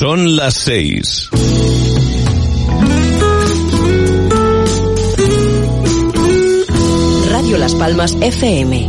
Son 0.00 0.34
las 0.34 0.54
seis. 0.54 1.28
Radio 7.30 7.58
Las 7.58 7.74
Palmas 7.74 8.16
FM. 8.18 8.88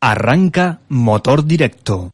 Arranca 0.00 0.80
motor 0.88 1.44
directo. 1.44 2.10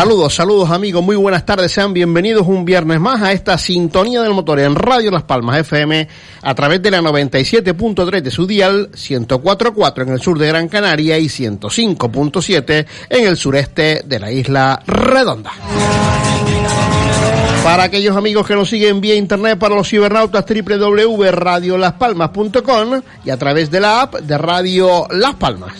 Saludos, 0.00 0.34
saludos 0.34 0.70
amigos, 0.70 1.04
muy 1.04 1.14
buenas 1.14 1.44
tardes, 1.44 1.72
sean 1.72 1.92
bienvenidos 1.92 2.46
un 2.46 2.64
viernes 2.64 2.98
más 2.98 3.20
a 3.20 3.32
esta 3.32 3.58
sintonía 3.58 4.22
del 4.22 4.32
motor 4.32 4.58
en 4.58 4.74
Radio 4.74 5.10
Las 5.10 5.24
Palmas 5.24 5.58
FM 5.58 6.08
a 6.40 6.54
través 6.54 6.80
de 6.80 6.90
la 6.90 7.02
97.3 7.02 8.22
de 8.22 8.30
su 8.30 8.46
dial, 8.46 8.90
104.4 8.92 10.02
en 10.04 10.08
el 10.08 10.22
sur 10.22 10.38
de 10.38 10.46
Gran 10.46 10.68
Canaria 10.68 11.18
y 11.18 11.26
105.7 11.26 12.86
en 13.10 13.26
el 13.26 13.36
sureste 13.36 14.00
de 14.06 14.18
la 14.18 14.32
isla 14.32 14.82
Redonda. 14.86 15.52
Para 17.62 17.82
aquellos 17.82 18.16
amigos 18.16 18.46
que 18.46 18.54
nos 18.54 18.70
siguen 18.70 19.02
vía 19.02 19.16
internet, 19.16 19.58
para 19.58 19.74
los 19.74 19.86
cibernautas 19.86 20.46
www.radiolaspalmas.com 20.46 23.02
y 23.26 23.28
a 23.28 23.36
través 23.36 23.70
de 23.70 23.80
la 23.80 24.00
app 24.00 24.14
de 24.14 24.38
Radio 24.38 25.06
Las 25.10 25.34
Palmas. 25.34 25.74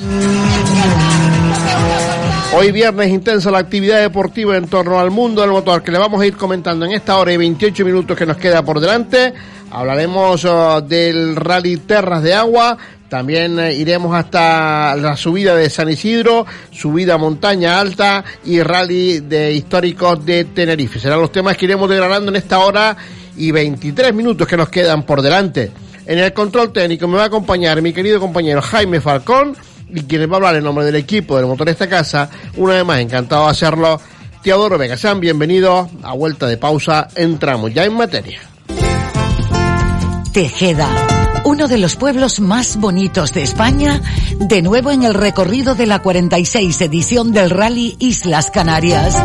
Hoy 2.53 2.73
viernes 2.73 3.11
intensa 3.11 3.48
la 3.53 3.59
actividad 3.59 4.01
deportiva 4.01 4.56
en 4.56 4.67
torno 4.67 4.98
al 4.98 5.12
mundo 5.12 5.41
del 5.41 5.53
motor 5.53 5.84
que 5.84 5.93
le 5.93 5.98
vamos 5.98 6.20
a 6.20 6.27
ir 6.27 6.37
comentando 6.37 6.84
en 6.84 6.91
esta 6.91 7.17
hora 7.17 7.33
y 7.33 7.37
28 7.37 7.84
minutos 7.84 8.19
que 8.19 8.27
nos 8.27 8.39
queda 8.39 8.65
por 8.65 8.81
delante. 8.81 9.33
Hablaremos 9.70 10.45
uh, 10.45 10.81
del 10.84 11.37
Rally 11.37 11.77
Terras 11.77 12.25
de 12.25 12.34
Agua, 12.34 12.77
también 13.09 13.57
uh, 13.57 13.70
iremos 13.70 14.17
hasta 14.17 14.97
la 14.97 15.17
subida 15.17 15.55
de 15.55 15.70
San 15.70 15.91
Isidro, 15.91 16.45
subida 16.73 17.17
Montaña 17.19 17.79
Alta 17.79 18.25
y 18.45 18.61
Rally 18.61 19.20
de 19.20 19.53
Históricos 19.53 20.27
de 20.27 20.47
Tenerife. 20.47 20.98
Serán 20.98 21.20
los 21.20 21.31
temas 21.31 21.57
que 21.57 21.67
iremos 21.67 21.89
desgranando 21.89 22.33
en 22.33 22.37
esta 22.37 22.59
hora 22.59 22.97
y 23.36 23.53
23 23.53 24.13
minutos 24.13 24.48
que 24.48 24.57
nos 24.57 24.69
quedan 24.69 25.05
por 25.05 25.23
delante. 25.23 25.70
En 26.05 26.19
el 26.19 26.33
control 26.33 26.73
técnico 26.73 27.07
me 27.07 27.17
va 27.17 27.23
a 27.23 27.27
acompañar 27.27 27.80
mi 27.80 27.92
querido 27.92 28.19
compañero 28.19 28.61
Jaime 28.61 29.01
Falcón 29.01 29.57
y 29.95 30.02
quien 30.02 30.28
va 30.28 30.34
a 30.34 30.36
hablar 30.36 30.56
en 30.56 30.64
nombre 30.64 30.84
del 30.84 30.96
equipo 30.96 31.36
del 31.36 31.46
motor 31.46 31.67
de 31.67 31.73
esta 31.73 31.89
casa, 31.89 32.30
una 32.56 32.74
vez 32.74 32.84
más 32.84 33.01
encantado 33.01 33.45
de 33.45 33.51
hacerlo, 33.51 34.01
Teodoro 34.42 34.78
Vega. 34.78 34.96
Sean 34.96 35.20
bienvenidos 35.20 35.89
a 36.02 36.14
vuelta 36.14 36.46
de 36.46 36.56
pausa, 36.56 37.08
entramos 37.14 37.73
ya 37.74 37.84
en 37.84 37.95
materia. 37.95 38.40
Tejeda, 40.33 40.89
uno 41.45 41.68
de 41.68 41.78
los 41.78 41.96
pueblos 41.96 42.40
más 42.40 42.77
bonitos 42.77 43.33
de 43.33 43.42
España, 43.42 44.01
de 44.39 44.62
nuevo 44.62 44.90
en 44.90 45.02
el 45.02 45.14
recorrido 45.14 45.74
de 45.74 45.86
la 45.86 46.01
46 46.01 46.80
edición 46.80 47.33
del 47.33 47.51
Rally 47.51 47.96
Islas 47.98 48.51
Canarias. 48.51 49.17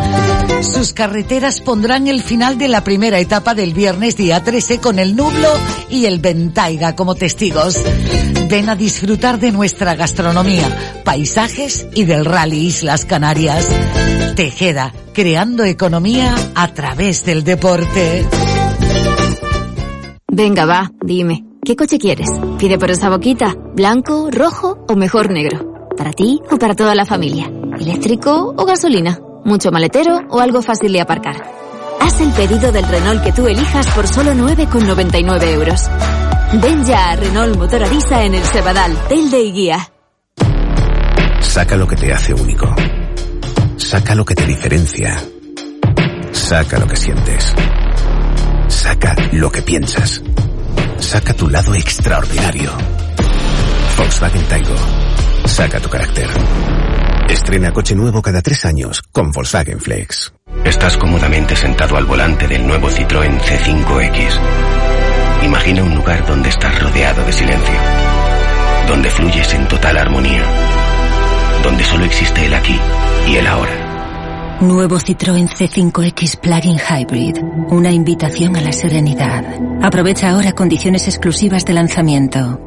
Sus 0.62 0.94
carreteras 0.94 1.62
pondrán 1.62 2.08
el 2.08 2.22
final 2.24 2.58
de 2.58 2.68
la 2.68 2.84
primera 2.84 3.20
etapa 3.20 3.54
del 3.54 3.74
viernes 3.74 4.18
día 4.18 4.44
13 4.44 4.80
con 4.80 5.00
el 5.00 5.16
Nublo 5.16 5.50
y 5.90 6.06
el 6.06 6.20
Ventaiga 6.20 6.96
como 6.96 7.16
testigos. 7.16 7.78
Ven 8.50 8.70
a 8.70 8.76
disfrutar 8.76 9.40
de 9.40 9.52
nuestra 9.52 9.96
gastronomía, 9.96 11.02
paisajes 11.04 11.88
y 11.94 12.06
del 12.06 12.26
Rally 12.26 12.68
Islas 12.68 13.06
Canarias. 13.06 13.68
Tejeda, 14.36 14.94
creando 15.14 15.64
economía 15.64 16.36
a 16.56 16.74
través 16.74 17.26
del 17.26 17.44
deporte. 17.44 18.26
Venga, 20.28 20.66
va, 20.66 20.92
dime, 21.02 21.46
¿qué 21.66 21.76
coche 21.76 21.98
quieres? 21.98 22.30
Pide 22.60 22.78
por 22.78 22.92
esa 22.92 23.10
boquita, 23.10 23.56
blanco, 23.74 24.30
rojo 24.32 24.86
o 24.88 24.96
mejor 24.96 25.32
negro. 25.32 25.90
¿Para 25.98 26.14
ti 26.14 26.40
o 26.52 26.58
para 26.58 26.76
toda 26.76 26.94
la 26.96 27.06
familia? 27.06 27.52
¿Eléctrico 27.80 28.54
o 28.56 28.66
gasolina? 28.66 29.20
¿Mucho 29.44 29.72
maletero 29.72 30.22
o 30.30 30.40
algo 30.40 30.62
fácil 30.62 30.94
de 30.94 31.02
aparcar? 31.02 31.36
Haz 32.00 32.22
el 32.22 32.32
pedido 32.32 32.72
del 32.72 32.88
Renault 32.88 33.24
que 33.24 33.32
tú 33.32 33.48
elijas 33.48 33.88
por 33.88 34.08
solo 34.08 34.34
9,99 34.34 35.48
euros. 35.54 35.82
Ven 36.62 36.86
ya 36.86 37.12
a 37.12 37.16
Renault 37.16 37.58
Motor 37.58 37.84
Arisa 37.84 38.24
en 38.24 38.36
el 38.36 38.44
Cebadal, 38.44 38.96
Telde 39.10 39.42
y 39.42 39.52
Guía. 39.52 39.92
Saca 41.40 41.76
lo 41.76 41.88
que 41.88 41.96
te 41.96 42.14
hace 42.14 42.34
único. 42.34 42.74
Saca 43.78 44.14
lo 44.14 44.24
que 44.24 44.36
te 44.36 44.46
diferencia. 44.46 45.20
Saca 46.32 46.78
lo 46.78 46.86
que 46.86 46.96
sientes. 46.96 47.54
Saca 48.68 49.16
lo 49.32 49.52
que 49.52 49.62
piensas. 49.64 50.22
Saca 51.00 51.34
tu 51.34 51.50
lado 51.50 51.76
extraordinario. 51.76 52.72
Volkswagen 53.98 54.44
Taigo. 54.46 54.76
Saca 55.46 55.80
tu 55.80 55.90
carácter. 55.90 56.30
Estrena 57.30 57.72
coche 57.72 57.96
nuevo 57.96 58.22
cada 58.22 58.42
tres 58.42 58.66
años 58.66 59.02
con 59.12 59.32
Volkswagen 59.32 59.80
Flex. 59.80 60.34
Estás 60.64 60.98
cómodamente 60.98 61.56
sentado 61.56 61.98
al 61.98 62.06
volante 62.06 62.48
del 62.48 62.66
nuevo 62.66 62.90
Citroën 62.90 63.40
C5X. 63.40 64.40
Imagina 65.44 65.84
un 65.84 65.96
lugar 65.96 66.26
donde 66.26 66.50
estás 66.50 66.80
rodeado 66.82 67.24
de 67.24 67.34
silencio. 67.34 67.76
Donde 68.88 69.10
fluyes 69.10 69.54
en 69.54 69.68
total 69.68 69.98
armonía. 69.98 70.44
Donde 71.64 71.84
solo 71.84 72.06
existe 72.06 72.46
el 72.46 72.54
aquí 72.54 72.80
y 73.28 73.36
el 73.36 73.48
ahora. 73.48 73.85
Nuevo 74.62 74.98
Citroën 75.00 75.48
C5X 75.50 76.38
Plug-in 76.38 76.78
Hybrid. 76.78 77.38
Una 77.72 77.92
invitación 77.92 78.56
a 78.56 78.62
la 78.62 78.72
serenidad. 78.72 79.44
Aprovecha 79.82 80.30
ahora 80.30 80.54
condiciones 80.54 81.08
exclusivas 81.08 81.66
de 81.66 81.74
lanzamiento. 81.74 82.62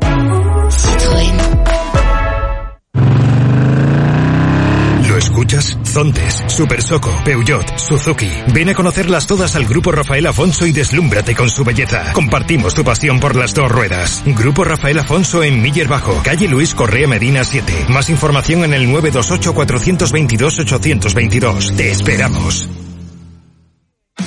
Zontes, 5.84 6.44
Super 6.46 6.82
Soco, 6.82 7.10
Peugeot, 7.24 7.78
Suzuki. 7.78 8.30
Ven 8.54 8.68
a 8.68 8.74
conocerlas 8.74 9.26
todas 9.26 9.56
al 9.56 9.66
Grupo 9.66 9.90
Rafael 9.92 10.26
Afonso 10.26 10.66
y 10.66 10.72
deslúmbrate 10.72 11.34
con 11.34 11.48
su 11.50 11.64
belleza. 11.64 12.12
Compartimos 12.12 12.74
tu 12.74 12.84
pasión 12.84 13.18
por 13.20 13.36
las 13.36 13.54
dos 13.54 13.70
ruedas. 13.70 14.22
Grupo 14.26 14.64
Rafael 14.64 14.98
Afonso 14.98 15.42
en 15.42 15.62
Miller 15.62 15.88
Bajo, 15.88 16.20
calle 16.22 16.48
Luis 16.48 16.74
Correa 16.74 17.08
Medina 17.08 17.44
7. 17.44 17.86
Más 17.88 18.10
información 18.10 18.64
en 18.64 18.74
el 18.74 18.88
928-422-822. 18.88 21.76
Te 21.76 21.90
esperamos. 21.90 22.87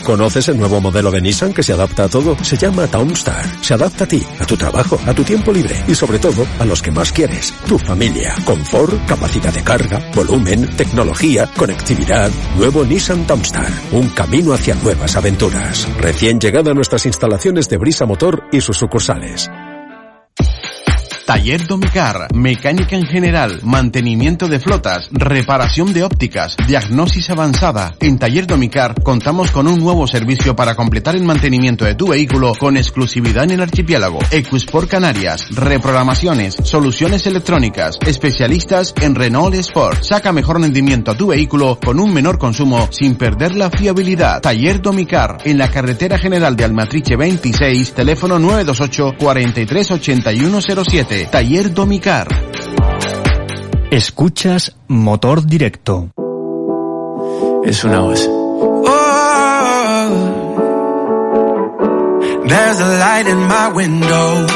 ¿Conoces 0.03 0.47
el 0.47 0.57
nuevo 0.57 0.81
modelo 0.81 1.11
de 1.11 1.21
Nissan 1.21 1.53
que 1.53 1.61
se 1.61 1.73
adapta 1.73 2.05
a 2.05 2.09
todo? 2.09 2.35
Se 2.43 2.57
llama 2.57 2.87
Townstar. 2.87 3.45
Se 3.61 3.75
adapta 3.75 4.05
a 4.05 4.07
ti, 4.07 4.25
a 4.39 4.45
tu 4.45 4.57
trabajo, 4.57 4.99
a 5.05 5.13
tu 5.13 5.23
tiempo 5.23 5.51
libre 5.51 5.75
y 5.87 5.93
sobre 5.93 6.17
todo 6.17 6.45
a 6.59 6.65
los 6.65 6.81
que 6.81 6.91
más 6.91 7.11
quieres, 7.11 7.53
tu 7.67 7.77
familia. 7.77 8.33
Confort, 8.43 9.05
capacidad 9.05 9.53
de 9.53 9.63
carga, 9.63 10.01
volumen, 10.15 10.75
tecnología, 10.75 11.47
conectividad. 11.55 12.31
Nuevo 12.57 12.83
Nissan 12.83 13.27
Townstar. 13.27 13.71
Un 13.91 14.09
camino 14.09 14.53
hacia 14.53 14.75
nuevas 14.75 15.15
aventuras. 15.15 15.87
Recién 15.97 16.39
llegado 16.39 16.71
a 16.71 16.73
nuestras 16.73 17.05
instalaciones 17.05 17.69
de 17.69 17.77
Brisa 17.77 18.05
Motor 18.05 18.47
y 18.51 18.61
sus 18.61 18.77
sucursales. 18.77 19.49
Taller 21.31 21.65
Domicar, 21.65 22.27
mecánica 22.33 22.97
en 22.97 23.05
general, 23.05 23.61
mantenimiento 23.63 24.49
de 24.49 24.59
flotas, 24.59 25.07
reparación 25.11 25.93
de 25.93 26.03
ópticas, 26.03 26.57
diagnosis 26.67 27.29
avanzada. 27.29 27.95
En 28.01 28.19
Taller 28.19 28.45
Domicar 28.45 29.01
contamos 29.01 29.49
con 29.51 29.65
un 29.65 29.79
nuevo 29.79 30.07
servicio 30.07 30.57
para 30.57 30.75
completar 30.75 31.15
el 31.15 31.23
mantenimiento 31.23 31.85
de 31.85 31.95
tu 31.95 32.09
vehículo 32.09 32.51
con 32.59 32.75
exclusividad 32.75 33.45
en 33.45 33.51
el 33.51 33.61
archipiélago. 33.61 34.19
Ecusport 34.29 34.89
Canarias, 34.89 35.55
reprogramaciones, 35.55 36.57
soluciones 36.63 37.25
electrónicas, 37.25 37.97
especialistas 38.05 38.93
en 39.01 39.15
Renault 39.15 39.55
Sport. 39.55 40.03
Saca 40.03 40.33
mejor 40.33 40.59
rendimiento 40.59 41.11
a 41.11 41.17
tu 41.17 41.27
vehículo 41.27 41.79
con 41.81 42.01
un 42.01 42.13
menor 42.13 42.37
consumo 42.39 42.89
sin 42.91 43.15
perder 43.15 43.55
la 43.55 43.69
fiabilidad. 43.69 44.41
Taller 44.41 44.81
Domicar, 44.81 45.37
en 45.45 45.57
la 45.57 45.71
carretera 45.71 46.17
general 46.17 46.57
de 46.57 46.65
Almatriche 46.65 47.15
26, 47.15 47.93
teléfono 47.93 48.37
928 48.37 49.15
43 49.17 49.91
8107. 51.21 51.31
Taller 51.31 51.73
Domicar. 51.73 52.27
Escuchas 53.91 54.75
Motor 54.87 55.45
Directo. 55.45 56.09
Es 57.63 57.83
una 57.83 57.99
voz. 57.99 58.29
There's 62.47 62.79
a 62.81 62.97
light 62.99 63.27
in 63.27 63.37
my 63.47 63.71
window, 63.73 64.47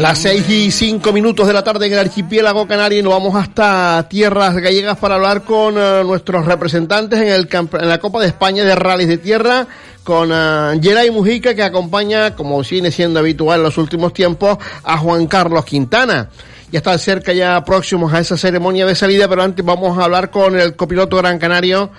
Las 0.00 0.18
seis 0.18 0.50
y 0.50 0.72
cinco 0.72 1.12
minutos 1.12 1.46
de 1.46 1.52
la 1.52 1.62
tarde 1.62 1.86
en 1.86 1.92
el 1.92 2.00
archipiélago 2.00 2.66
canario 2.66 2.98
y 2.98 3.02
nos 3.04 3.12
vamos 3.12 3.36
hasta 3.36 4.04
tierras 4.08 4.56
gallegas 4.56 4.98
para 4.98 5.14
hablar 5.14 5.42
con 5.44 5.78
uh, 5.78 6.02
nuestros 6.02 6.44
representantes 6.44 7.20
en, 7.20 7.28
el 7.28 7.48
en 7.52 7.88
la 7.88 7.98
Copa 7.98 8.20
de 8.20 8.26
España 8.26 8.64
de 8.64 8.74
Rallys 8.74 9.06
de 9.06 9.18
Tierra, 9.18 9.68
con 10.02 10.32
uh, 10.32 10.82
Geray 10.82 11.12
Mujica 11.12 11.54
que 11.54 11.62
acompaña, 11.62 12.34
como 12.34 12.60
viene 12.62 12.90
siendo 12.90 13.20
habitual 13.20 13.60
en 13.60 13.64
los 13.64 13.78
últimos 13.78 14.12
tiempos, 14.12 14.58
a 14.82 14.98
Juan 14.98 15.28
Carlos 15.28 15.64
Quintana. 15.64 16.30
Ya 16.72 16.78
están 16.78 16.98
cerca, 16.98 17.32
ya 17.32 17.64
próximos 17.64 18.12
a 18.12 18.18
esa 18.18 18.36
ceremonia 18.36 18.86
de 18.86 18.96
salida, 18.96 19.28
pero 19.28 19.44
antes 19.44 19.64
vamos 19.64 19.96
a 19.96 20.04
hablar 20.04 20.32
con 20.32 20.58
el 20.58 20.74
copiloto 20.74 21.16
Gran 21.18 21.38
Canario 21.38 21.92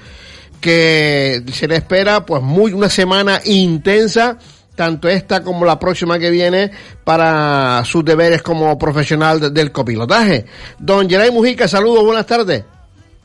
que 0.55 1.41
se 1.51 1.67
le 1.67 1.75
espera 1.75 2.25
pues 2.25 2.41
muy 2.41 2.73
una 2.73 2.89
semana 2.89 3.39
intensa 3.45 4.37
tanto 4.75 5.07
esta 5.07 5.41
como 5.41 5.65
la 5.65 5.79
próxima 5.79 6.19
que 6.19 6.29
viene 6.29 6.69
para 7.03 7.83
sus 7.85 8.03
deberes 8.03 8.41
como 8.41 8.77
profesional 8.77 9.53
del 9.53 9.71
copilotaje. 9.71 10.45
Don 10.77 11.09
Geray 11.09 11.31
Mujica, 11.31 11.67
saludos, 11.67 12.03
buenas 12.03 12.25
tardes. 12.25 12.65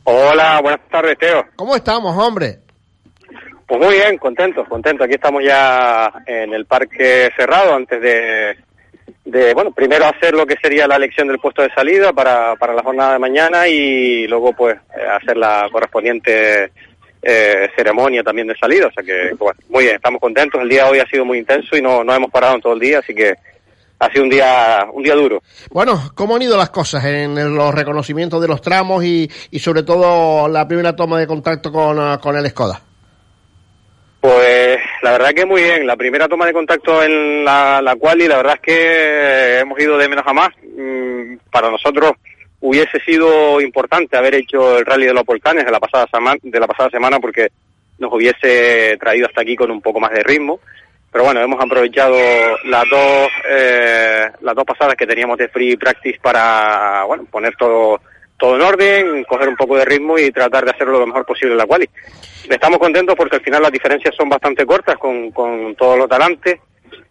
Hola, 0.05 0.61
buenas 0.63 0.81
tardes, 0.91 1.19
Teo. 1.19 1.45
¿Cómo 1.57 1.77
estamos, 1.77 2.17
hombre? 2.17 2.61
Pues 3.67 3.81
muy 3.81 3.95
bien, 3.95 4.19
contentos, 4.19 4.67
contentos. 4.69 5.05
Aquí 5.05 5.15
estamos 5.15 5.43
ya 5.45 6.11
en 6.27 6.53
el 6.55 6.67
parque 6.67 7.31
cerrado 7.37 7.75
antes 7.75 8.01
de, 8.01 8.57
de, 9.25 9.55
bueno, 9.55 9.71
primero 9.71 10.07
hacer 10.07 10.35
lo 10.35 10.47
que 10.47 10.57
sería 10.61 10.89
la 10.89 10.97
elección 10.97 11.29
del 11.29 11.39
puesto 11.39 11.63
de 11.63 11.73
salida 11.73 12.13
para, 12.13 12.57
para 12.57 12.75
la 12.75 12.83
jornada 12.83 13.13
de 13.13 13.19
mañana 13.21 13.69
y 13.69 14.27
luego 14.27 14.53
pues 14.53 14.77
hacer 15.13 15.37
la 15.37 15.69
correspondiente 15.71 16.73
eh, 17.23 17.69
ceremonia 17.77 18.23
también 18.23 18.49
de 18.49 18.57
salida, 18.57 18.87
o 18.87 18.93
sea 18.93 19.03
que 19.03 19.35
bueno, 19.35 19.59
muy 19.69 19.85
bien, 19.85 19.97
estamos 19.97 20.21
contentos, 20.21 20.61
el 20.61 20.69
día 20.69 20.85
de 20.85 20.91
hoy 20.91 20.99
ha 21.01 21.07
sido 21.07 21.25
muy 21.25 21.39
intenso 21.39 21.77
y 21.77 21.83
no, 21.83 22.03
no 22.03 22.15
hemos 22.15 22.31
parado 22.31 22.55
en 22.55 22.61
todo 22.61 22.73
el 22.73 22.81
día, 22.81 22.99
así 23.01 23.15
que 23.15 23.35
ha 23.99 24.11
sido 24.11 24.25
un 24.25 24.31
día, 24.31 24.87
un 24.93 25.03
día 25.03 25.15
duro. 25.15 25.43
Bueno, 25.71 26.11
¿cómo 26.15 26.37
han 26.37 26.43
ido 26.43 26.57
las 26.57 26.71
cosas 26.71 27.05
en 27.05 27.35
los 27.55 27.75
reconocimientos 27.75 28.41
de 28.41 28.49
los 28.49 28.63
tramos 28.63 29.05
y, 29.05 29.31
y 29.51 29.59
sobre 29.59 29.83
todo 29.83 30.49
la 30.49 30.67
primera 30.67 30.97
toma 30.97 31.19
de 31.19 31.27
contacto 31.27 31.71
con, 31.71 31.99
uh, 31.99 32.19
con 32.19 32.37
el 32.37 32.49
Skoda? 32.49 32.81
Pues 34.21 34.79
la 35.03 35.13
verdad 35.13 35.31
que 35.31 35.47
muy 35.47 35.63
bien, 35.63 35.87
la 35.87 35.97
primera 35.97 36.29
toma 36.29 36.47
de 36.47 36.53
contacto 36.53 37.03
en 37.03 37.45
la, 37.45 37.81
la 37.83 37.97
cual 37.97 38.21
y 38.21 38.29
la 38.29 38.37
verdad 38.39 38.55
es 38.57 38.61
que 38.61 39.59
hemos 39.61 39.79
ido 39.79 39.97
de 39.97 40.09
menos 40.09 40.25
a 40.27 40.33
más. 40.33 40.49
Mm, 40.63 41.37
para 41.51 41.71
nosotros 41.71 42.13
hubiese 42.61 43.01
sido 43.01 43.61
importante 43.61 44.17
haber 44.17 44.35
hecho 44.35 44.79
el 44.79 44.87
rally 44.87 45.07
de 45.07 45.15
los 45.15 45.25
volcanes 45.25 45.65
de 45.65 45.71
la 45.71 45.81
pasada 45.81 46.07
semana, 46.13 46.39
de 46.43 46.61
la 46.61 46.67
pasada 46.67 46.91
semana 46.91 47.19
porque 47.19 47.49
nos 47.99 48.13
hubiese 48.13 48.97
traído 48.99 49.27
hasta 49.27 49.43
aquí 49.43 49.57
con 49.57 49.71
un 49.71 49.81
poco 49.81 50.01
más 50.01 50.11
de 50.13 50.23
ritmo. 50.23 50.61
Pero 51.13 51.25
bueno, 51.25 51.41
hemos 51.41 51.61
aprovechado 51.61 52.17
las 52.65 52.85
dos 52.89 53.29
eh, 53.49 54.31
las 54.43 54.55
dos 54.55 54.65
pasadas 54.65 54.95
que 54.95 55.07
teníamos 55.07 55.39
de 55.39 55.49
free 55.49 55.77
practice 55.77 56.21
para 56.23 57.05
bueno 57.05 57.25
poner 57.25 57.57
todo 57.57 58.01
todo 58.39 58.57
en 58.57 58.63
orden, 58.63 59.25
coger 59.25 59.49
un 59.49 59.57
poco 59.57 59.77
de 59.77 59.85
ritmo 59.85 60.19
y 60.19 60.31
tratar 60.31 60.65
de 60.65 60.71
hacerlo 60.71 60.99
lo 60.99 61.07
mejor 61.07 61.27
posible 61.27 61.53
en 61.53 61.59
la 61.59 61.67
quali. 61.67 61.89
Estamos 62.49 62.79
contentos 62.79 63.15
porque 63.15 63.37
al 63.37 63.43
final 63.43 63.63
las 63.63 63.73
diferencias 63.73 64.15
son 64.17 64.31
bastante 64.31 64.65
cortas 64.65 64.97
con, 64.97 65.31
con 65.31 65.75
todos 65.75 65.99
los 65.99 66.09
talantes 66.09 66.59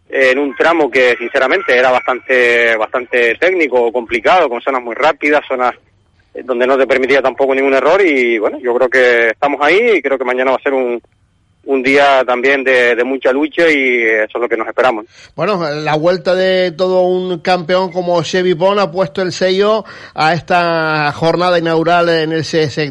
en 0.09 0.39
un 0.39 0.55
tramo 0.55 0.89
que 0.89 1.15
sinceramente 1.17 1.77
era 1.77 1.91
bastante 1.91 2.75
bastante 2.75 3.35
técnico, 3.35 3.91
complicado, 3.91 4.49
con 4.49 4.61
zonas 4.61 4.81
muy 4.81 4.95
rápidas, 4.95 5.45
zonas 5.47 5.75
eh, 6.33 6.41
donde 6.43 6.65
no 6.65 6.77
te 6.77 6.87
permitía 6.87 7.21
tampoco 7.21 7.53
ningún 7.53 7.75
error 7.75 8.01
y 8.05 8.39
bueno, 8.39 8.57
yo 8.59 8.73
creo 8.75 8.89
que 8.89 9.27
estamos 9.27 9.59
ahí 9.61 9.97
y 9.97 10.01
creo 10.01 10.17
que 10.17 10.25
mañana 10.25 10.51
va 10.51 10.57
a 10.57 10.63
ser 10.63 10.73
un, 10.73 10.99
un 11.65 11.83
día 11.83 12.23
también 12.25 12.63
de, 12.63 12.95
de, 12.95 13.03
mucha 13.03 13.31
lucha 13.31 13.69
y 13.69 14.01
eso 14.01 14.37
es 14.37 14.41
lo 14.41 14.49
que 14.49 14.57
nos 14.57 14.67
esperamos. 14.67 15.05
Bueno, 15.35 15.69
la 15.69 15.95
vuelta 15.95 16.33
de 16.33 16.71
todo 16.71 17.03
un 17.03 17.39
campeón 17.39 17.91
como 17.91 18.21
Chevy 18.23 18.53
Bond 18.53 18.79
ha 18.79 18.91
puesto 18.91 19.21
el 19.21 19.31
sello 19.31 19.83
a 20.15 20.33
esta 20.33 21.11
jornada 21.11 21.59
inaugural 21.59 22.09
en 22.09 22.31
el 22.31 22.43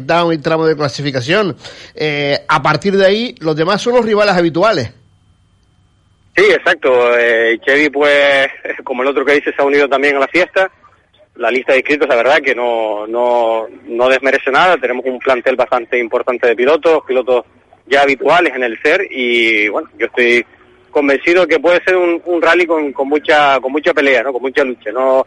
Down 0.05 0.33
y 0.33 0.37
tramo 0.37 0.65
de 0.65 0.77
clasificación. 0.77 1.57
Eh, 1.95 2.39
a 2.47 2.61
partir 2.61 2.95
de 2.95 3.05
ahí, 3.05 3.35
los 3.39 3.55
demás 3.55 3.81
son 3.81 3.95
los 3.95 4.05
rivales 4.05 4.35
habituales. 4.35 4.98
Sí, 6.39 6.45
exacto. 6.45 7.17
Eh, 7.17 7.59
Chevy, 7.65 7.89
pues, 7.89 8.47
como 8.85 9.03
el 9.03 9.09
otro 9.09 9.25
que 9.25 9.33
dice, 9.33 9.51
se 9.51 9.61
ha 9.61 9.65
unido 9.65 9.89
también 9.89 10.15
a 10.15 10.19
la 10.19 10.27
fiesta. 10.27 10.71
La 11.35 11.51
lista 11.51 11.73
de 11.73 11.79
inscritos, 11.79 12.07
la 12.07 12.15
verdad, 12.15 12.39
que 12.39 12.55
no, 12.55 13.05
no, 13.07 13.67
no 13.85 14.09
desmerece 14.09 14.49
nada. 14.49 14.77
Tenemos 14.77 15.05
un 15.05 15.19
plantel 15.19 15.57
bastante 15.57 15.99
importante 15.99 16.47
de 16.47 16.55
pilotos, 16.55 17.03
pilotos 17.05 17.43
ya 17.87 18.03
habituales 18.03 18.55
en 18.55 18.63
el 18.63 18.79
SER 18.81 19.05
y, 19.09 19.67
bueno, 19.67 19.89
yo 19.97 20.05
estoy 20.05 20.45
convencido 20.91 21.45
que 21.45 21.59
puede 21.59 21.83
ser 21.83 21.97
un, 21.97 22.41
rally 22.41 22.65
con, 22.65 22.93
con, 22.93 23.09
mucha 23.09 23.59
con 23.59 23.71
mucha 23.73 23.93
pelea, 23.93 24.23
¿no? 24.23 24.31
Con 24.31 24.41
mucha 24.41 24.63
lucha. 24.63 24.91
No, 24.91 25.25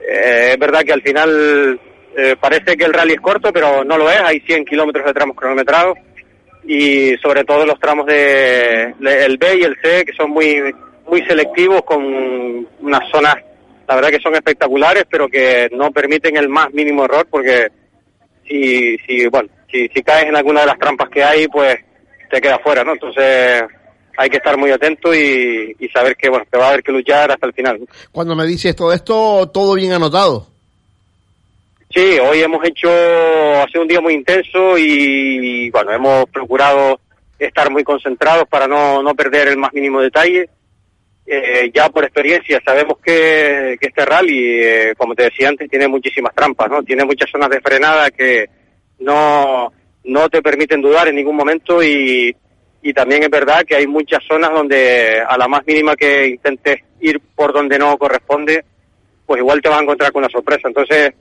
eh, 0.00 0.50
es 0.52 0.58
verdad 0.58 0.84
que 0.84 0.92
al 0.92 1.02
final 1.02 1.80
eh, 2.16 2.34
parece 2.40 2.76
que 2.76 2.84
el 2.84 2.94
rally 2.94 3.14
es 3.14 3.20
corto, 3.20 3.52
pero 3.52 3.84
no 3.84 3.98
lo 3.98 4.10
es. 4.10 4.20
Hay 4.20 4.40
100 4.40 4.64
kilómetros 4.64 5.04
de 5.04 5.12
tramos 5.12 5.36
cronometrados 5.36 5.98
y 6.66 7.16
sobre 7.18 7.44
todo 7.44 7.64
los 7.64 7.78
tramos 7.78 8.06
de, 8.06 8.94
el 9.00 9.38
B 9.38 9.58
y 9.60 9.62
el 9.62 9.76
C 9.82 10.04
que 10.04 10.12
son 10.14 10.30
muy 10.30 10.60
muy 11.06 11.24
selectivos 11.24 11.82
con 11.82 12.04
unas 12.80 13.10
zonas 13.12 13.36
la 13.86 13.94
verdad 13.94 14.10
que 14.10 14.20
son 14.20 14.34
espectaculares 14.34 15.04
pero 15.08 15.28
que 15.28 15.68
no 15.72 15.92
permiten 15.92 16.36
el 16.36 16.48
más 16.48 16.72
mínimo 16.72 17.04
error 17.04 17.26
porque 17.30 17.68
si 18.48 18.96
si 19.06 19.26
bueno 19.28 19.48
si, 19.70 19.88
caes 20.02 20.26
en 20.26 20.36
alguna 20.36 20.60
de 20.60 20.66
las 20.66 20.78
trampas 20.78 21.08
que 21.08 21.22
hay 21.22 21.46
pues 21.46 21.76
te 22.30 22.40
queda 22.40 22.58
fuera 22.58 22.82
no 22.82 22.92
entonces 22.94 23.62
hay 24.18 24.30
que 24.30 24.38
estar 24.38 24.56
muy 24.56 24.70
atento 24.70 25.14
y, 25.14 25.76
y 25.78 25.88
saber 25.88 26.16
que 26.16 26.28
bueno 26.28 26.46
te 26.50 26.58
va 26.58 26.66
a 26.66 26.68
haber 26.70 26.82
que 26.82 26.92
luchar 26.92 27.30
hasta 27.30 27.46
el 27.46 27.52
final 27.52 27.80
cuando 28.10 28.34
me 28.34 28.46
dices 28.46 28.74
todo 28.74 28.92
esto 28.92 29.48
todo 29.52 29.74
bien 29.74 29.92
anotado 29.92 30.55
Sí, 31.96 32.18
hoy 32.18 32.42
hemos 32.42 32.62
hecho, 32.62 32.90
ha 32.90 33.66
sido 33.68 33.80
un 33.80 33.88
día 33.88 34.02
muy 34.02 34.12
intenso 34.12 34.76
y 34.76 35.70
bueno, 35.70 35.92
hemos 35.92 36.26
procurado 36.26 37.00
estar 37.38 37.70
muy 37.70 37.84
concentrados 37.84 38.46
para 38.50 38.68
no, 38.68 39.02
no 39.02 39.14
perder 39.14 39.48
el 39.48 39.56
más 39.56 39.72
mínimo 39.72 40.02
detalle. 40.02 40.46
Eh, 41.26 41.70
ya 41.72 41.88
por 41.88 42.04
experiencia 42.04 42.60
sabemos 42.62 42.98
que, 43.02 43.78
este 43.80 44.04
rally, 44.04 44.60
eh, 44.62 44.94
como 44.98 45.14
te 45.14 45.22
decía 45.22 45.48
antes, 45.48 45.70
tiene 45.70 45.88
muchísimas 45.88 46.34
trampas, 46.34 46.68
¿no? 46.68 46.82
Tiene 46.82 47.06
muchas 47.06 47.30
zonas 47.30 47.48
de 47.48 47.62
frenada 47.62 48.10
que 48.10 48.44
no, 48.98 49.72
no 50.04 50.28
te 50.28 50.42
permiten 50.42 50.82
dudar 50.82 51.08
en 51.08 51.16
ningún 51.16 51.36
momento 51.36 51.82
y, 51.82 52.36
y 52.82 52.92
también 52.92 53.22
es 53.22 53.30
verdad 53.30 53.64
que 53.64 53.76
hay 53.76 53.86
muchas 53.86 54.20
zonas 54.28 54.50
donde 54.52 55.18
a 55.26 55.38
la 55.38 55.48
más 55.48 55.66
mínima 55.66 55.96
que 55.96 56.26
intentes 56.26 56.76
ir 57.00 57.22
por 57.34 57.54
donde 57.54 57.78
no 57.78 57.96
corresponde, 57.96 58.66
pues 59.24 59.40
igual 59.40 59.62
te 59.62 59.70
vas 59.70 59.80
a 59.80 59.82
encontrar 59.82 60.12
con 60.12 60.24
una 60.24 60.30
sorpresa. 60.30 60.68
Entonces, 60.68 61.14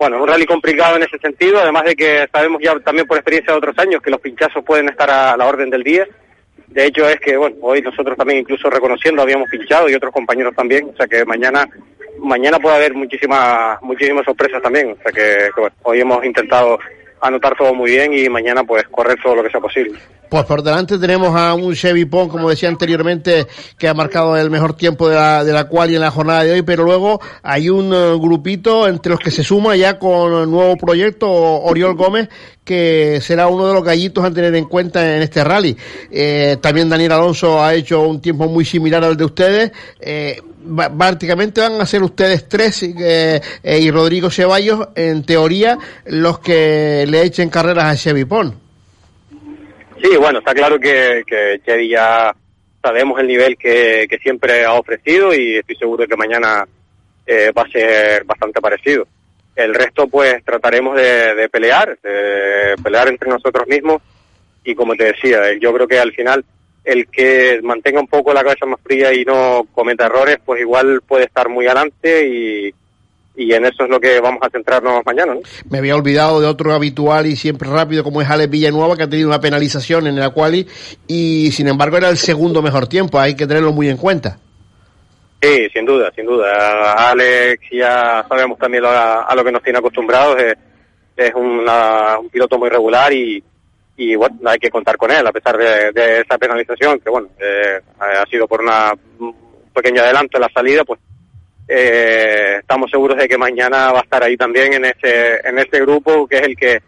bueno, 0.00 0.22
un 0.22 0.26
rally 0.26 0.46
complicado 0.46 0.96
en 0.96 1.02
ese 1.02 1.18
sentido, 1.18 1.60
además 1.60 1.84
de 1.84 1.94
que 1.94 2.26
sabemos 2.32 2.62
ya 2.62 2.74
también 2.80 3.06
por 3.06 3.18
experiencia 3.18 3.52
de 3.52 3.58
otros 3.58 3.78
años 3.78 4.00
que 4.00 4.10
los 4.10 4.18
pinchazos 4.18 4.64
pueden 4.64 4.88
estar 4.88 5.10
a 5.10 5.36
la 5.36 5.46
orden 5.46 5.68
del 5.68 5.82
día. 5.82 6.08
De 6.68 6.86
hecho 6.86 7.06
es 7.06 7.20
que, 7.20 7.36
bueno, 7.36 7.56
hoy 7.60 7.82
nosotros 7.82 8.16
también 8.16 8.40
incluso 8.40 8.70
reconociendo 8.70 9.20
habíamos 9.20 9.50
pinchado 9.50 9.90
y 9.90 9.94
otros 9.94 10.10
compañeros 10.10 10.54
también, 10.56 10.88
o 10.88 10.96
sea 10.96 11.06
que 11.06 11.22
mañana 11.26 11.68
mañana 12.18 12.58
puede 12.58 12.76
haber 12.76 12.94
muchísimas 12.94 13.80
muchísimas 13.82 14.24
sorpresas 14.24 14.62
también, 14.62 14.92
o 14.92 15.02
sea 15.02 15.12
que, 15.12 15.50
que 15.54 15.60
bueno, 15.60 15.76
hoy 15.82 16.00
hemos 16.00 16.24
intentado 16.24 16.78
anotar 17.20 17.56
todo 17.56 17.74
muy 17.74 17.90
bien 17.90 18.12
y 18.12 18.28
mañana 18.28 18.64
pues 18.64 18.84
correr 18.88 19.18
todo 19.22 19.36
lo 19.36 19.42
que 19.42 19.50
sea 19.50 19.60
posible. 19.60 19.98
Pues 20.30 20.44
por 20.44 20.62
delante 20.62 20.96
tenemos 20.96 21.34
a 21.34 21.54
un 21.54 21.74
Chevy 21.74 22.04
Pon, 22.04 22.28
como 22.28 22.48
decía 22.48 22.68
anteriormente, 22.68 23.48
que 23.76 23.88
ha 23.88 23.94
marcado 23.94 24.36
el 24.36 24.48
mejor 24.48 24.74
tiempo 24.74 25.08
de 25.08 25.16
la, 25.16 25.42
de 25.42 25.52
la 25.52 25.64
cual 25.64 25.90
y 25.90 25.96
en 25.96 26.00
la 26.00 26.12
jornada 26.12 26.44
de 26.44 26.52
hoy, 26.52 26.62
pero 26.62 26.84
luego 26.84 27.20
hay 27.42 27.68
un 27.68 27.92
eh, 27.92 28.16
grupito 28.16 28.86
entre 28.86 29.10
los 29.10 29.18
que 29.18 29.32
se 29.32 29.42
suma 29.42 29.74
ya 29.74 29.98
con 29.98 30.32
el 30.42 30.48
nuevo 30.48 30.76
proyecto 30.76 31.28
Oriol 31.28 31.96
Gómez, 31.96 32.28
que 32.62 33.18
será 33.20 33.48
uno 33.48 33.66
de 33.66 33.74
los 33.74 33.82
gallitos 33.82 34.24
a 34.24 34.30
tener 34.30 34.54
en 34.54 34.66
cuenta 34.66 35.16
en 35.16 35.22
este 35.22 35.42
rally. 35.42 35.76
Eh, 36.12 36.58
también 36.60 36.88
Daniel 36.88 37.10
Alonso 37.10 37.60
ha 37.60 37.74
hecho 37.74 38.02
un 38.02 38.20
tiempo 38.20 38.46
muy 38.46 38.64
similar 38.64 39.02
al 39.02 39.16
de 39.16 39.24
ustedes. 39.24 39.72
Eh, 40.00 40.40
prácticamente 40.96 41.60
van 41.60 41.80
a 41.80 41.86
ser 41.86 42.02
ustedes 42.02 42.48
tres 42.48 42.82
eh, 42.82 43.40
eh, 43.62 43.78
y 43.78 43.90
Rodrigo 43.90 44.30
Ceballos, 44.30 44.88
en 44.94 45.24
teoría, 45.24 45.78
los 46.06 46.38
que 46.40 47.04
le 47.08 47.22
echen 47.22 47.48
carreras 47.50 47.84
a 47.84 47.96
Chevy 47.96 48.24
Pon. 48.24 48.54
Sí, 50.02 50.16
bueno, 50.16 50.38
está 50.38 50.54
claro 50.54 50.78
que, 50.78 51.24
Chevy 51.64 51.90
ya 51.90 52.34
sabemos 52.82 53.20
el 53.20 53.26
nivel 53.26 53.56
que, 53.56 54.06
siempre 54.22 54.64
ha 54.64 54.74
ofrecido 54.74 55.34
y 55.34 55.56
estoy 55.56 55.76
seguro 55.76 56.06
que 56.06 56.16
mañana 56.16 56.66
eh, 57.26 57.52
va 57.56 57.62
a 57.62 57.70
ser 57.70 58.24
bastante 58.24 58.60
parecido. 58.60 59.06
El 59.54 59.74
resto, 59.74 60.08
pues, 60.08 60.42
trataremos 60.44 60.96
de, 60.96 61.34
de 61.34 61.48
pelear, 61.48 61.98
de 62.02 62.76
pelear 62.82 63.08
entre 63.08 63.28
nosotros 63.28 63.66
mismos 63.66 64.00
y, 64.64 64.74
como 64.74 64.94
te 64.94 65.04
decía, 65.04 65.52
yo 65.60 65.72
creo 65.74 65.86
que 65.86 65.98
al 65.98 66.12
final 66.12 66.44
el 66.84 67.06
que 67.08 67.60
mantenga 67.62 68.00
un 68.00 68.06
poco 68.06 68.32
la 68.32 68.42
cabeza 68.42 68.66
más 68.66 68.80
fría 68.82 69.12
y 69.12 69.24
no 69.24 69.66
cometa 69.72 70.06
errores, 70.06 70.38
pues 70.44 70.60
igual 70.60 71.02
puede 71.06 71.24
estar 71.24 71.48
muy 71.48 71.66
adelante 71.66 72.26
y, 72.26 72.74
y 73.36 73.52
en 73.52 73.64
eso 73.64 73.84
es 73.84 73.90
lo 73.90 74.00
que 74.00 74.20
vamos 74.20 74.40
a 74.42 74.50
centrarnos 74.50 75.04
mañana. 75.04 75.34
¿no? 75.34 75.40
Me 75.68 75.78
había 75.78 75.94
olvidado 75.94 76.40
de 76.40 76.46
otro 76.46 76.72
habitual 76.72 77.26
y 77.26 77.36
siempre 77.36 77.68
rápido 77.68 78.02
como 78.02 78.22
es 78.22 78.30
Alex 78.30 78.50
Villanueva, 78.50 78.96
que 78.96 79.04
ha 79.04 79.10
tenido 79.10 79.28
una 79.28 79.40
penalización 79.40 80.06
en 80.06 80.18
el 80.18 80.32
quali 80.32 80.66
y 81.06 81.50
sin 81.52 81.68
embargo 81.68 81.96
era 81.96 82.08
el 82.08 82.16
segundo 82.16 82.62
mejor 82.62 82.86
tiempo, 82.86 83.18
hay 83.18 83.34
que 83.34 83.46
tenerlo 83.46 83.72
muy 83.72 83.88
en 83.88 83.96
cuenta. 83.96 84.38
Sí, 85.42 85.68
sin 85.72 85.86
duda, 85.86 86.12
sin 86.14 86.26
duda. 86.26 87.10
Alex 87.10 87.62
ya 87.72 88.24
sabemos 88.28 88.58
también 88.58 88.82
lo, 88.82 88.90
a, 88.90 89.22
a, 89.22 89.34
lo 89.34 89.42
que 89.42 89.52
nos 89.52 89.62
tiene 89.62 89.78
acostumbrados, 89.78 90.36
es, 90.38 90.54
es 91.16 91.34
una, 91.34 92.18
un 92.18 92.28
piloto 92.28 92.58
muy 92.58 92.68
regular 92.68 93.10
y, 93.12 93.42
y 94.00 94.16
bueno, 94.16 94.36
hay 94.46 94.58
que 94.58 94.70
contar 94.70 94.96
con 94.96 95.10
él 95.10 95.26
a 95.26 95.30
pesar 95.30 95.58
de, 95.58 96.20
esa 96.20 96.38
penalización 96.38 96.98
que 97.00 97.10
bueno, 97.10 97.28
eh, 97.38 97.78
ha 97.98 98.24
sido 98.30 98.48
por 98.48 98.62
una 98.62 98.94
un 99.18 99.34
pequeño 99.74 100.00
adelanto 100.00 100.38
en 100.38 100.40
la 100.40 100.48
salida, 100.48 100.84
pues 100.84 100.98
eh, 101.68 102.56
estamos 102.60 102.90
seguros 102.90 103.18
de 103.18 103.28
que 103.28 103.36
mañana 103.36 103.92
va 103.92 103.98
a 103.98 104.02
estar 104.02 104.22
ahí 104.22 104.38
también 104.38 104.72
en 104.72 104.86
ese 104.86 105.46
en 105.46 105.58
ese 105.58 105.80
grupo 105.82 106.26
que 106.26 106.36
es 106.36 106.42
el 106.42 106.56
que 106.56 106.80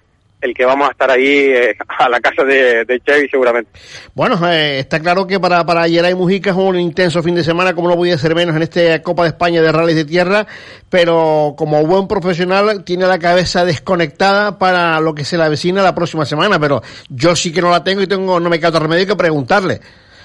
el 0.42 0.52
que 0.52 0.64
vamos 0.64 0.88
a 0.88 0.90
estar 0.90 1.10
ahí 1.10 1.26
eh, 1.26 1.76
a 1.98 2.08
la 2.08 2.20
casa 2.20 2.44
de, 2.44 2.84
Chevy 3.06 3.28
seguramente. 3.30 3.70
Bueno, 4.14 4.38
eh, 4.50 4.80
está 4.80 5.00
claro 5.00 5.26
que 5.26 5.40
para, 5.40 5.64
para 5.64 5.88
Geray 5.88 6.14
Mujica 6.14 6.50
es 6.50 6.56
un 6.56 6.78
intenso 6.78 7.22
fin 7.22 7.34
de 7.34 7.44
semana, 7.44 7.74
como 7.74 7.88
no 7.88 7.96
podía 7.96 8.18
ser 8.18 8.34
menos 8.34 8.54
en 8.56 8.62
esta 8.62 9.02
Copa 9.02 9.22
de 9.22 9.28
España 9.28 9.62
de 9.62 9.72
Rallys 9.72 9.96
de 9.96 10.04
Tierra, 10.04 10.46
pero 10.90 11.54
como 11.56 11.86
buen 11.86 12.08
profesional 12.08 12.84
tiene 12.84 13.06
la 13.06 13.18
cabeza 13.18 13.64
desconectada 13.64 14.58
para 14.58 15.00
lo 15.00 15.14
que 15.14 15.24
se 15.24 15.38
le 15.38 15.44
avecina 15.44 15.82
la 15.82 15.94
próxima 15.94 16.26
semana, 16.26 16.58
pero 16.58 16.82
yo 17.08 17.36
sí 17.36 17.52
que 17.52 17.62
no 17.62 17.70
la 17.70 17.84
tengo 17.84 18.02
y 18.02 18.06
tengo 18.06 18.40
no 18.40 18.50
me 18.50 18.58
queda 18.58 18.70
otro 18.70 18.80
remedio 18.80 19.06
que 19.06 19.16
preguntarle 19.16 19.80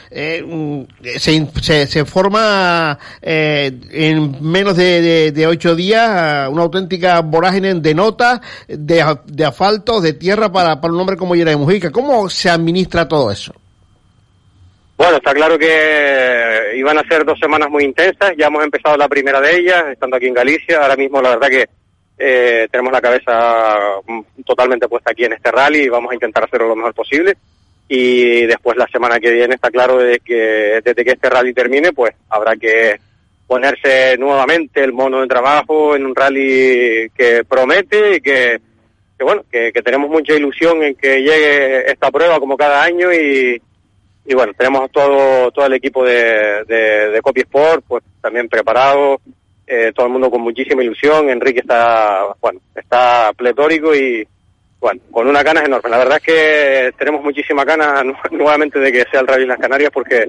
eh, 0.09 0.85
se, 1.19 1.47
se, 1.61 1.87
se, 1.87 2.05
forma 2.05 2.97
eh, 3.21 3.71
en 3.91 4.37
menos 4.41 4.77
de, 4.77 5.31
de, 5.31 5.47
ocho 5.47 5.75
días 5.75 6.49
una 6.49 6.63
auténtica 6.63 7.21
vorágine 7.21 7.75
de 7.75 7.93
notas, 7.93 8.41
de, 8.67 9.03
de 9.25 9.45
asfaltos, 9.45 10.03
de 10.03 10.13
tierra 10.13 10.51
para, 10.51 10.79
para 10.79 10.93
un 10.93 10.99
hombre 10.99 11.17
como 11.17 11.35
Yeray 11.35 11.55
Mujica. 11.55 11.91
¿Cómo 11.91 12.29
se 12.29 12.49
administra 12.49 13.07
todo 13.07 13.31
eso? 13.31 13.53
Bueno, 14.97 15.17
está 15.17 15.33
claro 15.33 15.59
que 15.59 16.71
iban 16.75 16.97
a 16.97 17.07
ser 17.07 17.23
dos 17.23 17.37
semanas 17.39 17.69
muy 17.69 17.83
intensas. 17.83 18.33
Ya 18.37 18.47
hemos 18.47 18.63
empezado 18.63 18.97
la 18.97 19.07
primera 19.07 19.39
de 19.39 19.57
ellas, 19.57 19.83
estando 19.91 20.17
aquí 20.17 20.25
en 20.25 20.33
Galicia. 20.33 20.81
Ahora 20.81 20.95
mismo, 20.95 21.21
la 21.21 21.29
verdad 21.29 21.49
que 21.49 21.65
eh, 22.17 22.67
tenemos 22.71 22.91
la 22.91 23.01
cabeza 23.01 23.75
totalmente 24.43 24.87
puesta 24.87 25.11
aquí 25.11 25.25
en 25.25 25.33
este 25.33 25.51
rally 25.51 25.81
y 25.81 25.89
vamos 25.89 26.11
a 26.11 26.15
intentar 26.15 26.45
hacerlo 26.45 26.69
lo 26.69 26.75
mejor 26.75 26.95
posible 26.95 27.37
y 27.87 28.45
después 28.45 28.77
la 28.77 28.87
semana 28.87 29.19
que 29.19 29.31
viene 29.31 29.55
está 29.55 29.69
claro 29.69 29.97
de 29.97 30.19
que 30.19 30.81
desde 30.83 31.05
que 31.05 31.11
este 31.11 31.29
rally 31.29 31.53
termine 31.53 31.93
pues 31.93 32.13
habrá 32.29 32.55
que 32.55 32.99
ponerse 33.45 34.17
nuevamente 34.17 34.83
el 34.83 34.91
mono 34.91 35.21
de 35.21 35.27
trabajo 35.27 35.95
en 35.95 36.05
un 36.05 36.13
rally 36.13 37.09
que 37.15 37.45
promete 37.47 38.17
y 38.17 38.21
que, 38.21 38.59
que 39.17 39.23
bueno 39.23 39.43
que, 39.49 39.71
que, 39.71 39.81
tenemos 39.81 40.09
mucha 40.09 40.33
ilusión 40.33 40.83
en 40.83 40.95
que 40.95 41.21
llegue 41.21 41.89
esta 41.89 42.11
prueba 42.11 42.39
como 42.39 42.57
cada 42.57 42.83
año 42.83 43.13
y, 43.13 43.61
y 44.25 44.33
bueno 44.33 44.51
tenemos 44.57 44.91
todo 44.91 45.49
todo 45.51 45.65
el 45.65 45.73
equipo 45.73 46.03
de, 46.03 46.65
de, 46.65 47.09
de 47.09 47.21
Copy 47.21 47.41
Sport 47.41 47.85
pues 47.87 48.03
también 48.21 48.49
preparado 48.49 49.21
eh, 49.65 49.91
todo 49.93 50.05
el 50.05 50.13
mundo 50.13 50.31
con 50.31 50.41
muchísima 50.41 50.81
ilusión. 50.81 51.29
Enrique 51.29 51.59
está 51.59 52.25
bueno 52.41 52.61
está 52.73 53.31
pletórico 53.35 53.93
y 53.93 54.25
bueno, 54.79 55.01
con 55.11 55.27
unas 55.27 55.43
ganas 55.43 55.65
enormes. 55.65 55.91
La 55.91 55.97
verdad 55.97 56.17
es 56.17 56.23
que 56.23 56.91
tenemos 56.97 57.23
muchísimas 57.23 57.65
ganas 57.65 58.03
nuevamente 58.31 58.79
de 58.79 58.91
que 58.91 59.05
sea 59.11 59.21
el 59.21 59.27
Rally 59.27 59.45
Las 59.45 59.59
Canarias 59.59 59.91
porque 59.93 60.27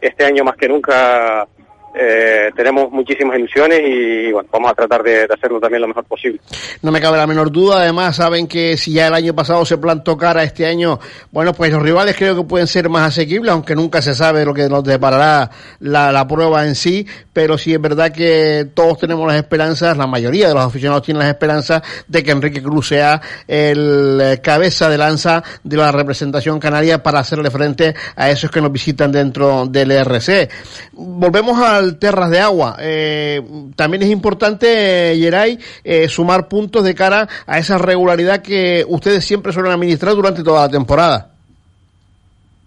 este 0.00 0.24
año 0.24 0.44
más 0.44 0.56
que 0.56 0.68
nunca 0.68 1.46
eh, 1.94 2.50
tenemos 2.54 2.90
muchísimas 2.90 3.38
ilusiones 3.38 3.80
y 3.84 4.32
bueno, 4.32 4.48
vamos 4.52 4.70
a 4.70 4.74
tratar 4.74 5.02
de, 5.02 5.24
hacerlo 5.24 5.58
también 5.60 5.82
lo 5.82 5.88
mejor 5.88 6.04
posible. 6.04 6.40
No 6.82 6.92
me 6.92 7.00
cabe 7.00 7.16
la 7.16 7.26
menor 7.26 7.50
duda, 7.50 7.82
además 7.82 8.16
saben 8.16 8.46
que 8.46 8.76
si 8.76 8.92
ya 8.92 9.08
el 9.08 9.14
año 9.14 9.34
pasado 9.34 9.64
se 9.64 9.78
plantó 9.78 10.16
cara 10.16 10.42
este 10.42 10.66
año, 10.66 10.98
bueno, 11.30 11.52
pues 11.52 11.72
los 11.72 11.82
rivales 11.82 12.16
creo 12.16 12.36
que 12.36 12.42
pueden 12.42 12.66
ser 12.66 12.88
más 12.88 13.08
asequibles, 13.08 13.52
aunque 13.52 13.74
nunca 13.74 14.02
se 14.02 14.14
sabe 14.14 14.44
lo 14.44 14.54
que 14.54 14.68
nos 14.68 14.84
deparará 14.84 15.50
la, 15.80 16.26
prueba 16.28 16.66
en 16.66 16.74
sí, 16.74 17.06
pero 17.32 17.56
sí 17.56 17.72
es 17.72 17.80
verdad 17.80 18.12
que 18.12 18.68
todos 18.74 18.98
tenemos 18.98 19.26
las 19.26 19.36
esperanzas, 19.36 19.96
la 19.96 20.06
mayoría 20.06 20.48
de 20.48 20.54
los 20.54 20.64
aficionados 20.64 21.04
tienen 21.04 21.20
las 21.20 21.30
esperanzas 21.30 21.82
de 22.06 22.22
que 22.22 22.30
Enrique 22.32 22.62
Cruz 22.62 22.88
sea 22.88 23.20
el 23.46 24.40
cabeza 24.42 24.88
de 24.88 24.98
lanza 24.98 25.42
de 25.62 25.76
la 25.76 25.90
representación 25.90 26.58
canaria 26.58 27.02
para 27.02 27.20
hacerle 27.20 27.50
frente 27.50 27.94
a 28.16 28.30
esos 28.30 28.50
que 28.50 28.60
nos 28.60 28.72
visitan 28.72 29.10
dentro 29.10 29.66
del 29.66 29.90
ERC. 29.90 30.50
Volvemos 30.92 31.58
al 31.78 31.98
Terras 31.98 32.30
de 32.30 32.40
Agua. 32.40 32.76
Eh, 32.80 33.42
también 33.76 34.02
es 34.02 34.10
importante, 34.10 35.14
Geray, 35.16 35.58
eh, 35.84 36.08
sumar 36.08 36.48
puntos 36.48 36.84
de 36.84 36.94
cara 36.94 37.28
a 37.46 37.58
esa 37.58 37.78
regularidad 37.78 38.42
que 38.42 38.84
ustedes 38.86 39.24
siempre 39.24 39.52
suelen 39.52 39.72
administrar 39.72 40.14
durante 40.14 40.42
toda 40.42 40.66
la 40.66 40.68
temporada. 40.68 41.30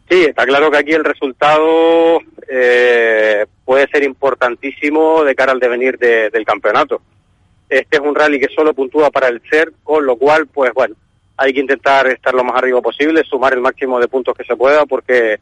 Sí, 0.09 0.23
está 0.23 0.45
claro 0.45 0.69
que 0.69 0.77
aquí 0.77 0.91
el 0.91 1.05
resultado 1.05 2.19
eh, 2.49 3.45
puede 3.63 3.87
ser 3.87 4.03
importantísimo 4.03 5.23
de 5.23 5.35
cara 5.35 5.53
al 5.53 5.59
devenir 5.59 5.97
de, 5.97 6.29
del 6.29 6.43
campeonato. 6.43 7.01
Este 7.69 7.95
es 7.95 8.01
un 8.01 8.13
rally 8.13 8.37
que 8.37 8.53
solo 8.53 8.73
puntúa 8.73 9.09
para 9.09 9.29
el 9.29 9.41
ser, 9.49 9.71
con 9.83 10.05
lo 10.05 10.17
cual, 10.17 10.47
pues 10.47 10.73
bueno, 10.73 10.95
hay 11.37 11.53
que 11.53 11.61
intentar 11.61 12.07
estar 12.07 12.33
lo 12.33 12.43
más 12.43 12.57
arriba 12.57 12.81
posible, 12.81 13.23
sumar 13.23 13.53
el 13.53 13.61
máximo 13.61 13.99
de 13.99 14.09
puntos 14.09 14.35
que 14.37 14.43
se 14.43 14.57
pueda, 14.57 14.85
porque 14.85 15.39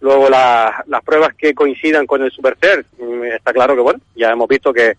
Luego 0.00 0.28
la, 0.28 0.84
las 0.86 1.02
pruebas 1.02 1.34
que 1.34 1.54
coincidan 1.54 2.06
con 2.06 2.22
el 2.22 2.30
Supercer, 2.30 2.84
está 3.32 3.52
claro 3.52 3.74
que 3.74 3.80
bueno, 3.80 4.00
ya 4.14 4.30
hemos 4.30 4.48
visto 4.48 4.72
que 4.72 4.94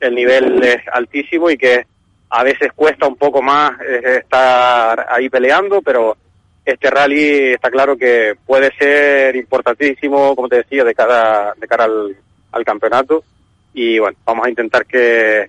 el 0.00 0.14
nivel 0.14 0.62
es 0.62 0.82
altísimo 0.92 1.50
y 1.50 1.56
que 1.56 1.86
a 2.30 2.44
veces 2.44 2.72
cuesta 2.74 3.06
un 3.06 3.16
poco 3.16 3.42
más 3.42 3.72
eh, 3.80 4.18
estar 4.18 5.06
ahí 5.10 5.28
peleando, 5.28 5.82
pero 5.82 6.16
este 6.64 6.90
rally 6.90 7.54
está 7.54 7.70
claro 7.70 7.96
que 7.96 8.34
puede 8.46 8.70
ser 8.76 9.34
importantísimo, 9.34 10.36
como 10.36 10.48
te 10.48 10.56
decía, 10.56 10.84
de 10.84 10.94
cara, 10.94 11.54
de 11.56 11.66
cara 11.66 11.84
al, 11.84 12.16
al 12.52 12.64
campeonato. 12.64 13.24
Y 13.72 13.98
bueno, 13.98 14.16
vamos 14.24 14.46
a 14.46 14.50
intentar 14.50 14.86
que, 14.86 15.48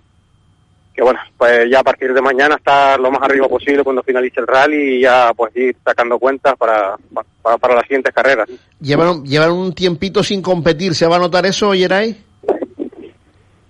que 0.94 1.02
bueno, 1.02 1.20
pues 1.38 1.70
ya 1.70 1.80
a 1.80 1.84
partir 1.84 2.14
de 2.14 2.22
mañana 2.22 2.56
estar 2.56 3.00
lo 3.00 3.12
más 3.12 3.22
arriba 3.24 3.48
posible 3.48 3.84
cuando 3.84 4.04
finalice 4.04 4.42
el 4.42 4.48
rally 4.48 4.98
y 4.98 5.02
ya 5.02 5.32
pues 5.36 5.56
ir 5.56 5.76
sacando 5.86 6.20
cuentas 6.20 6.56
para, 6.58 6.96
para, 7.42 7.58
para 7.58 7.76
las 7.76 7.84
siguientes 7.84 8.14
carreras. 8.14 8.50
¿Llevan, 8.80 9.24
llevan 9.24 9.52
un 9.52 9.74
tiempito 9.74 10.22
sin 10.24 10.42
competir, 10.42 10.94
¿se 10.94 11.08
va 11.08 11.16
a 11.16 11.20
notar 11.20 11.46
eso, 11.46 11.74
Yeray? 11.74 12.16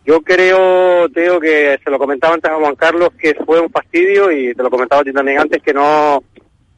Yo 0.04 0.22
creo, 0.22 1.08
Teo, 1.10 1.40
que 1.40 1.80
se 1.84 1.92
lo 1.92 2.00
comentaba 2.00 2.34
antes 2.34 2.52
a 2.52 2.56
Juan 2.56 2.76
Carlos, 2.76 3.10
que 3.20 3.36
fue 3.46 3.60
un 3.60 3.70
fastidio 3.70 4.32
y 4.32 4.54
te 4.56 4.64
lo 4.64 4.70
comentaba 4.70 5.02
a 5.02 5.06
ti 5.06 5.14
también 5.14 5.40
antes, 5.40 5.62
que 5.62 5.74
no, 5.74 6.24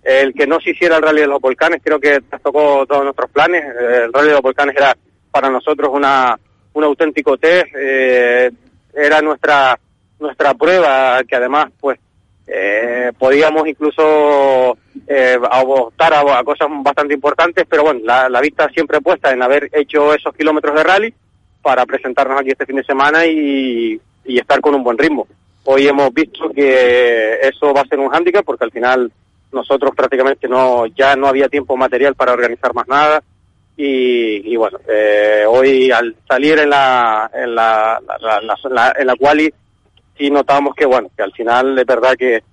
el 0.04 0.34
que 0.34 0.46
no 0.46 0.60
se 0.60 0.72
hiciera 0.72 0.98
el 0.98 1.02
rally 1.02 1.22
de 1.22 1.28
los 1.28 1.40
volcanes, 1.40 1.82
creo 1.82 2.00
que 2.00 2.22
tocó 2.44 2.86
todos 2.86 3.04
nuestros 3.06 3.32
planes. 3.32 3.64
El 3.64 4.12
rally 4.12 4.28
de 4.28 4.34
los 4.34 4.42
volcanes 4.42 4.76
era 4.76 4.96
para 5.32 5.50
nosotros 5.50 5.90
una, 5.94 6.38
un 6.74 6.84
auténtico 6.84 7.38
test, 7.38 7.68
eh, 7.76 8.52
era 8.94 9.22
nuestra 9.22 9.80
nuestra 10.24 10.54
prueba, 10.56 11.22
que 11.28 11.36
además, 11.36 11.68
pues, 11.80 12.00
eh, 12.48 13.12
podíamos 13.18 13.68
incluso 13.68 14.78
eh, 15.08 15.38
a, 15.50 16.44
cosas 16.44 16.68
bastante 16.84 17.14
importantes, 17.14 17.66
pero 17.70 17.84
bueno, 17.84 18.02
la, 18.04 18.28
la, 18.28 18.42
vista 18.42 18.68
siempre 18.70 19.00
puesta 19.00 19.32
en 19.32 19.42
haber 19.44 19.70
hecho 19.72 20.14
esos 20.14 20.36
kilómetros 20.36 20.76
de 20.76 20.84
rally 20.84 21.14
para 21.62 21.86
presentarnos 21.86 22.40
aquí 22.42 22.50
este 22.50 22.66
fin 22.66 22.76
de 22.78 22.84
semana 22.84 23.26
y, 23.26 23.98
y 24.26 24.40
estar 24.40 24.60
con 24.60 24.76
un 24.76 24.84
buen 24.84 24.98
ritmo. 24.98 25.26
hoy 25.66 25.88
hemos 25.88 26.14
visto 26.14 26.50
que 26.54 27.40
eso 27.42 27.74
va 27.74 27.82
a 27.82 27.86
ser 27.88 28.00
un 28.00 28.10
hándicap 28.10 28.44
porque 28.44 28.66
al 28.66 28.72
final 28.72 29.10
nosotros 29.54 29.94
prácticamente 29.96 30.48
no 30.50 30.86
ya 30.88 31.16
no 31.16 31.28
había 31.28 31.48
tiempo 31.48 31.78
material 31.78 32.16
para 32.16 32.34
organizar 32.34 32.74
más 32.74 32.88
nada 32.90 33.24
y, 33.78 34.52
y 34.52 34.56
bueno 34.58 34.80
eh, 34.90 35.46
hoy 35.48 35.90
al 35.92 36.16
salir 36.28 36.60
en 36.60 36.70
la 36.70 37.30
en 37.34 37.56
la, 37.56 38.00
la, 38.20 38.42
la, 38.42 38.56
la- 38.70 38.96
en 39.00 39.08
la 39.08 39.16
quali 39.16 39.54
sí 40.18 40.30
notamos 40.30 40.76
que 40.76 40.86
bueno 40.86 41.10
que 41.16 41.24
al 41.24 41.32
final 41.32 41.78
es 41.78 41.86
verdad 41.86 42.14
que, 42.18 42.44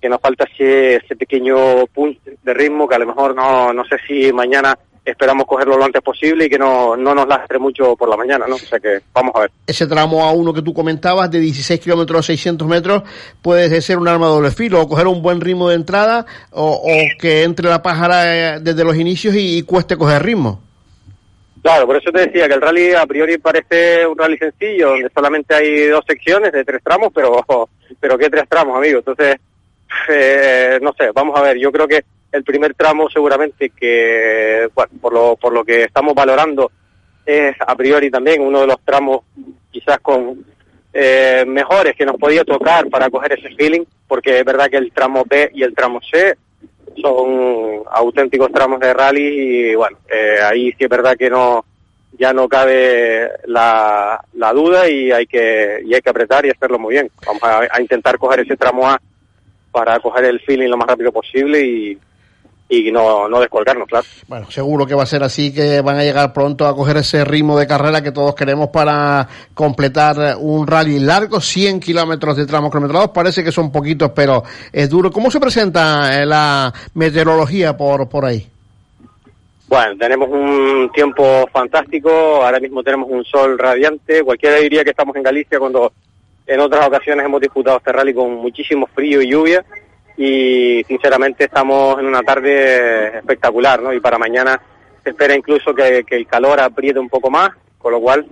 que 0.00 0.08
nos 0.08 0.20
falta 0.20 0.44
ese, 0.52 0.96
ese 0.96 1.16
pequeño 1.16 1.86
punto 1.86 2.20
de 2.42 2.54
ritmo 2.54 2.88
que 2.88 2.94
a 2.94 2.98
lo 2.98 3.06
mejor 3.06 3.34
no 3.34 3.72
no 3.72 3.84
sé 3.84 3.96
si 4.06 4.32
mañana 4.32 4.76
esperamos 5.06 5.46
cogerlo 5.46 5.76
lo 5.76 5.84
antes 5.84 6.02
posible 6.02 6.46
y 6.46 6.48
que 6.48 6.58
no, 6.58 6.96
no 6.96 7.14
nos 7.14 7.28
lastre 7.28 7.58
mucho 7.58 7.94
por 7.96 8.08
la 8.08 8.16
mañana, 8.16 8.46
¿no? 8.48 8.56
O 8.56 8.58
sea 8.58 8.80
que 8.80 8.98
vamos 9.14 9.32
a 9.36 9.40
ver. 9.40 9.50
Ese 9.66 9.86
tramo 9.86 10.28
A1 10.28 10.54
que 10.54 10.62
tú 10.62 10.74
comentabas 10.74 11.30
de 11.30 11.38
16 11.38 11.80
kilómetros 11.80 12.18
a 12.18 12.22
600 12.24 12.66
metros 12.66 13.02
puede 13.40 13.80
ser 13.80 13.98
un 13.98 14.08
arma 14.08 14.26
de 14.26 14.32
doble 14.32 14.50
filo, 14.50 14.82
o 14.82 14.88
coger 14.88 15.06
un 15.06 15.22
buen 15.22 15.40
ritmo 15.40 15.68
de 15.68 15.76
entrada 15.76 16.26
o, 16.50 16.72
o 16.72 17.20
que 17.20 17.44
entre 17.44 17.68
la 17.68 17.82
pájara 17.82 18.56
eh, 18.56 18.60
desde 18.60 18.84
los 18.84 18.96
inicios 18.96 19.34
y 19.36 19.62
cueste 19.62 19.96
coger 19.96 20.24
ritmo. 20.24 20.65
Claro, 21.66 21.84
por 21.84 21.96
eso 21.96 22.12
te 22.12 22.28
decía 22.28 22.46
que 22.46 22.54
el 22.54 22.60
rally 22.60 22.92
a 22.92 23.04
priori 23.06 23.38
parece 23.38 24.06
un 24.06 24.16
rally 24.16 24.38
sencillo, 24.38 24.90
donde 24.90 25.10
solamente 25.12 25.52
hay 25.52 25.88
dos 25.88 26.04
secciones 26.06 26.52
de 26.52 26.64
tres 26.64 26.80
tramos, 26.80 27.10
pero 27.12 27.44
pero 27.98 28.16
qué 28.16 28.30
tres 28.30 28.44
tramos, 28.48 28.76
amigo. 28.76 28.98
Entonces, 28.98 29.34
eh, 30.08 30.78
no 30.80 30.94
sé, 30.96 31.10
vamos 31.12 31.36
a 31.36 31.42
ver. 31.42 31.58
Yo 31.58 31.72
creo 31.72 31.88
que 31.88 32.04
el 32.30 32.44
primer 32.44 32.74
tramo 32.74 33.10
seguramente 33.10 33.70
que, 33.70 34.68
por 35.00 35.12
lo, 35.12 35.34
por 35.34 35.52
lo 35.52 35.64
que 35.64 35.82
estamos 35.82 36.14
valorando, 36.14 36.70
es 37.24 37.56
a 37.58 37.74
priori 37.74 38.12
también 38.12 38.42
uno 38.42 38.60
de 38.60 38.68
los 38.68 38.80
tramos 38.84 39.22
quizás 39.72 39.98
con 39.98 40.44
eh, 40.92 41.42
mejores 41.48 41.96
que 41.96 42.06
nos 42.06 42.16
podía 42.16 42.44
tocar 42.44 42.88
para 42.90 43.10
coger 43.10 43.32
ese 43.32 43.52
feeling, 43.56 43.82
porque 44.06 44.38
es 44.38 44.44
verdad 44.44 44.70
que 44.70 44.76
el 44.76 44.92
tramo 44.92 45.24
B 45.28 45.50
y 45.52 45.64
el 45.64 45.74
tramo 45.74 45.98
C 46.12 46.36
son 47.00 47.82
auténticos 47.90 48.50
tramos 48.52 48.80
de 48.80 48.94
rally 48.94 49.70
y 49.70 49.74
bueno, 49.74 49.98
eh, 50.08 50.36
ahí 50.42 50.72
sí 50.72 50.84
es 50.84 50.88
verdad 50.88 51.16
que 51.16 51.30
no 51.30 51.64
ya 52.18 52.32
no 52.32 52.48
cabe 52.48 53.30
la, 53.44 54.24
la 54.34 54.52
duda 54.52 54.88
y 54.88 55.12
hay 55.12 55.26
que 55.26 55.80
y 55.84 55.94
hay 55.94 56.00
que 56.00 56.10
apretar 56.10 56.46
y 56.46 56.50
hacerlo 56.50 56.78
muy 56.78 56.94
bien. 56.94 57.10
Vamos 57.26 57.42
a, 57.42 57.60
a 57.70 57.80
intentar 57.80 58.18
coger 58.18 58.40
ese 58.40 58.56
tramo 58.56 58.88
A 58.88 59.00
para 59.70 60.00
coger 60.00 60.24
el 60.24 60.40
feeling 60.40 60.68
lo 60.68 60.78
más 60.78 60.88
rápido 60.88 61.12
posible 61.12 61.60
y, 61.60 61.98
y 62.68 62.90
no, 62.90 63.28
no 63.28 63.40
descolgarnos, 63.40 63.86
claro. 63.86 64.04
Bueno, 64.26 64.50
seguro 64.50 64.86
que 64.86 64.94
va 64.94 65.04
a 65.04 65.06
ser 65.06 65.22
así, 65.22 65.54
que 65.54 65.80
van 65.80 65.98
a 65.98 66.02
llegar 66.02 66.32
pronto 66.32 66.66
a 66.66 66.74
coger 66.74 66.96
ese 66.96 67.24
ritmo 67.24 67.56
de 67.56 67.66
carrera 67.66 68.02
que 68.02 68.10
todos 68.10 68.34
queremos 68.34 68.70
para 68.70 69.28
completar 69.54 70.36
un 70.40 70.66
rally 70.66 70.98
largo, 70.98 71.40
100 71.40 71.78
kilómetros 71.78 72.36
de 72.36 72.46
tramos 72.46 72.70
kilometrados. 72.70 73.10
Parece 73.10 73.44
que 73.44 73.52
son 73.52 73.70
poquitos, 73.70 74.10
pero 74.10 74.42
es 74.72 74.90
duro. 74.90 75.12
¿Cómo 75.12 75.30
se 75.30 75.38
presenta 75.38 76.20
eh, 76.20 76.26
la 76.26 76.72
meteorología 76.94 77.76
por, 77.76 78.08
por 78.08 78.24
ahí? 78.24 78.46
Bueno, 79.68 79.96
tenemos 79.98 80.28
un 80.28 80.90
tiempo 80.92 81.48
fantástico, 81.52 82.10
ahora 82.10 82.60
mismo 82.60 82.82
tenemos 82.82 83.08
un 83.10 83.24
sol 83.24 83.58
radiante, 83.58 84.22
cualquiera 84.22 84.56
diría 84.56 84.84
que 84.84 84.90
estamos 84.90 85.16
en 85.16 85.24
Galicia 85.24 85.58
cuando 85.58 85.92
en 86.46 86.60
otras 86.60 86.86
ocasiones 86.86 87.26
hemos 87.26 87.40
disputado 87.40 87.78
este 87.78 87.90
rally 87.90 88.14
con 88.14 88.32
muchísimo 88.36 88.86
frío 88.86 89.20
y 89.20 89.30
lluvia 89.30 89.64
y 90.16 90.82
sinceramente 90.88 91.44
estamos 91.44 91.98
en 91.98 92.06
una 92.06 92.22
tarde 92.22 93.18
espectacular, 93.18 93.82
¿no? 93.82 93.92
Y 93.92 94.00
para 94.00 94.18
mañana 94.18 94.60
se 95.04 95.10
espera 95.10 95.36
incluso 95.36 95.74
que, 95.74 96.04
el 96.08 96.26
calor 96.26 96.60
apriete 96.60 96.98
un 96.98 97.08
poco 97.08 97.30
más, 97.30 97.50
con 97.78 97.92
lo 97.92 98.00
cual 98.00 98.26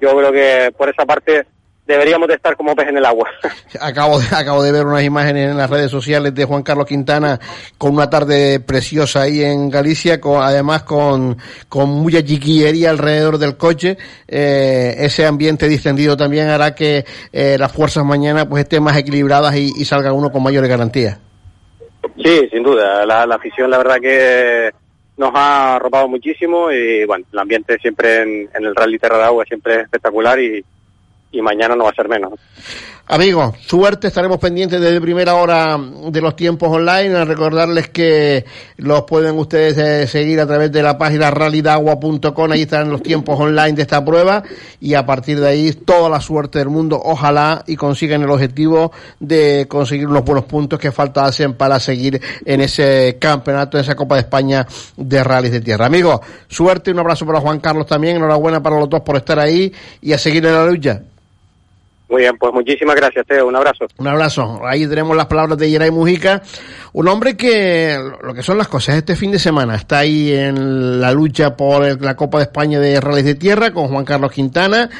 yo 0.00 0.16
creo 0.16 0.32
que 0.32 0.72
por 0.76 0.88
esa 0.88 1.06
parte 1.06 1.46
deberíamos 1.86 2.28
de 2.28 2.34
estar 2.34 2.56
como 2.56 2.74
pez 2.74 2.88
en 2.88 2.98
el 2.98 3.04
agua. 3.04 3.28
Acabo 3.80 4.18
de, 4.20 4.26
acabo 4.34 4.62
de 4.62 4.72
ver 4.72 4.86
unas 4.86 5.02
imágenes 5.02 5.50
en 5.50 5.56
las 5.56 5.68
redes 5.68 5.90
sociales 5.90 6.34
de 6.34 6.44
Juan 6.44 6.62
Carlos 6.62 6.86
Quintana 6.86 7.40
con 7.78 7.94
una 7.94 8.08
tarde 8.08 8.60
preciosa 8.60 9.22
ahí 9.22 9.42
en 9.42 9.70
Galicia, 9.70 10.20
con, 10.20 10.42
además 10.42 10.82
con, 10.82 11.36
con 11.68 11.88
mucha 11.90 12.22
chiquillería 12.24 12.90
alrededor 12.90 13.38
del 13.38 13.56
coche. 13.56 13.96
Eh, 14.28 14.94
ese 14.98 15.26
ambiente 15.26 15.68
distendido 15.68 16.16
también 16.16 16.48
hará 16.48 16.74
que 16.74 17.04
eh, 17.32 17.56
las 17.58 17.72
fuerzas 17.72 18.04
mañana 18.04 18.48
pues 18.48 18.64
estén 18.64 18.82
más 18.82 18.96
equilibradas 18.96 19.56
y, 19.56 19.72
y 19.76 19.84
salga 19.84 20.12
uno 20.12 20.30
con 20.30 20.42
mayores 20.42 20.70
garantías. 20.70 21.18
Sí, 22.22 22.48
sin 22.50 22.62
duda. 22.62 23.04
La, 23.06 23.26
la 23.26 23.36
afición, 23.36 23.70
la 23.70 23.78
verdad 23.78 23.96
que 24.00 24.70
nos 25.16 25.30
ha 25.34 25.76
arropado 25.76 26.08
muchísimo 26.08 26.70
y 26.70 27.04
bueno, 27.04 27.24
el 27.32 27.38
ambiente 27.38 27.78
siempre 27.78 28.22
en, 28.22 28.48
en 28.54 28.64
el 28.64 28.74
Rally 28.74 28.98
Terra 28.98 29.18
de 29.18 29.24
Agua 29.24 29.44
siempre 29.44 29.74
es 29.74 29.82
espectacular 29.82 30.38
y, 30.40 30.64
y 31.32 31.40
mañana 31.40 31.74
no 31.74 31.84
va 31.84 31.90
a 31.90 31.94
ser 31.94 32.08
menos. 32.08 32.32
Amigos, 33.08 33.56
suerte, 33.66 34.06
estaremos 34.06 34.38
pendientes 34.38 34.80
desde 34.80 35.00
primera 35.00 35.34
hora 35.34 35.76
de 35.76 36.20
los 36.20 36.36
tiempos 36.36 36.70
online. 36.70 37.14
A 37.16 37.24
recordarles 37.24 37.88
que 37.88 38.44
los 38.76 39.02
pueden 39.02 39.36
ustedes 39.38 39.76
eh, 39.76 40.06
seguir 40.06 40.40
a 40.40 40.46
través 40.46 40.70
de 40.70 40.82
la 40.82 40.96
página 40.96 41.30
rallydagua.com, 41.30 42.52
ahí 42.52 42.62
están 42.62 42.90
los 42.90 43.02
tiempos 43.02 43.38
online 43.38 43.72
de 43.72 43.82
esta 43.82 44.04
prueba 44.04 44.42
y 44.80 44.94
a 44.94 45.04
partir 45.04 45.40
de 45.40 45.48
ahí 45.48 45.72
toda 45.72 46.08
la 46.08 46.20
suerte 46.20 46.60
del 46.60 46.68
mundo, 46.68 47.00
ojalá 47.04 47.64
y 47.66 47.76
consigan 47.76 48.22
el 48.22 48.30
objetivo 48.30 48.92
de 49.18 49.66
conseguir 49.68 50.08
los 50.08 50.24
buenos 50.24 50.44
puntos 50.44 50.78
que 50.78 50.92
falta 50.92 51.24
hacen 51.24 51.54
para 51.54 51.80
seguir 51.80 52.20
en 52.46 52.60
ese 52.60 53.18
campeonato, 53.20 53.76
en 53.76 53.82
esa 53.82 53.96
Copa 53.96 54.14
de 54.14 54.22
España 54.22 54.66
de 54.96 55.24
rallies 55.24 55.52
de 55.52 55.60
tierra. 55.60 55.86
Amigos, 55.86 56.20
suerte, 56.48 56.92
un 56.92 57.00
abrazo 57.00 57.26
para 57.26 57.40
Juan 57.40 57.58
Carlos 57.58 57.86
también, 57.86 58.16
enhorabuena 58.16 58.62
para 58.62 58.78
los 58.78 58.88
dos 58.88 59.00
por 59.00 59.16
estar 59.16 59.38
ahí 59.38 59.72
y 60.00 60.12
a 60.12 60.18
seguir 60.18 60.46
en 60.46 60.54
la 60.54 60.64
lucha. 60.64 61.02
Muy 62.12 62.20
bien, 62.20 62.36
pues 62.36 62.52
muchísimas 62.52 62.94
gracias, 62.94 63.24
Teo. 63.26 63.46
Un 63.46 63.56
abrazo. 63.56 63.86
Un 63.96 64.06
abrazo. 64.06 64.60
Ahí 64.66 64.86
tenemos 64.86 65.16
las 65.16 65.24
palabras 65.24 65.56
de 65.56 65.70
Yeray 65.70 65.90
Mujica, 65.90 66.42
un 66.92 67.08
hombre 67.08 67.38
que, 67.38 67.98
lo 68.22 68.34
que 68.34 68.42
son 68.42 68.58
las 68.58 68.68
cosas, 68.68 68.96
este 68.96 69.16
fin 69.16 69.32
de 69.32 69.38
semana 69.38 69.76
está 69.76 70.00
ahí 70.00 70.30
en 70.30 71.00
la 71.00 71.10
lucha 71.10 71.56
por 71.56 72.02
la 72.02 72.14
Copa 72.14 72.36
de 72.36 72.44
España 72.44 72.78
de 72.80 73.00
Rallys 73.00 73.24
de 73.24 73.34
Tierra 73.34 73.72
con 73.72 73.88
Juan 73.88 74.04
Carlos 74.04 74.30
Quintana, 74.30 74.90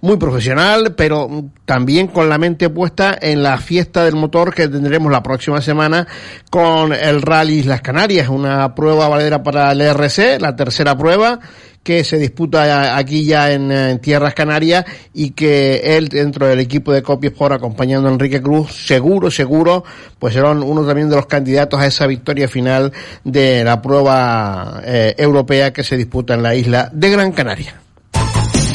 muy 0.00 0.16
profesional, 0.16 0.94
pero 0.96 1.28
también 1.64 2.06
con 2.06 2.28
la 2.28 2.38
mente 2.38 2.70
puesta 2.70 3.18
en 3.20 3.42
la 3.42 3.58
fiesta 3.58 4.04
del 4.04 4.14
motor 4.14 4.54
que 4.54 4.68
tendremos 4.68 5.10
la 5.10 5.24
próxima 5.24 5.60
semana 5.60 6.06
con 6.50 6.92
el 6.92 7.20
Rally 7.20 7.64
Las 7.64 7.80
Canarias, 7.80 8.28
una 8.28 8.76
prueba 8.76 9.08
valedera 9.08 9.42
para 9.42 9.72
el 9.72 9.80
RC, 9.80 10.38
la 10.38 10.54
tercera 10.54 10.96
prueba 10.96 11.40
que 11.82 12.04
se 12.04 12.18
disputa 12.18 12.96
aquí 12.96 13.24
ya 13.24 13.52
en, 13.52 13.98
Tierras 14.00 14.34
Canarias 14.34 14.84
y 15.14 15.30
que 15.30 15.96
él 15.96 16.08
dentro 16.08 16.46
del 16.46 16.60
equipo 16.60 16.92
de 16.92 17.02
Copy 17.02 17.28
Sport 17.28 17.54
acompañando 17.54 18.08
a 18.08 18.12
Enrique 18.12 18.42
Cruz, 18.42 18.72
seguro, 18.72 19.30
seguro, 19.30 19.84
pues 20.18 20.34
serán 20.34 20.62
uno 20.62 20.86
también 20.86 21.08
de 21.08 21.16
los 21.16 21.26
candidatos 21.26 21.80
a 21.80 21.86
esa 21.86 22.06
victoria 22.06 22.48
final 22.48 22.92
de 23.24 23.64
la 23.64 23.80
prueba 23.80 24.82
eh, 24.84 25.14
europea 25.16 25.72
que 25.72 25.84
se 25.84 25.96
disputa 25.96 26.34
en 26.34 26.42
la 26.42 26.54
isla 26.54 26.90
de 26.92 27.10
Gran 27.10 27.32
Canaria. 27.32 27.80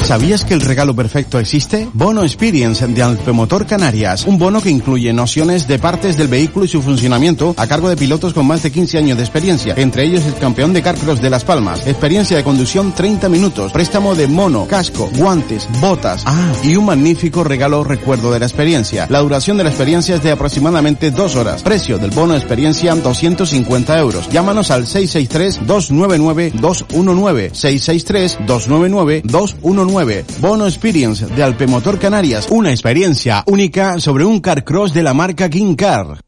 ¿Sabías 0.06 0.44
que 0.44 0.54
el 0.54 0.60
regalo 0.60 0.94
perfecto 0.94 1.40
existe? 1.40 1.88
Bono 1.92 2.22
Experience 2.22 2.86
de 2.86 3.02
Alpemotor 3.02 3.66
Canarias. 3.66 4.24
Un 4.24 4.38
bono 4.38 4.62
que 4.62 4.70
incluye 4.70 5.12
nociones 5.12 5.66
de 5.66 5.80
partes 5.80 6.16
del 6.16 6.28
vehículo 6.28 6.64
y 6.64 6.68
su 6.68 6.80
funcionamiento 6.80 7.56
a 7.56 7.66
cargo 7.66 7.88
de 7.88 7.96
pilotos 7.96 8.32
con 8.32 8.46
más 8.46 8.62
de 8.62 8.70
15 8.70 8.98
años 8.98 9.16
de 9.16 9.24
experiencia. 9.24 9.74
Entre 9.76 10.04
ellos 10.04 10.24
el 10.24 10.36
campeón 10.36 10.72
de 10.72 10.80
Carcross 10.80 11.20
de 11.20 11.28
Las 11.28 11.42
Palmas. 11.42 11.88
Experiencia 11.88 12.36
de 12.36 12.44
conducción 12.44 12.92
30 12.92 13.28
minutos. 13.28 13.72
Préstamo 13.72 14.14
de 14.14 14.28
mono, 14.28 14.68
casco, 14.68 15.10
guantes, 15.16 15.66
botas. 15.80 16.22
Ah, 16.24 16.52
y 16.62 16.76
un 16.76 16.84
magnífico 16.84 17.42
regalo 17.42 17.82
recuerdo 17.82 18.30
de 18.30 18.38
la 18.38 18.46
experiencia. 18.46 19.08
La 19.10 19.18
duración 19.18 19.56
de 19.56 19.64
la 19.64 19.70
experiencia 19.70 20.14
es 20.14 20.22
de 20.22 20.30
aproximadamente 20.30 21.10
dos 21.10 21.34
horas. 21.34 21.64
Precio 21.64 21.98
del 21.98 22.12
bono 22.12 22.36
experiencia 22.36 22.94
250 22.94 23.98
euros. 23.98 24.28
Llámanos 24.28 24.70
al 24.70 24.86
663-299-219. 24.86 27.50
663-299-219. 27.50 29.95
Bono 30.40 30.66
Experience 30.66 31.26
de 31.26 31.42
Alpemotor 31.42 31.98
Canarias. 31.98 32.48
Una 32.50 32.70
experiencia 32.70 33.42
única 33.46 33.98
sobre 33.98 34.24
un 34.24 34.40
carcross 34.40 34.92
de 34.92 35.02
la 35.02 35.14
marca 35.14 35.48
King 35.48 35.74
Car. 35.74 36.18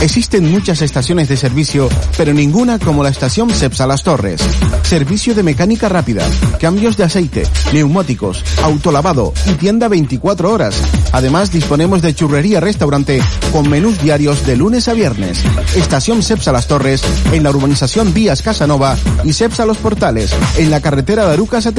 Existen 0.00 0.48
muchas 0.50 0.80
estaciones 0.80 1.28
de 1.28 1.36
servicio, 1.36 1.88
pero 2.16 2.32
ninguna 2.32 2.78
como 2.78 3.02
la 3.02 3.08
estación 3.08 3.50
Cepsa 3.50 3.84
Las 3.86 4.04
Torres. 4.04 4.40
Servicio 4.82 5.34
de 5.34 5.42
mecánica 5.42 5.88
rápida, 5.88 6.24
cambios 6.60 6.96
de 6.96 7.04
aceite, 7.04 7.42
neumáticos, 7.72 8.44
autolavado 8.62 9.34
y 9.46 9.54
tienda 9.54 9.88
24 9.88 10.52
horas. 10.52 10.76
Además, 11.12 11.50
disponemos 11.50 12.00
de 12.00 12.14
churrería 12.14 12.60
restaurante 12.60 13.20
con 13.52 13.68
menús 13.68 14.00
diarios 14.00 14.46
de 14.46 14.56
lunes 14.56 14.86
a 14.86 14.92
viernes. 14.92 15.40
Estación 15.74 16.22
Cepsa 16.22 16.52
Las 16.52 16.68
Torres 16.68 17.02
en 17.32 17.42
la 17.42 17.50
urbanización 17.50 18.14
Vías 18.14 18.40
Casanova 18.40 18.96
y 19.24 19.32
Cepsa 19.32 19.66
Los 19.66 19.78
Portales 19.78 20.30
en 20.58 20.70
la 20.70 20.80
carretera 20.80 21.26
de 21.26 21.32
Arucas 21.32 21.66
a. 21.66 21.72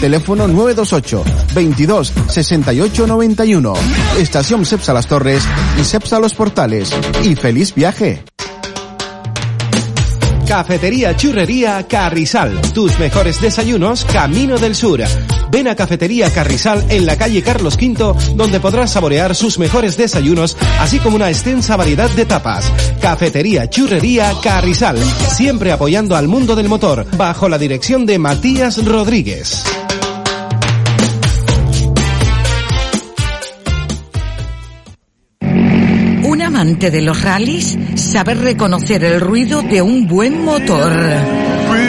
Teléfono 0.00 0.46
928 0.46 1.24
22 1.54 2.12
68 2.28 3.06
91. 3.06 3.74
Estación 4.18 4.64
Cepsa 4.64 4.92
Las 4.92 5.06
Torres 5.06 5.42
y 5.80 5.84
Cepsa 5.84 6.20
Los 6.20 6.34
Portales. 6.34 6.90
Y 7.24 7.34
viaje. 7.74 8.22
Cafetería 10.46 11.16
Churrería 11.16 11.84
Carrizal. 11.88 12.60
Tus 12.72 12.98
mejores 12.98 13.40
desayunos 13.40 14.04
Camino 14.04 14.58
del 14.58 14.76
Sur. 14.76 15.02
Ven 15.50 15.66
a 15.66 15.74
Cafetería 15.74 16.30
Carrizal 16.32 16.84
en 16.88 17.04
la 17.04 17.16
calle 17.16 17.42
Carlos 17.42 17.76
V, 17.76 18.14
donde 18.36 18.60
podrás 18.60 18.92
saborear 18.92 19.34
sus 19.34 19.58
mejores 19.58 19.96
desayunos, 19.96 20.56
así 20.78 20.98
como 20.98 21.16
una 21.16 21.30
extensa 21.30 21.76
variedad 21.76 22.10
de 22.10 22.26
tapas. 22.26 22.70
Cafetería 23.00 23.68
Churrería 23.68 24.32
Carrizal, 24.42 24.98
siempre 24.98 25.72
apoyando 25.72 26.14
al 26.14 26.28
mundo 26.28 26.54
del 26.54 26.68
motor, 26.68 27.06
bajo 27.16 27.48
la 27.48 27.58
dirección 27.58 28.06
de 28.06 28.18
Matías 28.18 28.84
Rodríguez. 28.84 29.64
Amante 36.56 36.90
de 36.90 37.02
los 37.02 37.20
rallies 37.20 37.76
sabe 37.96 38.32
reconocer 38.32 39.04
el 39.04 39.20
ruido 39.20 39.60
de 39.60 39.82
un 39.82 40.06
buen 40.06 40.42
motor. 40.42 40.90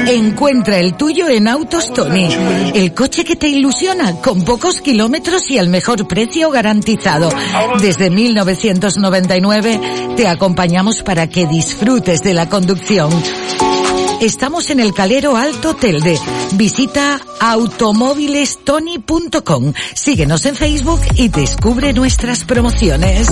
Encuentra 0.07 0.77
el 0.77 0.95
tuyo 0.95 1.29
en 1.29 1.47
Autos 1.47 1.93
Tony, 1.93 2.27
el 2.73 2.93
coche 2.93 3.23
que 3.23 3.37
te 3.37 3.47
ilusiona 3.47 4.15
con 4.15 4.43
pocos 4.43 4.81
kilómetros 4.81 5.49
y 5.51 5.57
al 5.57 5.69
mejor 5.69 6.05
precio 6.05 6.51
garantizado. 6.51 7.29
Desde 7.79 8.09
1999 8.09 9.79
te 10.17 10.27
acompañamos 10.27 11.01
para 11.01 11.27
que 11.27 11.47
disfrutes 11.47 12.21
de 12.21 12.33
la 12.33 12.49
conducción. 12.49 13.09
Estamos 14.19 14.69
en 14.69 14.81
el 14.81 14.93
Calero 14.93 15.37
Alto 15.37 15.75
Telde. 15.75 16.19
Visita 16.55 17.21
automóvilestony.com. 17.39 19.71
Síguenos 19.93 20.45
en 20.45 20.57
Facebook 20.57 20.99
y 21.15 21.29
descubre 21.29 21.93
nuestras 21.93 22.43
promociones. 22.43 23.29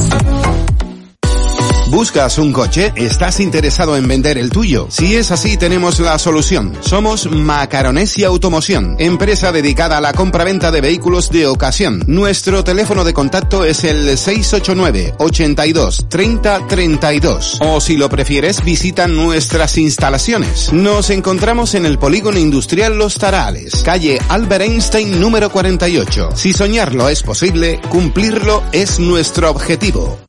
¿Buscas 1.95 2.39
un 2.39 2.51
coche? 2.51 2.91
¿Estás 2.97 3.39
interesado 3.39 3.95
en 3.95 4.05
vender 4.05 4.38
el 4.38 4.49
tuyo? 4.49 4.88
Si 4.89 5.15
es 5.15 5.31
así, 5.31 5.55
tenemos 5.55 5.97
la 6.01 6.19
solución. 6.19 6.73
Somos 6.81 7.31
Macaronesia 7.31 8.27
Automoción, 8.27 8.97
empresa 8.99 9.53
dedicada 9.53 9.99
a 9.99 10.01
la 10.01 10.12
compraventa 10.12 10.71
de 10.71 10.81
vehículos 10.81 11.29
de 11.29 11.47
ocasión. 11.47 12.03
Nuestro 12.05 12.65
teléfono 12.65 13.05
de 13.05 13.13
contacto 13.13 13.63
es 13.63 13.86
el 13.86 14.17
689 14.17 15.13
82 15.19 16.08
30 16.10 16.67
32. 16.67 17.60
O 17.62 17.79
si 17.79 17.95
lo 17.95 18.10
prefieres, 18.10 18.62
visita 18.65 19.08
nuestras 19.08 19.77
instalaciones. 19.77 20.73
Nos 20.73 21.10
encontramos 21.12 21.75
en 21.75 21.86
el 21.86 21.97
Polígono 21.97 22.38
Industrial 22.38 22.97
Los 22.97 23.15
Tarales, 23.15 23.84
calle 23.86 24.19
Albert 24.27 24.65
Einstein 24.65 25.17
número 25.21 25.49
48. 25.49 26.31
Si 26.36 26.51
soñarlo 26.51 27.08
es 27.08 27.23
posible, 27.23 27.79
cumplirlo 27.88 28.63
es 28.73 28.99
nuestro 28.99 29.49
objetivo. 29.49 30.24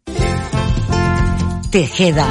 Tejeda, 1.70 2.26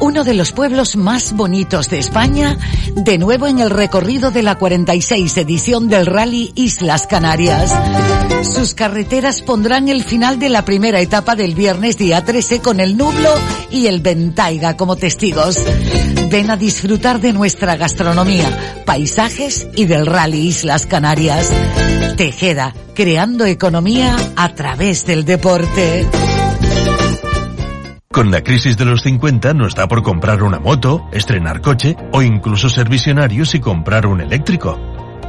uno 0.00 0.24
de 0.24 0.34
los 0.34 0.52
pueblos 0.52 0.96
más 0.96 1.32
bonitos 1.32 1.88
de 1.88 1.98
España, 1.98 2.58
de 2.94 3.18
nuevo 3.18 3.46
en 3.46 3.58
el 3.58 3.70
recorrido 3.70 4.30
de 4.30 4.42
la 4.42 4.56
46 4.56 5.36
edición 5.38 5.88
del 5.88 6.06
Rally 6.06 6.52
Islas 6.54 7.06
Canarias. 7.06 7.72
Sus 8.42 8.74
carreteras 8.74 9.42
pondrán 9.42 9.88
el 9.88 10.04
final 10.04 10.38
de 10.38 10.50
la 10.50 10.64
primera 10.64 11.00
etapa 11.00 11.34
del 11.34 11.54
viernes 11.54 11.96
día 11.96 12.24
13 12.24 12.60
con 12.60 12.80
el 12.80 12.96
Nublo 12.96 13.30
y 13.70 13.86
el 13.86 14.00
Ventaiga 14.00 14.76
como 14.76 14.96
testigos. 14.96 15.58
Ven 16.30 16.50
a 16.50 16.56
disfrutar 16.56 17.20
de 17.20 17.32
nuestra 17.32 17.76
gastronomía, 17.76 18.82
paisajes 18.84 19.66
y 19.74 19.86
del 19.86 20.06
Rally 20.06 20.48
Islas 20.48 20.86
Canarias. 20.86 21.50
Tejeda, 22.16 22.74
creando 22.94 23.46
economía 23.46 24.16
a 24.36 24.54
través 24.54 25.06
del 25.06 25.24
deporte. 25.24 26.06
Con 28.14 28.30
la 28.30 28.40
crisis 28.42 28.76
de 28.76 28.84
los 28.84 29.02
50 29.02 29.54
no 29.54 29.66
está 29.66 29.88
por 29.88 30.04
comprar 30.04 30.44
una 30.44 30.60
moto, 30.60 31.04
estrenar 31.10 31.60
coche 31.60 31.96
o 32.12 32.22
incluso 32.22 32.68
ser 32.68 32.88
visionarios 32.88 33.56
y 33.56 33.60
comprar 33.60 34.06
un 34.06 34.20
eléctrico. 34.20 34.78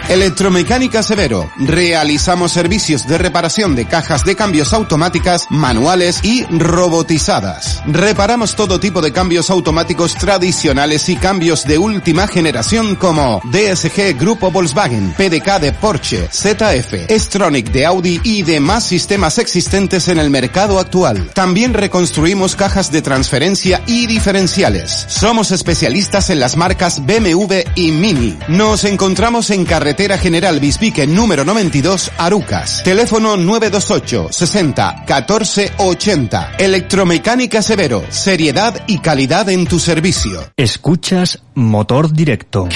Electromecánica 0.09 1.03
Severo. 1.03 1.51
Realizamos 1.57 2.53
servicios 2.53 3.05
de 3.07 3.17
reparación 3.17 3.75
de 3.75 3.85
cajas 3.85 4.23
de 4.23 4.37
cambios 4.37 4.71
automáticas, 4.71 5.47
manuales 5.49 6.23
y 6.23 6.45
robotizadas. 6.45 7.81
Reparamos 7.85 8.55
todo 8.55 8.79
tipo 8.79 9.01
de 9.01 9.11
cambios 9.11 9.49
automáticos 9.49 10.15
tradicionales 10.15 11.09
y 11.09 11.17
cambios 11.17 11.65
de 11.65 11.77
última 11.77 12.25
generación 12.25 12.95
como 12.95 13.41
DSG 13.51 14.17
Grupo 14.17 14.49
Volkswagen, 14.49 15.13
PDK 15.17 15.59
de 15.59 15.73
Porsche, 15.73 16.29
ZF, 16.31 17.09
Stronic 17.09 17.69
de 17.71 17.85
Audi 17.85 18.21
y 18.23 18.43
demás 18.43 18.85
sistemas 18.85 19.37
existentes 19.39 20.07
en 20.07 20.19
el 20.19 20.29
mercado 20.29 20.79
actual. 20.79 21.31
También 21.33 21.73
reconstruimos 21.73 22.55
cajas 22.55 22.93
de 22.93 23.01
transferencia 23.01 23.81
y 23.85 24.07
diferenciales. 24.07 25.05
Somos 25.09 25.51
especialistas 25.51 26.29
en 26.29 26.39
las 26.39 26.55
marcas 26.55 27.05
BMW 27.05 27.63
y 27.75 27.91
Mini. 27.91 28.39
Nos 28.47 28.85
encontramos 28.85 29.49
en 29.49 29.65
carretera 29.65 29.96
General 29.97 30.59
Bispique 30.59 31.07
número 31.07 31.43
92, 31.43 32.11
Arucas. 32.17 32.83
Teléfono 32.83 33.35
928 33.35 34.27
60 34.31 35.05
14 35.05 35.71
80. 35.77 36.53
Electromecánica 36.59 37.61
Severo. 37.61 38.03
Seriedad 38.09 38.83
y 38.87 38.99
calidad 38.99 39.49
en 39.49 39.65
tu 39.65 39.79
servicio. 39.79 40.51
Escuchas 40.55 41.41
Motor 41.55 42.13
Directo. 42.13 42.69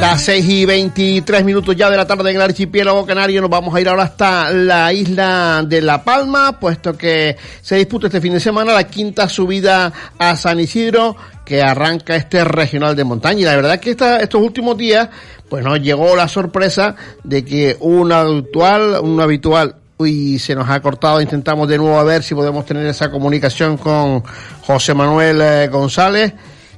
Las 0.00 0.24
6 0.24 0.48
y 0.48 0.66
23 0.66 1.42
minutos 1.42 1.74
ya 1.74 1.88
de 1.88 1.96
la 1.96 2.06
tarde 2.06 2.30
en 2.30 2.36
el 2.36 2.42
archipiélago 2.42 3.06
canario. 3.06 3.40
Nos 3.40 3.48
vamos 3.48 3.74
a 3.74 3.80
ir 3.80 3.88
ahora 3.88 4.02
hasta 4.02 4.50
la 4.50 4.92
isla 4.92 5.64
de 5.66 5.80
La 5.80 6.04
Palma, 6.04 6.60
puesto 6.60 6.96
que 6.96 7.36
se 7.62 7.76
disputa 7.76 8.08
este 8.08 8.20
fin 8.20 8.34
de 8.34 8.40
semana 8.40 8.74
la 8.74 8.84
quinta 8.84 9.26
subida 9.26 9.90
a 10.18 10.36
San 10.36 10.60
Isidro 10.60 11.16
que 11.46 11.62
arranca 11.62 12.14
este 12.14 12.44
regional 12.44 12.94
de 12.94 13.04
montaña. 13.04 13.40
Y 13.40 13.44
la 13.44 13.56
verdad 13.56 13.80
que 13.80 13.92
estos 13.92 14.42
últimos 14.42 14.76
días, 14.76 15.08
pues 15.48 15.64
nos 15.64 15.80
llegó 15.80 16.14
la 16.14 16.28
sorpresa 16.28 16.94
de 17.24 17.42
que 17.44 17.76
un 17.80 18.12
habitual, 18.12 19.00
un 19.02 19.18
habitual 19.20 19.76
y 19.98 20.38
se 20.38 20.54
nos 20.54 20.68
ha 20.68 20.80
cortado. 20.80 21.22
Intentamos 21.22 21.68
de 21.68 21.78
nuevo 21.78 21.98
a 21.98 22.04
ver 22.04 22.22
si 22.22 22.34
podemos 22.34 22.66
tener 22.66 22.84
esa 22.86 23.10
comunicación 23.10 23.78
con 23.78 24.22
José 24.66 24.92
Manuel 24.92 25.40
eh, 25.40 25.68
González, 25.68 26.34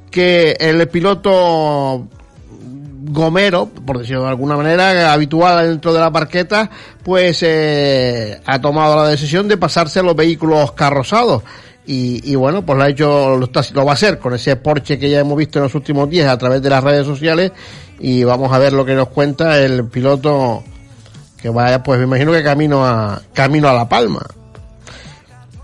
que 0.09 0.55
el 0.57 0.87
piloto 0.87 2.07
gomero, 3.11 3.67
por 3.67 3.99
decirlo 3.99 4.23
de 4.23 4.29
alguna 4.29 4.55
manera, 4.55 5.11
habitual 5.13 5.67
dentro 5.67 5.93
de 5.93 5.99
la 5.99 6.11
parqueta, 6.11 6.69
pues 7.03 7.39
eh, 7.41 8.39
ha 8.45 8.59
tomado 8.61 8.95
la 8.95 9.07
decisión 9.09 9.47
de 9.47 9.57
pasarse 9.57 9.99
a 9.99 10.03
los 10.03 10.15
vehículos 10.15 10.71
carrozados. 10.73 11.43
Y, 11.85 12.31
y 12.31 12.35
bueno, 12.35 12.63
pues 12.63 12.77
lo 12.77 12.83
ha 12.83 12.89
hecho, 12.89 13.35
lo, 13.37 13.45
está- 13.45 13.63
lo 13.73 13.83
va 13.85 13.91
a 13.91 13.95
hacer 13.95 14.19
con 14.19 14.33
ese 14.35 14.55
Porsche 14.57 14.99
que 14.99 15.09
ya 15.09 15.19
hemos 15.21 15.35
visto 15.37 15.57
en 15.57 15.63
los 15.63 15.73
últimos 15.75 16.07
días 16.09 16.29
a 16.29 16.37
través 16.37 16.61
de 16.61 16.69
las 16.69 16.83
redes 16.83 17.05
sociales. 17.05 17.51
Y 17.99 18.23
vamos 18.23 18.51
a 18.53 18.59
ver 18.59 18.73
lo 18.73 18.85
que 18.85 18.93
nos 18.93 19.07
cuenta 19.09 19.59
el 19.59 19.85
piloto 19.85 20.63
que 21.41 21.49
vaya, 21.49 21.81
pues 21.81 21.97
me 21.99 22.05
imagino 22.05 22.31
que 22.31 22.43
camino 22.43 22.85
a, 22.85 23.21
camino 23.33 23.67
a 23.69 23.73
La 23.73 23.89
Palma. 23.89 24.21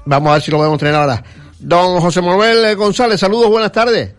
Vamos 0.06 0.30
a 0.30 0.34
ver 0.34 0.42
si 0.42 0.52
lo 0.52 0.58
podemos 0.58 0.80
tener 0.80 0.96
ahora. 0.96 1.24
Don 1.60 2.00
José 2.02 2.22
Manuel 2.22 2.76
González, 2.76 3.20
saludos, 3.20 3.50
buenas 3.50 3.72
tardes. 3.72 4.12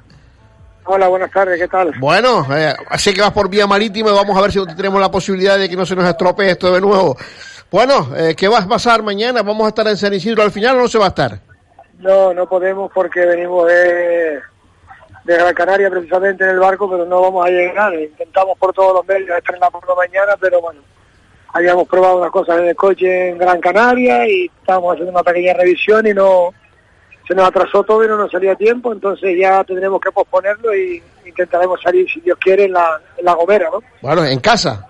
Hola, 0.89 1.09
buenas 1.09 1.33
tardes, 1.33 1.59
¿qué 1.59 1.67
tal? 1.67 1.93
Bueno, 1.99 2.47
eh, 2.55 2.73
así 2.89 3.13
que 3.13 3.21
vas 3.21 3.33
por 3.33 3.51
vía 3.51 3.67
marítima 3.67 4.11
y 4.11 4.15
vamos 4.15 4.39
a 4.39 4.41
ver 4.41 4.53
si 4.53 4.65
tenemos 4.77 5.01
la 5.01 5.11
posibilidad 5.11 5.59
de 5.59 5.69
que 5.69 5.75
no 5.75 5.85
se 5.85 5.97
nos 5.97 6.09
estropee 6.09 6.51
esto 6.51 6.73
de 6.73 6.81
nuevo. 6.81 7.17
Bueno, 7.73 8.11
eh, 8.17 8.37
¿qué 8.37 8.47
va 8.47 8.61
a 8.61 8.69
pasar 8.69 9.03
mañana? 9.03 9.43
¿Vamos 9.43 9.65
a 9.67 9.69
estar 9.71 9.89
en 9.89 9.97
San 9.97 10.15
Isidro 10.15 10.45
al 10.45 10.53
final 10.53 10.77
o 10.77 10.83
no 10.83 10.89
se 10.89 10.99
va 10.99 11.07
a 11.07 11.09
estar? 11.09 11.41
No, 11.99 12.33
no 12.33 12.49
podemos 12.49 12.93
porque 12.93 13.27
venimos 13.27 13.67
de, 13.67 14.41
de 15.25 15.37
Gran 15.37 15.55
Canaria 15.55 15.91
precisamente 15.91 16.45
en 16.45 16.51
el 16.51 16.61
barco, 16.61 16.89
pero 16.89 17.05
no 17.05 17.21
vamos 17.21 17.45
a 17.45 17.51
llegar. 17.51 17.93
Intentamos 17.93 18.57
por 18.57 18.73
todos 18.73 18.95
los 18.95 19.07
medios 19.07 19.37
estar 19.37 19.57
en 19.57 19.61
la 19.61 19.71
mañana, 19.97 20.37
pero 20.41 20.61
bueno, 20.61 20.81
habíamos 21.53 21.89
probado 21.89 22.19
unas 22.19 22.31
cosas 22.31 22.61
en 22.61 22.69
el 22.69 22.77
coche 22.77 23.31
en 23.31 23.39
Gran 23.39 23.61
Canaria 23.61 24.29
y 24.29 24.47
estábamos 24.61 24.93
haciendo 24.93 25.11
una 25.11 25.25
pequeña 25.25 25.55
revisión 25.55 26.07
y 26.07 26.15
no 26.15 26.55
se 27.27 27.35
nos 27.35 27.49
atrasó 27.49 27.83
todo 27.83 28.05
y 28.05 28.09
no 28.09 28.17
nos 28.17 28.31
salía 28.31 28.55
tiempo, 28.55 28.93
entonces 28.93 29.37
ya 29.39 29.65
tendremos 29.65 30.01
que 30.01 30.13
posponerlo 30.13 30.75
y 30.75 31.03
intentaremos 31.25 31.81
salir, 31.83 32.07
si 32.11 32.21
Dios 32.21 32.39
quiere, 32.41 32.65
en 32.65 32.73
la, 32.73 33.01
en 33.17 33.25
la 33.25 33.35
Gomera, 33.35 33.69
¿no? 33.71 33.81
Bueno, 34.01 34.25
en 34.25 34.41
casa. 34.41 34.89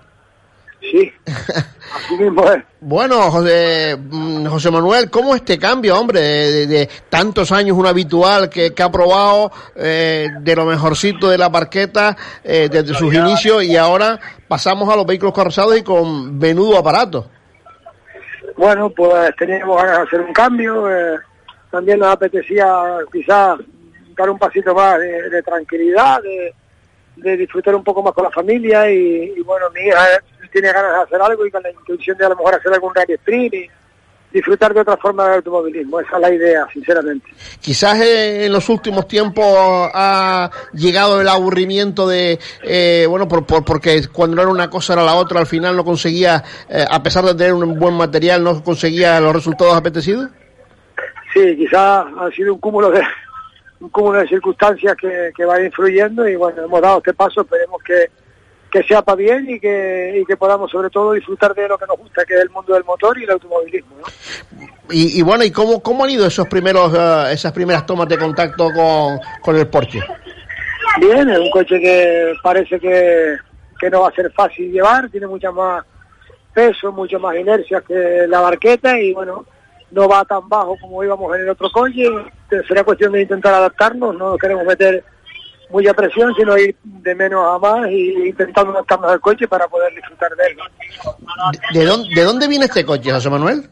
Sí, 0.79 1.11
así 1.25 2.17
mismo 2.17 2.49
es. 2.51 2.63
Bueno, 2.79 3.31
José, 3.31 3.97
mm, 3.99 4.45
José 4.45 4.69
Manuel, 4.69 5.09
¿cómo 5.09 5.35
este 5.35 5.57
cambio, 5.57 5.99
hombre, 5.99 6.21
de, 6.21 6.67
de 6.67 6.89
tantos 7.09 7.51
años 7.51 7.75
un 7.75 7.87
habitual 7.87 8.49
que, 8.49 8.73
que 8.73 8.83
ha 8.83 8.91
probado 8.91 9.51
eh, 9.75 10.27
de 10.39 10.55
lo 10.55 10.65
mejorcito 10.65 11.29
de 11.29 11.37
la 11.39 11.51
parqueta 11.51 12.15
eh, 12.43 12.69
desde 12.71 12.93
sus 12.93 13.13
inicios 13.13 13.63
y 13.63 13.75
ahora 13.75 14.19
pasamos 14.47 14.87
a 14.93 14.95
los 14.95 15.05
vehículos 15.05 15.33
carrozados 15.33 15.77
y 15.77 15.81
con 15.81 16.37
menudo 16.37 16.77
aparato? 16.77 17.27
Bueno, 18.55 18.89
pues 18.89 19.35
teníamos 19.35 19.81
ganas 19.81 19.97
de 19.97 20.03
hacer 20.03 20.21
un 20.21 20.33
cambio, 20.33 20.89
eh, 20.89 21.17
también 21.77 21.99
nos 21.99 22.07
apetecía 22.07 22.67
quizás 23.11 23.59
dar 24.17 24.29
un 24.31 24.39
pasito 24.39 24.73
más 24.73 24.97
de, 24.99 25.43
tranquilidad, 25.43 26.19
de, 26.23 27.37
disfrutar 27.37 27.75
un 27.75 27.83
poco 27.83 28.01
más 28.01 28.13
con 28.13 28.23
la 28.23 28.31
familia 28.31 28.89
y, 28.89 29.39
bueno, 29.41 29.67
mi 29.75 29.81
hija 29.81 29.99
tiene 30.51 30.71
ganas 30.73 30.91
de 30.95 31.01
hacer 31.03 31.21
algo 31.21 31.45
y 31.45 31.51
con 31.51 31.61
la 31.61 31.69
intención 31.69 32.17
de 32.17 32.25
a 32.25 32.29
lo 32.29 32.35
mejor 32.35 32.55
hacer 32.55 32.73
algún 32.73 32.95
rally 32.95 33.13
sprint 33.13 33.53
y 33.53 33.67
disfrutar 34.33 34.73
de 34.73 34.79
otra 34.81 34.97
forma 34.97 35.25
del 35.25 35.35
automovilismo. 35.35 35.99
Esa 35.99 36.15
es 36.15 36.21
la 36.21 36.33
idea, 36.33 36.67
sinceramente. 36.73 37.27
Quizás 37.61 37.99
eh, 37.99 38.45
en 38.45 38.51
los 38.53 38.67
últimos 38.69 39.07
tiempos 39.07 39.45
ha 39.93 40.49
llegado 40.73 41.21
el 41.21 41.27
aburrimiento 41.27 42.07
de, 42.07 42.39
eh, 42.63 43.05
bueno, 43.07 43.27
por, 43.27 43.45
por- 43.45 43.63
porque 43.65 44.07
cuando 44.11 44.41
era 44.41 44.49
una 44.49 44.67
cosa 44.71 44.93
era 44.93 45.03
la 45.03 45.13
otra, 45.13 45.39
al 45.41 45.45
final 45.47 45.75
no 45.75 45.85
conseguía, 45.85 46.43
eh, 46.69 46.83
a 46.89 47.03
pesar 47.03 47.23
de 47.23 47.35
tener 47.35 47.53
un 47.53 47.77
buen 47.77 47.93
material, 47.93 48.43
no 48.43 48.63
conseguía 48.63 49.19
los 49.19 49.33
resultados 49.33 49.75
apetecidos. 49.75 50.29
Sí, 51.37 51.55
quizás 51.55 52.05
ha 52.17 52.31
sido 52.31 52.55
un 52.55 52.59
cúmulo 52.59 52.89
de 52.89 53.01
un 53.79 53.89
cúmulo 53.89 54.19
de 54.19 54.27
circunstancias 54.27 54.95
que, 54.99 55.31
que 55.35 55.45
va 55.45 55.61
influyendo 55.61 56.27
y 56.27 56.35
bueno, 56.35 56.63
hemos 56.63 56.81
dado 56.81 56.97
este 56.97 57.13
paso, 57.13 57.41
esperemos 57.41 57.79
que, 57.83 58.09
que 58.71 58.81
sea 58.87 59.03
para 59.03 59.17
bien 59.17 59.47
y 59.47 59.59
que, 59.59 60.19
y 60.19 60.25
que 60.25 60.35
podamos 60.35 60.71
sobre 60.71 60.89
todo 60.89 61.13
disfrutar 61.13 61.53
de 61.53 61.67
lo 61.67 61.77
que 61.77 61.85
nos 61.85 61.97
gusta, 61.97 62.25
que 62.25 62.33
es 62.33 62.41
el 62.41 62.49
mundo 62.49 62.73
del 62.73 62.83
motor 62.85 63.19
y 63.19 63.23
el 63.23 63.29
automovilismo. 63.29 63.97
¿no? 63.97 64.65
Y, 64.89 65.19
y 65.19 65.21
bueno, 65.21 65.43
¿y 65.43 65.51
cómo, 65.51 65.83
cómo 65.83 66.05
han 66.05 66.09
ido 66.09 66.25
esos 66.25 66.47
primeros, 66.47 66.91
eh, 66.97 67.33
esas 67.33 67.51
primeras 67.51 67.85
tomas 67.85 68.07
de 68.07 68.17
contacto 68.17 68.71
con, 68.71 69.19
con 69.41 69.55
el 69.55 69.67
Porsche? 69.67 69.99
Bien, 70.99 71.29
es 71.29 71.37
un 71.37 71.51
coche 71.51 71.79
que 71.79 72.33
parece 72.41 72.79
que, 72.79 73.37
que 73.79 73.89
no 73.91 74.01
va 74.01 74.09
a 74.09 74.13
ser 74.13 74.31
fácil 74.31 74.71
llevar, 74.71 75.07
tiene 75.11 75.27
mucha 75.27 75.51
más 75.51 75.85
peso, 76.51 76.91
mucho 76.91 77.19
más 77.19 77.35
inercia 77.35 77.81
que 77.81 78.25
la 78.27 78.39
barqueta 78.39 78.99
y 78.99 79.13
bueno, 79.13 79.45
no 79.91 80.07
va 80.07 80.25
tan 80.25 80.47
bajo 80.47 80.77
como 80.79 81.03
íbamos 81.03 81.35
en 81.35 81.41
el 81.43 81.49
otro 81.49 81.69
coche. 81.71 82.05
Será 82.67 82.83
cuestión 82.83 83.11
de 83.13 83.21
intentar 83.21 83.53
adaptarnos, 83.53 84.15
no 84.15 84.37
queremos 84.37 84.65
meter 84.65 85.03
mucha 85.69 85.93
presión, 85.93 86.33
sino 86.35 86.57
ir 86.57 86.75
de 86.83 87.15
menos 87.15 87.43
a 87.45 87.59
más 87.59 87.89
y 87.89 88.29
intentando 88.29 88.71
adaptarnos 88.71 89.11
al 89.11 89.19
coche 89.19 89.47
para 89.47 89.67
poder 89.67 89.93
disfrutar 89.93 90.35
de 90.35 90.45
él. 90.45 90.57
¿De 91.73 91.85
dónde, 91.85 92.09
¿De 92.15 92.23
dónde 92.23 92.47
viene 92.47 92.65
este 92.65 92.85
coche, 92.85 93.11
José 93.11 93.29
Manuel? 93.29 93.69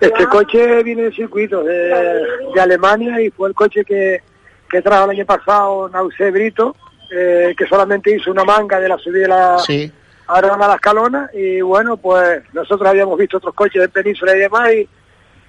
Este 0.00 0.26
coche 0.26 0.82
viene 0.82 1.02
de 1.02 1.12
circuito 1.12 1.62
de, 1.62 2.22
de 2.54 2.60
Alemania 2.60 3.20
y 3.20 3.30
fue 3.30 3.48
el 3.48 3.54
coche 3.54 3.84
que, 3.84 4.20
que 4.68 4.82
trajo 4.82 5.04
el 5.04 5.10
año 5.10 5.26
pasado 5.26 5.88
Nausé 5.88 6.30
Brito, 6.30 6.76
eh, 7.10 7.54
que 7.56 7.66
solamente 7.66 8.14
hizo 8.14 8.30
una 8.30 8.44
manga 8.44 8.78
de 8.78 8.88
la 8.88 8.98
subida 8.98 9.22
de 9.22 9.28
la 9.28 9.58
Sí. 9.58 9.92
A 10.28 10.40
la 10.40 10.74
Escalona 10.74 11.30
y 11.32 11.60
bueno, 11.60 11.96
pues 11.96 12.42
nosotros 12.52 12.88
habíamos 12.88 13.16
visto 13.16 13.36
otros 13.36 13.54
coches 13.54 13.84
en 13.84 13.90
Península 13.90 14.36
y 14.36 14.40
demás 14.40 14.72
y 14.72 14.88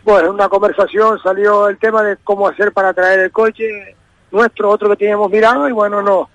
pues 0.07 0.23
en 0.23 0.29
una 0.29 0.47
conversación 0.47 1.19
salió 1.21 1.67
el 1.67 1.77
tema 1.79 2.01
de 2.01 2.15
cómo 2.23 2.47
hacer 2.47 2.71
para 2.71 2.93
traer 2.93 3.19
el 3.19 3.31
coche 3.31 3.65
nuestro, 4.31 4.69
otro 4.69 4.89
que 4.91 4.95
teníamos 4.95 5.29
mirado 5.29 5.67
y 5.67 5.73
bueno, 5.73 6.01
no, 6.01 6.29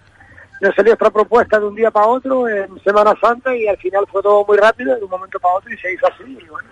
nos 0.60 0.74
salió 0.74 0.92
esta 0.92 1.08
propuesta 1.10 1.58
de 1.58 1.64
un 1.66 1.74
día 1.74 1.90
para 1.90 2.06
otro 2.06 2.46
en 2.46 2.68
Semana 2.84 3.14
Santa 3.18 3.56
y 3.56 3.66
al 3.66 3.78
final 3.78 4.04
fue 4.12 4.22
todo 4.22 4.44
muy 4.46 4.58
rápido 4.58 4.94
de 4.94 5.02
un 5.02 5.08
momento 5.10 5.40
para 5.40 5.54
otro 5.54 5.72
y 5.72 5.78
se 5.78 5.90
hizo 5.90 6.06
así 6.06 6.24
y 6.38 6.46
bueno, 6.50 6.68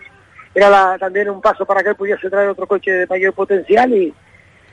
era 0.55 0.69
la- 0.69 0.99
también 0.99 1.31
un 1.31 1.41
paso 1.41 1.65
para 1.65 1.83
que 1.83 1.89
él 1.89 1.97
pudiese 1.97 2.29
traer 2.29 2.51
otro 2.51 2.67
coche 2.67 2.91
de 2.93 3.07
mayor 3.07 3.33
potencial 3.33 3.91
y, 3.95 4.13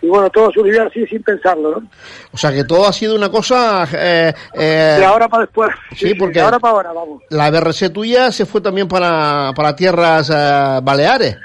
y 0.02 0.08
bueno, 0.10 0.30
todo 0.30 0.52
surgió 0.52 0.86
así 0.86 1.08
sin 1.08 1.24
pensarlo, 1.24 1.80
¿no? 1.80 1.88
O 2.34 2.38
sea 2.38 2.52
que 2.52 2.66
todo 2.66 2.88
ha 2.88 2.92
sido 2.94 3.16
una 3.16 3.30
cosa... 3.32 3.88
eh, 3.94 4.34
eh, 4.54 4.96
de 5.00 5.06
ahora 5.06 5.30
para 5.30 5.44
después. 5.46 5.70
Sí, 5.96 6.14
porque 6.16 6.40
de 6.40 6.42
ahora 6.42 6.60
para 6.60 6.74
ahora, 6.74 6.92
vamos. 6.92 7.24
la 7.30 7.50
BRC 7.50 7.90
tuya 7.94 8.34
se 8.34 8.46
fue 8.46 8.60
también 8.60 8.90
para, 8.90 9.54
para 9.56 9.74
tierras 9.78 10.30
eh, 10.30 10.80
baleares. 10.84 11.38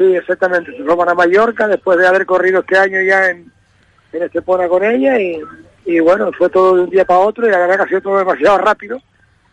Sí, 0.00 0.16
exactamente. 0.16 0.74
Se 0.74 0.82
fue 0.82 0.96
para 0.96 1.14
Mallorca 1.14 1.68
después 1.68 1.98
de 1.98 2.06
haber 2.06 2.24
corrido 2.24 2.60
este 2.60 2.78
año 2.78 3.02
ya 3.02 3.28
en, 3.28 3.52
en 4.14 4.22
Estepona 4.22 4.66
con 4.66 4.82
ella 4.82 5.20
y, 5.20 5.42
y 5.84 6.00
bueno, 6.00 6.30
fue 6.32 6.48
todo 6.48 6.76
de 6.76 6.82
un 6.84 6.88
día 6.88 7.04
para 7.04 7.20
otro 7.20 7.46
y 7.46 7.50
la 7.50 7.58
verdad 7.58 7.82
ha 7.82 7.86
sido 7.86 8.00
todo 8.00 8.16
demasiado 8.16 8.56
rápido. 8.56 8.98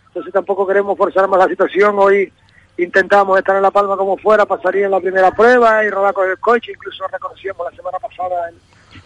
Entonces 0.08 0.32
tampoco 0.32 0.66
queremos 0.66 0.98
forzar 0.98 1.28
más 1.28 1.40
la 1.40 1.50
situación. 1.50 1.96
Hoy 2.00 2.32
intentamos 2.78 3.38
estar 3.38 3.58
en 3.58 3.62
La 3.62 3.72
Palma 3.72 3.98
como 3.98 4.16
fuera, 4.16 4.46
pasaría 4.46 4.86
en 4.86 4.92
la 4.92 5.02
primera 5.02 5.32
prueba 5.32 5.84
y 5.84 5.90
rodar 5.90 6.14
con 6.14 6.30
el 6.30 6.40
coche. 6.40 6.72
Incluso 6.72 7.06
reconocíamos 7.10 7.70
la 7.70 7.76
semana 7.76 8.00
pasada 8.00 8.50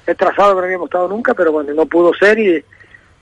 el, 0.06 0.16
trazado 0.16 0.54
que 0.54 0.60
no 0.60 0.66
habíamos 0.66 0.90
estado 0.90 1.08
nunca, 1.08 1.34
pero 1.34 1.52
bueno, 1.52 1.74
no 1.74 1.88
pudo 1.88 2.14
ser 2.14 2.38
y 2.38 2.64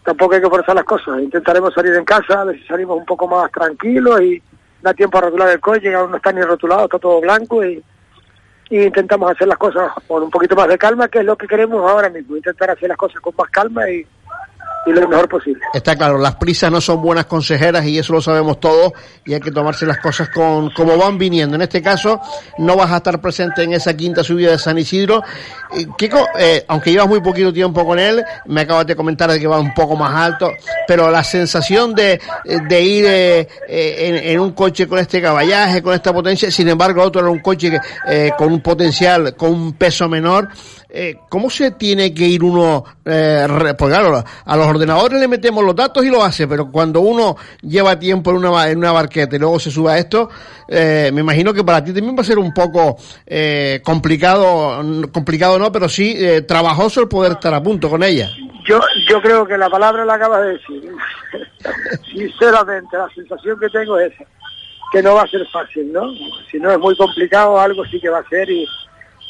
tampoco 0.03 0.35
hay 0.35 0.41
que 0.41 0.49
forzar 0.49 0.75
las 0.75 0.83
cosas. 0.83 1.21
Intentaremos 1.21 1.73
salir 1.73 1.95
en 1.95 2.03
casa, 2.03 2.41
a 2.41 2.43
ver 2.43 2.59
si 2.59 2.67
salimos 2.67 2.97
un 2.97 3.05
poco 3.05 3.29
más 3.29 3.49
tranquilos 3.49 4.21
y 4.21 4.43
da 4.81 4.93
tiempo 4.93 5.19
a 5.19 5.21
rotular 5.21 5.47
el 5.51 5.61
coche, 5.61 5.95
aún 5.95 6.11
no 6.11 6.17
está 6.17 6.33
ni 6.33 6.41
rotulado, 6.41 6.83
está 6.83 6.99
todo 6.99 7.21
blanco 7.21 7.63
y, 7.63 7.81
y 8.69 8.83
intentamos 8.83 9.31
hacer 9.31 9.47
las 9.47 9.57
cosas 9.57 9.91
con 10.07 10.23
un 10.23 10.29
poquito 10.29 10.55
más 10.55 10.67
de 10.67 10.77
calma, 10.77 11.07
que 11.07 11.19
es 11.19 11.25
lo 11.25 11.37
que 11.37 11.47
queremos 11.47 11.89
ahora 11.89 12.09
mismo, 12.09 12.37
intentar 12.37 12.69
hacer 12.69 12.89
las 12.89 12.97
cosas 12.97 13.19
con 13.21 13.33
más 13.37 13.49
calma 13.49 13.89
y, 13.89 14.05
lo 14.95 15.07
mejor 15.07 15.29
posible. 15.29 15.61
Está 15.73 15.95
claro, 15.95 16.17
las 16.17 16.35
prisas 16.35 16.71
no 16.71 16.81
son 16.81 17.01
buenas 17.01 17.25
consejeras 17.25 17.85
y 17.85 17.97
eso 17.97 18.13
lo 18.13 18.21
sabemos 18.21 18.59
todos 18.59 18.93
y 19.25 19.33
hay 19.33 19.39
que 19.39 19.51
tomarse 19.51 19.85
las 19.85 19.99
cosas 19.99 20.29
con 20.29 20.71
como 20.71 20.97
van 20.97 21.17
viniendo. 21.17 21.55
En 21.55 21.61
este 21.61 21.81
caso, 21.81 22.19
no 22.57 22.75
vas 22.75 22.91
a 22.91 22.97
estar 22.97 23.19
presente 23.21 23.63
en 23.63 23.73
esa 23.73 23.95
quinta 23.95 24.23
subida 24.23 24.51
de 24.51 24.59
San 24.59 24.77
Isidro. 24.77 25.23
Kiko, 25.97 26.25
eh, 26.37 26.65
aunque 26.67 26.91
llevas 26.91 27.07
muy 27.07 27.21
poquito 27.21 27.53
tiempo 27.53 27.85
con 27.85 27.99
él, 27.99 28.23
me 28.45 28.61
acabas 28.61 28.87
de 28.87 28.95
comentar 28.95 29.29
de 29.31 29.39
que 29.39 29.47
va 29.47 29.59
un 29.59 29.73
poco 29.73 29.95
más 29.95 30.13
alto, 30.15 30.51
pero 30.87 31.09
la 31.11 31.23
sensación 31.23 31.93
de, 31.93 32.19
de 32.67 32.81
ir 32.81 33.05
eh, 33.07 33.47
eh, 33.67 34.21
en, 34.31 34.39
un 34.39 34.51
coche 34.51 34.87
con 34.87 34.99
este 34.99 35.21
caballaje, 35.21 35.81
con 35.81 35.93
esta 35.93 36.13
potencia, 36.13 36.49
sin 36.51 36.67
embargo, 36.67 37.01
otro 37.01 37.21
era 37.21 37.29
un 37.29 37.39
coche 37.39 37.79
eh, 38.07 38.31
con 38.37 38.51
un 38.51 38.61
potencial, 38.61 39.35
con 39.35 39.51
un 39.51 39.73
peso 39.73 40.09
menor, 40.09 40.49
eh, 40.89 41.17
¿cómo 41.29 41.49
se 41.49 41.71
tiene 41.71 42.13
que 42.13 42.25
ir 42.25 42.43
uno? 42.43 42.83
Eh, 43.05 43.45
porque 43.77 43.93
claro, 43.93 44.23
a 44.45 44.57
los 44.57 44.67
ordenadores 44.67 45.19
le 45.19 45.27
metemos 45.27 45.63
los 45.63 45.75
datos 45.75 46.03
y 46.03 46.09
lo 46.09 46.23
hace, 46.23 46.47
pero 46.47 46.71
cuando 46.71 47.01
uno 47.01 47.37
lleva 47.61 47.99
tiempo 47.99 48.31
en 48.31 48.37
una, 48.37 48.69
en 48.69 48.79
una 48.79 48.91
barqueta 48.91 49.35
y 49.35 49.39
luego 49.39 49.59
se 49.59 49.69
sube 49.69 49.91
a 49.91 49.97
esto, 49.97 50.29
eh, 50.67 51.11
me 51.13 51.21
imagino 51.21 51.53
que 51.53 51.63
para 51.63 51.83
ti 51.83 51.93
también 51.93 52.15
va 52.17 52.21
a 52.21 52.25
ser 52.25 52.39
un 52.39 52.53
poco 52.53 52.97
eh, 53.25 53.81
complicado, 53.83 54.81
complicado 55.11 55.59
no, 55.59 55.71
pero 55.71 55.87
sí 55.87 56.15
eh, 56.17 56.41
trabajoso 56.41 57.01
el 57.01 57.07
poder 57.07 57.33
estar 57.33 57.53
a 57.53 57.61
punto 57.61 57.89
con 57.89 58.03
ella. 58.03 58.29
Yo, 58.67 58.79
yo 59.07 59.21
creo 59.21 59.45
que 59.47 59.57
la 59.57 59.69
palabra 59.69 60.05
la 60.05 60.15
acabas 60.15 60.41
de 60.41 60.53
decir. 60.53 60.91
Sinceramente, 62.11 62.97
la 62.97 63.09
sensación 63.13 63.59
que 63.59 63.69
tengo 63.69 63.99
es 63.99 64.13
que 64.91 65.01
no 65.03 65.15
va 65.15 65.23
a 65.23 65.27
ser 65.27 65.45
fácil, 65.51 65.91
¿no? 65.91 66.03
Si 66.51 66.59
no 66.59 66.71
es 66.71 66.79
muy 66.79 66.95
complicado, 66.95 67.59
algo 67.59 67.85
sí 67.85 67.99
que 67.99 68.09
va 68.09 68.19
a 68.19 68.29
ser 68.29 68.49
y 68.49 68.67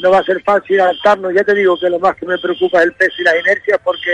no 0.01 0.11
va 0.11 0.19
a 0.19 0.23
ser 0.23 0.41
fácil 0.43 0.79
adaptarnos. 0.79 1.33
Ya 1.33 1.43
te 1.43 1.53
digo 1.53 1.77
que 1.77 1.89
lo 1.89 1.99
más 1.99 2.15
que 2.15 2.25
me 2.25 2.37
preocupa 2.37 2.79
es 2.79 2.85
el 2.85 2.93
peso 2.93 3.15
y 3.19 3.23
las 3.23 3.39
inercias 3.39 3.79
porque 3.83 4.11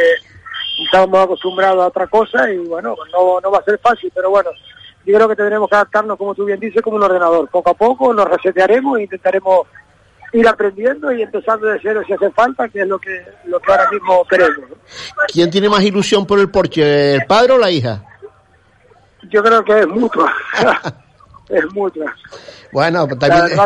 estamos 0.84 1.24
acostumbrados 1.24 1.84
a 1.84 1.88
otra 1.88 2.08
cosa 2.08 2.52
y 2.52 2.58
bueno, 2.58 2.96
no, 3.14 3.40
no 3.40 3.52
va 3.52 3.60
a 3.60 3.64
ser 3.64 3.80
fácil, 3.80 4.12
pero 4.14 4.30
bueno, 4.30 4.50
yo 5.06 5.16
creo 5.16 5.30
que 5.30 5.36
tendremos 5.36 5.70
que 5.70 5.76
adaptarnos, 5.76 6.18
como 6.18 6.34
tú 6.34 6.46
bien 6.46 6.60
dices, 6.60 6.82
como 6.82 6.98
un 6.98 7.04
ordenador. 7.04 7.48
Poco 7.50 7.70
a 7.70 7.74
poco 7.74 8.14
nos 8.14 8.28
resetearemos 8.28 8.98
e 8.98 9.04
intentaremos 9.04 9.68
ir 10.34 10.48
aprendiendo 10.48 11.12
y 11.12 11.22
empezando 11.22 11.68
de 11.68 11.80
cero 11.82 12.02
si 12.06 12.14
hace 12.14 12.30
falta, 12.32 12.68
que 12.68 12.82
es 12.82 12.88
lo 12.88 13.00
que, 13.00 13.24
lo 13.46 13.60
que 13.60 13.72
ahora 13.72 13.90
mismo 13.92 14.26
queremos. 14.26 14.70
¿no? 14.70 14.76
¿Quién 15.28 15.50
tiene 15.50 15.70
más 15.70 15.84
ilusión 15.84 16.26
por 16.26 16.40
el 16.40 16.50
Porsche, 16.50 17.16
el 17.16 17.26
padre 17.26 17.54
o 17.54 17.58
la 17.58 17.72
hija? 17.72 18.04
Yo 19.30 19.44
creo 19.44 19.64
que 19.64 19.80
es 19.80 19.88
mutuo. 19.88 20.28
es 21.50 21.74
mutua. 21.74 22.14
Bueno, 22.72 23.08
pues 23.08 23.20
también, 23.20 23.58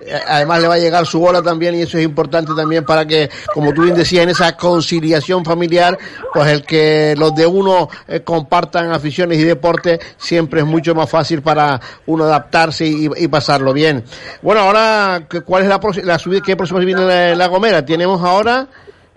eh, 0.00 0.20
además 0.26 0.60
le 0.60 0.68
va 0.68 0.74
a 0.74 0.78
llegar 0.78 1.06
su 1.06 1.20
bola 1.20 1.42
también 1.42 1.74
y 1.76 1.82
eso 1.82 1.96
es 1.98 2.04
importante 2.04 2.52
también 2.56 2.84
para 2.84 3.06
que, 3.06 3.30
como 3.54 3.72
tú 3.72 3.82
bien 3.82 3.94
decías, 3.94 4.24
en 4.24 4.30
esa 4.30 4.56
conciliación 4.56 5.44
familiar, 5.44 5.96
pues 6.32 6.48
el 6.48 6.64
que 6.64 7.14
los 7.16 7.34
de 7.34 7.46
uno 7.46 7.88
eh, 8.08 8.20
compartan 8.22 8.90
aficiones 8.90 9.38
y 9.38 9.44
deportes 9.44 10.00
siempre 10.16 10.60
es 10.60 10.66
mucho 10.66 10.94
más 10.94 11.08
fácil 11.08 11.42
para 11.42 11.80
uno 12.06 12.24
adaptarse 12.24 12.86
y, 12.86 13.28
pasarlo 13.28 13.72
bien. 13.72 14.02
Bueno, 14.42 14.62
ahora, 14.62 15.22
¿cuál 15.44 15.62
es 15.62 15.68
la, 15.68 15.80
la 16.02 16.18
subida? 16.18 16.40
¿Qué 16.44 16.56
próxima 16.56 16.80
viene 16.80 17.04
la, 17.04 17.34
la 17.36 17.46
Gomera? 17.46 17.84
Tenemos 17.84 18.22
ahora 18.22 18.66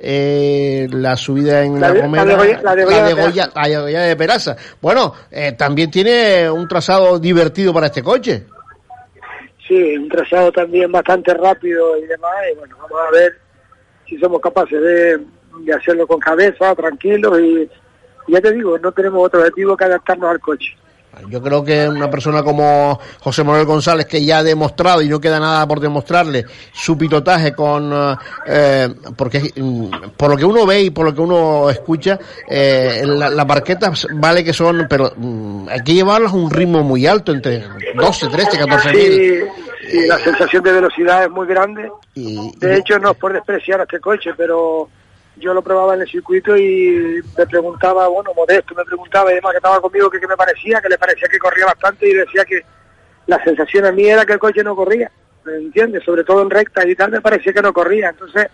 eh, 0.04 0.88
la 0.92 1.16
subida 1.16 1.64
en 1.64 1.80
la, 1.80 1.92
Gomera, 1.92 2.26
la 2.26 2.76
de 2.76 2.86
Goya, 3.14 4.02
de, 4.02 4.16
Peraza. 4.16 4.56
Bueno, 4.82 5.14
eh, 5.30 5.54
también 5.54 5.92
tiene 5.92 6.50
un 6.50 6.68
trazado 6.68 7.20
divertido 7.20 7.74
para 7.74 7.88
este 7.88 8.02
coche 8.02 8.46
sí, 9.72 9.98
un 9.98 10.10
trazado 10.10 10.52
también 10.52 10.92
bastante 10.92 11.34
rápido 11.34 11.98
y 11.98 12.06
demás, 12.06 12.36
y 12.52 12.58
bueno, 12.58 12.76
vamos 12.82 13.00
a 13.08 13.12
ver 13.12 13.38
si 14.06 14.18
somos 14.18 14.42
capaces 14.42 14.82
de, 14.82 15.18
de 15.64 15.74
hacerlo 15.74 16.06
con 16.06 16.20
cabeza, 16.20 16.76
tranquilos, 16.76 17.40
y, 17.40 17.70
ya 18.28 18.42
te 18.42 18.52
digo, 18.52 18.78
no 18.78 18.92
tenemos 18.92 19.26
otro 19.26 19.40
objetivo 19.40 19.78
que 19.78 19.86
adaptarnos 19.86 20.30
al 20.30 20.40
coche. 20.40 20.76
Yo 21.28 21.42
creo 21.42 21.64
que 21.64 21.88
una 21.88 22.10
persona 22.10 22.42
como 22.42 23.00
José 23.20 23.44
Manuel 23.44 23.66
González, 23.66 24.06
que 24.06 24.24
ya 24.24 24.40
ha 24.40 24.44
demostrado 24.44 25.02
y 25.02 25.10
no 25.10 25.20
queda 25.20 25.40
nada 25.40 25.68
por 25.68 25.80
demostrarle 25.80 26.46
su 26.72 26.98
pilotaje 26.98 27.54
con. 27.54 27.92
Eh, 28.48 28.90
porque 29.16 29.52
mm, 29.56 30.12
por 30.16 30.32
lo 30.32 30.38
que 30.38 30.46
uno 30.46 30.66
ve 30.66 30.84
y 30.84 30.90
por 30.90 31.06
lo 31.06 31.14
que 31.14 31.22
uno 31.22 31.70
escucha, 31.70 32.18
eh, 32.48 33.04
las 33.06 33.46
barquetas 33.46 34.08
vale 34.14 34.44
que 34.44 34.54
son, 34.54 34.88
pero 34.90 35.12
mm, 35.16 35.68
hay 35.70 35.82
que 35.82 35.94
llevarlas 35.94 36.32
a 36.32 36.36
un 36.36 36.50
ritmo 36.50 36.82
muy 36.84 37.06
alto, 37.06 37.34
entre 37.34 37.64
12, 37.96 38.28
13, 38.28 38.58
14 38.58 38.94
mil. 38.94 39.50
Sí, 39.82 40.08
la 40.08 40.18
sensación 40.20 40.64
de 40.64 40.72
velocidad 40.72 41.26
es 41.26 41.30
muy 41.30 41.46
grande. 41.46 41.92
de 42.16 42.78
hecho, 42.78 42.98
no 43.00 43.12
es 43.12 43.18
por 43.18 43.34
despreciar 43.34 43.82
a 43.82 43.84
este 43.84 44.00
coche, 44.00 44.32
pero 44.38 44.88
yo 45.38 45.54
lo 45.54 45.62
probaba 45.62 45.96
en 45.96 46.02
el 46.02 46.08
circuito 46.08 46.58
y 46.58 47.22
me 47.38 47.48
preguntaba, 47.48 48.08
bueno, 48.08 48.34
Modesto 48.36 48.76
me 48.76 48.84
preguntaba 48.84 49.32
y 49.32 49.36
demás 49.36 49.52
que 49.52 49.58
estaba 49.58 49.82
conmigo 49.82 50.10
que 50.10 50.20
qué 50.20 50.28
me 50.28 50.38
parecía, 50.38 50.82
que 50.82 50.90
le 50.90 50.98
parecía 50.98 51.28
que 51.28 51.40
corría 51.40 51.66
bastante 51.66 52.08
y 52.08 52.14
decía 52.14 52.46
que 52.46 52.64
la 53.28 53.44
sensación 53.44 53.86
a 53.86 53.92
mí 53.92 54.08
era 54.08 54.26
que 54.26 54.34
el 54.34 54.40
coche 54.40 54.64
no 54.64 54.76
corría, 54.76 55.12
¿me 55.46 55.56
entiendes? 55.56 56.04
Sobre 56.04 56.24
todo 56.24 56.42
en 56.42 56.50
recta 56.50 56.88
y 56.88 56.96
tal 56.96 57.12
me 57.12 57.22
parecía 57.22 57.54
que 57.54 57.62
no 57.62 57.74
corría, 57.74 58.10
entonces 58.10 58.48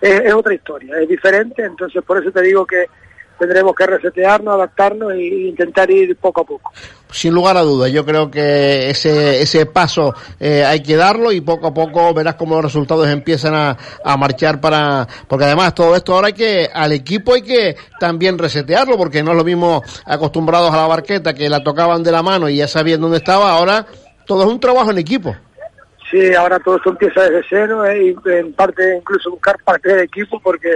es, 0.00 0.32
otra 0.32 0.54
historia, 0.54 0.98
es 1.00 1.08
diferente, 1.08 1.64
entonces 1.64 2.02
por 2.04 2.18
eso 2.18 2.30
te 2.30 2.42
digo 2.42 2.64
que 2.64 2.86
tendremos 3.38 3.74
que 3.74 3.86
resetearnos, 3.86 4.54
adaptarnos 4.54 5.12
e 5.12 5.48
intentar 5.48 5.90
ir 5.90 6.16
poco 6.16 6.40
a 6.42 6.44
poco. 6.44 6.72
Sin 7.10 7.32
lugar 7.32 7.56
a 7.56 7.62
dudas, 7.62 7.90
yo 7.90 8.04
creo 8.04 8.30
que 8.30 8.90
ese, 8.90 9.40
ese 9.40 9.64
paso 9.66 10.14
eh, 10.38 10.64
hay 10.64 10.82
que 10.82 10.96
darlo 10.96 11.32
y 11.32 11.40
poco 11.40 11.68
a 11.68 11.74
poco 11.74 12.12
verás 12.12 12.34
cómo 12.34 12.56
los 12.56 12.64
resultados 12.64 13.08
empiezan 13.08 13.54
a, 13.54 13.76
a, 14.04 14.16
marchar 14.16 14.60
para, 14.60 15.06
porque 15.26 15.46
además 15.46 15.74
todo 15.74 15.96
esto 15.96 16.14
ahora 16.14 16.26
hay 16.26 16.34
que, 16.34 16.68
al 16.72 16.92
equipo 16.92 17.34
hay 17.34 17.42
que 17.42 17.76
también 17.98 18.36
resetearlo, 18.36 18.98
porque 18.98 19.22
no 19.22 19.30
es 19.30 19.36
lo 19.38 19.44
mismo 19.44 19.82
acostumbrados 20.04 20.72
a 20.72 20.76
la 20.76 20.86
barqueta 20.86 21.32
que 21.32 21.48
la 21.48 21.62
tocaban 21.62 22.02
de 22.02 22.12
la 22.12 22.22
mano 22.22 22.48
y 22.48 22.56
ya 22.56 22.68
sabían 22.68 23.00
dónde 23.00 23.18
estaba, 23.18 23.52
ahora 23.52 23.86
todo 24.26 24.42
es 24.42 24.48
un 24.48 24.60
trabajo 24.60 24.90
en 24.90 24.98
equipo. 24.98 25.34
Sí, 26.10 26.34
ahora 26.34 26.58
todo 26.58 26.76
esto 26.76 26.90
empieza 26.90 27.22
desde 27.22 27.44
cero 27.48 27.84
eh, 27.84 28.14
y 28.14 28.30
en 28.30 28.52
parte 28.54 28.96
incluso 28.96 29.30
buscar 29.30 29.56
parte 29.62 29.90
del 29.90 30.04
equipo 30.04 30.40
porque 30.40 30.74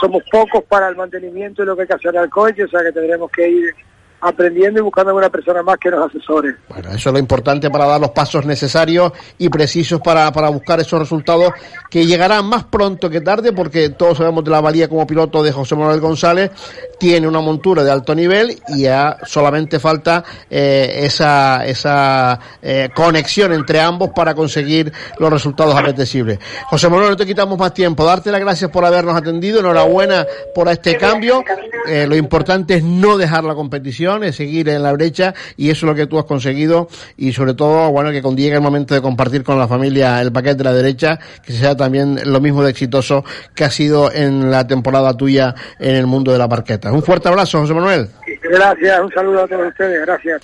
somos 0.00 0.22
pocos 0.30 0.64
para 0.64 0.88
el 0.88 0.96
mantenimiento 0.96 1.62
de 1.62 1.66
lo 1.66 1.76
que 1.76 1.82
hay 1.82 1.88
que 1.88 1.94
hacer 1.94 2.16
al 2.16 2.30
coche, 2.30 2.64
o 2.64 2.68
sea 2.68 2.82
que 2.82 2.92
tendremos 2.92 3.30
que 3.30 3.48
ir 3.48 3.74
aprendiendo 4.20 4.80
y 4.80 4.82
buscando 4.82 5.14
una 5.14 5.28
persona 5.28 5.62
más 5.62 5.76
que 5.78 5.90
nos 5.90 6.08
asesore. 6.08 6.56
Bueno, 6.68 6.88
eso 6.90 7.08
es 7.08 7.12
lo 7.12 7.18
importante 7.18 7.70
para 7.70 7.86
dar 7.86 8.00
los 8.00 8.10
pasos 8.10 8.44
necesarios 8.46 9.12
y 9.38 9.48
precisos 9.48 10.00
para, 10.00 10.32
para 10.32 10.48
buscar 10.48 10.80
esos 10.80 10.98
resultados 10.98 11.52
que 11.90 12.06
llegarán 12.06 12.46
más 12.46 12.64
pronto 12.64 13.10
que 13.10 13.20
tarde, 13.20 13.52
porque 13.52 13.90
todos 13.90 14.18
sabemos 14.18 14.44
de 14.44 14.50
la 14.50 14.60
valía 14.60 14.88
como 14.88 15.06
piloto 15.06 15.42
de 15.42 15.52
José 15.52 15.76
Manuel 15.76 16.00
González, 16.00 16.50
tiene 16.98 17.28
una 17.28 17.40
montura 17.40 17.84
de 17.84 17.90
alto 17.90 18.14
nivel 18.14 18.58
y 18.68 18.82
ya 18.82 19.18
solamente 19.24 19.78
falta 19.78 20.24
eh, 20.50 21.00
esa, 21.02 21.64
esa 21.66 22.38
eh, 22.62 22.88
conexión 22.94 23.52
entre 23.52 23.80
ambos 23.80 24.10
para 24.14 24.34
conseguir 24.34 24.92
los 25.18 25.30
resultados 25.30 25.74
apetecibles. 25.74 26.38
José 26.66 26.88
Manuel, 26.88 27.10
no 27.10 27.16
te 27.16 27.26
quitamos 27.26 27.58
más 27.58 27.74
tiempo, 27.74 28.04
darte 28.04 28.30
las 28.30 28.40
gracias 28.40 28.70
por 28.70 28.84
habernos 28.84 29.16
atendido, 29.16 29.60
enhorabuena 29.60 30.26
por 30.54 30.68
este 30.68 30.96
cambio, 30.96 31.42
eh, 31.86 32.06
lo 32.08 32.16
importante 32.16 32.76
es 32.76 32.84
no 32.84 33.16
dejar 33.16 33.44
la 33.44 33.54
competición, 33.54 34.05
es 34.22 34.36
seguir 34.36 34.68
en 34.68 34.82
la 34.82 34.92
brecha 34.92 35.34
y 35.56 35.70
eso 35.70 35.86
es 35.86 35.90
lo 35.90 35.94
que 35.94 36.06
tú 36.06 36.18
has 36.18 36.24
conseguido 36.24 36.88
y 37.16 37.32
sobre 37.32 37.54
todo, 37.54 37.90
bueno, 37.90 38.10
que 38.10 38.22
cuando 38.22 38.40
llegue 38.40 38.56
el 38.56 38.62
momento 38.62 38.94
de 38.94 39.02
compartir 39.02 39.42
con 39.42 39.58
la 39.58 39.68
familia 39.68 40.20
el 40.20 40.32
paquete 40.32 40.56
de 40.56 40.64
la 40.64 40.72
derecha, 40.72 41.18
que 41.44 41.52
sea 41.52 41.76
también 41.76 42.20
lo 42.24 42.40
mismo 42.40 42.62
de 42.62 42.70
exitoso 42.70 43.24
que 43.54 43.64
ha 43.64 43.70
sido 43.70 44.12
en 44.12 44.50
la 44.50 44.66
temporada 44.66 45.16
tuya 45.16 45.54
en 45.78 45.96
el 45.96 46.06
mundo 46.06 46.32
de 46.32 46.38
la 46.38 46.48
parqueta. 46.48 46.92
Un 46.92 47.02
fuerte 47.02 47.28
abrazo, 47.28 47.60
José 47.60 47.74
Manuel. 47.74 48.08
Gracias, 48.42 49.00
un 49.00 49.12
saludo 49.12 49.44
a 49.44 49.48
todos 49.48 49.68
ustedes, 49.68 50.06
gracias. 50.06 50.42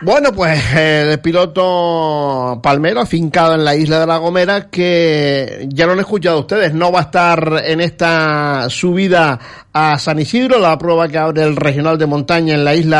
Bueno, 0.00 0.32
pues 0.32 0.60
el 0.74 1.18
piloto 1.20 2.60
Palmero, 2.62 3.00
afincado 3.00 3.54
en 3.54 3.64
la 3.64 3.74
isla 3.74 4.00
de 4.00 4.06
La 4.06 4.16
Gomera, 4.18 4.68
que 4.68 5.66
ya 5.68 5.86
lo 5.86 5.92
han 5.92 6.00
escuchado 6.00 6.40
ustedes, 6.40 6.74
no 6.74 6.90
va 6.90 7.00
a 7.00 7.02
estar 7.02 7.62
en 7.64 7.80
esta 7.80 8.68
subida 8.68 9.38
a 9.72 9.98
San 9.98 10.18
Isidro, 10.18 10.58
la 10.58 10.78
prueba 10.78 11.06
que 11.08 11.18
abre 11.18 11.42
el 11.42 11.54
regional 11.54 11.98
de 11.98 12.06
montaña 12.06 12.54
en 12.54 12.64
la 12.64 12.74
isla 12.74 12.95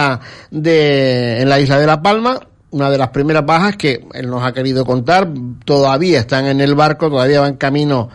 de, 0.50 1.40
en 1.40 1.48
la 1.48 1.60
isla 1.60 1.78
de 1.78 1.86
La 1.86 2.02
Palma 2.02 2.38
una 2.70 2.90
de 2.90 2.98
las 2.98 3.08
primeras 3.08 3.46
bajas 3.46 3.76
que 3.76 4.06
él 4.12 4.28
nos 4.28 4.44
ha 4.44 4.52
querido 4.52 4.84
contar. 4.84 5.28
Todavía 5.64 6.20
están 6.20 6.46
en 6.46 6.60
el 6.60 6.74
barco, 6.74 7.08
todavía 7.08 7.40
van 7.40 7.56
camino 7.56 8.08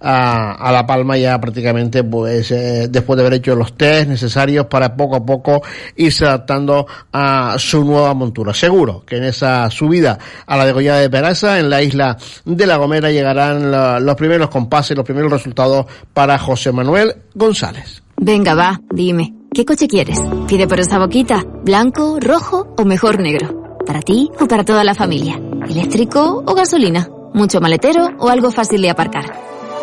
a, 0.00 0.52
a 0.52 0.72
La 0.72 0.86
Palma 0.86 1.16
ya 1.18 1.40
prácticamente 1.40 2.04
pues 2.04 2.50
eh, 2.50 2.88
después 2.88 3.16
de 3.16 3.22
haber 3.22 3.34
hecho 3.34 3.54
los 3.54 3.76
test 3.76 4.08
necesarios 4.08 4.66
para 4.66 4.96
poco 4.96 5.16
a 5.16 5.24
poco 5.24 5.62
irse 5.96 6.24
adaptando 6.24 6.86
a 7.12 7.56
su 7.58 7.84
nueva 7.84 8.14
montura. 8.14 8.54
Seguro 8.54 9.04
que 9.04 9.16
en 9.16 9.24
esa 9.24 9.70
subida 9.70 10.18
a 10.46 10.56
la 10.56 10.66
degollada 10.66 11.00
de 11.00 11.10
Peraza 11.10 11.58
en 11.58 11.70
la 11.70 11.82
isla 11.82 12.16
de 12.44 12.66
La 12.66 12.76
Gomera 12.76 13.10
llegarán 13.10 14.04
los 14.04 14.14
primeros 14.16 14.48
compases, 14.48 14.96
los 14.96 15.06
primeros 15.06 15.30
resultados 15.30 15.86
para 16.12 16.38
José 16.38 16.72
Manuel 16.72 17.14
González. 17.34 18.02
Venga, 18.16 18.54
va, 18.54 18.80
dime, 18.90 19.34
¿qué 19.52 19.64
coche 19.64 19.86
quieres? 19.86 20.18
Pide 20.48 20.66
por 20.66 20.80
esa 20.80 20.98
boquita, 20.98 21.44
blanco, 21.64 22.18
rojo 22.20 22.74
o 22.76 22.84
mejor 22.84 23.20
negro. 23.20 23.67
¿Para 23.88 24.02
ti 24.02 24.30
o 24.38 24.46
para 24.46 24.64
toda 24.64 24.84
la 24.84 24.94
familia? 24.94 25.40
¿Eléctrico 25.66 26.44
o 26.44 26.54
gasolina? 26.54 27.08
¿Mucho 27.32 27.58
maletero 27.58 28.10
o 28.18 28.28
algo 28.28 28.50
fácil 28.50 28.82
de 28.82 28.90
aparcar? 28.90 29.24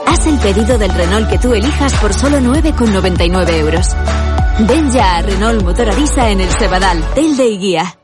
Haz 0.06 0.28
el 0.28 0.38
pedido 0.38 0.78
del 0.78 0.94
Renault 0.94 1.28
que 1.28 1.40
tú 1.40 1.56
elijas 1.56 1.92
por 1.96 2.14
solo 2.14 2.38
9,99 2.38 3.50
euros. 3.56 3.88
Ven 4.60 4.92
ya 4.92 5.16
a 5.16 5.22
Renault 5.24 5.64
Motor 5.64 5.90
Arisa 5.90 6.30
en 6.30 6.40
el 6.40 6.50
Cebadal, 6.52 7.04
Telde 7.16 7.48
y 7.48 7.58
Guía. 7.58 7.98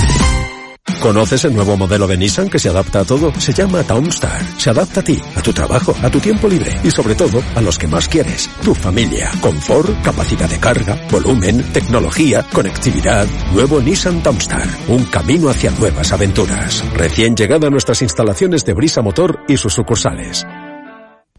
¿Conoces 1.00 1.44
el 1.44 1.54
nuevo 1.54 1.76
modelo 1.76 2.06
de 2.06 2.16
Nissan 2.16 2.48
que 2.48 2.58
se 2.58 2.68
adapta 2.68 3.00
a 3.00 3.04
todo? 3.04 3.32
Se 3.38 3.52
llama 3.52 3.82
Townstar. 3.82 4.40
Se 4.58 4.70
adapta 4.70 5.00
a 5.00 5.04
ti, 5.04 5.20
a 5.34 5.42
tu 5.42 5.52
trabajo, 5.52 5.94
a 6.02 6.10
tu 6.10 6.18
tiempo 6.20 6.48
libre 6.48 6.74
y 6.82 6.90
sobre 6.90 7.14
todo 7.14 7.42
a 7.54 7.60
los 7.60 7.78
que 7.78 7.86
más 7.86 8.08
quieres, 8.08 8.48
tu 8.62 8.74
familia. 8.74 9.30
Confort, 9.40 10.02
capacidad 10.02 10.48
de 10.48 10.58
carga, 10.58 10.98
volumen, 11.10 11.62
tecnología, 11.72 12.44
conectividad. 12.52 13.26
Nuevo 13.52 13.80
Nissan 13.80 14.22
Townstar. 14.22 14.66
Un 14.88 15.04
camino 15.04 15.50
hacia 15.50 15.70
nuevas 15.72 16.12
aventuras. 16.12 16.82
Recién 16.94 17.36
llegada 17.36 17.66
a 17.66 17.70
nuestras 17.70 18.02
instalaciones 18.02 18.64
de 18.64 18.74
Brisa 18.74 19.02
Motor 19.02 19.40
y 19.48 19.56
sus 19.56 19.74
sucursales. 19.74 20.46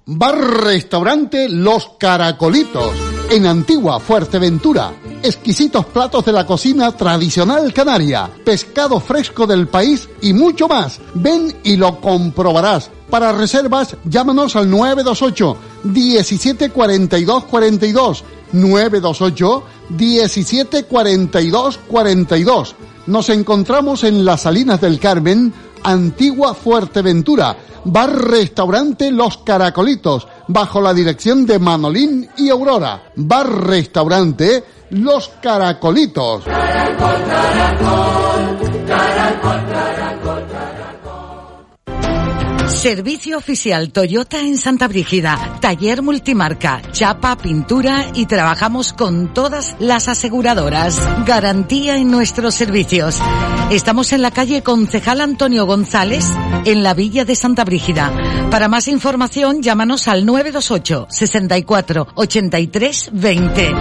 Bar 0.10 0.38
Restaurante 0.64 1.50
Los 1.50 1.98
Caracolitos, 2.00 2.94
en 3.30 3.46
Antigua 3.46 4.00
Fuerteventura. 4.00 4.94
Exquisitos 5.22 5.86
platos 5.86 6.24
de 6.26 6.32
la 6.32 6.46
cocina 6.46 6.92
tradicional 6.92 7.74
canaria, 7.74 8.30
pescado 8.44 9.00
fresco 9.00 9.46
del 9.46 9.68
país 9.68 10.08
y 10.22 10.34
mucho 10.34 10.68
más. 10.68 11.00
Ven 11.14 11.54
y 11.64 11.76
lo 11.76 12.00
comprobarás. 12.00 12.90
Para 13.10 13.32
reservas, 13.32 13.96
llámanos 14.06 14.56
al 14.56 14.70
928 14.70 15.58
17 15.84 16.70
42 16.70 17.44
42. 17.46 18.24
928 18.54 19.64
17 19.90 20.84
42 20.84 21.80
42 21.88 22.76
Nos 23.08 23.30
encontramos 23.30 24.04
en 24.04 24.24
las 24.24 24.42
Salinas 24.42 24.80
del 24.80 25.00
Carmen, 25.00 25.54
Antigua 25.84 26.54
Fuerteventura, 26.54 27.58
bar 27.84 28.30
restaurante 28.30 29.12
Los 29.12 29.40
Caracolitos, 29.40 30.28
bajo 30.48 30.82
la 30.82 30.94
dirección 30.94 31.46
de 31.46 31.60
Manolín 31.60 32.30
y 32.38 32.50
Aurora. 32.50 33.12
Bar 33.16 33.68
restaurante 33.68 34.64
Los 34.92 35.30
Caracolitos. 35.42 36.44
Servicio 42.68 43.38
oficial 43.38 43.92
Toyota 43.92 44.42
en 44.42 44.58
Santa 44.58 44.90
Brígida, 44.90 45.58
taller 45.62 46.02
multimarca, 46.02 46.82
chapa, 46.92 47.38
pintura 47.38 48.08
y 48.14 48.26
trabajamos 48.26 48.92
con 48.92 49.34
todas 49.34 49.76
las 49.80 50.10
aseguradoras. 50.10 51.00
Garantía 51.26 51.98
en 51.98 52.12
nuestros 52.12 52.56
servicios. 52.56 53.20
Estamos 53.72 54.12
en 54.12 54.22
la 54.22 54.32
calle 54.32 54.64
Concejal 54.64 55.22
Antonio 55.22 55.66
González, 55.66 56.26
en 56.66 56.84
la 56.84 56.94
Villa 56.94 57.24
de 57.24 57.36
Santa 57.36 57.64
Brígida. 57.64 58.12
Para 58.52 58.68
más 58.68 58.90
información, 58.90 59.62
llámanos 59.62 60.10
al 60.10 60.26
928 60.26 61.08
64 61.10 62.08
83 62.16 63.10
20. 63.14 63.72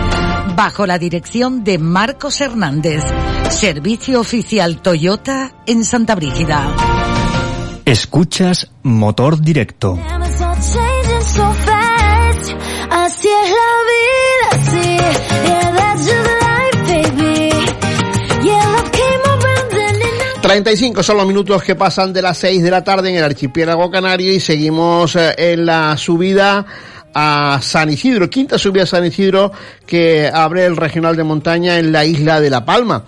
Bajo 0.54 0.86
la 0.86 0.98
dirección 0.98 1.64
de 1.64 1.78
Marcos 1.78 2.40
Hernández. 2.40 3.02
Servicio 3.50 4.20
oficial 4.20 4.80
Toyota 4.80 5.52
en 5.66 5.84
Santa 5.84 6.14
Brígida. 6.14 7.25
Escuchas 7.86 8.68
Motor 8.82 9.40
Directo. 9.40 9.96
Así 12.90 13.28
es 13.28 13.50
la 13.50 13.70
vida, 13.92 14.48
sí. 14.72 14.96
Yeah, 15.46 15.72
that's 15.76 16.02
just 16.04 16.26
life, 16.42 16.80
baby. 16.88 17.50
Yeah, 18.44 18.66
love 18.72 18.90
came 18.90 19.22
over 19.30 19.68
then 19.70 20.02
and 20.34 20.42
35 20.42 21.02
son 21.04 21.16
los 21.18 21.26
minutos 21.28 21.62
que 21.62 21.76
pasan 21.76 22.12
de 22.12 22.22
las 22.22 22.38
6 22.38 22.64
de 22.64 22.70
la 22.72 22.82
tarde 22.82 23.10
en 23.10 23.16
el 23.18 23.24
archipiélago 23.24 23.88
canario 23.88 24.32
y 24.32 24.40
seguimos 24.40 25.14
eh, 25.14 25.36
en 25.38 25.64
la 25.64 25.96
subida 25.96 26.66
a 27.14 27.60
San 27.62 27.92
Isidro, 27.92 28.28
quinta 28.28 28.58
subida 28.58 28.82
a 28.82 28.86
San 28.86 29.06
Isidro 29.06 29.52
que 29.86 30.28
abre 30.34 30.66
el 30.66 30.76
regional 30.76 31.14
de 31.14 31.22
montaña 31.22 31.78
en 31.78 31.92
la 31.92 32.04
isla 32.04 32.40
de 32.40 32.50
La 32.50 32.64
Palma. 32.64 33.04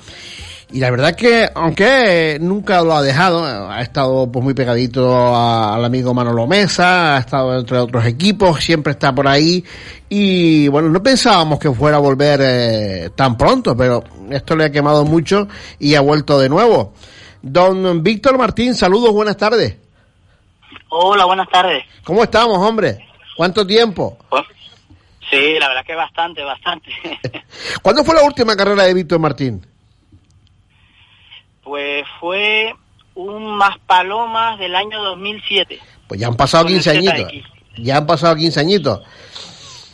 Y 0.70 0.80
la 0.80 0.90
verdad 0.90 1.16
que, 1.16 1.48
aunque 1.54 2.36
nunca 2.42 2.82
lo 2.82 2.94
ha 2.94 3.00
dejado, 3.02 3.42
ha 3.70 3.80
estado 3.80 4.30
pues 4.30 4.44
muy 4.44 4.52
pegadito 4.52 5.10
a- 5.34 5.74
al 5.74 5.84
amigo 5.84 6.12
Manolo 6.12 6.46
Mesa, 6.46 7.16
ha 7.16 7.20
estado 7.20 7.58
entre 7.58 7.78
otros 7.78 8.04
equipos, 8.04 8.62
siempre 8.62 8.92
está 8.92 9.14
por 9.14 9.26
ahí. 9.28 9.64
Y 10.10 10.68
bueno, 10.68 10.90
no 10.90 11.02
pensábamos 11.02 11.58
que 11.58 11.70
fuera 11.72 11.96
a 11.96 12.00
volver 12.00 12.40
eh, 12.42 13.10
tan 13.16 13.38
pronto, 13.38 13.74
pero 13.74 14.04
esto 14.30 14.56
le 14.56 14.64
ha 14.66 14.70
quemado 14.70 15.06
mucho 15.06 15.48
y 15.78 15.94
ha 15.94 16.02
vuelto 16.02 16.38
de 16.38 16.50
nuevo. 16.50 16.92
Don 17.40 18.02
Víctor 18.02 18.36
Martín, 18.36 18.74
saludos, 18.74 19.12
buenas 19.12 19.38
tardes. 19.38 19.74
Hola, 20.90 21.24
buenas 21.24 21.48
tardes. 21.48 21.82
¿Cómo 22.04 22.22
estamos, 22.24 22.58
hombre? 22.58 22.98
¿Cuánto 23.38 23.66
tiempo? 23.66 24.18
Sí, 25.30 25.56
la 25.58 25.68
verdad 25.68 25.84
que 25.86 25.94
bastante, 25.94 26.42
bastante. 26.44 26.90
¿Cuándo 27.82 28.04
fue 28.04 28.14
la 28.14 28.22
última 28.24 28.54
carrera 28.54 28.82
de 28.84 28.92
Víctor 28.92 29.18
Martín? 29.18 29.64
Pues 31.68 32.04
fue 32.18 32.74
un 33.14 33.56
más 33.56 33.78
palomas 33.86 34.58
del 34.58 34.74
año 34.74 35.02
2007. 35.02 35.78
Pues 36.06 36.18
ya 36.18 36.28
han 36.28 36.34
pasado 36.34 36.64
Con 36.64 36.72
el 36.72 36.80
15 36.82 36.90
añitos. 36.90 37.32
Ya 37.76 37.98
han 37.98 38.06
pasado 38.06 38.34
15 38.36 38.60
añitos. 38.60 39.00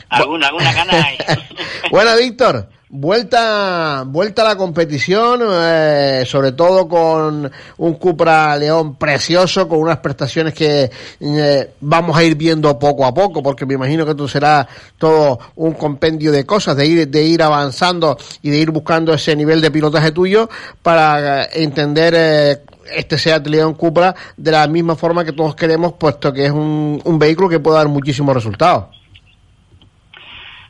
Alguna, 0.08 0.46
alguna 0.46 0.72
gana 0.72 0.92
hay. 1.04 1.18
Bueno, 1.90 2.16
Víctor, 2.16 2.68
vuelta, 2.94 4.04
vuelta 4.06 4.42
a 4.42 4.44
la 4.44 4.56
competición, 4.56 5.40
eh, 5.42 6.22
sobre 6.26 6.52
todo 6.52 6.86
con 6.86 7.50
un 7.78 7.94
Cupra 7.94 8.56
León 8.56 8.94
precioso, 8.94 9.68
con 9.68 9.80
unas 9.80 9.98
prestaciones 9.98 10.54
que 10.54 10.88
eh, 11.20 11.70
vamos 11.80 12.16
a 12.16 12.22
ir 12.22 12.36
viendo 12.36 12.78
poco 12.78 13.04
a 13.04 13.12
poco, 13.12 13.42
porque 13.42 13.66
me 13.66 13.74
imagino 13.74 14.04
que 14.04 14.12
esto 14.12 14.28
será 14.28 14.66
todo 14.96 15.40
un 15.56 15.72
compendio 15.72 16.30
de 16.30 16.46
cosas, 16.46 16.76
de 16.76 16.86
ir, 16.86 17.08
de 17.08 17.24
ir 17.24 17.42
avanzando 17.42 18.16
y 18.42 18.50
de 18.50 18.58
ir 18.58 18.70
buscando 18.70 19.12
ese 19.12 19.34
nivel 19.34 19.60
de 19.60 19.72
pilotaje 19.72 20.12
tuyo 20.12 20.48
para 20.80 21.42
eh, 21.42 21.48
entender 21.54 22.14
eh, 22.16 22.62
este 22.94 23.18
Seat 23.18 23.48
León 23.48 23.74
Cupra 23.74 24.14
de 24.36 24.52
la 24.52 24.68
misma 24.68 24.94
forma 24.94 25.24
que 25.24 25.32
todos 25.32 25.56
queremos, 25.56 25.94
puesto 25.94 26.32
que 26.32 26.46
es 26.46 26.52
un, 26.52 27.02
un 27.04 27.18
vehículo 27.18 27.48
que 27.48 27.58
puede 27.58 27.78
dar 27.78 27.88
muchísimos 27.88 28.32
resultados. 28.34 29.03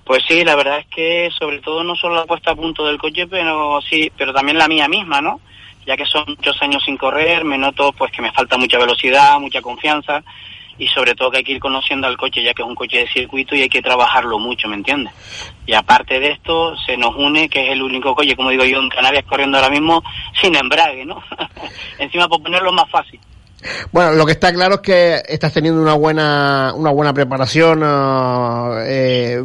Pues 0.04 0.22
sí, 0.28 0.44
la 0.44 0.54
verdad 0.54 0.80
es 0.80 0.86
que 0.86 1.30
sobre 1.38 1.60
todo 1.60 1.82
no 1.82 1.96
solo 1.96 2.16
la 2.16 2.26
puesta 2.26 2.50
a 2.50 2.56
punto 2.56 2.84
del 2.86 2.98
coche, 2.98 3.26
pero 3.26 3.80
sí, 3.80 4.12
pero 4.16 4.34
también 4.34 4.58
la 4.58 4.68
mía 4.68 4.86
misma, 4.86 5.20
¿no? 5.20 5.40
Ya 5.86 5.96
que 5.96 6.04
son 6.04 6.24
muchos 6.26 6.60
años 6.62 6.82
sin 6.84 6.96
correr, 6.96 7.44
me 7.44 7.56
noto 7.56 7.92
pues 7.92 8.12
que 8.12 8.22
me 8.22 8.32
falta 8.32 8.58
mucha 8.58 8.78
velocidad, 8.78 9.38
mucha 9.40 9.62
confianza 9.62 10.22
y 10.76 10.88
sobre 10.88 11.14
todo 11.14 11.30
que 11.30 11.38
hay 11.38 11.44
que 11.44 11.52
ir 11.52 11.60
conociendo 11.60 12.06
al 12.06 12.16
coche 12.16 12.42
ya 12.42 12.52
que 12.52 12.62
es 12.62 12.68
un 12.68 12.74
coche 12.74 12.98
de 12.98 13.08
circuito 13.08 13.54
y 13.54 13.62
hay 13.62 13.68
que 13.68 13.82
trabajarlo 13.82 14.38
mucho, 14.38 14.68
¿me 14.68 14.74
entiendes? 14.74 15.12
Y 15.66 15.72
aparte 15.72 16.20
de 16.20 16.32
esto 16.32 16.76
se 16.76 16.96
nos 16.96 17.14
une 17.16 17.48
que 17.48 17.66
es 17.66 17.72
el 17.72 17.82
único 17.82 18.14
coche, 18.14 18.36
como 18.36 18.50
digo 18.50 18.64
yo, 18.64 18.80
en 18.80 18.88
Canarias 18.88 19.24
corriendo 19.24 19.56
ahora 19.56 19.70
mismo 19.70 20.02
sin 20.40 20.54
embrague, 20.54 21.04
¿no? 21.04 21.22
Encima 21.98 22.28
por 22.28 22.42
ponerlo 22.42 22.72
más 22.72 22.90
fácil. 22.90 23.20
Bueno, 23.92 24.12
lo 24.12 24.26
que 24.26 24.32
está 24.32 24.52
claro 24.52 24.76
es 24.76 24.80
que 24.80 25.22
estás 25.28 25.52
teniendo 25.52 25.80
una 25.80 25.94
buena, 25.94 26.72
una 26.76 26.90
buena 26.90 27.12
preparación, 27.12 27.80
ah, 27.84 28.82
eh, 28.84 29.42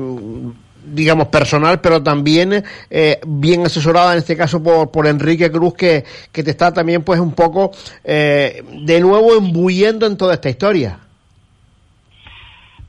digamos, 0.83 1.27
personal, 1.27 1.79
pero 1.81 2.01
también 2.01 2.63
eh, 2.89 3.19
bien 3.25 3.65
asesorada, 3.65 4.13
en 4.13 4.19
este 4.19 4.35
caso, 4.35 4.61
por, 4.61 4.91
por 4.91 5.07
Enrique 5.07 5.51
Cruz, 5.51 5.73
que, 5.75 6.03
que 6.31 6.43
te 6.43 6.51
está 6.51 6.73
también, 6.73 7.03
pues, 7.03 7.19
un 7.19 7.33
poco, 7.33 7.71
eh, 8.03 8.63
de 8.71 8.99
nuevo, 8.99 9.35
embuyendo 9.35 10.05
en 10.05 10.17
toda 10.17 10.33
esta 10.33 10.49
historia. 10.49 10.99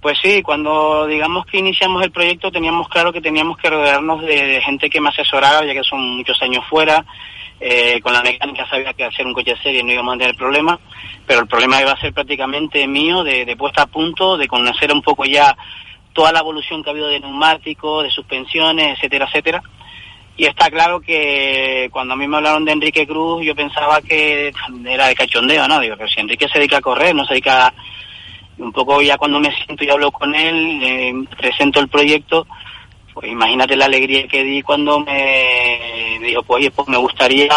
Pues 0.01 0.19
sí, 0.23 0.43
cuando 0.43 1.07
digamos 1.07 1.45
que 1.45 1.59
iniciamos 1.59 2.03
el 2.03 2.11
proyecto 2.11 2.51
teníamos 2.51 2.89
claro 2.89 3.13
que 3.13 3.21
teníamos 3.21 3.59
que 3.59 3.69
rodearnos 3.69 4.23
de, 4.23 4.61
gente 4.65 4.89
que 4.89 5.01
me 5.01 5.11
asesorara, 5.11 5.65
ya 5.67 5.75
que 5.75 5.85
son 5.85 6.17
muchos 6.17 6.41
años 6.41 6.65
fuera, 6.71 7.05
eh, 7.61 8.01
con 8.01 8.13
la 8.13 8.23
mecánica 8.23 8.69
sabía 8.69 8.95
que 8.95 9.05
hacer 9.05 9.27
un 9.27 9.35
coche 9.35 9.55
serie 9.63 9.83
no 9.83 9.93
íbamos 9.93 10.15
a 10.15 10.19
tener 10.19 10.35
problema, 10.35 10.81
pero 11.27 11.41
el 11.41 11.47
problema 11.47 11.81
iba 11.81 11.93
a 11.93 12.01
ser 12.01 12.13
prácticamente 12.13 12.87
mío, 12.87 13.23
de, 13.23 13.45
de 13.45 13.57
puesta 13.57 13.83
a 13.83 13.87
punto, 13.87 14.37
de 14.37 14.49
conocer 14.49 14.93
un 14.93 15.03
poco 15.03 15.25
ya 15.27 15.57
toda 16.13 16.33
la 16.33 16.41
evolución 16.41 16.83
que 16.83 16.91
ha 16.91 16.93
habido 16.93 17.09
de 17.09 17.21
neumáticos, 17.21 18.05
de 18.05 18.11
suspensiones, 18.11 18.97
etcétera, 18.97 19.27
etcétera. 19.27 19.63
Y 20.37 20.47
está 20.47 20.71
claro 20.71 21.01
que 21.01 21.89
cuando 21.93 22.15
a 22.15 22.17
mí 22.17 22.27
me 22.27 22.39
hablaron 22.39 22.65
de 22.65 22.73
Enrique 22.73 23.07
Cruz, 23.07 23.45
yo 23.45 23.55
pensaba 23.55 24.01
que 24.01 24.53
era 24.87 25.09
de 25.09 25.15
cachondeo, 25.15 25.69
¿no? 25.69 25.81
Digo, 25.81 25.97
pero 25.99 26.09
si 26.09 26.21
Enrique 26.21 26.49
se 26.49 26.59
dedica 26.59 26.79
a 26.79 26.81
correr, 26.81 27.15
no 27.15 27.27
se 27.27 27.35
dedica 27.35 27.67
a 27.67 27.75
un 28.57 28.73
poco 28.73 29.01
ya 29.03 29.17
cuando 29.17 29.41
me 29.41 29.55
siento 29.55 29.85
y 29.85 29.91
hablo 29.91 30.11
con 30.11 30.35
él, 30.35 30.81
eh, 30.83 31.13
presento 31.37 31.81
el 31.81 31.89
proyecto, 31.89 32.47
pues 33.21 33.33
imagínate 33.33 33.77
la 33.77 33.85
alegría 33.85 34.27
que 34.27 34.43
di 34.43 34.63
cuando 34.63 35.01
me 35.01 36.19
dijo, 36.23 36.43
pues 36.43 36.71
pues 36.75 36.89
me 36.89 36.97
gustaría 36.97 37.49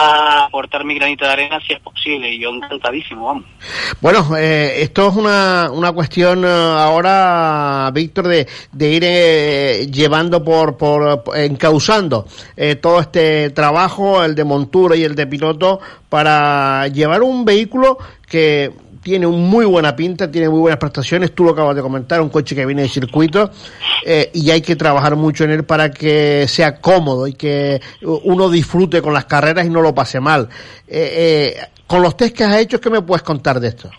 aportar 0.43 0.83
mi 0.83 0.93
granito 0.95 1.23
de 1.25 1.31
arena 1.31 1.57
si 1.65 1.71
es 1.73 1.79
posible, 1.79 2.29
y 2.33 2.39
yo 2.41 2.49
encantadísimo, 2.49 3.25
vamos. 3.27 3.45
Bueno, 4.01 4.35
eh, 4.37 4.81
esto 4.81 5.07
es 5.07 5.15
una, 5.15 5.69
una 5.71 5.93
cuestión 5.93 6.43
eh, 6.43 6.47
ahora, 6.49 7.89
Víctor, 7.93 8.27
de, 8.27 8.45
de 8.73 8.89
ir 8.91 9.03
eh, 9.05 9.87
llevando 9.89 10.43
por, 10.43 10.75
por- 10.75 11.23
encauzando 11.37 12.25
eh, 12.57 12.75
todo 12.75 12.99
este 12.99 13.49
trabajo, 13.51 14.21
el 14.23 14.35
de 14.35 14.43
montura 14.43 14.97
y 14.97 15.03
el 15.03 15.15
de 15.15 15.27
piloto, 15.27 15.79
para 16.09 16.87
llevar 16.89 17.21
un 17.21 17.45
vehículo 17.45 17.97
que 18.29 18.71
tiene 19.03 19.27
muy 19.27 19.65
buena 19.65 19.95
pinta, 19.95 20.31
tiene 20.31 20.49
muy 20.49 20.61
buenas 20.61 20.79
prestaciones, 20.79 21.35
tú 21.35 21.43
lo 21.43 21.51
acabas 21.51 21.75
de 21.75 21.81
comentar, 21.81 22.21
un 22.21 22.29
coche 22.29 22.55
que 22.55 22.65
viene 22.65 22.83
de 22.83 22.89
circuito 22.89 23.51
eh, 24.05 24.31
y 24.33 24.49
hay 24.49 24.61
que 24.61 24.75
trabajar 24.75 25.15
mucho 25.15 25.43
en 25.43 25.51
él 25.51 25.65
para 25.65 25.91
que 25.91 26.47
sea 26.47 26.79
cómodo 26.79 27.27
y 27.27 27.33
que 27.33 27.81
uno 28.01 28.49
disfrute 28.49 29.01
con 29.01 29.13
las 29.13 29.25
carreras 29.25 29.65
y 29.65 29.69
no 29.69 29.81
lo 29.81 29.93
pase 29.93 30.19
mal. 30.19 30.47
Eh, 30.87 31.55
eh, 31.57 31.67
con 31.85 32.01
los 32.01 32.15
test 32.15 32.35
que 32.35 32.45
has 32.45 32.57
hecho, 32.57 32.79
¿qué 32.79 32.89
me 32.89 33.01
puedes 33.01 33.23
contar 33.23 33.59
de 33.59 33.67
esto? 33.67 33.91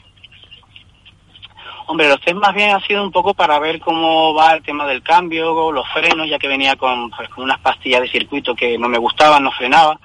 Hombre, 1.86 2.08
los 2.08 2.20
test 2.22 2.36
más 2.36 2.54
bien 2.54 2.70
ha 2.70 2.80
sido 2.80 3.02
un 3.02 3.12
poco 3.12 3.34
para 3.34 3.58
ver 3.58 3.78
cómo 3.80 4.32
va 4.32 4.54
el 4.54 4.62
tema 4.62 4.86
del 4.86 5.02
cambio, 5.02 5.70
los 5.70 5.86
frenos, 5.92 6.28
ya 6.28 6.38
que 6.38 6.48
venía 6.48 6.76
con, 6.76 7.10
pues, 7.10 7.28
con 7.28 7.44
unas 7.44 7.60
pastillas 7.60 8.00
de 8.00 8.08
circuito 8.08 8.54
que 8.54 8.78
no 8.78 8.88
me 8.88 8.98
gustaban, 8.98 9.44
no 9.44 9.52
frenaba. 9.52 9.98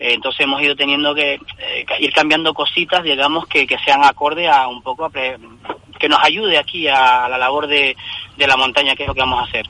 Eh, 0.00 0.14
entonces 0.14 0.40
hemos 0.40 0.60
ido 0.62 0.74
teniendo 0.74 1.14
que 1.14 1.34
eh, 1.34 1.84
ir 2.00 2.12
cambiando 2.12 2.54
cositas, 2.54 3.02
digamos, 3.04 3.46
que, 3.46 3.66
que 3.66 3.76
sean 3.84 4.02
acorde 4.02 4.48
a 4.48 4.66
un 4.66 4.82
poco, 4.82 5.04
a 5.04 5.10
que 5.12 6.08
nos 6.08 6.18
ayude 6.22 6.56
aquí 6.58 6.88
a 6.88 7.28
la 7.28 7.36
labor 7.36 7.66
de, 7.66 7.94
de 8.36 8.46
la 8.46 8.56
montaña, 8.56 8.96
que 8.96 9.02
es 9.02 9.08
lo 9.08 9.14
que 9.14 9.20
vamos 9.20 9.40
a 9.40 9.44
hacer. 9.48 9.66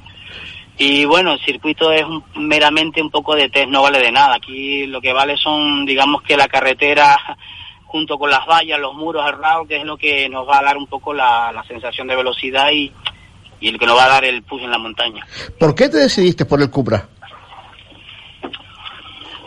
Y 0.78 1.04
bueno, 1.04 1.32
el 1.32 1.40
circuito 1.40 1.92
es 1.92 2.04
un- 2.04 2.24
meramente 2.36 3.02
un 3.02 3.10
poco 3.10 3.34
de 3.34 3.48
test, 3.50 3.68
no 3.68 3.82
vale 3.82 3.98
de 3.98 4.12
nada. 4.12 4.36
Aquí 4.36 4.86
lo 4.86 5.00
que 5.00 5.12
vale 5.12 5.36
son, 5.36 5.84
digamos 5.84 6.22
que 6.22 6.36
la 6.36 6.46
carretera 6.48 7.18
junto 7.84 8.16
con 8.16 8.30
las 8.30 8.46
vallas, 8.46 8.78
los 8.78 8.94
muros, 8.94 9.28
RAW, 9.36 9.66
que 9.66 9.78
es 9.78 9.84
lo 9.84 9.96
que 9.96 10.28
nos 10.28 10.48
va 10.48 10.60
a 10.60 10.62
dar 10.62 10.76
un 10.76 10.86
poco 10.86 11.12
la, 11.12 11.50
la 11.52 11.64
sensación 11.64 12.06
de 12.06 12.14
velocidad 12.14 12.70
y, 12.72 12.92
y 13.60 13.68
el 13.68 13.78
que 13.80 13.84
nos 13.86 13.98
va 13.98 14.04
a 14.04 14.08
dar 14.10 14.24
el 14.24 14.44
push 14.44 14.62
en 14.62 14.70
la 14.70 14.78
montaña. 14.78 15.26
¿Por 15.58 15.74
qué 15.74 15.88
te 15.88 15.96
decidiste 15.98 16.44
por 16.44 16.62
el 16.62 16.70
Cupra? 16.70 17.08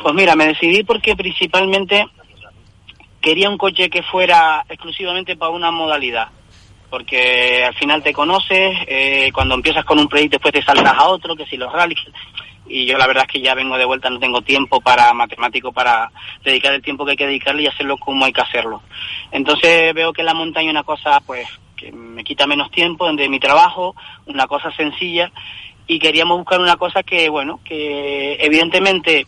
Pues 0.03 0.15
mira, 0.15 0.35
me 0.35 0.47
decidí 0.47 0.83
porque 0.83 1.15
principalmente 1.15 2.05
quería 3.21 3.49
un 3.49 3.57
coche 3.57 3.89
que 3.89 4.03
fuera 4.03 4.65
exclusivamente 4.67 5.37
para 5.37 5.51
una 5.51 5.71
modalidad. 5.71 6.27
Porque 6.89 7.63
al 7.63 7.73
final 7.75 8.03
te 8.03 8.11
conoces, 8.11 8.77
eh, 8.85 9.31
cuando 9.33 9.55
empiezas 9.55 9.85
con 9.85 9.97
un 9.99 10.09
proyecto 10.09 10.35
después 10.35 10.53
te 10.53 10.61
saltas 10.61 10.93
a 10.97 11.07
otro, 11.07 11.37
que 11.37 11.45
si 11.45 11.55
los 11.55 11.71
rallies. 11.71 12.01
Y 12.67 12.85
yo 12.85 12.97
la 12.97 13.07
verdad 13.07 13.23
es 13.25 13.31
que 13.31 13.41
ya 13.41 13.55
vengo 13.55 13.77
de 13.77 13.85
vuelta, 13.85 14.09
no 14.09 14.19
tengo 14.19 14.41
tiempo 14.41 14.81
para 14.81 15.13
matemático 15.13 15.71
para 15.71 16.11
dedicar 16.43 16.73
el 16.73 16.81
tiempo 16.81 17.05
que 17.05 17.11
hay 17.11 17.17
que 17.17 17.27
dedicarle 17.27 17.63
y 17.63 17.67
hacerlo 17.67 17.95
como 17.95 18.25
hay 18.25 18.33
que 18.33 18.41
hacerlo. 18.41 18.83
Entonces 19.31 19.93
veo 19.93 20.11
que 20.11 20.23
la 20.23 20.33
montaña 20.33 20.67
es 20.67 20.73
una 20.73 20.83
cosa 20.83 21.21
pues 21.21 21.47
que 21.77 21.93
me 21.93 22.25
quita 22.25 22.45
menos 22.45 22.71
tiempo 22.71 23.09
de 23.13 23.29
mi 23.29 23.39
trabajo, 23.39 23.95
una 24.25 24.47
cosa 24.47 24.69
sencilla 24.75 25.31
y 25.87 25.99
queríamos 25.99 26.37
buscar 26.37 26.59
una 26.59 26.75
cosa 26.75 27.03
que, 27.03 27.29
bueno, 27.29 27.61
que 27.63 28.35
evidentemente 28.35 29.27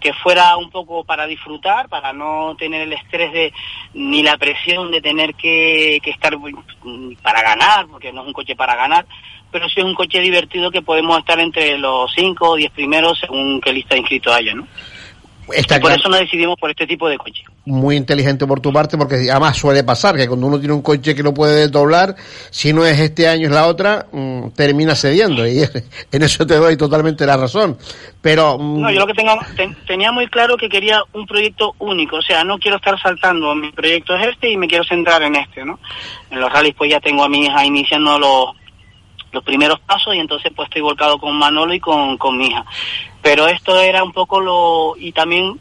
que 0.00 0.12
fuera 0.12 0.56
un 0.56 0.70
poco 0.70 1.04
para 1.04 1.26
disfrutar, 1.26 1.88
para 1.88 2.12
no 2.12 2.54
tener 2.56 2.82
el 2.82 2.92
estrés 2.92 3.32
de 3.32 3.52
ni 3.94 4.22
la 4.22 4.36
presión 4.36 4.90
de 4.90 5.00
tener 5.00 5.34
que, 5.34 5.96
estar 5.96 6.36
mm, 6.36 7.14
para 7.22 7.42
ganar, 7.42 7.86
porque 7.86 8.12
no 8.12 8.22
es 8.22 8.26
un 8.28 8.32
coche 8.32 8.56
para 8.56 8.76
ganar, 8.76 9.06
pero 9.50 9.68
sí 9.68 9.80
es 9.80 9.84
un 9.84 9.94
coche 9.94 10.20
divertido 10.20 10.70
que 10.70 10.82
podemos 10.82 11.18
estar 11.18 11.38
entre 11.40 11.78
los 11.78 12.12
5 12.14 12.50
o 12.50 12.56
10 12.56 12.70
primeros 12.70 13.18
según 13.18 13.60
qué 13.60 13.72
lista 13.72 13.94
de 13.94 14.00
inscritos 14.00 14.34
haya, 14.34 14.54
¿no? 14.54 14.66
Está 15.54 15.76
Y 15.76 15.80
por 15.80 15.88
claro. 15.90 16.00
eso 16.00 16.08
nos 16.08 16.20
decidimos 16.20 16.56
por 16.58 16.70
este 16.70 16.86
tipo 16.86 17.08
de 17.08 17.16
coche. 17.18 17.42
Muy 17.64 17.96
inteligente 17.96 18.46
por 18.46 18.60
tu 18.60 18.72
parte, 18.72 18.96
porque 18.98 19.16
además 19.30 19.56
suele 19.56 19.84
pasar 19.84 20.16
que 20.16 20.26
cuando 20.26 20.46
uno 20.46 20.58
tiene 20.58 20.74
un 20.74 20.82
coche 20.82 21.14
que 21.14 21.22
no 21.22 21.32
puede 21.34 21.60
desdoblar, 21.66 22.14
si 22.50 22.72
no 22.72 22.84
es 22.84 22.98
este 22.98 23.28
año 23.28 23.46
es 23.48 23.52
la 23.52 23.66
otra, 23.66 24.06
mm, 24.12 24.48
termina 24.50 24.94
cediendo. 24.94 25.46
Y 25.46 25.60
en 26.12 26.22
eso 26.22 26.46
te 26.46 26.56
doy 26.56 26.76
totalmente 26.76 27.24
la 27.26 27.36
razón. 27.36 27.76
Pero 28.20 28.58
mm, 28.58 28.80
No, 28.80 28.90
yo 28.90 28.98
lo 29.00 29.06
que 29.06 29.14
tengo, 29.14 29.32
ten- 29.56 29.76
tenía 29.86 30.12
muy 30.12 30.26
claro 30.28 30.56
que 30.56 30.68
quería 30.68 31.02
un 31.12 31.26
proyecto 31.26 31.74
único, 31.78 32.16
o 32.16 32.22
sea, 32.22 32.44
no 32.44 32.58
quiero 32.58 32.76
estar 32.78 33.00
saltando, 33.00 33.54
mi 33.54 33.70
proyecto 33.72 34.14
es 34.16 34.28
este 34.28 34.50
y 34.50 34.56
me 34.56 34.66
quiero 34.68 34.84
centrar 34.84 35.22
en 35.22 35.36
este, 35.36 35.64
¿no? 35.64 35.78
En 36.30 36.40
los 36.40 36.52
rallies 36.52 36.74
pues 36.76 36.90
ya 36.90 37.00
tengo 37.00 37.24
a 37.24 37.28
mi 37.28 37.44
hija 37.46 37.64
iniciando 37.64 38.18
los, 38.18 38.50
los 39.32 39.44
primeros 39.44 39.78
pasos 39.80 40.14
y 40.14 40.18
entonces 40.18 40.50
pues 40.56 40.66
estoy 40.68 40.82
volcado 40.82 41.18
con 41.18 41.36
Manolo 41.38 41.74
y 41.74 41.80
con, 41.80 42.16
con 42.18 42.36
mi 42.38 42.46
hija. 42.46 42.64
Pero 43.22 43.48
esto 43.48 43.80
era 43.80 44.04
un 44.04 44.12
poco 44.12 44.40
lo, 44.40 44.94
y 44.98 45.12
también 45.12 45.58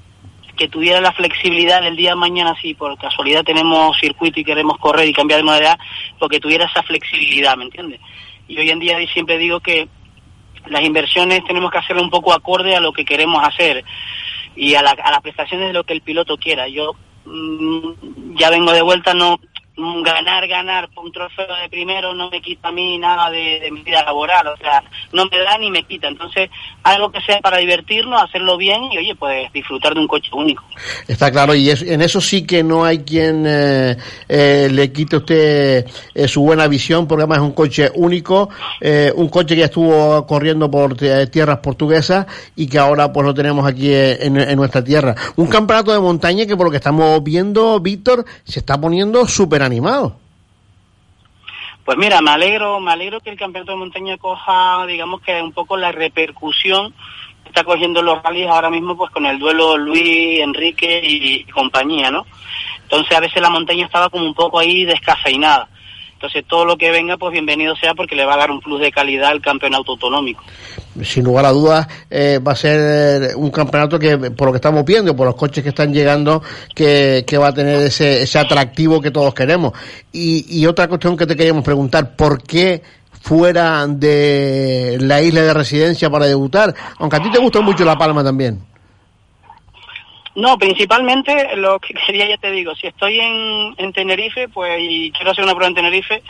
que 0.55 0.67
tuviera 0.69 0.99
la 1.01 1.11
flexibilidad 1.11 1.81
del 1.81 1.95
día 1.95 2.11
de 2.11 2.15
mañana, 2.15 2.55
si 2.61 2.73
por 2.73 2.97
casualidad 2.97 3.43
tenemos 3.43 3.95
circuito 3.99 4.39
y 4.39 4.43
queremos 4.43 4.77
correr 4.79 5.07
y 5.07 5.13
cambiar 5.13 5.39
de 5.39 5.43
modalidad, 5.43 5.77
porque 6.17 6.39
tuviera 6.39 6.65
esa 6.65 6.81
flexibilidad, 6.83 7.55
¿me 7.57 7.65
entiendes? 7.65 7.99
Y 8.47 8.57
hoy 8.57 8.69
en 8.71 8.79
día 8.79 8.97
siempre 9.13 9.37
digo 9.37 9.59
que 9.59 9.87
las 10.67 10.83
inversiones 10.83 11.43
tenemos 11.45 11.71
que 11.71 11.77
hacerlo 11.77 12.01
un 12.01 12.09
poco 12.09 12.33
acorde 12.33 12.75
a 12.75 12.79
lo 12.79 12.91
que 12.91 13.05
queremos 13.05 13.43
hacer 13.43 13.83
y 14.55 14.73
a, 14.75 14.81
la- 14.81 14.91
a 15.03 15.11
las 15.11 15.21
prestaciones 15.21 15.67
de 15.67 15.73
lo 15.73 15.83
que 15.83 15.93
el 15.93 16.01
piloto 16.01 16.37
quiera. 16.37 16.67
Yo 16.67 16.93
mm, 17.25 18.35
ya 18.37 18.49
vengo 18.49 18.71
de 18.71 18.81
vuelta, 18.81 19.13
no 19.13 19.39
ganar, 19.77 20.47
ganar 20.47 20.89
por 20.89 21.05
un 21.05 21.11
trofeo 21.11 21.47
de 21.61 21.69
primero 21.69 22.13
no 22.13 22.29
me 22.29 22.41
quita 22.41 22.69
a 22.69 22.71
mí 22.71 22.97
nada 22.97 23.29
de, 23.29 23.69
mi 23.71 23.81
vida 23.83 24.03
laboral, 24.03 24.47
o 24.47 24.57
sea, 24.57 24.83
no 25.13 25.25
me 25.25 25.37
da 25.37 25.57
ni 25.57 25.69
me 25.69 25.83
quita. 25.83 26.07
Entonces, 26.07 26.49
algo 26.83 27.11
que 27.11 27.21
sea 27.21 27.39
para 27.39 27.57
divertirnos, 27.57 28.21
hacerlo 28.21 28.57
bien 28.57 28.83
y, 28.91 28.97
oye, 28.97 29.15
pues 29.15 29.51
disfrutar 29.53 29.93
de 29.93 29.99
un 29.99 30.07
coche 30.07 30.29
único. 30.33 30.63
está 31.07 31.31
claro, 31.31 31.53
y 31.53 31.69
en 31.69 32.01
eso 32.01 32.19
sí 32.19 32.45
que 32.45 32.63
no 32.63 32.83
hay 32.83 32.99
quien 32.99 33.45
eh, 33.47 33.97
eh, 34.27 34.67
le 34.71 34.91
quite 34.91 35.15
a 35.15 35.19
usted 35.19 35.85
eh, 36.13 36.27
su 36.27 36.41
buena 36.41 36.67
visión, 36.67 37.07
porque 37.07 37.23
además 37.23 37.39
es 37.39 37.43
un 37.43 37.51
coche 37.51 37.91
único, 37.95 38.49
eh, 38.81 39.11
un 39.15 39.29
coche 39.29 39.55
que 39.55 39.59
ya 39.59 39.65
estuvo 39.65 40.25
corriendo 40.25 40.69
por 40.69 40.95
tierras 40.95 41.59
portuguesas 41.59 42.25
y 42.55 42.67
que 42.67 42.79
ahora 42.79 43.11
pues 43.11 43.25
lo 43.25 43.33
tenemos 43.33 43.65
aquí 43.67 43.91
eh, 43.91 44.25
en, 44.25 44.37
en 44.37 44.55
nuestra 44.55 44.83
tierra. 44.83 45.15
Un 45.35 45.47
campeonato 45.47 45.91
de 45.91 45.99
montaña 45.99 46.45
que 46.45 46.55
por 46.55 46.65
lo 46.65 46.71
que 46.71 46.77
estamos 46.77 47.23
viendo, 47.23 47.79
Víctor, 47.79 48.25
se 48.43 48.59
está 48.59 48.79
poniendo 48.79 49.27
súper 49.27 49.63
animado. 49.67 50.17
Pues 51.87 51.97
mira, 51.97 52.19
me 52.19 52.31
alegro, 52.31 52.81
me 52.81 52.91
alegro 52.91 53.21
que 53.21 53.29
el 53.29 53.37
campeonato 53.37 53.71
de 53.71 53.77
montaña 53.77 54.17
coja, 54.17 54.85
digamos 54.87 55.21
que 55.21 55.41
un 55.41 55.53
poco 55.53 55.77
la 55.77 55.93
repercusión 55.93 56.93
que 57.43 57.49
está 57.49 57.63
cogiendo 57.63 58.01
los 58.01 58.21
rallies 58.21 58.49
ahora 58.49 58.69
mismo, 58.69 58.97
pues 58.97 59.09
con 59.11 59.25
el 59.25 59.39
duelo 59.39 59.77
Luis, 59.77 60.41
Enrique 60.41 60.99
y, 61.01 61.45
compañía, 61.45 62.11
¿no? 62.11 62.25
Entonces 62.83 63.15
a 63.15 63.21
veces 63.21 63.41
la 63.41 63.49
montaña 63.49 63.85
estaba 63.85 64.09
como 64.09 64.25
un 64.25 64.33
poco 64.33 64.59
ahí 64.59 64.83
descafeinada. 64.83 65.69
Entonces 66.17 66.45
todo 66.47 66.65
lo 66.65 66.77
que 66.77 66.89
venga, 66.89 67.15
pues 67.15 67.31
bienvenido 67.31 67.75
sea 67.75 67.93
porque 67.93 68.15
le 68.15 68.25
va 68.25 68.33
a 68.33 68.37
dar 68.37 68.49
un 68.49 68.59
plus 68.59 68.81
de 68.81 68.91
calidad 68.91 69.29
al 69.29 69.39
campeonato 69.39 69.91
autonómico. 69.91 70.43
sin 71.03 71.23
lugar 71.23 71.45
a 71.45 71.51
dudas 71.51 71.87
eh, 72.09 72.39
va 72.39 72.53
a 72.53 72.55
ser 72.55 73.35
un 73.35 73.51
campeonato 73.51 73.99
que 73.99 74.17
por 74.31 74.47
lo 74.47 74.51
que 74.51 74.57
estamos 74.57 74.83
viendo 74.83 75.15
por 75.15 75.27
los 75.27 75.35
coches 75.35 75.63
que 75.63 75.69
están 75.69 75.93
llegando 75.93 76.41
que, 76.73 77.23
que 77.27 77.37
va 77.37 77.49
a 77.49 77.53
tener 77.53 77.83
ese, 77.83 78.23
ese 78.23 78.39
atractivo 78.39 78.99
que 78.99 79.11
todos 79.11 79.31
queremos 79.35 79.73
y, 80.11 80.59
y 80.59 80.65
otra 80.65 80.87
cuestión 80.87 81.15
que 81.15 81.27
te 81.27 81.35
queríamos 81.35 81.63
preguntar 81.63 82.15
¿por 82.15 82.41
qué 82.41 82.81
fuera 83.21 83.85
de 83.85 84.97
la 84.99 85.21
isla 85.21 85.43
de 85.43 85.53
residencia 85.53 86.09
para 86.09 86.25
debutar? 86.25 86.73
aunque 86.97 87.17
a 87.17 87.21
ti 87.21 87.29
te 87.29 87.37
gusta 87.37 87.61
mucho 87.61 87.85
La 87.85 87.95
Palma 87.95 88.23
también 88.23 88.59
No, 90.37 90.55
principalmente 90.59 91.55
lo 91.55 91.79
que 91.79 91.93
quería, 92.05 92.29
ya 92.29 92.37
te 92.37 92.51
digo, 92.51 92.75
si 92.75 92.87
estoy 92.87 93.19
en, 93.19 93.73
en 93.77 93.91
Tenerife, 93.91 94.47
pues 94.47 94.79
y 94.79 95.11
quiero 95.11 95.31
hacer 95.31 95.43
una 95.43 95.53
prueba 95.53 95.69
en 95.69 95.75
Tenerife, 95.75 96.21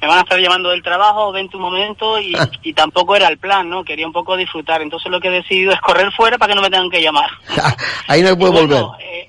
me 0.00 0.06
van 0.06 0.18
a 0.18 0.20
estar 0.20 0.38
llamando 0.38 0.68
del 0.68 0.82
trabajo, 0.82 1.32
ven 1.32 1.48
tu 1.48 1.58
momento 1.58 2.20
y, 2.20 2.36
y 2.62 2.72
tampoco 2.72 3.16
era 3.16 3.26
el 3.26 3.38
plan, 3.38 3.68
¿no? 3.68 3.82
Quería 3.82 4.06
un 4.06 4.12
poco 4.12 4.36
disfrutar. 4.36 4.80
Entonces 4.80 5.10
lo 5.10 5.20
que 5.20 5.26
he 5.26 5.32
decidido 5.32 5.72
es 5.72 5.80
correr 5.80 6.12
fuera 6.12 6.38
para 6.38 6.52
que 6.52 6.54
no 6.54 6.62
me 6.62 6.70
tengan 6.70 6.88
que 6.88 7.02
llamar. 7.02 7.30
ahí 8.06 8.22
no 8.22 8.36
bueno, 8.36 8.60
volver 8.60 9.04
eh, 9.04 9.28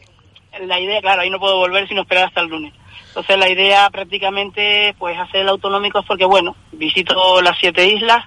la 0.62 0.80
idea, 0.80 1.02
claro, 1.02 1.22
ahí 1.22 1.32
no 1.32 1.40
puedo 1.40 1.58
volver 1.58 1.88
sino 1.88 2.02
esperar 2.02 2.26
hasta 2.26 2.42
el 2.42 2.50
lunes. 2.50 2.72
Entonces 3.08 3.36
la 3.36 3.50
idea 3.50 3.90
prácticamente 3.90 4.94
pues 5.00 5.18
hacer 5.18 5.42
el 5.42 5.50
autonómico 5.50 6.00
es 6.00 6.06
porque 6.06 6.26
bueno, 6.26 6.56
visito 6.72 7.42
las 7.42 7.58
siete 7.58 7.88
islas, 7.88 8.24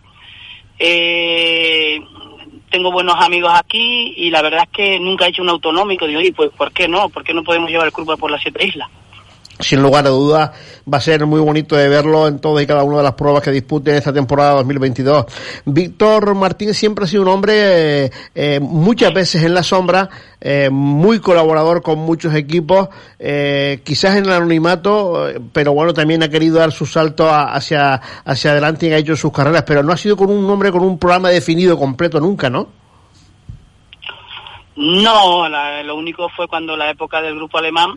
eh, 0.81 2.01
tengo 2.73 2.91
buenos 2.91 3.15
amigos 3.21 3.53
aquí 3.55 4.15
y 4.17 4.31
la 4.31 4.43
verdad 4.43 4.63
es 4.65 4.71
que 4.71 4.99
nunca 4.99 5.27
he 5.27 5.29
hecho 5.29 5.43
un 5.43 5.51
autonómico. 5.51 6.07
Digo, 6.07 6.21
y 6.21 6.33
pues 6.33 6.51
¿por 6.51 6.73
qué 6.73 6.89
no? 6.89 7.11
¿Por 7.11 7.23
qué 7.23 7.35
no 7.35 7.45
podemos 7.45 7.71
llevar 7.71 7.87
el 7.87 7.93
grupo 7.93 8.17
por 8.17 8.31
las 8.31 8.43
siete 8.43 8.67
islas? 8.67 8.89
Sin 9.59 9.81
lugar 9.83 10.07
a 10.07 10.11
dudas 10.11 10.51
va 10.93 10.99
a 10.99 11.01
ser 11.01 11.25
muy 11.27 11.41
bonito 11.41 11.77
de 11.77 11.89
verlo 11.89 12.27
en 12.27 12.41
todas 12.41 12.65
y 12.65 12.67
cada 12.67 12.83
una 12.83 12.97
de 12.99 13.03
las 13.05 13.13
pruebas 13.13 13.43
que 13.43 13.51
disputen 13.53 13.95
esta 13.95 14.13
temporada 14.13 14.55
2022. 14.55 15.27
Víctor 15.67 16.35
Martín 16.35 16.75
siempre 16.75 17.05
ha 17.05 17.09
sido 17.09 17.23
un 17.23 17.29
hombre 17.29 18.05
eh, 18.07 18.11
eh, 18.35 18.61
muchas 18.61 19.13
veces 19.15 19.45
en 19.45 19.55
la 19.55 19.63
sombra, 19.63 20.09
eh, 20.41 20.69
muy 20.71 21.21
colaborador 21.21 21.83
con 21.83 21.99
muchos 22.01 22.35
equipos, 22.35 22.89
quizás 23.85 24.17
en 24.17 24.25
el 24.25 24.33
anonimato, 24.33 25.29
pero 25.53 25.73
bueno, 25.75 25.95
también 25.95 26.23
ha 26.25 26.29
querido 26.29 26.59
dar 26.59 26.73
su 26.73 26.87
salto 26.87 27.29
a- 27.29 27.53
hacia, 27.55 27.95
hacia 28.25 28.51
adelante 28.53 28.87
y 28.89 28.93
ha 28.93 28.97
hecho 28.99 29.17
sus 29.17 29.33
carreras, 29.33 29.63
pero 29.65 29.83
no 29.85 29.93
ha 29.93 29.97
sido 29.97 30.17
con 30.17 30.31
un 30.31 30.49
hombre 30.51 30.73
con 30.73 30.83
un 30.83 30.99
programa 30.99 31.29
definido 31.29 31.79
completo 31.79 32.19
nunca, 32.19 32.51
¿no? 32.51 32.69
No, 34.75 35.49
la- 35.49 35.83
lo 35.83 35.97
único 35.97 36.29
fue 36.31 36.49
cuando 36.49 36.77
la 36.77 36.91
época 36.91 37.21
del 37.21 37.37
grupo 37.37 37.59
alemán, 37.59 37.91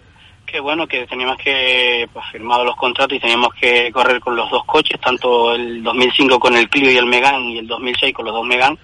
que 0.46 0.60
bueno, 0.60 0.88
que 0.88 1.06
teníamos 1.08 1.38
que, 1.38 2.08
pues 2.14 2.26
firmado 2.32 2.64
los 2.64 2.76
contratos 2.76 3.18
y 3.18 3.20
teníamos 3.20 3.54
que 3.54 3.92
correr 3.92 4.20
con 4.20 4.36
los 4.36 4.50
dos 4.50 4.64
coches, 4.66 5.00
tanto 5.02 5.54
el 5.54 5.82
2005 5.84 6.40
con 6.40 6.56
el 6.56 6.70
Clio 6.70 6.92
y 6.92 6.98
el 6.98 7.06
Megan 7.06 7.42
y 7.44 7.58
el 7.60 7.68
2006 7.68 8.14
con 8.14 8.26
los 8.26 8.34
dos 8.34 8.46
Megan, 8.46 8.78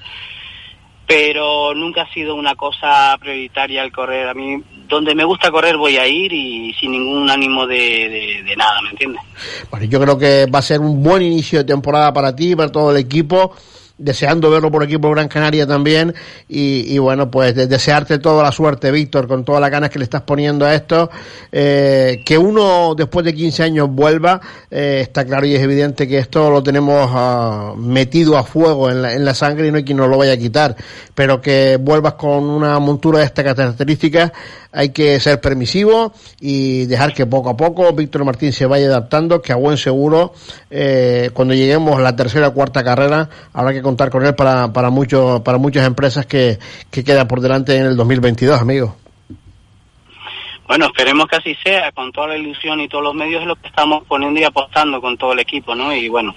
pero 1.07 1.74
nunca 1.76 2.03
ha 2.03 2.14
sido 2.14 2.36
una 2.36 2.55
cosa 2.55 3.18
prioritaria 3.20 3.84
el 3.84 3.91
correr. 3.91 4.30
A 4.30 4.34
mí, 4.34 4.62
donde 4.88 5.14
me 5.14 5.24
gusta 5.26 5.51
correr 5.51 5.76
voy 5.78 5.97
a 5.97 6.07
ir 6.07 6.32
y 6.32 6.74
sin 6.80 6.91
ningún 6.93 7.30
ánimo 7.30 7.68
de, 7.68 7.76
de- 7.78 8.43
de 8.43 8.55
nada, 8.55 8.82
¿me 8.82 8.91
entiendes? 8.91 9.22
Bueno, 9.70 9.86
yo 9.88 9.99
creo 9.99 10.18
que 10.18 10.45
va 10.45 10.59
a 10.59 10.64
ser 10.64 10.80
un 10.80 11.03
buen 11.03 11.22
inicio 11.22 11.59
de 11.59 11.66
temporada 11.66 12.14
para 12.14 12.36
ti, 12.36 12.55
para 12.55 12.72
todo 12.72 12.91
el 12.91 12.97
equipo. 12.97 13.53
Deseando 13.98 14.50
verlo 14.50 14.72
por 14.72 14.84
aquí 14.84 14.98
por 14.98 15.14
Gran 15.16 15.28
Canaria 15.28 15.68
también. 15.68 16.14
Y, 16.50 16.98
bueno, 16.98 17.30
pues 17.30 17.54
de- 17.56 17.68
desearte 17.68 18.18
toda 18.20 18.42
la 18.44 18.52
suerte, 18.52 18.89
Víctor, 18.92 19.28
con 19.28 19.46
todas 19.46 19.62
las 19.62 19.70
ganas 19.70 19.89
que 19.92 20.00
le 20.00 20.04
estás 20.06 20.22
poniendo 20.24 20.66
a 20.66 20.74
esto. 20.74 21.10
Eh, 21.52 22.24
que 22.26 22.38
uno 22.38 22.96
después 22.96 23.24
de 23.26 23.34
15 23.36 23.64
años 23.64 23.89
vuelva, 23.89 24.42
eh, 24.72 25.00
está 25.02 25.24
claro 25.26 25.46
y 25.46 25.54
es 25.56 25.62
evidente 25.62 26.08
que 26.08 26.18
esto 26.18 26.50
lo 26.50 26.64
tenemos 26.64 27.10
ah, 27.14 27.74
metido 27.78 28.38
a 28.38 28.44
fuego 28.44 28.89
en 28.89 29.02
la, 29.02 29.14
en 29.14 29.24
la 29.24 29.34
sangre 29.36 29.68
y 29.68 29.72
no 29.72 29.78
hay 29.78 29.84
quien 29.84 29.98
nos 29.98 30.10
lo 30.10 30.18
vaya 30.18 30.34
a 30.34 30.38
quitar. 30.38 30.76
Pero 31.14 31.39
que 31.42 31.78
vuelvas 31.80 32.14
con 32.16 32.44
una 32.44 32.80
montura 32.80 33.20
de 33.20 33.26
estas 33.26 33.46
características, 33.46 34.32
hay 34.72 34.91
que 34.91 35.19
ser 35.19 35.41
permisivo 35.41 36.13
y 36.39 36.86
dejar 36.86 37.13
que 37.13 37.26
poco 37.26 37.49
a 37.49 37.57
poco 37.57 37.91
Víctor 37.93 38.24
Martín 38.24 38.53
se 38.53 38.65
vaya 38.65 38.88
adaptando, 38.88 39.41
que 39.41 39.51
a 39.51 39.55
buen 39.55 39.78
seguro 39.78 40.34
eh, 40.69 41.30
cuando 41.34 41.53
lleguemos 41.53 41.97
a 41.97 42.01
la 42.01 42.15
tercera 42.15 42.49
o 42.49 42.53
cuarta 42.53 42.84
carrera 42.84 43.30
habrá 43.53 43.74
que 43.74 43.82
contar 43.82 44.09
con 44.09 44.26
él 44.26 44.36
para, 44.36 44.72
para, 44.72 44.89
muchos 44.89 45.41
para 45.41 45.57
muchas 45.57 45.86
empresas 45.86 46.26
que, 46.26 46.57
que 46.89 47.03
queda 47.03 47.28
por 47.28 47.41
delante 47.41 47.76
en 47.76 47.86
el 47.86 47.97
2022, 47.97 48.59
amigo. 48.61 48.95
Bueno, 50.67 50.86
esperemos 50.86 51.28
que 51.28 51.36
así 51.36 51.55
sea, 51.61 51.91
con 51.91 52.13
toda 52.13 52.28
la 52.28 52.38
ilusión 52.38 52.80
y 52.80 52.88
todos 52.88 53.03
los 53.03 53.13
medios 53.13 53.41
es 53.41 53.47
lo 53.47 53.57
que 53.57 53.67
estamos 53.67 54.05
poniendo 54.07 54.39
y 54.39 54.45
apostando 54.45 55.01
con 55.01 55.17
todo 55.17 55.34
el 55.34 55.39
equipo, 55.39 55.76
¿no? 55.76 55.93
Y 55.93 56.07
bueno, 56.07 56.34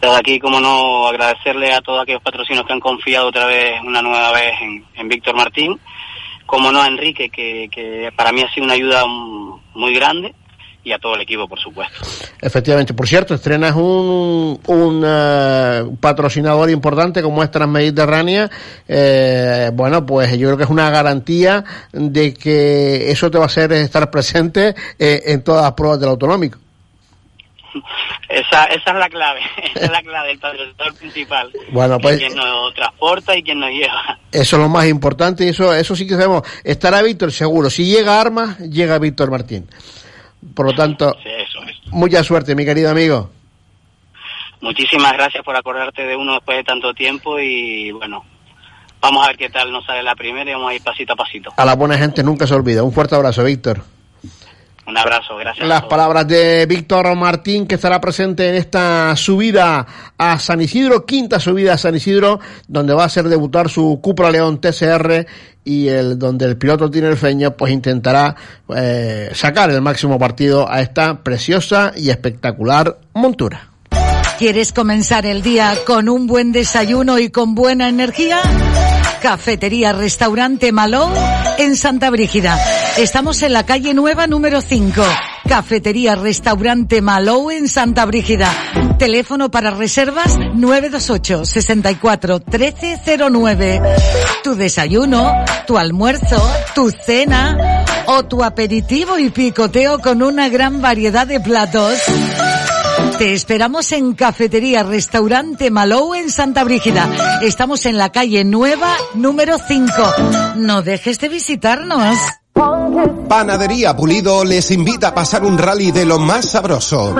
desde 0.00 0.16
aquí, 0.16 0.38
como 0.38 0.60
no, 0.60 1.06
agradecerle 1.06 1.74
a 1.74 1.82
todos 1.82 2.00
aquellos 2.00 2.22
patrocinos 2.22 2.64
que 2.64 2.72
han 2.72 2.80
confiado 2.80 3.28
otra 3.28 3.44
vez, 3.44 3.78
una 3.84 4.00
nueva 4.00 4.32
vez 4.32 4.54
en 4.94 5.08
Víctor 5.08 5.36
Martín, 5.36 5.78
como 6.46 6.72
no 6.72 6.84
Enrique, 6.84 7.28
que, 7.28 7.68
que 7.70 8.10
para 8.16 8.32
mí 8.32 8.42
ha 8.42 8.52
sido 8.52 8.64
una 8.64 8.74
ayuda 8.74 9.04
muy 9.74 9.94
grande 9.94 10.34
y 10.86 10.92
a 10.92 10.98
todo 11.00 11.16
el 11.16 11.22
equipo, 11.22 11.48
por 11.48 11.58
supuesto. 11.58 11.98
Efectivamente, 12.40 12.94
por 12.94 13.08
cierto, 13.08 13.34
estrenas 13.34 13.74
un, 13.74 14.60
un 14.66 15.02
eh, 15.04 15.84
patrocinador 15.98 16.70
importante 16.70 17.22
como 17.22 17.42
es 17.42 17.50
Transmediterránea. 17.50 18.48
Eh, 18.86 19.70
bueno, 19.74 20.06
pues 20.06 20.30
yo 20.38 20.46
creo 20.46 20.56
que 20.56 20.62
es 20.62 20.70
una 20.70 20.88
garantía 20.88 21.64
de 21.92 22.32
que 22.32 23.10
eso 23.10 23.28
te 23.32 23.38
va 23.38 23.44
a 23.44 23.46
hacer 23.48 23.72
estar 23.72 24.08
presente 24.12 24.76
eh, 24.96 25.22
en 25.26 25.42
todas 25.42 25.64
las 25.64 25.72
pruebas 25.72 25.98
del 25.98 26.10
autonómico. 26.10 26.58
Esa, 28.28 28.64
esa 28.64 28.90
es 28.90 28.96
la 28.96 29.08
clave, 29.08 29.40
esa 29.74 29.84
es 29.86 29.90
la 29.90 30.02
clave, 30.02 30.32
el 30.32 30.38
patrocinador 30.38 30.94
principal. 30.94 31.52
Bueno, 31.70 31.98
pues. 31.98 32.18
Quien 32.18 32.34
nos 32.34 32.74
transporta 32.74 33.36
y 33.36 33.42
quien 33.42 33.60
nos 33.60 33.70
lleva. 33.70 34.18
Eso 34.32 34.56
es 34.56 34.62
lo 34.62 34.68
más 34.68 34.86
importante 34.86 35.44
y 35.44 35.48
eso, 35.48 35.72
eso 35.74 35.96
sí 35.96 36.06
que 36.06 36.14
sabemos. 36.14 36.42
Estará 36.64 37.02
Víctor 37.02 37.32
seguro. 37.32 37.70
Si 37.70 37.84
llega 37.86 38.20
Armas, 38.20 38.58
llega 38.58 38.98
Víctor 38.98 39.30
Martín. 39.30 39.68
Por 40.54 40.66
lo 40.66 40.74
tanto, 40.74 41.16
mucha 41.90 42.22
suerte, 42.22 42.54
mi 42.54 42.64
querido 42.64 42.90
amigo. 42.90 43.30
Muchísimas 44.60 45.12
gracias 45.12 45.44
por 45.44 45.56
acordarte 45.56 46.02
de 46.02 46.16
uno 46.16 46.34
después 46.34 46.58
de 46.58 46.64
tanto 46.64 46.94
tiempo 46.94 47.38
y 47.38 47.90
bueno, 47.92 48.24
vamos 49.00 49.24
a 49.24 49.28
ver 49.28 49.36
qué 49.36 49.50
tal 49.50 49.70
nos 49.70 49.84
sale 49.84 50.02
la 50.02 50.14
primera 50.14 50.50
y 50.50 50.54
vamos 50.54 50.70
a 50.70 50.74
ir 50.74 50.82
pasito 50.82 51.12
a 51.12 51.16
pasito. 51.16 51.52
A 51.56 51.64
la 51.64 51.74
buena 51.74 51.98
gente 51.98 52.22
nunca 52.22 52.46
se 52.46 52.54
olvida. 52.54 52.82
Un 52.82 52.92
fuerte 52.92 53.14
abrazo, 53.14 53.44
Víctor. 53.44 53.95
Un 54.86 54.96
abrazo, 54.96 55.36
gracias. 55.36 55.66
Las 55.66 55.84
palabras 55.84 56.28
de 56.28 56.64
Víctor 56.66 57.14
Martín, 57.16 57.66
que 57.66 57.74
estará 57.74 58.00
presente 58.00 58.48
en 58.48 58.54
esta 58.54 59.16
subida 59.16 59.84
a 60.16 60.38
San 60.38 60.60
Isidro, 60.60 61.04
quinta 61.04 61.40
subida 61.40 61.74
a 61.74 61.78
San 61.78 61.96
Isidro, 61.96 62.38
donde 62.68 62.94
va 62.94 63.02
a 63.02 63.06
hacer 63.06 63.28
debutar 63.28 63.68
su 63.68 63.98
Cupra 64.00 64.30
León 64.30 64.60
TCR 64.60 65.26
y 65.64 65.88
el 65.88 66.18
donde 66.18 66.44
el 66.44 66.56
piloto 66.56 66.88
tiene 66.88 67.16
feño 67.16 67.56
pues 67.56 67.72
intentará 67.72 68.36
eh, 68.76 69.30
sacar 69.34 69.70
el 69.70 69.82
máximo 69.82 70.18
partido 70.18 70.70
a 70.70 70.80
esta 70.80 71.22
preciosa 71.24 71.92
y 71.96 72.10
espectacular 72.10 72.98
montura. 73.14 73.75
¿Quieres 74.38 74.74
comenzar 74.74 75.24
el 75.24 75.40
día 75.40 75.74
con 75.86 76.10
un 76.10 76.26
buen 76.26 76.52
desayuno 76.52 77.18
y 77.18 77.30
con 77.30 77.54
buena 77.54 77.88
energía? 77.88 78.38
Cafetería 79.22 79.94
Restaurante 79.94 80.72
Malou 80.72 81.10
en 81.56 81.74
Santa 81.74 82.10
Brígida. 82.10 82.58
Estamos 82.98 83.40
en 83.40 83.54
la 83.54 83.64
calle 83.64 83.94
Nueva 83.94 84.26
número 84.26 84.60
5. 84.60 85.02
Cafetería 85.48 86.16
Restaurante 86.16 87.00
Malou 87.00 87.50
en 87.50 87.66
Santa 87.66 88.04
Brígida. 88.04 88.52
Teléfono 88.98 89.50
para 89.50 89.70
reservas 89.70 90.36
928 90.38 91.46
64 91.46 92.40
1309. 92.46 93.80
Tu 94.44 94.54
desayuno, 94.54 95.32
tu 95.66 95.78
almuerzo, 95.78 96.46
tu 96.74 96.90
cena 96.90 97.84
o 98.06 98.24
tu 98.24 98.44
aperitivo 98.44 99.18
y 99.18 99.30
picoteo 99.30 99.98
con 99.98 100.22
una 100.22 100.50
gran 100.50 100.82
variedad 100.82 101.26
de 101.26 101.40
platos. 101.40 101.98
Te 103.18 103.32
esperamos 103.32 103.92
en 103.92 104.12
Cafetería 104.12 104.82
Restaurante 104.82 105.70
Malou 105.70 106.14
en 106.14 106.30
Santa 106.30 106.64
Brígida. 106.64 107.08
Estamos 107.40 107.86
en 107.86 107.96
la 107.96 108.12
calle 108.12 108.44
Nueva 108.44 108.94
número 109.14 109.56
5. 109.58 109.92
No 110.56 110.82
dejes 110.82 111.18
de 111.20 111.30
visitarnos. 111.30 112.18
Panadería 113.28 113.96
Pulido 113.96 114.44
les 114.44 114.70
invita 114.70 115.08
a 115.08 115.14
pasar 115.14 115.44
un 115.44 115.56
rally 115.56 115.92
de 115.92 116.04
lo 116.04 116.18
más 116.18 116.50
sabroso. 116.50 117.14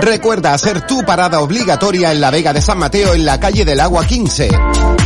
Recuerda 0.00 0.54
hacer 0.54 0.86
tu 0.86 1.04
parada 1.04 1.40
obligatoria 1.40 2.12
en 2.12 2.20
la 2.20 2.30
Vega 2.30 2.52
de 2.52 2.60
San 2.60 2.78
Mateo 2.78 3.14
en 3.14 3.24
la 3.24 3.40
calle 3.40 3.64
del 3.64 3.80
Agua 3.80 4.04
15. 4.06 4.48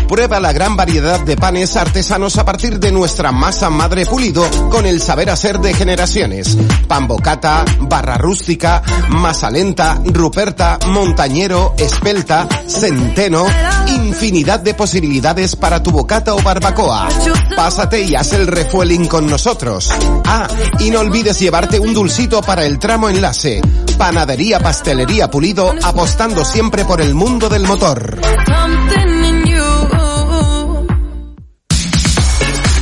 Prueba 0.09 0.39
la 0.39 0.53
gran 0.53 0.77
variedad 0.77 1.21
de 1.21 1.37
panes 1.37 1.77
artesanos 1.77 2.39
a 2.39 2.45
partir 2.45 2.79
de 2.79 2.93
nuestra 2.93 3.33
masa 3.33 3.71
madre 3.71 4.07
pulido 4.07 4.49
con 4.71 4.87
el 4.87 5.01
saber 5.01 5.31
hacer 5.31 5.59
de 5.59 5.75
generaciones. 5.75 6.57
Pan 6.87 7.09
bocata, 7.09 7.65
barra 7.81 8.17
rústica, 8.17 8.83
masa 9.09 9.51
lenta, 9.51 10.01
ruperta, 10.05 10.79
montañero, 10.89 11.75
espelta, 11.77 12.49
centeno, 12.67 13.47
infinidad 13.89 14.61
de 14.61 14.75
posibilidades 14.75 15.57
para 15.57 15.83
tu 15.83 15.91
bocata 15.91 16.35
o 16.35 16.43
barbacoa. 16.43 17.09
Pásate 17.57 18.03
y 18.03 18.15
haz 18.15 18.33
el 18.33 18.47
refueling 18.47 19.07
con 19.07 19.29
nosotros. 19.29 19.91
Ah, 20.25 20.47
y 20.79 20.91
no 20.91 21.01
olvides 21.01 21.41
llevarte 21.41 21.81
un 21.81 21.93
dulcito 21.93 22.41
para 22.43 22.65
el 22.65 22.79
tramo 22.79 23.09
enlace. 23.09 23.61
Panadería 23.99 24.61
Pastelería 24.61 25.31
Pulido 25.31 25.73
apostando 25.83 26.45
siempre 26.45 26.85
por 26.85 27.01
el 27.01 27.15
mundo 27.15 27.49
del 27.49 27.65
motor. 27.65 28.21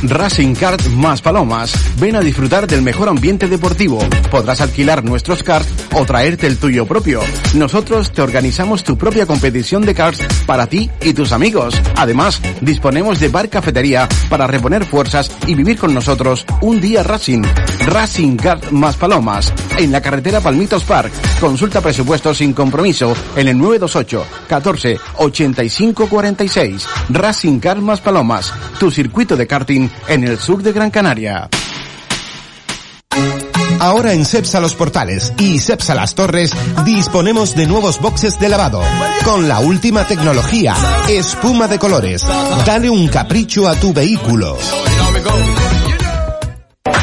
Racing 0.09 0.55
Kart 0.55 0.85
más 0.87 1.21
Palomas. 1.21 1.73
Ven 1.99 2.15
a 2.15 2.21
disfrutar 2.21 2.67
del 2.67 2.81
mejor 2.81 3.09
ambiente 3.09 3.47
deportivo. 3.47 3.99
Podrás 4.29 4.61
alquilar 4.61 5.03
nuestros 5.03 5.43
karts 5.43 5.69
o 5.93 6.05
traerte 6.05 6.47
el 6.47 6.57
tuyo 6.57 6.85
propio. 6.85 7.21
Nosotros 7.53 8.11
te 8.11 8.21
organizamos 8.21 8.83
tu 8.83 8.97
propia 8.97 9.25
competición 9.25 9.85
de 9.85 9.93
karts 9.93 10.25
para 10.45 10.67
ti 10.67 10.89
y 11.01 11.13
tus 11.13 11.31
amigos. 11.31 11.75
Además, 11.95 12.41
disponemos 12.61 13.19
de 13.19 13.29
bar 13.29 13.49
cafetería 13.49 14.07
para 14.29 14.47
reponer 14.47 14.85
fuerzas 14.85 15.31
y 15.47 15.55
vivir 15.55 15.77
con 15.77 15.93
nosotros 15.93 16.45
un 16.61 16.81
día 16.81 17.03
Racing. 17.03 17.43
Racing 17.85 18.37
Kart 18.37 18.71
más 18.71 18.95
Palomas. 18.97 19.53
En 19.77 19.91
la 19.91 20.01
carretera 20.01 20.41
Palmitos 20.41 20.83
Park. 20.83 21.11
Consulta 21.39 21.81
presupuestos 21.81 22.37
sin 22.37 22.53
compromiso 22.53 23.15
en 23.35 23.47
el 23.47 23.57
928 23.57 24.25
14 24.47 24.97
85 25.17 26.07
46. 26.07 26.87
Racing 27.09 27.59
Kart 27.59 27.81
más 27.81 28.01
Palomas. 28.01 28.53
Tu 28.79 28.91
circuito 28.91 29.35
de 29.35 29.47
karting 29.47 29.89
en 30.07 30.23
el 30.23 30.39
sur 30.39 30.61
de 30.61 30.73
Gran 30.73 30.91
Canaria. 30.91 31.49
Ahora 33.79 34.13
en 34.13 34.25
Cepsa 34.25 34.59
Los 34.59 34.73
Portales 34.73 35.33
y 35.37 35.59
Cepsa 35.59 35.95
Las 35.95 36.15
Torres 36.15 36.51
disponemos 36.85 37.55
de 37.55 37.67
nuevos 37.67 37.99
boxes 37.99 38.39
de 38.39 38.49
lavado 38.49 38.81
con 39.23 39.47
la 39.47 39.59
última 39.59 40.07
tecnología, 40.07 40.75
espuma 41.09 41.67
de 41.67 41.77
colores. 41.77 42.23
Dale 42.65 42.89
un 42.89 43.07
capricho 43.07 43.67
a 43.67 43.75
tu 43.75 43.93
vehículo. 43.93 44.57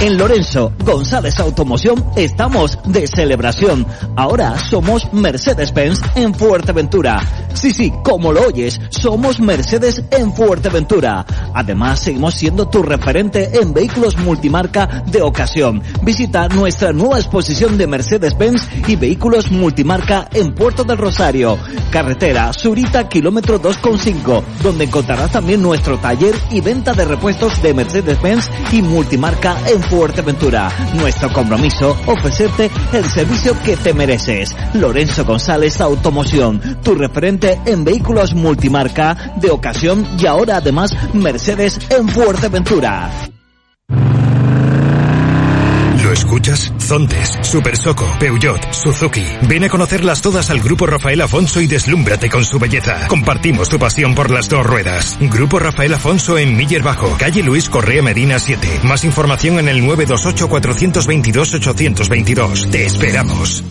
En 0.03 0.19
Lorenzo 0.19 0.73
González 0.85 1.39
Automoción 1.39 2.05
estamos 2.17 2.77
de 2.87 3.07
celebración. 3.07 3.87
Ahora 4.17 4.59
somos 4.59 5.13
Mercedes-Benz 5.13 6.01
en 6.17 6.35
Fuerteventura. 6.35 7.21
Sí, 7.55 7.73
sí, 7.73 7.93
como 8.03 8.33
lo 8.33 8.49
oyes, 8.49 8.81
somos 8.91 9.39
Mercedes 9.39 10.03
en 10.11 10.33
Fuerteventura. 10.35 11.25
Además, 11.55 12.01
seguimos 12.01 12.35
siendo 12.35 12.67
tu 12.67 12.83
referente 12.83 13.61
en 13.61 13.73
vehículos 13.73 14.17
multimarca 14.19 15.05
de 15.07 15.23
ocasión. 15.23 15.81
Visita 16.03 16.49
nuestra 16.49 16.93
nueva 16.93 17.19
exposición 17.19 17.79
de 17.79 17.87
Mercedes-Benz 17.87 18.89
y 18.89 18.97
vehículos 18.97 19.53
multimarca 19.53 20.29
en 20.33 20.53
Puerto 20.53 20.83
del 20.83 20.99
Rosario. 20.99 21.57
Carretera 21.93 22.53
Surita, 22.53 23.09
kilómetro 23.09 23.63
2,5, 23.63 24.43
donde 24.65 24.85
encontrarás 24.85 25.31
también 25.31 25.63
nuestro 25.63 25.99
taller 25.99 26.35
y 26.51 26.61
venta 26.61 26.93
de 26.93 27.05
repuestos 27.05 27.63
de 27.63 27.73
Mercedes-Benz 27.73 28.51
y 28.73 28.83
multimarca 28.83 29.57
en 29.69 29.92
Fuerteventura. 29.93 30.71
Nuestro 30.95 31.31
compromiso, 31.35 31.95
ofrecerte 32.07 32.71
el 32.95 33.05
servicio 33.05 33.55
que 33.63 33.77
te 33.77 33.93
mereces. 33.93 34.57
Lorenzo 34.73 35.23
González 35.27 35.83
Automoción, 35.83 36.79
tu 36.83 36.95
referente 36.95 37.61
en 37.67 37.85
vehículos 37.85 38.33
multimarca 38.35 39.35
de 39.37 39.51
ocasión 39.51 40.09
y 40.19 40.25
ahora 40.25 40.57
además 40.57 40.97
Mercedes 41.13 41.79
en 41.91 42.09
Fuerteventura. 42.09 43.11
¿Lo 46.13 46.19
escuchas? 46.19 46.71
Zontes, 46.79 47.39
Super 47.41 47.75
Soco, 47.75 48.07
Peugeot, 48.21 48.71
Suzuki. 48.71 49.25
Ven 49.49 49.65
a 49.65 49.71
conocerlas 49.71 50.21
todas 50.21 50.51
al 50.51 50.61
Grupo 50.61 50.85
Rafael 50.85 51.19
Afonso 51.23 51.59
y 51.63 51.67
deslúmbrate 51.67 52.29
con 52.29 52.45
su 52.45 52.59
belleza. 52.59 53.09
Compartimos 53.09 53.71
tu 53.71 53.79
pasión 53.79 54.15
por 54.15 54.31
las 54.31 54.47
dos 54.51 54.67
ruedas. 54.67 55.17
Grupo 55.23 55.59
Rafael 55.59 55.95
Afonso 55.95 56.37
en 56.37 56.55
Miller 56.55 56.83
Bajo, 56.83 57.17
calle 57.17 57.43
Luis 57.43 57.71
Correa 57.71 58.03
Medina 58.03 58.39
7. 58.39 58.81
Más 58.83 59.05
información 59.05 59.59
en 59.59 59.69
el 59.69 59.79
928 59.87 60.51
422 60.51 61.55
822. 61.55 62.71
Te 62.71 62.85
esperamos. 62.85 63.65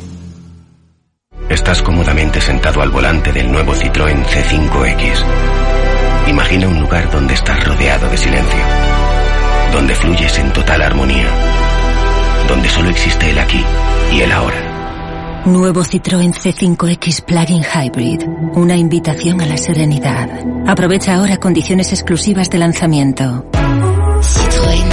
Estás 1.47 1.83
cómodamente 1.83 2.41
sentado 2.41 2.81
al 2.81 2.89
volante 2.89 3.31
del 3.31 3.51
nuevo 3.51 3.75
Citroën 3.75 4.25
C5X. 4.25 5.25
Imagina 6.25 6.67
un 6.67 6.79
lugar 6.79 7.11
donde 7.11 7.35
estás 7.35 7.63
rodeado 7.67 8.09
de 8.09 8.17
silencio, 8.17 8.61
donde 9.73 9.93
fluyes 9.93 10.39
en 10.39 10.51
total 10.53 10.81
armonía, 10.81 11.27
donde 12.52 12.68
solo 12.68 12.89
existe 12.89 13.30
el 13.30 13.39
aquí 13.39 13.64
y 14.12 14.20
el 14.20 14.32
ahora. 14.32 15.41
Nuevo 15.45 15.86
Citroën 15.86 16.34
C5X 16.34 17.24
Plug-in 17.24 17.64
Hybrid. 17.64 18.24
Una 18.56 18.76
invitación 18.76 19.39
a 19.39 19.45
la 19.45 19.56
serenidad. 19.56 20.30
Aprovecha 20.68 21.16
ahora 21.16 21.38
condiciones 21.38 21.93
exclusivas 21.93 22.49
de 22.49 22.58
lanzamiento. 22.58 23.49
Citroën. 23.54 24.89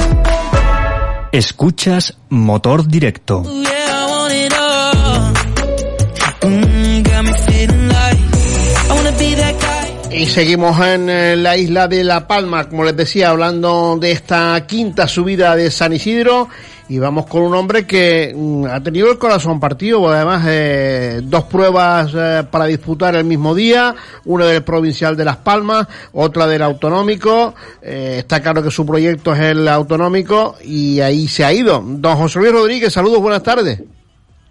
Escuchas 1.33 2.17
Motor 2.29 2.87
Directo. 2.87 3.43
Y 10.11 10.27
seguimos 10.27 10.81
en 10.85 11.09
eh, 11.09 11.37
la 11.37 11.57
isla 11.57 11.87
de 11.87 12.03
La 12.03 12.27
Palma, 12.27 12.69
como 12.69 12.83
les 12.83 12.97
decía, 12.97 13.31
hablando 13.31 13.99
de 14.01 14.11
esta 14.11 14.67
quinta 14.67 15.07
subida 15.07 15.55
de 15.55 15.71
San 15.71 15.93
Isidro. 15.93 16.49
Y 16.91 16.99
vamos 16.99 17.27
con 17.27 17.43
un 17.43 17.55
hombre 17.55 17.87
que 17.87 18.33
mm, 18.35 18.65
ha 18.67 18.83
tenido 18.83 19.11
el 19.11 19.19
corazón 19.19 19.61
partido, 19.61 20.09
además 20.09 20.45
eh, 20.49 21.21
dos 21.23 21.45
pruebas 21.45 22.13
eh, 22.17 22.45
para 22.51 22.65
disputar 22.65 23.15
el 23.15 23.25
mismo 23.25 23.55
día, 23.55 23.95
una 24.25 24.47
del 24.47 24.63
provincial 24.63 25.15
de 25.15 25.27
Las 25.27 25.37
Palmas, 25.37 25.87
otra 26.13 26.47
del 26.47 26.63
autonómico. 26.63 27.55
Eh, 27.83 28.17
está 28.21 28.41
claro 28.41 28.63
que 28.63 28.71
su 28.71 28.87
proyecto 28.87 29.35
es 29.35 29.41
el 29.41 29.69
autonómico 29.69 30.57
y 30.63 31.01
ahí 31.01 31.29
se 31.29 31.45
ha 31.45 31.53
ido. 31.53 31.83
Don 31.85 32.17
José 32.17 32.39
Luis 32.39 32.53
Rodríguez, 32.53 32.91
saludos, 32.91 33.21
buenas 33.21 33.43
tardes. 33.43 33.83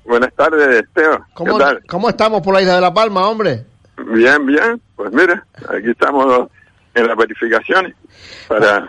Buenas 0.06 0.34
tardes, 0.36 0.86
Teo. 0.94 1.26
¿Cómo, 1.34 1.58
¿Qué 1.58 1.64
tal? 1.64 1.84
¿Cómo 1.88 2.08
estamos 2.08 2.42
por 2.44 2.54
la 2.54 2.62
isla 2.62 2.76
de 2.76 2.82
La 2.82 2.94
Palma, 2.94 3.28
hombre? 3.28 3.66
Bien, 4.14 4.46
bien. 4.46 4.80
Pues 4.96 5.12
mira, 5.12 5.44
aquí 5.70 5.90
estamos 5.90 6.50
en 6.94 7.08
las 7.08 7.18
verificaciones 7.18 7.96
para, 8.48 8.88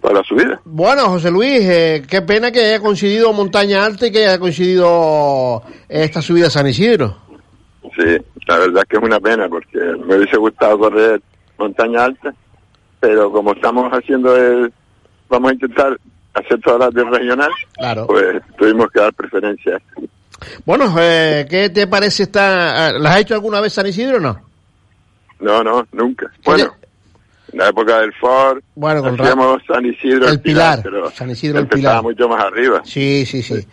para 0.00 0.14
la 0.14 0.24
subida. 0.24 0.60
Bueno, 0.64 1.06
José 1.06 1.30
Luis, 1.30 1.60
eh, 1.62 2.02
qué 2.08 2.22
pena 2.22 2.50
que 2.50 2.60
haya 2.60 2.80
coincidido 2.80 3.32
Montaña 3.32 3.84
Alta 3.84 4.06
y 4.06 4.12
que 4.12 4.26
haya 4.26 4.38
coincidido 4.38 5.62
esta 5.88 6.22
subida 6.22 6.46
a 6.46 6.50
San 6.50 6.66
Isidro. 6.66 7.16
Sí, 7.96 8.16
la 8.46 8.58
verdad 8.58 8.82
es 8.82 8.88
que 8.88 8.96
es 8.96 9.02
una 9.02 9.20
pena 9.20 9.48
porque 9.48 9.78
me 10.06 10.16
hubiese 10.16 10.36
gustado 10.36 10.78
correr 10.78 11.20
montaña 11.58 12.04
alta, 12.04 12.32
pero 13.00 13.30
como 13.32 13.52
estamos 13.52 13.90
haciendo 13.92 14.34
el, 14.36 14.72
vamos 15.28 15.50
a 15.50 15.54
intentar 15.54 15.98
hacer 16.34 16.60
todas 16.60 16.80
las 16.80 16.94
de 16.94 17.04
regional, 17.04 17.50
Claro. 17.76 18.06
pues 18.06 18.40
tuvimos 18.56 18.86
que 18.92 19.00
dar 19.00 19.12
preferencia. 19.12 19.80
Bueno, 20.64 20.94
eh, 20.98 21.46
¿qué 21.50 21.68
te 21.70 21.86
parece 21.86 22.22
esta? 22.22 22.92
¿Las 22.92 23.14
has 23.14 23.20
hecho 23.20 23.34
alguna 23.34 23.60
vez 23.60 23.72
San 23.74 23.86
Isidro 23.86 24.16
o 24.16 24.20
no? 24.20 24.40
No, 25.40 25.62
no, 25.64 25.86
nunca. 25.92 26.30
Bueno, 26.44 26.64
en 26.64 26.79
la 27.52 27.68
época 27.68 28.00
del 28.00 28.12
Ford, 28.14 28.60
Bueno, 28.74 29.02
con 29.02 29.16
San 29.66 29.84
Isidro 29.86 30.28
El 30.28 30.40
Pilar, 30.40 30.80
pero 30.82 31.10
San 31.10 31.30
Isidro 31.30 31.58
el 31.60 31.66
Pilar. 31.66 32.02
mucho 32.02 32.28
más 32.28 32.44
arriba. 32.44 32.82
Sí, 32.84 33.24
sí, 33.26 33.42
sí. 33.42 33.66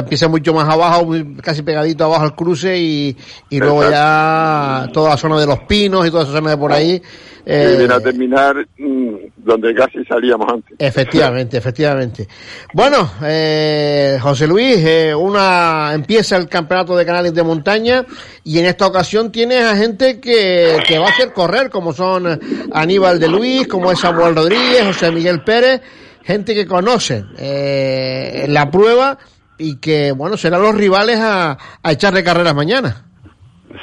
Empieza 0.00 0.28
mucho 0.28 0.52
más 0.54 0.68
abajo, 0.68 1.08
casi 1.42 1.62
pegadito 1.62 2.04
abajo 2.04 2.24
al 2.24 2.34
cruce 2.34 2.78
y, 2.78 3.16
y 3.50 3.58
luego 3.58 3.88
ya 3.88 4.88
toda 4.92 5.10
la 5.10 5.16
zona 5.16 5.38
de 5.40 5.46
los 5.46 5.60
pinos 5.60 6.06
y 6.06 6.10
toda 6.10 6.24
esa 6.24 6.32
zona 6.32 6.50
de 6.50 6.56
por 6.56 6.72
ahí. 6.72 7.00
eh, 7.44 7.72
y 7.74 7.78
viene 7.78 7.94
a 7.94 8.00
terminar 8.00 8.56
mm, 8.78 9.14
donde 9.36 9.72
casi 9.74 10.04
salíamos 10.04 10.52
antes. 10.52 10.74
Efectivamente, 10.78 11.56
efectivamente. 11.56 12.26
Bueno, 12.74 13.08
eh, 13.22 14.18
José 14.20 14.46
Luis, 14.48 14.76
eh, 14.78 15.14
una 15.14 15.92
empieza 15.94 16.36
el 16.36 16.48
campeonato 16.48 16.96
de 16.96 17.06
canales 17.06 17.32
de 17.32 17.42
montaña 17.44 18.04
y 18.42 18.58
en 18.58 18.66
esta 18.66 18.86
ocasión 18.86 19.30
tienes 19.30 19.62
a 19.62 19.76
gente 19.76 20.18
que, 20.20 20.78
que 20.88 20.98
va 20.98 21.06
a 21.06 21.10
hacer 21.10 21.32
correr, 21.32 21.70
como 21.70 21.92
son 21.92 22.40
Aníbal 22.72 23.20
de 23.20 23.28
Luis, 23.28 23.68
como 23.68 23.92
es 23.92 24.00
Samuel 24.00 24.34
Rodríguez, 24.34 24.84
José 24.84 25.12
Miguel 25.12 25.42
Pérez, 25.44 25.80
gente 26.24 26.52
que 26.54 26.66
conoce 26.66 27.24
eh, 27.38 28.46
la 28.48 28.68
prueba 28.68 29.16
y 29.58 29.76
que, 29.76 30.12
bueno, 30.12 30.36
serán 30.36 30.62
los 30.62 30.74
rivales 30.74 31.18
a, 31.18 31.58
a 31.82 31.92
echarle 31.92 32.24
carreras 32.24 32.54
mañana. 32.54 33.04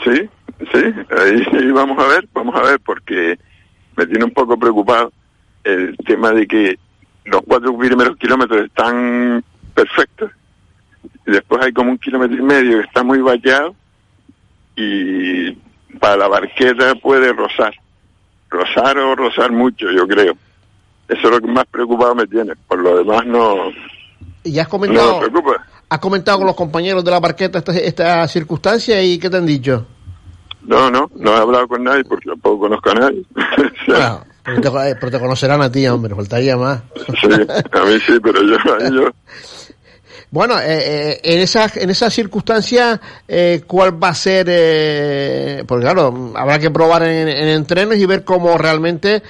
Sí, 0.04 0.30
sí, 0.72 0.84
ahí 1.56 1.72
vamos 1.72 1.98
a 2.04 2.08
ver, 2.08 2.28
vamos 2.34 2.56
a 2.56 2.64
ver, 2.64 2.80
porque 2.80 3.38
me 3.96 4.06
tiene 4.06 4.26
un 4.26 4.32
poco 4.32 4.58
preocupado 4.58 5.12
el 5.64 5.96
tema 6.06 6.32
de 6.32 6.48
que 6.48 6.78
los 7.26 7.42
cuatro 7.48 7.78
primeros 7.78 8.18
kilómetros 8.18 8.66
están 8.66 9.44
perfectos 9.74 10.32
y 11.26 11.32
después 11.32 11.64
hay 11.64 11.72
como 11.72 11.92
un 11.92 11.98
kilómetro 11.98 12.38
y 12.38 12.42
medio 12.42 12.80
que 12.80 12.86
está 12.86 13.04
muy 13.04 13.20
vallado 13.20 13.76
y 14.76 15.52
para 16.00 16.18
la 16.18 16.28
barqueta 16.28 16.96
puede 16.96 17.32
rozar, 17.32 17.74
rozar 18.50 18.98
o 18.98 19.16
rozar 19.16 19.52
mucho, 19.52 19.90
yo 19.92 20.08
creo. 20.08 20.36
Eso 21.08 21.28
es 21.28 21.32
lo 21.32 21.40
que 21.40 21.48
más 21.48 21.66
preocupado 21.66 22.16
me 22.16 22.28
tiene, 22.28 22.54
por 22.68 22.80
lo 22.80 22.98
demás 22.98 23.26
no, 23.26 23.72
Y 24.44 24.60
has 24.60 24.68
comentado, 24.68 25.22
has 25.90 26.00
comentado 26.00 26.40
con 26.40 26.48
los 26.48 26.56
compañeros 26.56 27.04
de 27.04 27.12
la 27.12 27.20
barqueta 27.20 27.60
esta, 27.60 27.72
esta 27.74 28.28
circunstancia 28.28 29.02
y 29.02 29.18
¿qué 29.18 29.30
te 29.30 29.38
han 29.38 29.46
dicho? 29.46 29.86
No, 30.64 30.90
no, 30.90 31.10
no 31.16 31.36
he 31.36 31.38
hablado 31.38 31.68
con 31.68 31.84
nadie 31.84 32.04
porque 32.04 32.30
tampoco 32.30 32.60
conozco 32.60 32.92
a 32.92 32.94
nadie. 32.94 33.24
Bueno, 33.88 34.26
pero 34.44 34.62
te, 34.62 34.90
eh, 34.90 34.96
pero 35.00 35.12
te 35.12 35.20
conocerán 35.20 35.62
a 35.62 35.72
ti, 35.72 35.88
hombre, 35.88 36.16
faltaría 36.16 36.58
más. 36.58 36.82
Sí, 37.22 37.28
a 37.30 37.86
mí 37.86 38.00
sí, 38.06 38.20
pero 38.22 38.42
yo, 38.44 38.56
a 38.56 38.90
mí 38.90 38.98
yo 38.98 39.10
Bueno, 40.34 40.60
eh, 40.60 40.64
eh, 40.66 41.20
en 41.22 41.42
esas 41.42 41.78
en 41.78 41.92
esas 41.92 42.12
circunstancias, 42.12 43.00
eh, 43.28 43.62
¿cuál 43.68 44.04
va 44.04 44.08
a 44.08 44.16
ser? 44.16 44.48
Eh, 44.50 45.64
porque 45.68 45.84
claro, 45.84 46.34
habrá 46.36 46.58
que 46.58 46.72
probar 46.72 47.04
en, 47.04 47.28
en 47.28 47.50
entrenos 47.50 47.98
y 47.98 48.06
ver 48.08 48.24
cómo 48.24 48.58
realmente, 48.58 49.22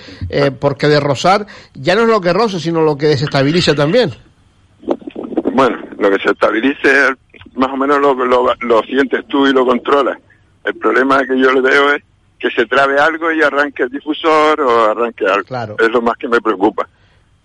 porque 0.62 0.88
de 0.88 1.02
rozar 1.02 1.46
ya 1.74 1.96
no 1.96 2.04
es 2.04 2.08
lo 2.08 2.22
que 2.22 2.32
roza, 2.32 2.58
sino 2.58 2.82
lo 2.82 2.98
que 2.98 3.08
desestabiliza 3.08 3.76
también. 3.76 4.14
Lo 6.04 6.12
que 6.12 6.22
se 6.22 6.32
estabilice, 6.32 7.16
más 7.56 7.72
o 7.72 7.78
menos 7.78 7.98
lo, 8.02 8.14
lo, 8.14 8.54
lo 8.60 8.84
sientes 8.84 9.26
tú 9.28 9.48
y 9.48 9.54
lo 9.54 9.66
controlas. 9.66 10.18
El 10.66 10.76
problema 10.76 11.26
que 11.26 11.40
yo 11.40 11.50
le 11.54 11.62
veo 11.62 11.94
es 11.94 12.04
que 12.38 12.52
se 12.52 12.66
trabe 12.66 13.00
algo 13.00 13.32
y 13.32 13.42
arranque 13.42 13.84
el 13.84 13.90
difusor 13.90 14.60
o 14.60 14.92
arranque 14.92 15.26
algo. 15.26 15.46
Claro. 15.46 15.78
Es 15.80 15.90
lo 15.90 16.02
más 16.02 16.18
que 16.18 16.28
me 16.28 16.42
preocupa. 16.42 16.90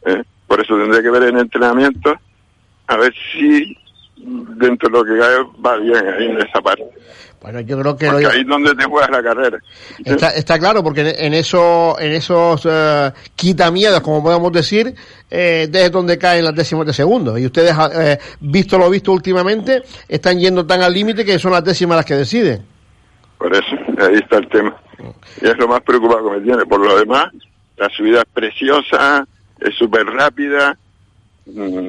¿eh? 0.04 0.24
Por 0.48 0.60
eso 0.60 0.76
tendré 0.76 1.04
que 1.04 1.10
ver 1.10 1.22
en 1.28 1.38
entrenamiento 1.38 2.12
a 2.88 2.96
ver 2.96 3.14
si 3.32 3.76
dentro 4.16 4.88
de 4.88 4.98
lo 4.98 5.04
que 5.04 5.20
cae 5.20 5.36
va 5.64 5.76
bien 5.76 6.04
ahí 6.04 6.26
en 6.26 6.38
esa 6.38 6.60
parte. 6.60 6.82
Bueno, 7.40 7.60
yo 7.60 7.78
creo 7.78 7.96
que 7.96 8.06
lo- 8.10 8.16
ahí 8.30 8.40
es 8.40 8.46
donde 8.46 8.74
te 8.74 8.84
juegas 8.84 9.10
la 9.10 9.22
carrera. 9.22 9.58
está, 10.04 10.30
está 10.30 10.58
claro, 10.58 10.82
porque 10.82 11.02
en, 11.02 11.26
en 11.26 11.34
eso, 11.34 11.96
en 12.00 12.12
esos 12.12 12.66
eh, 12.68 13.12
quitamiedos, 13.36 14.00
como 14.00 14.22
podemos 14.22 14.50
decir, 14.52 14.92
eh, 15.30 15.68
desde 15.70 15.90
donde 15.90 16.18
caen 16.18 16.44
las 16.44 16.54
décimas 16.54 16.86
de 16.86 16.92
segundo. 16.92 17.38
Y 17.38 17.46
ustedes, 17.46 17.72
eh, 17.94 18.18
visto 18.40 18.76
lo 18.76 18.90
visto 18.90 19.12
últimamente, 19.12 19.82
están 20.08 20.38
yendo 20.40 20.66
tan 20.66 20.82
al 20.82 20.92
límite 20.92 21.24
que 21.24 21.38
son 21.38 21.52
las 21.52 21.62
décimas 21.62 21.96
las 21.96 22.06
que 22.06 22.14
deciden. 22.16 22.62
Por 23.38 23.54
eso, 23.54 23.76
ahí 24.00 24.16
está 24.16 24.38
el 24.38 24.48
tema. 24.48 24.76
Y 25.40 25.46
es 25.46 25.56
lo 25.58 25.68
más 25.68 25.80
preocupado 25.82 26.28
que 26.30 26.38
me 26.38 26.44
tiene. 26.44 26.66
Por 26.66 26.84
lo 26.84 26.98
demás, 26.98 27.26
la 27.76 27.88
subida 27.90 28.18
es 28.22 28.26
preciosa, 28.34 29.24
es 29.60 29.74
súper 29.76 30.04
rápida. 30.06 30.76
mm, 31.46 31.86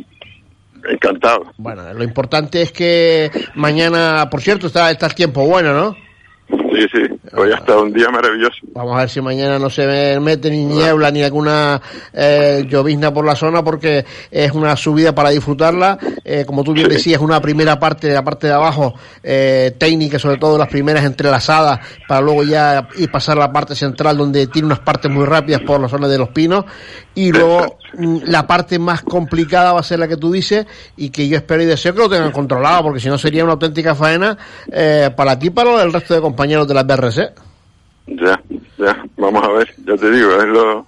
encantado. 0.90 1.52
Bueno, 1.58 1.94
lo 1.94 2.04
importante 2.04 2.62
es 2.62 2.72
que 2.72 3.32
mañana, 3.56 4.28
por 4.30 4.42
cierto, 4.42 4.68
está, 4.68 4.92
está 4.92 5.08
el 5.08 5.16
tiempo 5.16 5.46
bueno, 5.46 5.74
¿no? 5.74 6.10
Sí, 6.50 6.88
sí, 6.92 7.20
hoy 7.36 7.52
ha 7.52 7.56
estado 7.56 7.84
un 7.84 7.94
día 7.94 8.10
maravilloso. 8.10 8.58
Vamos 8.74 8.96
a 8.96 9.02
ver 9.02 9.10
si 9.10 9.22
mañana 9.22 9.60
no 9.60 9.70
se 9.70 10.20
mete 10.20 10.50
ni 10.50 10.66
niebla 10.66 11.12
ni 11.12 11.22
alguna 11.22 11.80
eh, 12.12 12.66
llovizna 12.68 13.14
por 13.14 13.24
la 13.24 13.36
zona 13.36 13.64
porque 13.64 14.04
es 14.32 14.52
una 14.54 14.76
subida 14.76 15.14
para 15.14 15.30
disfrutarla. 15.30 15.98
Eh, 16.24 16.46
como 16.46 16.64
tú 16.64 16.74
bien 16.74 16.90
decías, 16.90 17.22
una 17.22 17.40
primera 17.40 17.80
parte, 17.80 18.12
la 18.12 18.24
parte 18.24 18.48
de 18.48 18.54
abajo, 18.54 18.96
eh, 19.22 19.76
técnica, 19.78 20.18
sobre 20.18 20.38
todo 20.38 20.58
las 20.58 20.70
primeras 20.70 21.06
entrelazadas, 21.06 21.80
para 22.08 22.22
luego 22.22 22.44
ya 22.44 22.88
ir 22.98 23.12
pasar 23.12 23.38
a 23.38 23.42
la 23.42 23.54
parte 23.54 23.76
central 23.76 24.18
donde 24.18 24.48
tiene 24.48 24.68
unas 24.68 24.80
partes 24.80 25.12
muy 25.12 25.26
rápidas 25.26 25.62
por 25.62 25.80
la 25.80 25.88
zona 25.88 26.08
de 26.08 26.18
los 26.18 26.30
pinos. 26.30 26.66
Y 27.16 27.32
luego 27.32 27.78
mm, 27.98 28.18
la 28.26 28.46
parte 28.48 28.80
más 28.80 29.02
complicada 29.02 29.74
va 29.74 29.80
a 29.80 29.84
ser 29.84 30.00
la 30.00 30.08
que 30.08 30.16
tú 30.18 30.32
dices 30.32 30.66
y 30.96 31.10
que 31.10 31.28
yo 31.28 31.38
espero 31.38 31.64
y 31.64 31.66
deseo 31.66 31.94
que 31.94 32.00
lo 32.00 32.10
tengan 32.10 32.32
controlado 32.32 32.84
porque 32.84 33.00
si 33.00 33.10
no 33.10 33.18
sería 33.18 33.44
una 33.44 33.54
auténtica 33.54 33.96
faena 33.96 34.38
eh, 34.72 35.10
para 35.16 35.38
ti 35.38 35.48
y 35.48 35.50
para 35.50 35.82
el 35.84 35.92
resto 35.92 36.14
de 36.14 36.22
compañeros 36.22 36.68
de 36.68 36.74
la 36.76 36.84
BRC. 36.84 37.34
Ya, 38.08 38.42
ya, 38.78 39.04
vamos 39.18 39.44
a 39.44 39.50
ver, 39.52 39.74
ya 39.86 39.96
te 39.96 40.10
digo, 40.12 40.32
es 40.38 40.46
lo, 40.48 40.86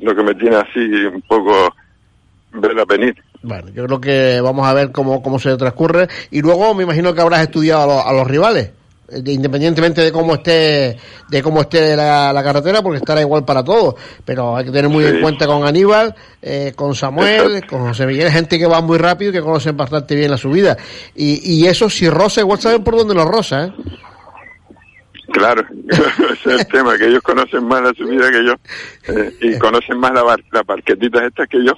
lo 0.00 0.16
que 0.16 0.22
me 0.22 0.34
tiene 0.34 0.56
así 0.56 0.80
un 0.80 1.22
poco 1.22 1.74
ver 2.52 2.78
a 2.78 2.84
venir. 2.84 3.14
Bueno, 3.42 3.68
yo 3.68 3.84
creo 3.86 4.00
que 4.00 4.40
vamos 4.40 4.66
a 4.66 4.72
ver 4.72 4.90
cómo, 4.90 5.22
cómo 5.22 5.38
se 5.38 5.56
transcurre. 5.56 6.08
Y 6.30 6.40
luego 6.40 6.74
me 6.74 6.82
imagino 6.84 7.14
que 7.14 7.20
habrás 7.20 7.42
estudiado 7.42 7.82
a, 7.82 7.86
los- 7.86 8.06
a 8.06 8.12
los 8.12 8.26
rivales, 8.26 8.70
independientemente 9.24 10.00
de 10.00 10.10
cómo 10.12 10.34
esté 10.34 10.96
de 11.28 11.42
cómo 11.42 11.60
esté 11.62 11.94
la, 11.96 12.32
la 12.32 12.42
carretera, 12.42 12.82
porque 12.82 12.98
estará 12.98 13.20
igual 13.20 13.44
para 13.44 13.62
todos. 13.64 13.94
Pero 14.24 14.56
hay 14.56 14.64
que 14.64 14.70
tener 14.70 14.88
muy 14.90 15.04
Sí. 15.04 15.10
en 15.10 15.20
cuenta 15.20 15.46
con 15.46 15.64
Aníbal, 15.66 16.14
eh, 16.42 16.72
con 16.74 16.94
Samuel, 16.94 17.66
con 17.66 17.86
José 17.88 18.06
Miguel, 18.06 18.30
gente 18.30 18.58
que 18.58 18.66
va 18.66 18.80
muy 18.80 18.98
rápido 18.98 19.30
y 19.30 19.34
que 19.34 19.40
conocen 19.42 19.76
bastante 19.76 20.14
bien 20.14 20.30
la 20.30 20.36
subida. 20.36 20.76
Y, 21.14 21.40
y 21.54 21.66
eso, 21.66 21.88
si 21.90 22.08
rosa, 22.08 22.40
igual 22.40 22.60
saben 22.60 22.82
por 22.84 22.96
dónde 22.96 23.14
lo 23.14 23.24
rosa, 23.24 23.66
¿eh? 23.66 23.72
Claro, 25.32 25.62
ese 26.32 26.54
es 26.54 26.60
el 26.60 26.66
tema, 26.68 26.96
que 26.96 27.06
ellos 27.08 27.20
conocen 27.22 27.64
más 27.66 27.82
la 27.82 27.92
subida 27.94 28.30
que 28.30 28.44
yo 28.46 28.54
eh, 29.12 29.34
y 29.40 29.58
conocen 29.58 29.98
más 29.98 30.12
la, 30.12 30.22
las 30.52 30.64
parquetitas 30.64 31.24
estas 31.24 31.48
que 31.48 31.58
yo. 31.64 31.72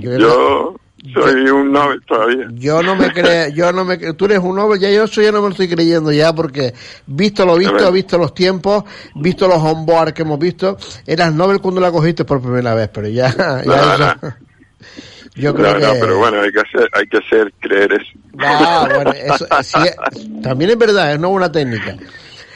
yo- 0.00 0.18
yo 0.18 0.76
soy 1.12 1.48
un 1.50 1.72
Nobel 1.72 2.00
todavía. 2.06 2.46
Yo 2.52 2.82
no 2.82 2.94
me 2.94 3.10
creo, 3.12 3.48
yo 3.48 3.72
no 3.72 3.84
me 3.84 3.98
cre- 3.98 4.16
tú 4.16 4.26
eres 4.26 4.38
un 4.38 4.54
Nobel, 4.56 4.78
ya 4.80 4.90
yo 4.90 5.04
eso 5.04 5.20
ya 5.22 5.32
no 5.32 5.38
me 5.42 5.48
lo 5.48 5.50
estoy 5.52 5.68
creyendo 5.68 6.12
ya 6.12 6.32
porque 6.32 6.74
visto 7.06 7.44
lo 7.44 7.56
visto, 7.56 7.90
visto 7.90 8.18
los 8.18 8.34
tiempos, 8.34 8.84
visto 9.16 9.48
los 9.48 9.58
onboard 9.58 10.12
que 10.12 10.22
hemos 10.22 10.38
visto, 10.38 10.76
eras 11.06 11.34
Nobel 11.34 11.60
cuando 11.60 11.80
la 11.80 11.90
cogiste 11.90 12.24
por 12.24 12.40
primera 12.40 12.74
vez, 12.74 12.88
pero 12.92 13.08
ya, 13.08 13.28
ya 13.36 13.62
No, 13.64 13.94
eso- 13.94 14.36
yo 15.34 15.54
creo 15.54 15.72
no, 15.72 15.78
que 15.80 15.86
no, 15.86 15.92
pero 16.00 16.18
bueno, 16.18 16.40
hay 16.42 16.52
que 16.52 16.60
hacer, 16.60 16.90
hay 16.92 17.06
que 17.06 17.16
hacer 17.18 17.52
creer 17.60 17.92
eso. 17.94 18.12
Ah, 18.38 18.88
bueno, 18.94 19.12
eso, 19.12 19.46
sí, 19.62 19.78
también 20.42 20.70
es 20.70 20.78
verdad, 20.78 21.12
es 21.12 21.18
una 21.18 21.28
buena 21.28 21.50
técnica. 21.50 21.96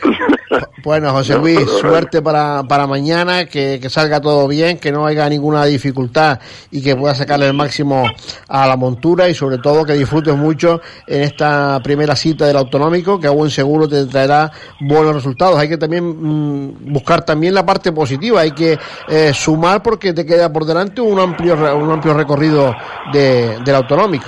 Bueno, 0.85 1.11
José 1.11 1.37
Luis, 1.39 1.61
suerte 1.81 2.23
para, 2.23 2.63
para 2.65 2.87
mañana, 2.87 3.47
que, 3.47 3.79
que 3.81 3.91
salga 3.91 4.21
todo 4.21 4.47
bien, 4.47 4.79
que 4.79 4.93
no 4.93 5.05
haya 5.07 5.29
ninguna 5.29 5.65
dificultad 5.65 6.39
y 6.71 6.83
que 6.83 6.95
pueda 6.95 7.15
sacarle 7.15 7.49
el 7.49 7.55
máximo 7.55 8.07
a 8.49 8.67
la 8.67 8.77
montura 8.77 9.29
y 9.29 9.35
sobre 9.35 9.59
todo 9.59 9.85
que 9.85 9.95
disfrutes 9.95 10.37
mucho 10.37 10.81
en 11.07 11.23
esta 11.23 11.81
primera 11.83 12.15
cita 12.15 12.47
del 12.47 12.57
autonómico, 12.57 13.19
que 13.19 13.27
a 13.27 13.31
buen 13.31 13.51
seguro 13.51 13.89
te 13.89 14.07
traerá 14.07 14.51
buenos 14.81 15.15
resultados. 15.15 15.59
Hay 15.59 15.69
que 15.69 15.79
también 15.79 16.05
mm, 16.05 16.93
buscar 16.93 17.25
también 17.25 17.55
la 17.55 17.67
parte 17.67 17.93
positiva, 17.93 18.41
hay 18.41 18.53
que 18.53 18.79
eh, 19.09 19.33
sumar 19.35 19.83
porque 19.83 20.13
te 20.13 20.25
queda 20.25 20.53
por 20.53 20.65
delante 20.65 21.01
un 21.01 21.19
amplio, 21.19 21.55
un 21.77 21.91
amplio 21.91 22.15
recorrido 22.15 22.75
de, 23.13 23.59
del 23.65 23.75
autonómico. 23.75 24.27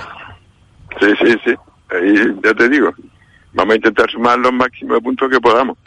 Sí, 0.99 1.07
sí, 1.23 1.35
sí. 1.45 1.55
Ahí 1.89 2.35
ya 2.43 2.53
te 2.53 2.69
digo. 2.69 2.91
Vamos 3.53 3.73
a 3.73 3.75
intentar 3.77 4.09
sumar 4.11 4.37
los 4.37 4.53
máximos 4.53 4.99
puntos 5.01 5.29
que 5.29 5.39
podamos. 5.39 5.77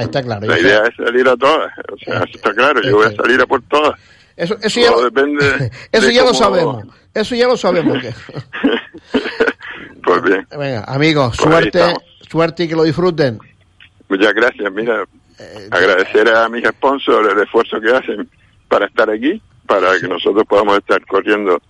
Está, 0.00 0.18
está 0.18 0.22
claro. 0.22 0.46
La 0.46 0.58
idea 0.58 0.82
es 0.84 0.96
salir 0.96 1.28
a 1.28 1.36
todas. 1.36 1.72
O 1.92 1.96
sea, 1.98 2.14
eso 2.16 2.36
está 2.36 2.52
claro. 2.52 2.80
Yo 2.82 2.96
voy 2.96 3.06
a 3.06 3.12
salir 3.12 3.40
a 3.40 3.46
por 3.46 3.62
todas. 3.62 3.98
Eso, 4.36 4.56
eso 4.62 4.80
ya, 4.80 5.04
depende. 5.04 5.70
eso 5.92 6.06
de 6.06 6.14
ya 6.14 6.24
lo 6.24 6.34
sabemos. 6.34 6.84
Eso 7.14 7.34
ya 7.36 7.46
lo 7.46 7.56
sabemos. 7.56 7.98
que- 8.02 8.14
Pues 10.02 10.22
bien. 10.22 10.46
Venga, 10.50 10.84
amigos, 10.84 11.36
Pues 11.38 11.50
suerte, 11.50 11.94
suerte 12.30 12.64
y 12.64 12.68
que 12.68 12.76
lo 12.76 12.82
disfruten. 12.82 13.38
Muchas 14.08 14.34
gracias. 14.34 14.72
Mira, 14.72 15.04
Eh, 15.38 15.68
agradecer 15.70 16.28
a 16.28 16.48
mis 16.48 16.64
sponsors 16.68 17.32
el 17.32 17.40
esfuerzo 17.40 17.80
que 17.80 17.90
hacen 17.90 18.28
para 18.68 18.86
estar 18.86 19.10
aquí, 19.10 19.40
para 19.66 19.98
que 19.98 20.06
nosotros 20.06 20.44
podamos 20.48 20.78
estar 20.78 21.04
corriendo 21.06 21.60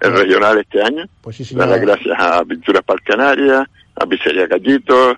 el 0.00 0.12
regional 0.12 0.58
este 0.58 0.82
año. 0.82 1.04
Pues 1.22 1.36
sí, 1.36 1.54
Dar 1.54 1.68
las 1.68 1.80
gracias 1.80 2.14
a 2.18 2.44
Pinturas 2.44 2.82
Palcanarias, 2.82 3.66
a 3.94 4.06
Pizzería 4.06 4.46
Callito, 4.48 5.16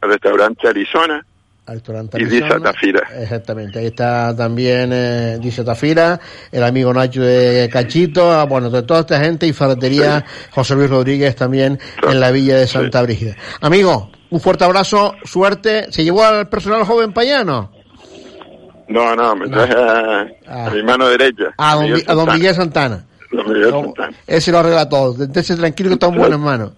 al 0.00 0.08
restaurante 0.08 0.68
Arizona 0.68 1.24
y 1.66 2.24
Disa. 2.24 2.60
Tafira. 2.60 3.00
Exactamente, 3.20 3.78
ahí 3.78 3.86
está 3.86 4.34
también 4.36 4.90
eh, 4.92 5.38
dice 5.40 5.64
Tafira, 5.64 6.20
el 6.52 6.62
amigo 6.62 6.92
Nacho 6.92 7.22
de 7.22 7.68
Cachito, 7.72 8.30
ah, 8.30 8.44
bueno, 8.44 8.68
de 8.70 8.82
toda 8.82 9.00
esta 9.00 9.18
gente 9.20 9.46
y 9.46 9.52
ferretería 9.52 10.24
José 10.50 10.74
Luis 10.74 10.90
Rodríguez 10.90 11.34
también 11.36 11.78
en 12.06 12.20
la 12.20 12.30
villa 12.30 12.58
de 12.58 12.66
Santa 12.66 13.00
Brígida. 13.02 13.34
Amigo, 13.62 14.10
un 14.30 14.40
fuerte 14.40 14.64
abrazo, 14.64 15.14
suerte. 15.24 15.86
¿Se 15.90 16.04
llevó 16.04 16.24
al 16.24 16.48
personal 16.48 16.84
joven 16.84 17.12
payano? 17.12 17.70
No, 18.88 19.16
no, 19.16 19.34
me 19.36 19.48
traje 19.48 19.74
a, 19.74 20.66
a 20.66 20.70
mi 20.70 20.82
mano 20.82 21.08
derecha. 21.08 21.44
A 21.56 21.74
don, 21.76 21.84
Miguel 21.84 22.04
a 22.06 22.12
don 22.14 22.26
Santana. 22.26 22.34
Miguel 22.38 22.54
Santana. 22.54 23.04
Don 23.32 23.48
Miguel 23.52 23.70
No, 23.70 23.82
Santana. 23.84 24.16
Ese 24.26 24.52
lo 24.52 24.58
arregla 24.58 24.88
todo. 24.88 25.24
Entonces 25.24 25.56
tranquilo 25.56 25.88
que 25.88 25.94
está 25.94 26.08
en 26.08 26.16
buenas 26.16 26.38
manos. 26.38 26.72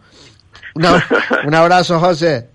Una- 0.75 1.05
un 1.47 1.55
abrazo, 1.55 1.99
José. 1.99 2.51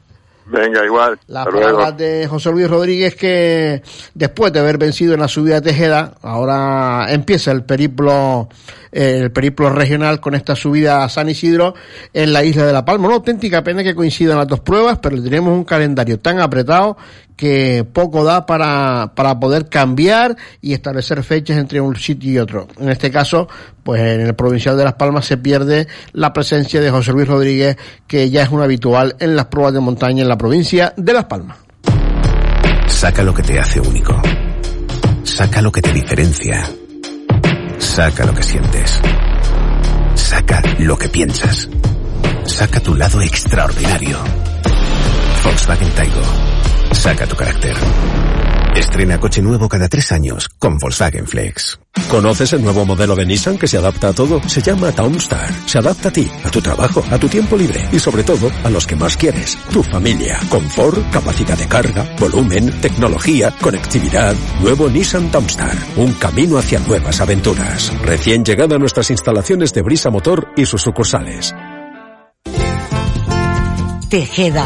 Venga, 0.52 0.84
igual. 0.86 1.18
Las 1.28 1.45
palabras 1.45 1.95
de 1.97 2.28
José 2.28 2.52
Luis 2.52 2.70
Rodríguez 2.70 3.16
que 3.16 3.82
después 4.14 4.52
de 4.52 4.60
haber 4.60 4.78
vencido 4.78 5.14
en 5.14 5.22
la 5.22 5.30
subida 5.30 5.56
de 5.56 5.62
Tejeda, 5.62 6.14
ahora 6.22 7.06
empieza 7.10 7.52
el 7.52 7.64
periplo, 7.64 8.49
el 8.91 9.32
periplo 9.32 9.70
regional 9.70 10.20
con 10.20 10.36
esta 10.36 10.54
subida 10.56 11.06
a 11.06 11.10
San 11.10 11.30
Isidro 11.30 11.74
en 12.12 12.34
la 12.34 12.43
isla 12.43 12.66
de 12.66 12.74
La 12.74 12.84
Palma. 12.84 13.08
Una 13.08 13.16
auténtica 13.16 13.64
pena 13.64 13.82
que 13.82 13.95
coincidan 13.95 14.38
las 14.38 14.47
dos 14.47 14.60
pruebas, 14.60 14.99
pero 15.02 15.24
tenemos 15.24 15.54
un 15.54 15.64
calendario 15.64 16.20
tan 16.20 16.39
apretado 16.39 16.97
que 17.38 17.86
poco 17.91 18.24
da 18.24 18.45
para, 18.45 19.14
para 19.16 19.39
poder 19.39 19.68
cambiar 19.68 20.36
y 20.62 20.74
establecer 20.74 21.24
fechas 21.24 21.58
entre 21.58 21.80
un 21.80 21.95
sitio 21.95 22.32
y 22.32 22.38
otro. 22.38 22.68
En 22.78 22.89
este 22.89 23.10
caso, 23.10 23.47
pues 23.84 24.02
en 24.02 24.22
el 24.22 24.36
provincial 24.36 24.78
de 24.78 24.84
Las 24.84 24.94
Palmas 24.94 25.26
se 25.26 25.38
pierde 25.38 25.88
la 26.14 26.34
presencia 26.34 26.82
de 26.82 26.92
José 26.92 27.12
Luis 27.12 27.28
Rodríguez, 27.28 27.78
que 28.08 28.30
ya 28.30 28.44
es 28.44 28.50
un 28.50 28.62
habitual 28.62 29.16
en 29.20 29.36
las 29.36 29.46
pruebas 29.46 29.74
de 29.74 29.80
montaña 29.80 30.22
en 30.22 30.30
la 30.30 30.38
provincia 30.38 30.94
de 30.98 31.14
Las 31.14 31.26
Palmas. 31.26 31.58
Saca 32.88 33.24
lo 33.24 33.34
que 33.34 33.44
te 33.44 33.60
hace 33.60 33.80
único. 33.80 34.22
Saca 35.24 35.62
lo 35.62 35.72
que 35.72 35.82
te 35.82 35.92
diferencia. 35.94 36.64
Saca 37.78 38.26
lo 38.26 38.34
que 38.34 38.44
sientes. 38.44 39.00
Saca 40.14 40.62
lo 40.80 40.98
que 40.98 41.10
piensas. 41.10 41.68
Saca 42.46 42.80
tu 42.80 42.96
lado 42.96 43.22
extraordinario. 43.22 44.18
Volkswagen 45.44 45.90
Taigo. 45.90 46.22
Saca 46.92 47.26
tu 47.26 47.36
carácter. 47.36 47.76
Estrena 48.76 49.20
coche 49.20 49.42
nuevo 49.42 49.68
cada 49.68 49.90
tres 49.90 50.12
años 50.12 50.48
con 50.58 50.78
Volkswagen 50.78 51.28
Flex. 51.28 51.78
¿Conoces 52.10 52.54
el 52.54 52.64
nuevo 52.64 52.86
modelo 52.86 53.16
de 53.16 53.26
Nissan 53.26 53.58
que 53.58 53.68
se 53.68 53.78
adapta 53.78 54.10
a 54.10 54.14
todo? 54.14 54.42
Se 54.48 54.62
llama 54.62 54.92
Townstar. 54.92 55.50
Se 55.66 55.78
adapta 55.78 56.08
a 56.10 56.12
ti, 56.12 56.30
a 56.44 56.50
tu 56.50 56.62
trabajo, 56.62 57.04
a 57.12 57.18
tu 57.18 57.28
tiempo 57.28 57.58
libre 57.58 57.86
y 57.92 58.00
sobre 58.00 58.24
todo 58.24 58.50
a 58.64 58.70
los 58.70 58.88
que 58.88 58.96
más 58.96 59.18
quieres, 59.18 59.58
tu 59.72 59.84
familia. 59.84 60.40
Confort, 60.50 61.12
capacidad 61.12 61.58
de 61.58 61.68
carga, 61.68 62.16
volumen, 62.18 62.80
tecnología, 62.80 63.54
conectividad. 63.62 64.36
Nuevo 64.62 64.90
Nissan 64.90 65.30
Townstar. 65.32 65.76
Un 65.98 66.14
camino 66.14 66.58
hacia 66.58 66.80
nuevas 66.80 67.20
aventuras. 67.20 67.92
Recién 68.04 68.46
llegada 68.46 68.78
a 68.78 68.80
nuestras 68.80 69.12
instalaciones 69.12 69.74
de 69.74 69.82
Brisa 69.82 70.10
Motor 70.10 70.54
y 70.56 70.66
sus 70.66 70.82
sucursales. 70.82 71.54
Tejeda, 74.10 74.66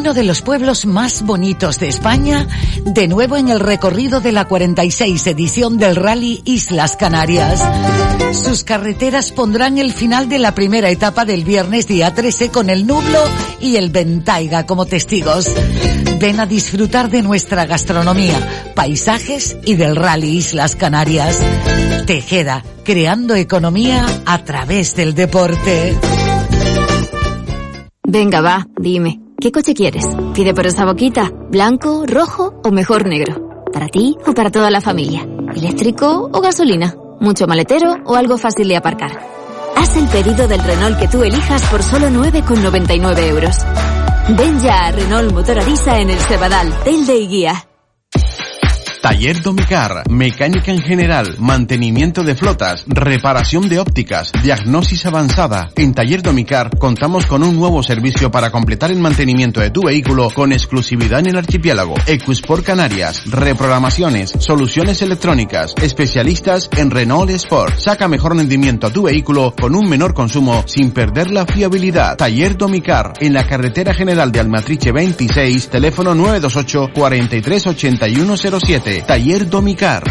uno 0.00 0.14
de 0.14 0.24
los 0.24 0.40
pueblos 0.40 0.86
más 0.86 1.20
bonitos 1.20 1.78
de 1.78 1.88
España, 1.88 2.48
de 2.86 3.06
nuevo 3.06 3.36
en 3.36 3.50
el 3.50 3.60
recorrido 3.60 4.22
de 4.22 4.32
la 4.32 4.46
46 4.46 5.26
edición 5.26 5.76
del 5.76 5.94
Rally 5.94 6.40
Islas 6.46 6.96
Canarias. 6.96 7.62
Sus 8.32 8.64
carreteras 8.64 9.30
pondrán 9.30 9.76
el 9.76 9.92
final 9.92 10.30
de 10.30 10.38
la 10.38 10.54
primera 10.54 10.88
etapa 10.88 11.26
del 11.26 11.44
viernes 11.44 11.86
día 11.86 12.14
13 12.14 12.48
con 12.48 12.70
el 12.70 12.86
Nublo 12.86 13.22
y 13.60 13.76
el 13.76 13.90
Ventaiga 13.90 14.64
como 14.64 14.86
testigos. 14.86 15.52
Ven 16.18 16.40
a 16.40 16.46
disfrutar 16.46 17.10
de 17.10 17.20
nuestra 17.20 17.66
gastronomía, 17.66 18.72
paisajes 18.74 19.58
y 19.66 19.74
del 19.74 19.96
Rally 19.96 20.30
Islas 20.30 20.76
Canarias. 20.76 21.38
Tejeda, 22.06 22.64
creando 22.84 23.34
economía 23.34 24.06
a 24.24 24.42
través 24.44 24.96
del 24.96 25.14
deporte. 25.14 25.94
Venga, 28.02 28.40
va, 28.40 28.66
dime. 28.80 29.29
¿Qué 29.40 29.52
coche 29.52 29.72
quieres? 29.72 30.04
Pide 30.34 30.52
por 30.52 30.66
esa 30.66 30.84
boquita. 30.84 31.32
¿Blanco, 31.50 32.04
rojo 32.06 32.60
o 32.62 32.70
mejor 32.70 33.06
negro? 33.06 33.64
¿Para 33.72 33.88
ti 33.88 34.18
o 34.26 34.34
para 34.34 34.50
toda 34.50 34.70
la 34.70 34.82
familia? 34.82 35.26
¿Eléctrico 35.56 36.28
o 36.30 36.40
gasolina? 36.42 36.94
¿Mucho 37.20 37.46
maletero 37.46 37.96
o 38.04 38.16
algo 38.16 38.36
fácil 38.36 38.68
de 38.68 38.76
aparcar? 38.76 39.18
Haz 39.76 39.96
el 39.96 40.08
pedido 40.08 40.46
del 40.46 40.62
Renault 40.62 40.98
que 40.98 41.08
tú 41.08 41.22
elijas 41.22 41.62
por 41.70 41.82
solo 41.82 42.08
9,99 42.08 43.28
euros. 43.28 43.56
Ven 44.36 44.60
ya 44.60 44.88
a 44.88 44.92
Renault 44.92 45.32
Motor 45.32 45.60
Arisa 45.60 45.98
en 46.00 46.10
el 46.10 46.18
Cebadal, 46.18 46.74
Telde 46.84 47.16
y 47.16 47.26
Guía. 47.26 47.69
Taller 49.00 49.40
Domicar, 49.40 50.02
mecánica 50.10 50.70
en 50.72 50.82
general, 50.82 51.36
mantenimiento 51.38 52.22
de 52.22 52.34
flotas, 52.34 52.84
reparación 52.86 53.66
de 53.70 53.78
ópticas, 53.78 54.30
diagnosis 54.42 55.06
avanzada. 55.06 55.70
En 55.76 55.94
Taller 55.94 56.20
Domicar 56.20 56.76
contamos 56.78 57.24
con 57.24 57.42
un 57.42 57.56
nuevo 57.56 57.82
servicio 57.82 58.30
para 58.30 58.50
completar 58.50 58.90
el 58.90 58.98
mantenimiento 58.98 59.60
de 59.60 59.70
tu 59.70 59.84
vehículo 59.84 60.28
con 60.28 60.52
exclusividad 60.52 61.20
en 61.20 61.28
el 61.28 61.38
archipiélago. 61.38 61.94
Ecusport 62.06 62.62
Canarias, 62.62 63.22
reprogramaciones, 63.30 64.34
soluciones 64.38 65.00
electrónicas, 65.00 65.74
especialistas 65.80 66.68
en 66.76 66.90
Renault 66.90 67.30
Sport. 67.30 67.78
Saca 67.78 68.06
mejor 68.06 68.36
rendimiento 68.36 68.88
a 68.88 68.92
tu 68.92 69.04
vehículo 69.04 69.54
con 69.58 69.74
un 69.74 69.88
menor 69.88 70.12
consumo 70.12 70.62
sin 70.66 70.90
perder 70.90 71.30
la 71.30 71.46
fiabilidad. 71.46 72.18
Taller 72.18 72.58
Domicar, 72.58 73.14
en 73.20 73.32
la 73.32 73.46
carretera 73.46 73.94
general 73.94 74.30
de 74.30 74.40
Almatriche 74.40 74.92
26, 74.92 75.70
teléfono 75.70 76.14
928 76.14 76.90
43 76.94 77.66
8107. 77.66 78.89
Taller 78.98 79.48
Domicar. 79.48 80.02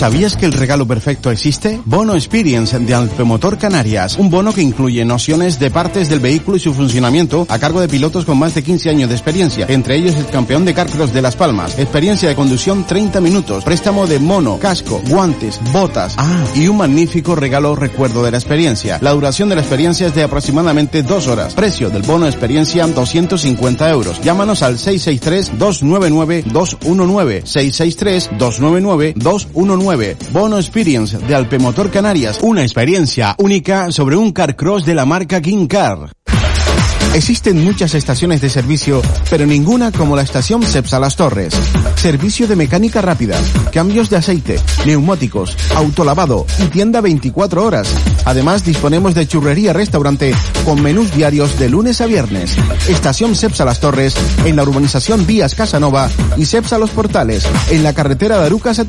¿Sabías 0.00 0.34
que 0.34 0.46
el 0.46 0.54
regalo 0.54 0.86
perfecto 0.86 1.30
existe? 1.30 1.78
Bono 1.84 2.14
Experience 2.14 2.78
de 2.78 2.94
Alpemotor 2.94 3.58
Canarias. 3.58 4.16
Un 4.16 4.30
bono 4.30 4.54
que 4.54 4.62
incluye 4.62 5.04
nociones 5.04 5.58
de 5.58 5.70
partes 5.70 6.08
del 6.08 6.20
vehículo 6.20 6.56
y 6.56 6.60
su 6.60 6.72
funcionamiento 6.72 7.44
a 7.50 7.58
cargo 7.58 7.82
de 7.82 7.88
pilotos 7.88 8.24
con 8.24 8.38
más 8.38 8.54
de 8.54 8.62
15 8.62 8.88
años 8.88 9.10
de 9.10 9.14
experiencia. 9.14 9.66
Entre 9.68 9.96
ellos 9.96 10.16
el 10.16 10.24
campeón 10.28 10.64
de 10.64 10.72
Carcross 10.72 11.12
de 11.12 11.20
Las 11.20 11.36
Palmas. 11.36 11.78
Experiencia 11.78 12.30
de 12.30 12.34
conducción 12.34 12.86
30 12.86 13.20
minutos. 13.20 13.62
Préstamo 13.62 14.06
de 14.06 14.20
mono, 14.20 14.58
casco, 14.58 15.02
guantes, 15.06 15.60
botas. 15.70 16.14
Ah, 16.16 16.46
y 16.54 16.66
un 16.66 16.78
magnífico 16.78 17.36
regalo 17.36 17.76
recuerdo 17.76 18.22
de 18.22 18.30
la 18.30 18.38
experiencia. 18.38 18.98
La 19.02 19.12
duración 19.12 19.50
de 19.50 19.56
la 19.56 19.60
experiencia 19.60 20.06
es 20.06 20.14
de 20.14 20.22
aproximadamente 20.22 21.02
dos 21.02 21.26
horas. 21.26 21.52
Precio 21.52 21.90
del 21.90 22.04
bono 22.04 22.26
experiencia 22.26 22.86
250 22.86 23.90
euros. 23.90 24.18
Llámanos 24.22 24.62
al 24.62 24.78
663-299-219. 24.78 27.42
663-299-219. 27.42 29.89
Bono 30.32 30.58
Experience 30.58 31.18
de 31.18 31.34
Alpemotor 31.34 31.90
Canarias. 31.90 32.38
Una 32.42 32.62
experiencia 32.62 33.34
única 33.38 33.90
sobre 33.90 34.16
un 34.16 34.32
car 34.32 34.54
cross 34.54 34.84
de 34.84 34.94
la 34.94 35.04
marca 35.04 35.40
King 35.40 35.66
Car. 35.66 36.10
Existen 37.14 37.64
muchas 37.64 37.94
estaciones 37.94 38.40
de 38.40 38.48
servicio, 38.48 39.02
pero 39.28 39.44
ninguna 39.44 39.90
como 39.90 40.14
la 40.14 40.22
estación 40.22 40.62
Cepsa 40.62 41.00
Las 41.00 41.16
Torres. 41.16 41.54
Servicio 41.96 42.46
de 42.46 42.56
mecánica 42.56 43.02
rápida, 43.02 43.36
cambios 43.72 44.10
de 44.10 44.16
aceite, 44.16 44.60
neumáticos, 44.86 45.56
autolavado 45.74 46.46
y 46.60 46.66
tienda 46.66 47.00
24 47.00 47.64
horas. 47.64 47.88
Además, 48.24 48.64
disponemos 48.64 49.14
de 49.14 49.26
churrería 49.26 49.72
restaurante 49.72 50.34
con 50.64 50.82
menús 50.82 51.12
diarios 51.14 51.58
de 51.58 51.68
lunes 51.68 52.00
a 52.00 52.06
viernes. 52.06 52.56
Estación 52.88 53.34
Cepsa 53.34 53.64
Las 53.64 53.80
Torres 53.80 54.14
en 54.44 54.56
la 54.56 54.62
urbanización 54.62 55.26
Vías 55.26 55.54
Casanova 55.54 56.08
y 56.36 56.44
Cepsa 56.46 56.78
Los 56.78 56.90
Portales 56.90 57.44
en 57.70 57.82
la 57.82 57.92
carretera 57.92 58.38
de 58.38 58.46
Arucas. 58.46 58.80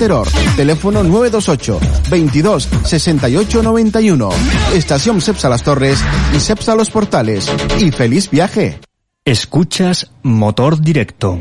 Teléfono 0.56 1.04
928 1.04 1.80
22 2.10 2.70
68 2.86 3.64
91. 3.64 4.30
Estación 4.74 5.22
Cepsa 5.22 5.50
Las 5.50 5.64
Torres 5.64 6.00
y 6.36 6.40
Cepsa 6.40 6.76
Los 6.76 6.90
Portales. 6.90 7.48
Y 7.80 7.92
viaje. 8.30 8.80
Escuchas 9.24 10.12
Motor 10.22 10.82
Directo. 10.82 11.40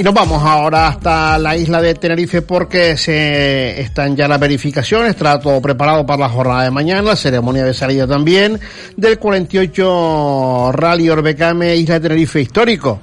Y 0.00 0.02
nos 0.02 0.14
vamos 0.14 0.42
ahora 0.42 0.88
hasta 0.88 1.36
la 1.36 1.54
isla 1.58 1.82
de 1.82 1.92
Tenerife 1.92 2.40
porque 2.40 2.96
se 2.96 3.82
están 3.82 4.16
ya 4.16 4.26
las 4.26 4.40
verificaciones, 4.40 5.10
está 5.10 5.38
todo 5.38 5.60
preparado 5.60 6.06
para 6.06 6.20
la 6.20 6.30
jornada 6.30 6.62
de 6.62 6.70
mañana, 6.70 7.14
ceremonia 7.14 7.66
de 7.66 7.74
salida 7.74 8.06
también 8.06 8.58
del 8.96 9.18
48 9.18 10.72
Rally 10.72 11.10
Orbecame 11.10 11.76
Isla 11.76 11.96
de 11.96 12.00
Tenerife 12.00 12.40
histórico. 12.40 13.02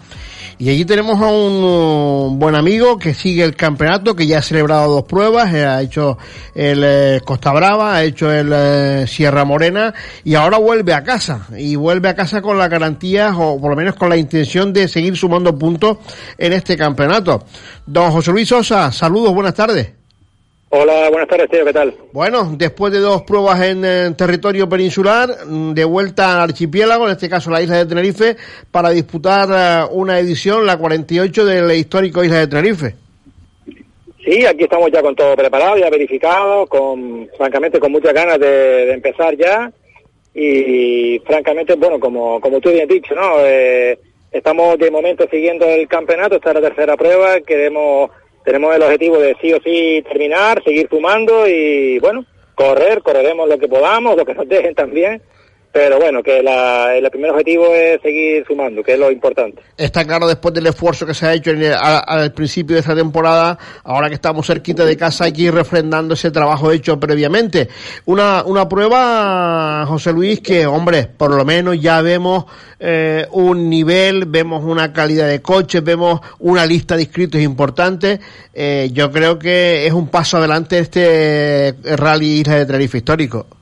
Y 0.60 0.70
allí 0.70 0.86
tenemos 0.86 1.22
a 1.22 1.28
un 1.28 1.64
uh, 1.64 2.36
buen 2.36 2.56
amigo 2.56 2.98
que 2.98 3.14
sigue 3.14 3.44
el 3.44 3.56
campeonato, 3.56 4.16
que 4.16 4.26
ya 4.26 4.40
ha 4.40 4.42
celebrado 4.42 4.92
dos 4.92 5.04
pruebas, 5.04 5.54
eh, 5.54 5.64
ha 5.64 5.84
hecho 5.84 6.18
el 6.56 6.82
eh, 6.84 7.22
Costa 7.24 7.54
Brava, 7.54 7.96
ha 7.96 8.04
hecho 8.04 8.32
el 8.32 8.52
eh, 8.52 9.06
Sierra 9.08 9.46
Morena 9.46 9.94
y 10.24 10.34
ahora 10.34 10.58
vuelve 10.58 10.96
a 10.96 11.04
casa. 11.04 11.48
Y 11.56 11.76
vuelve 11.76 12.10
a 12.10 12.16
casa 12.16 12.42
con 12.42 12.58
la 12.58 12.70
garantía, 12.70 13.38
o 13.38 13.62
por 13.62 13.70
lo 13.70 13.78
menos 13.78 13.96
con 13.96 14.10
la 14.10 14.18
intención 14.18 14.74
de 14.74 14.88
seguir 14.88 15.16
sumando 15.16 15.56
puntos 15.56 16.00
en 16.40 16.54
este 16.54 16.76
campeonato. 16.76 17.46
Don 17.86 18.12
José 18.12 18.32
Luis 18.32 18.50
Sosa, 18.50 18.92
saludos, 18.92 19.36
buenas 19.36 19.54
tardes. 19.54 19.97
Hola, 20.70 21.10
buenas 21.10 21.30
tardes, 21.30 21.50
tío, 21.50 21.64
¿qué 21.64 21.72
tal? 21.72 21.94
Bueno, 22.12 22.54
después 22.58 22.92
de 22.92 23.00
dos 23.00 23.22
pruebas 23.22 23.62
en, 23.62 23.86
eh, 23.86 24.12
territorio 24.18 24.68
peninsular, 24.68 25.30
mm, 25.46 25.74
de 25.74 25.86
vuelta 25.86 26.36
al 26.36 26.50
archipiélago, 26.50 27.06
en 27.06 27.14
este 27.14 27.30
caso 27.30 27.50
la 27.50 27.62
isla 27.62 27.78
de 27.78 27.86
Tenerife, 27.86 28.36
para 28.70 28.90
disputar 28.90 29.48
eh, 29.50 29.88
una 29.92 30.20
edición, 30.20 30.66
la 30.66 30.78
48 30.78 31.46
del 31.46 31.72
histórico 31.72 32.22
isla 32.22 32.40
de 32.40 32.48
Tenerife. 32.48 32.96
Sí, 34.26 34.46
aquí 34.46 34.66
estamos 34.66 34.92
ya 34.92 35.02
con 35.02 35.16
todo 35.16 35.38
preparado, 35.38 35.78
ya 35.78 35.90
verificado, 35.90 36.68
con, 36.68 37.30
francamente, 37.38 37.80
con 37.80 37.94
muchas 37.94 38.14
ganas 38.14 38.38
de, 38.38 38.48
de 38.88 38.94
empezar 38.94 39.38
ya. 39.38 39.72
Y, 40.36 41.18
francamente, 41.26 41.76
bueno, 41.76 41.98
como, 41.98 42.42
como 42.42 42.60
tú 42.60 42.70
bien 42.70 42.84
has 42.84 42.90
dicho, 42.90 43.16
¿no? 43.16 43.38
Eh, 43.40 43.98
estamos 44.32 44.78
de 44.78 44.92
momento 44.92 45.26
siguiendo 45.32 45.66
el 45.66 45.88
campeonato, 45.88 46.36
esta 46.36 46.50
es 46.50 46.56
la 46.56 46.70
tercera 46.70 46.98
prueba, 46.98 47.40
queremos 47.40 48.12
tenemos 48.48 48.74
el 48.74 48.82
objetivo 48.82 49.20
de 49.20 49.36
sí 49.42 49.52
o 49.52 49.60
sí 49.62 50.02
terminar, 50.08 50.64
seguir 50.64 50.88
sumando 50.90 51.46
y 51.50 52.00
bueno, 52.00 52.26
correr, 52.56 53.02
correremos 53.02 53.50
lo 53.50 53.60
que 53.60 53.68
podamos, 53.68 54.16
lo 54.16 54.26
que 54.26 54.34
nos 54.34 54.48
dejen 54.48 54.74
también, 54.74 55.22
pero 55.72 56.00
bueno, 56.00 56.24
que 56.24 56.42
la, 56.42 56.96
el 56.96 57.10
primer 57.10 57.32
objetivo 57.32 57.74
es 57.74 58.02
seguir 58.02 58.44
sumando, 58.48 58.82
que 58.82 58.94
es 58.94 59.00
lo 59.00 59.12
importante. 59.12 59.62
Está 59.78 60.06
claro 60.06 60.28
después 60.28 60.54
del 60.54 60.68
esfuerzo 60.68 61.06
que 61.06 61.14
se 61.14 61.28
ha 61.28 61.34
hecho 61.34 61.52
al 61.52 62.34
principio 62.34 62.76
de 62.76 62.80
esta 62.80 62.96
temporada, 62.96 63.58
ahora 63.84 64.08
que 64.10 64.16
estamos 64.16 64.48
cerquita 64.48 64.86
de 64.86 64.98
casa 64.98 65.26
hay 65.26 65.34
que 65.34 65.44
ir 65.44 65.54
refrendando 65.54 66.14
ese 66.14 66.32
trabajo 66.32 66.72
hecho 66.72 67.00
previamente. 67.00 67.68
Una, 68.06 68.44
una 68.44 68.68
prueba, 68.68 69.86
José 69.88 70.14
Luis, 70.14 70.40
que 70.40 70.66
hombre, 70.66 71.06
por 71.06 71.34
lo 71.34 71.46
menos 71.46 71.80
ya 71.80 72.02
vemos 72.02 72.46
eh, 72.80 73.28
un 73.32 73.70
nivel, 73.70 74.26
vemos 74.26 74.64
una 74.64 74.94
calidad 74.94 75.28
de 75.28 75.42
coches, 75.42 75.84
vemos 75.84 76.22
una 76.40 76.66
lista 76.66 76.96
de 76.96 77.04
inscritos 77.04 77.42
importante. 77.42 78.20
Eh, 78.54 78.90
yo 78.92 79.12
creo 79.12 79.38
que 79.38 79.86
es 79.86 79.94
un 79.94 80.08
paso 80.08 80.38
adelante 80.38 80.80
este 80.80 81.76
Rally 81.84 82.42
Isla 82.42 82.56
de 82.56 82.66
Tenerife 82.66 82.98
histórico. 82.98 83.57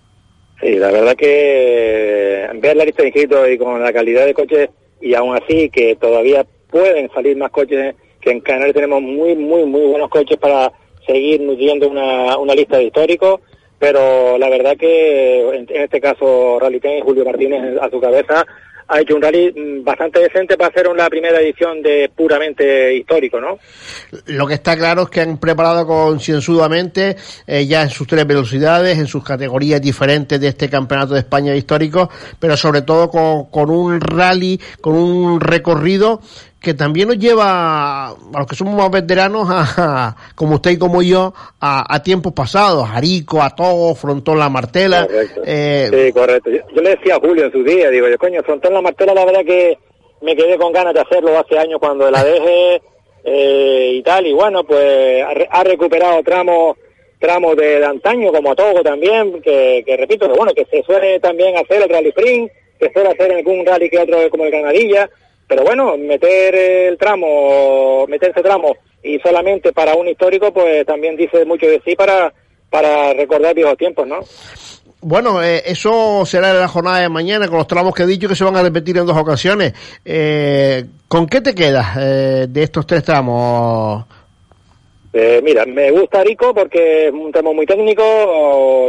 Sí, 0.66 0.78
la 0.78 0.89
verdad 0.89 1.16
que 1.16 2.49
ver 2.55 2.76
la 2.76 2.86
lista 2.86 3.03
de 3.03 3.09
inscritos 3.09 3.49
y 3.51 3.55
con 3.55 3.84
la 3.84 3.93
calidad 3.93 4.26
de 4.26 4.34
coches 4.34 4.70
y 4.99 5.13
aún 5.13 5.38
así 5.38 5.70
que 5.70 5.95
todavía 5.95 6.43
pueden 6.72 7.07
salir 7.11 7.38
más 7.38 7.51
coches, 7.51 7.93
que 8.20 8.32
en 8.32 8.39
Canarias 8.39 8.74
tenemos 8.74 8.99
muy, 8.99 9.36
muy, 9.36 9.63
muy 9.66 9.86
buenos 9.86 10.09
coches 10.09 10.38
para 10.38 10.72
seguir 11.05 11.41
nutriendo 11.41 11.88
una, 11.88 12.36
una 12.39 12.55
lista 12.55 12.78
de 12.78 12.86
históricos, 12.86 13.41
pero 13.78 14.39
la 14.39 14.49
verdad 14.49 14.76
que 14.76 15.41
en, 15.55 15.68
este 15.70 16.01
caso 16.01 16.57
Rally 16.59 16.80
Ten, 16.80 17.03
Julio 17.03 17.26
Martínez 17.26 17.78
a 17.80 17.88
su 17.91 18.01
cabeza 18.01 18.43
ha 18.88 19.01
hecho 19.01 19.15
un 19.15 19.21
rally 19.21 19.51
mm, 19.51 19.83
bastante 19.83 20.19
decente 20.19 20.57
para 20.57 20.69
hacer 20.69 20.88
una 20.88 21.09
primera 21.09 21.39
edición 21.39 21.81
de 21.81 22.09
puramente 22.15 22.95
histórico, 22.95 23.39
¿no? 23.39 23.57
Lo 24.27 24.47
que 24.47 24.55
está 24.55 24.75
claro 24.77 25.03
es 25.03 25.09
que 25.09 25.21
han 25.21 25.38
preparado 25.38 25.86
concienzudamente 25.88 27.15
eh, 27.47 27.65
ya 27.65 27.83
en 27.83 27.89
sus 27.89 28.07
tres 28.07 28.25
velocidades, 28.27 28.97
en 28.97 29.07
sus 29.07 29.23
categorías 29.23 29.81
diferentes 29.81 30.39
de 30.39 30.47
este 30.47 30.69
campeonato 30.69 31.13
de 31.13 31.19
España 31.21 31.55
histórico, 31.55 32.09
pero 32.39 32.55
sobre 32.57 32.83
todo 32.83 33.09
con, 33.09 33.45
con 33.45 33.69
un 33.69 33.99
rally, 33.99 34.59
con 34.81 34.95
un 34.95 35.39
recorrido 35.39 36.21
que 36.66 36.74
también 36.74 37.07
nos 37.07 37.20
lleva 37.20 38.07
a 38.07 38.16
los 38.34 38.47
que 38.47 38.55
somos 38.55 38.74
más 38.74 38.89
veteranos, 38.89 39.47
a, 39.51 40.16
como 40.34 40.55
usted 40.55 40.72
y 40.72 40.80
como 40.80 41.03
yo, 41.03 41.32
a, 41.61 42.01
tiempos 42.03 42.34
pasados, 42.34 42.89
a 42.89 42.95
Arico, 42.95 43.41
a 43.41 43.51
Togo, 43.51 43.93
Frontón 43.93 44.39
La 44.39 44.49
Martela. 44.49 45.07
Eh, 45.45 45.89
sí, 45.93 46.11
correcto. 46.11 46.49
Yo, 46.49 46.82
le 46.82 46.89
decía 46.89 47.18
a 47.18 47.20
Julio 47.20 47.45
en 47.45 47.51
su 47.51 47.63
día, 47.63 47.91
digo 47.91 48.09
yo, 48.09 48.18
coño, 48.18 48.41
Frontón 48.41 48.74
La 48.74 48.82
Martela 48.82 49.13
la 49.13 49.26
verdad 49.26 49.45
que 49.45 49.78
me 50.22 50.36
quedé 50.36 50.57
con 50.57 50.74
ganas 50.74 50.95
de 50.95 51.01
hacerlo 51.01 51.38
hace 51.38 51.59
años 51.59 51.80
cuando 51.80 52.09
la 52.09 52.24
dejé 52.24 52.82
eh, 53.24 53.91
y 53.93 54.01
tal, 54.01 54.26
y 54.26 54.34
bueno, 54.34 54.63
pues 54.63 55.24
ha, 55.51 55.63
recuperado 55.63 56.24
tramos 56.24 56.78
tramos 57.20 57.55
de, 57.55 57.86
antaño 57.86 58.32
como 58.32 58.51
a 58.51 58.55
Togo 58.55 58.82
también, 58.82 59.39
que, 59.41 59.84
que 59.86 59.97
repito, 59.97 60.28
que 60.28 60.36
bueno, 60.36 60.51
que 60.55 60.66
se 60.66 60.82
suele 60.84 61.20
también 61.20 61.55
hacer 61.57 61.84
el 61.84 61.89
Rally 61.89 62.09
Spring, 62.09 62.49
que 62.80 62.91
suele 62.91 63.09
hacer 63.09 63.32
algún 63.32 63.66
rally 63.66 63.89
que 63.89 63.99
otro 63.99 64.30
como 64.30 64.45
el 64.45 64.51
Granadilla, 64.51 65.09
pero 65.48 65.64
bueno, 65.64 65.98
meter 65.98 66.56
el 66.56 66.98
tramo, 66.98 68.06
meter 68.08 68.32
ese 68.32 68.41
tramo 68.41 68.76
y 69.04 69.20
solamente 69.20 69.72
para 69.72 69.96
un 69.96 70.08
histórico, 70.08 70.52
pues 70.52 70.86
también 70.86 71.16
dice 71.16 71.46
mucho 71.46 71.68
de 71.68 71.82
sí 71.86 71.96
para, 71.96 72.34
para 72.70 73.14
recordar 73.14 73.54
viejos 73.54 73.78
tiempos, 73.78 74.08
¿no? 74.08 74.20
Bueno, 75.02 75.43
eh, 75.43 75.62
eso 75.66 76.26
será 76.26 76.50
en 76.50 76.60
la 76.60 76.68
jornada 76.68 77.02
de 77.02 77.10
mañana 77.10 77.48
con 77.48 77.60
los 77.60 77.68
tramos 77.68 77.93
que 77.93 78.02
he 78.02 78.08
dicho 78.08 78.28
que 78.28 78.36
se 78.36 78.43
van 78.43 78.56
a 78.56 78.64
repetir 78.64 78.98
en 78.98 79.06
dos 79.06 79.16
ocasiones. 79.16 79.74
Eh, 80.04 80.84
¿Con 81.08 81.28
qué 81.28 81.41
te 81.41 81.54
quedas 81.54 81.96
eh, 82.00 82.48
de 82.50 82.64
estos 82.64 82.88
tres 82.88 83.04
tramos? 83.04 84.06
mira, 85.43 85.66
me 85.66 85.91
gusta 85.91 86.24
Rico 86.26 86.54
porque 86.54 87.08
es 87.08 87.14
un 87.14 87.32
tramo 87.32 87.54
muy 87.54 87.66
técnico 87.66 88.04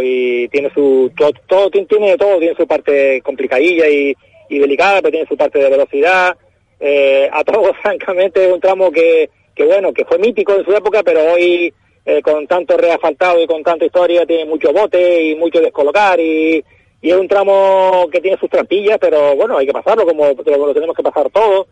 y 0.03 0.49
tiene 0.49 0.71
su 0.75 1.13
todo, 1.17 1.31
todo 1.47 1.71
tiene 1.71 2.17
todo, 2.17 2.39
tiene 2.41 2.57
su 2.57 2.67
parte 2.67 3.21
complicadilla 3.23 3.87
y, 3.87 4.13
y 4.49 4.59
delicada, 4.59 5.03
pero 5.03 5.13
tiene 5.13 5.29
su 5.29 5.37
parte 5.37 5.61
de 5.61 5.71
velocidad, 5.71 6.37
eh, 6.81 7.29
a 7.33 7.43
todos, 7.45 7.77
francamente, 7.83 8.53
un 8.53 8.61
tramo 8.61 8.91
que, 8.91 9.31
que, 9.55 9.65
bueno, 9.65 9.93
que 9.93 10.05
fue 10.05 10.19
mítico 10.19 10.55
en 10.55 10.65
su 10.65 10.73
época, 10.73 11.03
pero 11.03 11.33
hoy, 11.33 11.73
eh, 12.05 12.23
con 12.23 12.47
tanto 12.47 12.77
reasfaltado 12.77 13.41
y 13.43 13.47
con 13.47 13.63
tanta 13.63 13.85
historia, 13.85 14.27
tiene 14.27 14.45
mucho 14.45 14.73
bote 14.73 15.23
y 15.23 15.35
mucho 15.35 15.61
descolocar 15.61 16.21
y, 16.21 16.63
y 17.01 17.11
es 17.11 17.17
un 17.17 17.29
tramo 17.29 18.07
que 18.11 18.21
tiene 18.21 18.39
sus 18.39 18.51
trampillas, 18.51 18.99
pero 19.01 19.37
bueno, 19.37 19.59
hay 19.59 19.67
que 19.67 19.73
pasarlo 19.73 20.07
como 20.07 20.27
lo, 20.27 20.75
tenemos 20.75 20.97
que 20.97 21.03
pasar 21.03 21.31
todo. 21.31 21.69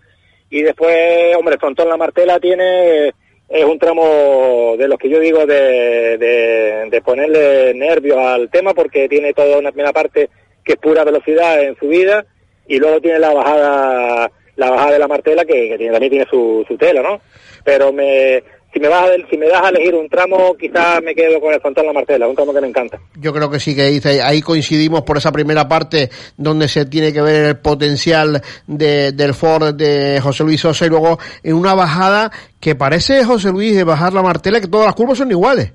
Y 0.50 0.62
después, 0.62 1.34
hombre, 1.36 1.59
Frontón 1.59 1.88
La 1.88 1.96
Martela 1.96 2.38
tiene, 2.38 3.09
es 3.48 3.64
un 3.64 3.78
tramo 3.78 4.76
de 4.78 4.86
los 4.86 4.98
que 4.98 5.09
yo 5.09 5.18
digo 5.18 5.46
de, 5.46 6.18
de, 6.18 6.88
de 6.90 7.02
ponerle 7.02 7.74
nervios 7.74 8.18
al 8.18 8.50
tema 8.50 8.74
porque 8.74 9.09
tiene 9.09 9.32
toda 9.32 9.59
una 9.59 9.72
primera 9.72 9.92
parte 9.92 10.28
que 10.64 10.74
es 10.74 10.78
pura 10.78 11.05
velocidad 11.05 11.62
en 11.62 11.76
su 11.76 11.88
vida 11.88 12.24
y 12.66 12.78
luego 12.78 13.00
tiene 13.00 13.18
la 13.18 13.34
bajada 13.34 14.30
la 14.57 14.70
bajada 14.70 14.92
de 14.92 14.98
la 14.98 15.09
martela 15.09 15.44
que, 15.44 15.68
que 15.68 15.78
tiene, 15.78 15.92
también 15.92 16.11
tiene 16.11 16.26
su, 16.30 16.64
su 16.66 16.76
tela, 16.76 17.02
¿no? 17.02 17.20
Pero 17.64 17.92
me, 17.92 18.42
si 18.74 18.80
me 18.80 18.88
vas 18.88 19.09
a, 19.09 19.28
si 19.30 19.38
me 19.38 19.48
das 19.48 19.62
a 19.62 19.68
elegir 19.68 19.94
un 19.94 20.09
tramo, 20.09 20.55
quizás 20.59 21.00
me 21.02 21.14
quedo 21.14 21.40
con 21.40 21.55
el 21.55 21.61
Frontón 21.61 21.86
La 21.86 21.92
Martela, 21.92 22.26
un 22.26 22.34
tramo 22.34 22.52
que 22.52 22.61
me 22.61 22.66
encanta. 22.66 22.98
Yo 23.16 23.32
creo 23.32 23.48
que 23.48 23.61
sí 23.61 23.76
que 23.76 23.84
dice, 23.86 24.20
ahí 24.20 24.42
coincidimos 24.42 25.02
por 25.02 25.16
esa 25.16 25.30
primera 25.30 25.68
parte 25.68 26.11
donde 26.36 26.66
se 26.66 26.84
tiene 26.86 27.12
que 27.12 27.22
ver 27.22 27.44
el 27.44 27.57
potencial 27.59 28.42
de, 28.66 29.12
del 29.12 29.32
Ford 29.32 29.74
de 29.74 30.20
José 30.20 30.42
Luis 30.42 30.61
Sosa 30.61 30.86
y 30.86 30.88
luego 30.88 31.18
en 31.44 31.55
una 31.55 31.74
bajada 31.74 32.32
que 32.59 32.74
parece 32.74 33.24
José 33.24 33.50
Luis 33.50 33.76
de 33.76 33.84
bajar 33.84 34.12
la 34.12 34.22
Martela 34.22 34.61
que 34.61 34.66
todas 34.66 34.86
las 34.86 34.94
curvas 34.96 35.18
son 35.18 35.30
iguales. 35.30 35.70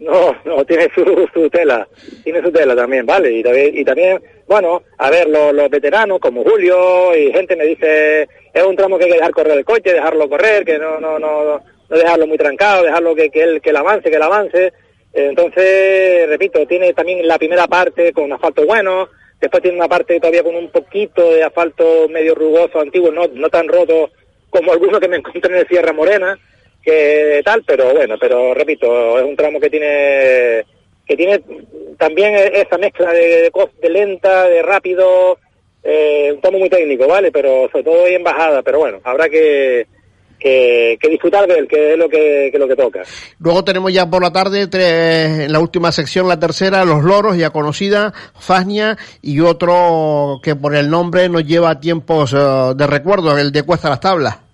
No, 0.00 0.34
no, 0.44 0.64
tiene 0.64 0.88
su, 0.94 1.28
su 1.32 1.50
tela, 1.50 1.86
tiene 2.24 2.40
su 2.40 2.50
tela 2.50 2.74
también, 2.74 3.04
¿vale? 3.04 3.32
Y 3.32 3.42
también, 3.42 3.78
y 3.78 3.84
también 3.84 4.18
bueno, 4.50 4.82
a 4.98 5.10
ver, 5.10 5.28
los, 5.28 5.70
veteranos 5.70 6.18
como 6.18 6.42
Julio 6.42 7.14
y 7.14 7.30
gente 7.32 7.54
me 7.54 7.66
dice, 7.66 8.26
es 8.52 8.62
un 8.64 8.74
tramo 8.74 8.98
que 8.98 9.04
hay 9.04 9.10
que 9.10 9.16
dejar 9.18 9.30
correr 9.30 9.58
el 9.58 9.64
coche, 9.64 9.92
dejarlo 9.92 10.28
correr, 10.28 10.64
que 10.64 10.76
no, 10.76 10.98
no, 10.98 11.20
no, 11.20 11.62
no 11.88 11.96
dejarlo 11.96 12.26
muy 12.26 12.36
trancado, 12.36 12.82
dejarlo 12.82 13.14
que, 13.14 13.30
que 13.30 13.42
él, 13.42 13.60
que 13.60 13.70
él 13.70 13.76
avance, 13.76 14.10
que 14.10 14.16
él 14.16 14.22
avance. 14.22 14.72
Entonces, 15.12 16.28
repito, 16.28 16.66
tiene 16.66 16.92
también 16.94 17.28
la 17.28 17.38
primera 17.38 17.68
parte 17.68 18.12
con 18.12 18.32
asfalto 18.32 18.66
bueno, 18.66 19.08
después 19.40 19.62
tiene 19.62 19.76
una 19.76 19.88
parte 19.88 20.18
todavía 20.18 20.42
con 20.42 20.56
un 20.56 20.70
poquito 20.70 21.30
de 21.32 21.44
asfalto 21.44 22.08
medio 22.08 22.34
rugoso, 22.34 22.80
antiguo, 22.80 23.12
no, 23.12 23.28
no 23.32 23.48
tan 23.50 23.68
roto 23.68 24.10
como 24.50 24.72
alguno 24.72 24.98
que 24.98 25.08
me 25.08 25.18
encontré 25.18 25.52
en 25.52 25.60
el 25.60 25.68
Sierra 25.68 25.92
Morena, 25.92 26.36
que 26.82 27.42
tal, 27.44 27.62
pero 27.66 27.92
bueno, 27.92 28.16
pero 28.20 28.54
repito, 28.54 29.18
es 29.18 29.24
un 29.24 29.36
tramo 29.36 29.60
que 29.60 29.70
tiene 29.70 30.64
que 31.06 31.16
tiene 31.16 31.42
también 31.98 32.34
esa 32.54 32.78
mezcla 32.78 33.10
de, 33.12 33.50
de, 33.82 33.90
lenta, 33.90 34.48
de 34.48 34.62
rápido, 34.62 35.38
eh, 35.82 36.30
un 36.32 36.40
tramo 36.40 36.58
muy 36.58 36.70
técnico, 36.70 37.08
¿vale? 37.08 37.32
Pero 37.32 37.68
sobre 37.70 37.82
todo 37.82 38.06
en 38.06 38.22
bajada, 38.22 38.62
pero 38.62 38.78
bueno, 38.78 39.00
habrá 39.02 39.28
que, 39.28 39.88
que, 40.38 40.98
disfrutar 41.10 41.46
de 41.46 41.58
él, 41.58 41.68
que 41.68 41.92
es 41.92 41.98
lo 41.98 42.08
que, 42.08 42.50
lo 42.54 42.68
que 42.68 42.76
toca. 42.76 43.02
Luego 43.40 43.64
tenemos 43.64 43.92
ya 43.92 44.08
por 44.08 44.22
la 44.22 44.32
tarde, 44.32 44.66
tres, 44.68 45.46
en 45.46 45.52
la 45.52 45.58
última 45.58 45.92
sección, 45.92 46.28
la 46.28 46.38
tercera, 46.38 46.84
Los 46.84 47.02
Loros, 47.02 47.36
ya 47.36 47.50
conocida, 47.50 48.12
Fasnia, 48.38 48.96
y 49.20 49.40
otro 49.40 50.40
que 50.42 50.54
por 50.56 50.74
el 50.74 50.90
nombre 50.90 51.28
nos 51.28 51.44
lleva 51.44 51.80
tiempos 51.80 52.32
eh, 52.32 52.72
de 52.76 52.86
recuerdo, 52.86 53.36
el 53.36 53.52
de 53.52 53.62
Cuesta 53.64 53.90
las 53.90 54.00
Tablas. 54.00 54.49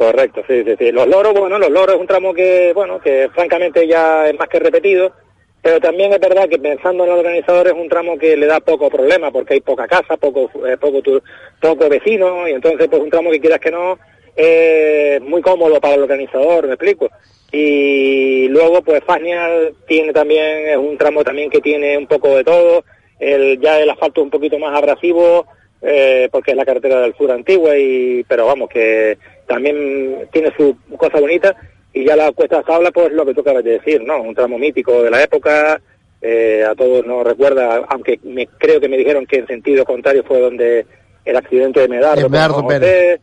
Correcto, 0.00 0.42
sí, 0.48 0.64
sí, 0.64 0.76
sí. 0.78 0.92
Los 0.92 1.06
Loros, 1.06 1.34
bueno, 1.34 1.58
Los 1.58 1.68
Loros 1.68 1.96
es 1.96 2.00
un 2.00 2.06
tramo 2.06 2.32
que, 2.32 2.72
bueno, 2.72 2.98
que 3.02 3.28
francamente 3.34 3.86
ya 3.86 4.26
es 4.30 4.38
más 4.38 4.48
que 4.48 4.58
repetido, 4.58 5.12
pero 5.60 5.78
también 5.78 6.10
es 6.10 6.18
verdad 6.18 6.48
que 6.48 6.58
pensando 6.58 7.04
en 7.04 7.10
los 7.10 7.18
organizadores 7.18 7.74
es 7.74 7.78
un 7.78 7.90
tramo 7.90 8.16
que 8.16 8.34
le 8.34 8.46
da 8.46 8.60
poco 8.60 8.88
problema 8.88 9.30
porque 9.30 9.52
hay 9.52 9.60
poca 9.60 9.86
casa, 9.86 10.16
poco, 10.16 10.50
eh, 10.66 10.78
poco, 10.78 11.88
vecino, 11.90 12.48
y 12.48 12.52
entonces 12.52 12.88
pues 12.88 13.02
un 13.02 13.10
tramo 13.10 13.30
que 13.30 13.40
quieras 13.40 13.60
que 13.60 13.70
no, 13.70 13.98
es 14.34 15.20
muy 15.20 15.42
cómodo 15.42 15.78
para 15.82 15.96
el 15.96 16.04
organizador, 16.04 16.66
me 16.66 16.72
explico. 16.72 17.10
Y 17.52 18.48
luego, 18.48 18.80
pues 18.80 19.04
Fasnia 19.04 19.50
tiene 19.86 20.14
también, 20.14 20.66
es 20.66 20.78
un 20.78 20.96
tramo 20.96 21.22
también 21.22 21.50
que 21.50 21.60
tiene 21.60 21.98
un 21.98 22.06
poco 22.06 22.34
de 22.38 22.44
todo, 22.44 22.84
el, 23.18 23.60
ya 23.60 23.78
el 23.78 23.90
asfalto 23.90 24.22
un 24.22 24.30
poquito 24.30 24.58
más 24.58 24.74
abrasivo, 24.74 25.44
eh, 25.82 26.28
porque 26.30 26.52
es 26.52 26.56
la 26.56 26.64
carretera 26.64 27.00
del 27.00 27.14
sur 27.16 27.30
antigua, 27.30 27.76
y, 27.76 28.24
pero 28.28 28.46
vamos, 28.46 28.68
que 28.68 29.18
también 29.46 30.28
tiene 30.32 30.52
su 30.56 30.76
cosa 30.96 31.20
bonita, 31.20 31.56
y 31.92 32.04
ya 32.04 32.16
la 32.16 32.32
cuesta 32.32 32.62
tabla, 32.62 32.90
pues 32.90 33.12
lo 33.12 33.24
que 33.26 33.34
tú 33.34 33.40
acabas 33.40 33.64
de 33.64 33.78
decir, 33.78 34.02
¿no? 34.02 34.20
Un 34.22 34.34
tramo 34.34 34.58
mítico 34.58 35.02
de 35.02 35.10
la 35.10 35.22
época, 35.22 35.80
eh, 36.22 36.64
a 36.68 36.74
todos 36.74 37.04
nos 37.06 37.24
recuerda, 37.24 37.84
aunque 37.88 38.20
me, 38.22 38.46
creo 38.46 38.80
que 38.80 38.88
me 38.88 38.98
dijeron 38.98 39.26
que 39.26 39.38
en 39.38 39.46
sentido 39.46 39.84
contrario 39.84 40.22
fue 40.24 40.40
donde 40.40 40.86
el 41.24 41.36
accidente 41.36 41.80
de 41.80 41.88
Medardo, 41.88 42.28
Medardo 42.28 42.66
Pérez. 42.66 43.20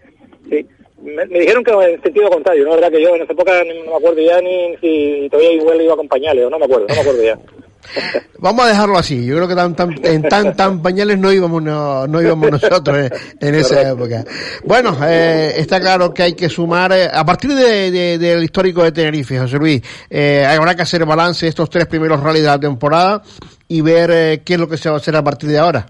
sí, 0.49 0.66
me, 1.01 1.26
dijeron 1.26 1.64
que 1.64 1.72
en 1.72 2.01
sentido 2.01 2.30
contrario, 2.30 2.66
¿no? 2.66 2.72
verdad 2.72 2.91
que 2.91 3.01
yo 3.01 3.16
en 3.16 3.22
esa 3.22 3.34
época 3.34 3.64
no 3.64 3.91
me 3.91 3.97
acuerdo 3.97 4.22
ya 4.22 4.41
ni 4.41 4.76
si 4.78 5.28
todavía 5.30 5.53
igual 5.53 5.82
iba 5.82 5.91
a 5.91 5.95
acompañarle 5.95 6.45
o 6.45 6.49
no 6.49 6.60
me 6.60 6.66
acuerdo, 6.66 6.88
no 6.88 6.95
me 6.95 7.01
acuerdo 7.01 7.24
ya. 7.24 7.39
Vamos 8.40 8.66
a 8.66 8.70
dejarlo 8.70 8.98
así. 8.98 9.26
Yo 9.26 9.36
creo 9.36 9.48
que 9.48 9.56
tan, 9.56 9.76
tan, 9.76 9.96
en 10.04 10.22
tan, 10.24 10.56
tan 10.56 10.82
pañales 10.82 11.18
no 11.18 11.32
íbamos, 11.32 11.62
no, 11.64 12.22
íbamos 12.22 12.52
nosotros 12.52 13.10
en, 13.40 13.56
esa 13.56 13.90
época. 13.90 14.24
Bueno, 14.64 14.98
eh, 15.04 15.54
está 15.58 15.80
claro 15.80 16.14
que 16.14 16.24
hay 16.24 16.34
que 16.34 16.50
sumar, 16.50 16.92
eh, 16.92 17.10
a 17.12 17.26
partir 17.26 17.52
de, 17.52 18.18
del 18.18 18.44
histórico 18.44 18.84
de 18.84 18.92
Tenerife, 18.92 19.40
José 19.40 19.58
Luis, 19.58 19.82
eh, 20.10 20.46
habrá 20.46 20.76
que 20.76 20.84
hacer 20.84 21.06
balance 21.06 21.46
de 21.46 21.50
estos 21.50 21.70
tres 21.70 21.88
primeros 21.88 22.22
rallies 22.22 22.44
de 22.44 22.50
la 22.50 22.60
temporada 22.60 23.22
y 23.68 23.82
ver 23.82 24.10
eh, 24.12 24.42
qué 24.46 24.54
es 24.54 24.60
lo 24.60 24.68
que 24.68 24.78
se 24.78 24.90
va 24.90 24.96
a 24.96 25.00
hacer 25.00 25.16
a 25.16 25.24
partir 25.24 25.50
de 25.50 25.58
ahora. 25.58 25.86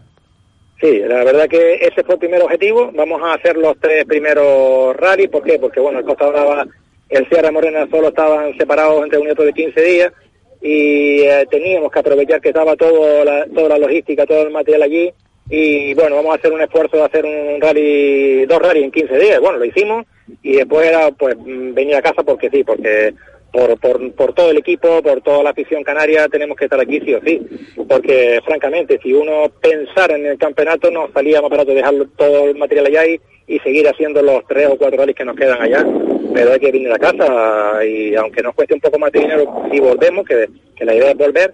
Sí, 0.80 1.00
la 1.00 1.24
verdad 1.24 1.48
que 1.50 1.76
ese 1.76 2.04
fue 2.04 2.16
el 2.16 2.20
primer 2.20 2.42
objetivo. 2.42 2.92
Vamos 2.94 3.22
a 3.24 3.34
hacer 3.34 3.58
los 3.58 3.78
tres 3.80 4.06
primeros 4.06 4.96
rallies. 4.96 5.30
¿Por 5.30 5.44
qué? 5.44 5.58
Porque, 5.60 5.80
bueno, 5.80 6.00
el 6.00 6.06
Costa 6.06 6.28
Brava, 6.28 6.68
el 7.10 7.28
Sierra 7.30 7.52
Morena 7.52 7.88
solo 7.90 8.10
estaban 8.10 8.56
separados 8.58 9.04
entre 9.04 9.18
un 9.18 9.28
y 9.28 9.32
otro 9.32 9.44
de 9.44 9.54
15 9.54 9.82
días 9.82 10.14
y 10.62 11.22
eh, 11.22 11.48
teníamos 11.50 11.92
que 11.92 12.00
aprovechar 12.00 12.42
que 12.42 12.50
estaba 12.50 12.76
todo 12.76 13.24
la, 13.24 13.46
toda 13.48 13.70
la 13.70 13.78
logística, 13.78 14.26
todo 14.26 14.44
el 14.44 14.52
material 14.52 14.84
allí. 14.84 15.14
Y 15.50 15.94
bueno, 15.94 16.18
vamos 16.18 16.34
a 16.34 16.38
hacer 16.38 16.52
un 16.52 16.62
esfuerzo 16.62 16.98
de 16.98 17.04
hacer 17.04 17.26
un 17.26 17.62
rally, 17.62 18.46
dos 18.46 18.62
rallies 18.62 18.86
en 18.86 18.92
15 18.92 19.18
días. 19.18 19.40
Bueno, 19.40 19.60
lo 19.60 19.66
hicimos 19.66 20.06
y 20.42 20.58
después 20.58 20.90
era 20.90 21.10
pues 21.12 21.36
venir 21.40 21.96
a 21.96 22.02
casa 22.02 22.24
porque 22.24 22.50
sí, 22.50 22.64
porque 22.64 23.14
por, 23.52 23.80
por, 23.80 24.12
por 24.14 24.34
todo 24.34 24.52
el 24.52 24.58
equipo, 24.58 25.02
por 25.02 25.22
toda 25.22 25.44
la 25.44 25.52
afición 25.52 25.84
canaria, 25.84 26.28
tenemos 26.28 26.58
que 26.58 26.66
estar 26.66 26.80
aquí 26.80 27.00
sí 27.02 27.14
o 27.14 27.22
sí. 27.22 27.42
Porque, 27.88 28.40
francamente, 28.46 29.00
si 29.02 29.14
uno 29.14 29.52
pensara 29.62 30.16
en 30.16 30.26
el 30.26 30.38
campeonato, 30.38 30.92
nos 30.92 31.12
salía 31.12 31.42
más 31.42 31.50
barato 31.50 31.74
dejar 31.74 31.94
todo 32.16 32.46
el 32.46 32.58
material 32.58 32.88
allá 32.88 33.06
y, 33.06 33.20
seguir 33.64 33.88
haciendo 33.88 34.22
los 34.22 34.46
tres 34.46 34.68
o 34.68 34.78
cuatro 34.78 34.98
rallies 34.98 35.16
que 35.16 35.26
nos 35.26 35.36
quedan 35.36 35.62
allá. 35.62 35.86
Pero 36.34 36.52
hay 36.52 36.60
que 36.60 36.72
venir 36.72 36.92
a 36.92 37.00
casa 37.00 37.84
y, 37.86 38.14
aunque 38.16 38.44
nos 38.44 38.54
cueste 38.54 38.74
un 38.74 38.82
poco 38.82 39.00
más 39.00 39.12
de 39.12 39.22
dinero, 39.22 39.64
si 39.72 39.80
volvemos, 39.80 40.26
que, 40.26 40.48
la 40.84 40.94
idea 40.94 41.12
es 41.12 41.18
volver. 41.18 41.52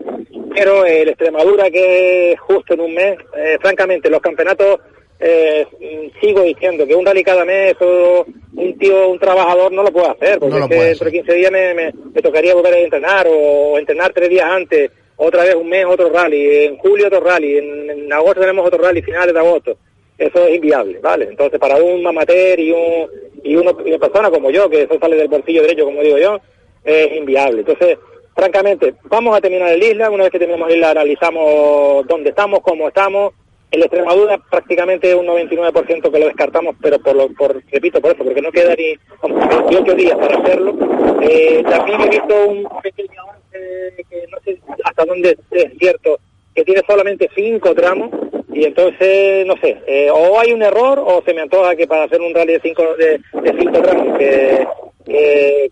Pero 0.55 0.85
el 0.85 1.09
Extremadura, 1.09 1.69
que 1.69 2.35
justo 2.39 2.73
en 2.73 2.81
un 2.81 2.93
mes, 2.93 3.17
eh, 3.37 3.57
francamente, 3.61 4.09
los 4.09 4.21
campeonatos 4.21 4.79
eh, 5.25 6.11
sigo 6.19 6.41
diciendo 6.41 6.85
que 6.85 6.95
un 6.95 7.05
rally 7.05 7.23
cada 7.23 7.45
mes 7.45 7.75
o 7.79 8.25
un 8.55 8.77
tío, 8.77 9.07
un 9.07 9.19
trabajador 9.19 9.71
no 9.71 9.81
lo 9.81 9.91
puede 9.91 10.09
hacer, 10.09 10.37
porque 10.37 10.57
es 10.57 10.67
que 10.67 10.75
dentro 10.75 11.05
de 11.05 11.11
15 11.11 11.33
días 11.33 11.51
me, 11.51 11.73
me, 11.73 12.21
tocaría 12.21 12.53
volver 12.53 12.73
a 12.73 12.79
entrenar 12.79 13.27
o, 13.29 13.77
entrenar 13.77 14.11
tres 14.11 14.29
días 14.29 14.45
antes, 14.45 14.91
otra 15.15 15.43
vez 15.43 15.55
un 15.55 15.69
mes 15.69 15.85
otro 15.85 16.09
rally, 16.09 16.65
en 16.65 16.77
julio 16.77 17.07
otro 17.07 17.21
rally, 17.21 17.57
en, 17.57 18.11
agosto 18.11 18.41
tenemos 18.41 18.67
otro 18.67 18.83
rally, 18.83 19.01
finales 19.01 19.33
de 19.33 19.39
agosto. 19.39 19.77
Eso 20.17 20.45
es 20.45 20.55
inviable, 20.55 20.99
¿vale? 20.99 21.25
Entonces 21.29 21.57
para 21.57 21.77
un 21.77 22.05
amateur 22.05 22.59
y, 22.59 22.71
un, 22.71 23.07
y, 23.43 23.55
uno, 23.55 23.77
y 23.85 23.89
una 23.89 23.99
persona 23.99 24.29
como 24.29 24.51
yo, 24.51 24.69
que 24.69 24.83
eso 24.83 24.99
sale 24.99 25.15
del 25.15 25.29
bolsillo 25.29 25.61
derecho, 25.61 25.85
como 25.85 26.01
digo 26.01 26.17
yo, 26.17 26.37
es 26.83 27.15
inviable. 27.15 27.61
Entonces, 27.61 27.97
francamente, 28.35 28.93
vamos 29.05 29.37
a 29.37 29.41
terminar 29.41 29.69
el 29.69 29.81
isla, 29.83 30.09
una 30.09 30.23
vez 30.23 30.33
que 30.33 30.39
terminemos 30.39 30.69
el 30.69 30.75
isla 30.75 30.91
analizamos 30.91 32.05
dónde 32.07 32.31
estamos, 32.31 32.59
cómo 32.59 32.89
estamos, 32.89 33.33
el 33.73 33.81
Extremadura 33.81 34.37
prácticamente 34.37 35.15
un 35.15 35.25
99% 35.25 36.11
que 36.11 36.19
lo 36.19 36.27
descartamos, 36.27 36.75
pero 36.79 36.99
por, 36.99 37.15
lo, 37.15 37.27
por 37.29 37.59
repito, 37.71 37.99
por 37.99 38.11
eso, 38.11 38.23
porque 38.23 38.41
no 38.41 38.51
queda 38.51 38.75
ni 38.75 38.95
28 39.23 39.95
días 39.95 40.15
para 40.15 40.37
hacerlo. 40.37 40.75
Eh, 41.23 41.63
también 41.67 42.01
he 42.01 42.09
visto 42.09 42.47
un 42.47 42.67
pequeño 42.83 43.21
avance 43.23 44.05
que 44.07 44.27
no 44.29 44.37
sé 44.45 44.59
hasta 44.83 45.05
dónde 45.05 45.35
es 45.49 45.71
cierto, 45.79 46.19
que 46.53 46.63
tiene 46.63 46.81
solamente 46.87 47.27
cinco 47.33 47.73
tramos 47.73 48.11
y 48.53 48.63
entonces, 48.63 49.43
no 49.47 49.57
sé, 49.57 49.81
eh, 49.87 50.11
o 50.11 50.39
hay 50.39 50.53
un 50.53 50.61
error 50.61 51.01
o 51.03 51.23
se 51.25 51.33
me 51.33 51.41
antoja 51.41 51.75
que 51.75 51.87
para 51.87 52.03
hacer 52.03 52.21
un 52.21 52.35
rally 52.35 52.53
de 52.53 52.61
cinco, 52.61 52.83
de, 52.95 53.19
cinco 53.57 53.81
tramos, 53.81 54.19
que, 54.19 54.67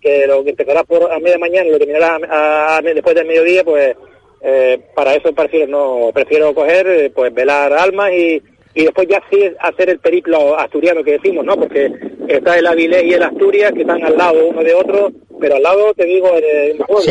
que 0.01 0.25
lo 0.25 0.43
que 0.43 0.49
empezará 0.49 0.83
por 0.83 1.11
a 1.11 1.19
media 1.19 1.37
mañana 1.37 1.67
y 1.67 1.71
lo 1.71 1.77
terminará 1.77 2.81
después 2.81 3.13
del 3.13 3.27
mediodía, 3.27 3.63
pues 3.63 3.95
eh, 4.43 4.79
para 4.95 5.13
eso 5.13 5.33
prefiero 5.33 5.67
no 5.67 6.11
prefiero 6.13 6.53
coger 6.53 6.87
eh, 6.87 7.09
pues 7.09 7.33
velar 7.33 7.73
almas 7.73 8.11
y, 8.11 8.41
y 8.73 8.83
después 8.83 9.07
ya 9.07 9.21
sí 9.29 9.39
hacer 9.59 9.89
el 9.89 9.99
periplo 9.99 10.57
asturiano 10.57 11.03
que 11.03 11.13
decimos 11.13 11.45
no 11.45 11.55
porque 11.55 11.91
está 12.27 12.57
el 12.57 12.67
Avilés 12.67 13.03
y 13.03 13.13
el 13.13 13.23
Asturias 13.23 13.71
que 13.73 13.81
están 13.81 14.03
al 14.03 14.17
lado 14.17 14.45
uno 14.47 14.63
de 14.63 14.73
otro 14.73 15.11
pero 15.41 15.55
al 15.55 15.63
lado 15.63 15.93
te 15.95 16.05
digo 16.05 16.29
el, 16.35 16.77
juego 16.83 17.01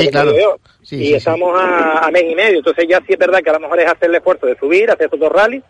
y 0.91 1.14
estamos 1.14 1.61
a, 1.61 2.07
a 2.07 2.11
mes 2.11 2.24
y 2.31 2.35
medio. 2.35 2.59
Entonces 2.59 2.87
ya 2.89 2.99
sí 3.01 3.12
es 3.12 3.18
verdad 3.18 3.41
que 3.43 3.51
a 3.51 3.55
lo 3.55 3.61
mejor 3.61 3.81
es 3.81 3.87
hacer 3.87 4.09
el 4.09 4.14
esfuerzo 4.14 4.47
de 4.47 4.57
subir 4.57 4.91
hacer 4.91 5.09
esos 5.09 5.18
dos 5.18 5.33
rallies 5.33 5.64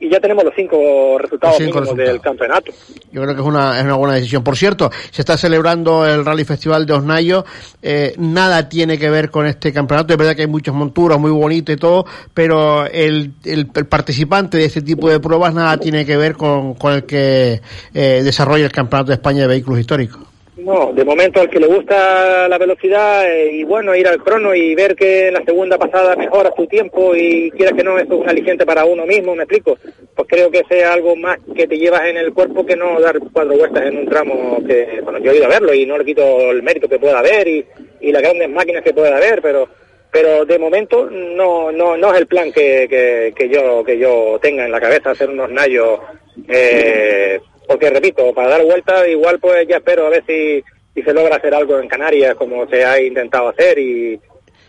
y 0.00 0.08
ya 0.08 0.18
tenemos 0.18 0.42
los 0.42 0.54
cinco 0.56 1.18
resultados 1.18 1.58
del 1.94 2.20
campeonato. 2.22 2.72
Yo 3.12 3.22
creo 3.22 3.34
que 3.34 3.42
es 3.42 3.46
una, 3.46 3.78
es 3.78 3.84
una 3.84 3.96
buena 3.96 4.14
decisión. 4.14 4.42
Por 4.42 4.56
cierto, 4.56 4.90
se 5.10 5.20
está 5.20 5.36
celebrando 5.36 6.06
el 6.06 6.24
Rally 6.24 6.44
Festival 6.44 6.86
de 6.86 6.94
Osnayo. 6.94 7.44
Eh, 7.82 8.14
nada 8.16 8.66
tiene 8.68 8.98
que 8.98 9.10
ver 9.10 9.30
con 9.30 9.46
este 9.46 9.74
campeonato. 9.74 10.14
Es 10.14 10.18
verdad 10.18 10.34
que 10.34 10.42
hay 10.42 10.48
muchas 10.48 10.74
monturas 10.74 11.20
muy 11.20 11.30
bonitas 11.30 11.76
y 11.76 11.78
todo, 11.78 12.06
pero 12.32 12.86
el, 12.86 13.34
el, 13.44 13.66
participante 13.66 14.56
de 14.56 14.64
este 14.64 14.80
tipo 14.80 15.10
de 15.10 15.20
pruebas 15.20 15.52
nada 15.52 15.76
tiene 15.76 16.06
que 16.06 16.16
ver 16.16 16.34
con, 16.34 16.74
con 16.74 16.94
el 16.94 17.04
que 17.04 17.60
eh, 17.92 18.22
desarrolla 18.24 18.64
el 18.64 18.72
Campeonato 18.72 19.08
de 19.08 19.14
España 19.14 19.42
de 19.42 19.48
Vehículos 19.48 19.80
Históricos. 19.80 20.29
No, 20.64 20.92
de 20.92 21.04
momento 21.04 21.40
al 21.40 21.48
que 21.48 21.58
le 21.58 21.66
gusta 21.66 22.46
la 22.48 22.58
velocidad 22.58 23.30
eh, 23.30 23.50
y 23.52 23.64
bueno, 23.64 23.94
ir 23.94 24.06
al 24.06 24.22
crono 24.22 24.54
y 24.54 24.74
ver 24.74 24.94
que 24.94 25.28
en 25.28 25.34
la 25.34 25.44
segunda 25.44 25.78
pasada 25.78 26.16
mejora 26.16 26.52
su 26.54 26.66
tiempo 26.66 27.14
y 27.14 27.50
quiera 27.52 27.74
que 27.74 27.82
no, 27.82 27.98
es 27.98 28.08
un 28.08 28.28
aliciente 28.28 28.66
para 28.66 28.84
uno 28.84 29.06
mismo, 29.06 29.34
me 29.34 29.44
explico. 29.44 29.78
Pues 30.14 30.28
creo 30.28 30.50
que 30.50 30.62
sea 30.68 30.92
algo 30.92 31.16
más 31.16 31.38
que 31.54 31.66
te 31.66 31.78
llevas 31.78 32.02
en 32.04 32.18
el 32.18 32.34
cuerpo 32.34 32.66
que 32.66 32.76
no 32.76 33.00
dar 33.00 33.18
cuatro 33.32 33.56
vueltas 33.56 33.86
en 33.86 33.98
un 33.98 34.06
tramo 34.06 34.58
que, 34.66 35.00
bueno, 35.02 35.18
yo 35.18 35.32
he 35.32 35.36
ido 35.36 35.46
a 35.46 35.50
verlo 35.50 35.72
y 35.72 35.86
no 35.86 35.96
le 35.96 36.04
quito 36.04 36.50
el 36.50 36.62
mérito 36.62 36.88
que 36.88 36.98
pueda 36.98 37.20
haber 37.20 37.48
y, 37.48 37.64
y 38.00 38.12
las 38.12 38.22
grandes 38.22 38.50
máquinas 38.50 38.82
que 38.82 38.92
pueda 38.94 39.16
haber, 39.16 39.40
pero 39.40 39.68
pero 40.12 40.44
de 40.44 40.58
momento 40.58 41.08
no 41.08 41.70
no 41.70 41.96
no 41.96 42.12
es 42.12 42.18
el 42.18 42.26
plan 42.26 42.52
que, 42.52 42.88
que, 42.90 43.32
que 43.34 43.48
yo 43.48 43.84
que 43.84 43.96
yo 43.96 44.38
tenga 44.42 44.64
en 44.64 44.72
la 44.72 44.80
cabeza 44.80 45.10
hacer 45.10 45.30
unos 45.30 45.50
nayos 45.50 46.00
eh, 46.48 47.40
porque 47.70 47.88
repito, 47.88 48.34
para 48.34 48.48
dar 48.48 48.64
vuelta 48.64 49.06
igual 49.06 49.38
pues 49.38 49.64
ya 49.68 49.76
espero 49.76 50.04
a 50.04 50.10
ver 50.10 50.24
si, 50.26 50.60
si 50.92 51.02
se 51.04 51.14
logra 51.14 51.36
hacer 51.36 51.54
algo 51.54 51.78
en 51.78 51.86
Canarias 51.86 52.34
como 52.34 52.66
se 52.66 52.84
ha 52.84 53.00
intentado 53.00 53.50
hacer 53.50 53.78
y 53.78 54.20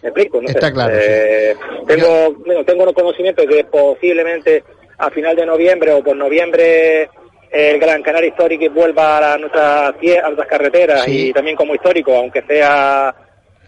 me 0.03 0.09
explico, 0.09 0.39
no 0.39 0.47
Está 0.47 0.71
claro. 0.71 0.93
Eh, 0.95 1.55
tengo, 1.87 2.31
bueno, 2.45 2.63
tengo 2.63 2.93
conocimiento 2.93 3.41
de 3.41 3.47
que 3.47 3.63
posiblemente 3.63 4.63
a 4.99 5.09
final 5.09 5.35
de 5.35 5.47
noviembre 5.47 5.93
o 5.93 6.03
por 6.03 6.15
noviembre 6.15 7.09
el 7.49 7.79
Gran 7.79 8.03
Canaria 8.03 8.29
Histórico 8.29 8.71
vuelva 8.71 9.33
a 9.33 9.37
nuestras, 9.39 9.95
a 9.95 10.27
nuestras 10.27 10.47
carreteras 10.47 11.07
y 11.07 11.33
también 11.33 11.55
como 11.55 11.73
histórico, 11.73 12.15
aunque 12.15 12.43
sea 12.43 13.15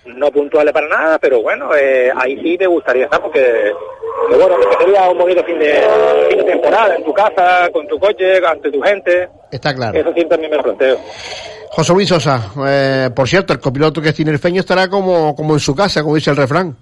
no 0.05 0.31
puntuales 0.31 0.73
para 0.73 0.87
nada, 0.87 1.17
pero 1.19 1.41
bueno, 1.41 1.69
eh, 1.75 2.11
ahí 2.15 2.35
sí 2.41 2.57
me 2.59 2.67
gustaría 2.67 3.05
estar 3.05 3.21
porque, 3.21 3.71
bueno, 4.29 4.55
sería 4.79 5.09
un 5.09 5.17
bonito 5.17 5.43
fin 5.43 5.57
de, 5.59 5.81
fin 6.29 6.37
de 6.39 6.43
temporada 6.43 6.95
en 6.95 7.03
tu 7.03 7.13
casa, 7.13 7.69
con 7.71 7.87
tu 7.87 7.97
coche, 7.99 8.37
ante 8.45 8.69
tu 8.71 8.81
gente. 8.81 9.29
Está 9.51 9.73
claro. 9.73 9.97
Eso 9.97 10.11
sí 10.15 10.25
también 10.25 10.51
me 10.51 10.57
lo 10.57 10.63
planteo. 10.63 10.97
José 11.69 11.93
Luis 11.93 12.09
Sosa, 12.09 12.51
eh, 12.67 13.09
por 13.15 13.27
cierto, 13.27 13.53
el 13.53 13.59
copiloto 13.59 14.01
que 14.01 14.09
es 14.09 14.15
tinerfeño 14.15 14.59
estará 14.59 14.87
como, 14.89 15.35
como 15.35 15.53
en 15.53 15.59
su 15.59 15.73
casa, 15.75 16.03
como 16.03 16.15
dice 16.15 16.29
el 16.31 16.37
refrán. 16.37 16.75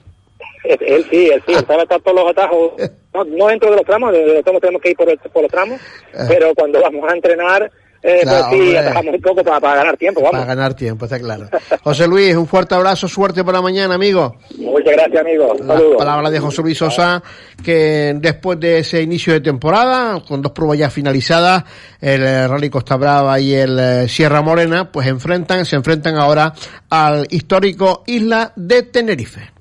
Él 0.63 1.05
sí, 1.09 1.29
él 1.29 1.41
sí, 1.45 1.53
él 1.53 1.65
sabe 1.65 1.83
estar 1.83 1.99
todos 2.01 2.21
los 2.21 2.29
atajos, 2.31 2.71
no, 3.13 3.23
no 3.23 3.47
dentro 3.47 3.69
de 3.71 3.77
los 3.77 3.85
tramos, 3.85 4.11
de 4.11 4.25
los 4.33 4.43
tramos 4.43 4.61
tenemos 4.61 4.81
que 4.81 4.89
ir 4.91 4.97
por, 4.97 5.09
el- 5.09 5.17
por 5.17 5.43
los 5.43 5.51
tramos, 5.51 5.79
pero 6.27 6.53
cuando 6.55 6.81
vamos 6.81 7.09
a 7.09 7.15
entrenar, 7.15 7.71
eh, 8.03 8.19
Claro, 8.23 8.47
pues 8.49 8.61
sí, 8.61 8.75
atajamos 8.75 9.15
un 9.15 9.21
poco 9.21 9.43
para, 9.43 9.59
para 9.59 9.75
ganar 9.75 9.97
tiempo, 9.97 10.21
vamos. 10.21 10.39
Para 10.39 10.45
ganar 10.45 10.73
tiempo, 10.73 11.05
está 11.05 11.19
claro. 11.19 11.47
José 11.83 12.07
Luis, 12.07 12.35
un 12.35 12.47
fuerte 12.47 12.75
abrazo, 12.75 13.07
suerte 13.07 13.43
para 13.43 13.61
mañana, 13.61 13.95
amigo. 13.95 14.37
Muchas 14.57 14.93
gracias, 14.93 15.21
amigo. 15.21 15.55
Saludos. 15.57 15.97
palabras 15.97 16.31
de 16.31 16.39
José 16.39 16.61
Luis 16.61 16.77
Sosa, 16.77 17.21
que 17.63 18.13
después 18.15 18.59
de 18.59 18.79
ese 18.79 19.01
inicio 19.01 19.33
de 19.33 19.41
temporada, 19.41 20.21
con 20.27 20.41
dos 20.41 20.51
pruebas 20.51 20.79
ya 20.79 20.89
finalizadas, 20.89 21.63
el 21.99 22.23
eh, 22.23 22.47
Rally 22.47 22.69
Costa 22.69 22.95
Brava 22.95 23.39
y 23.39 23.53
el 23.53 23.79
eh, 23.79 24.07
Sierra 24.07 24.41
Morena, 24.41 24.91
pues 24.91 25.07
enfrentan, 25.07 25.65
se 25.65 25.75
enfrentan 25.75 26.15
ahora 26.15 26.53
al 26.89 27.27
histórico 27.29 28.03
Isla 28.07 28.53
de 28.55 28.83
Tenerife. 28.83 29.60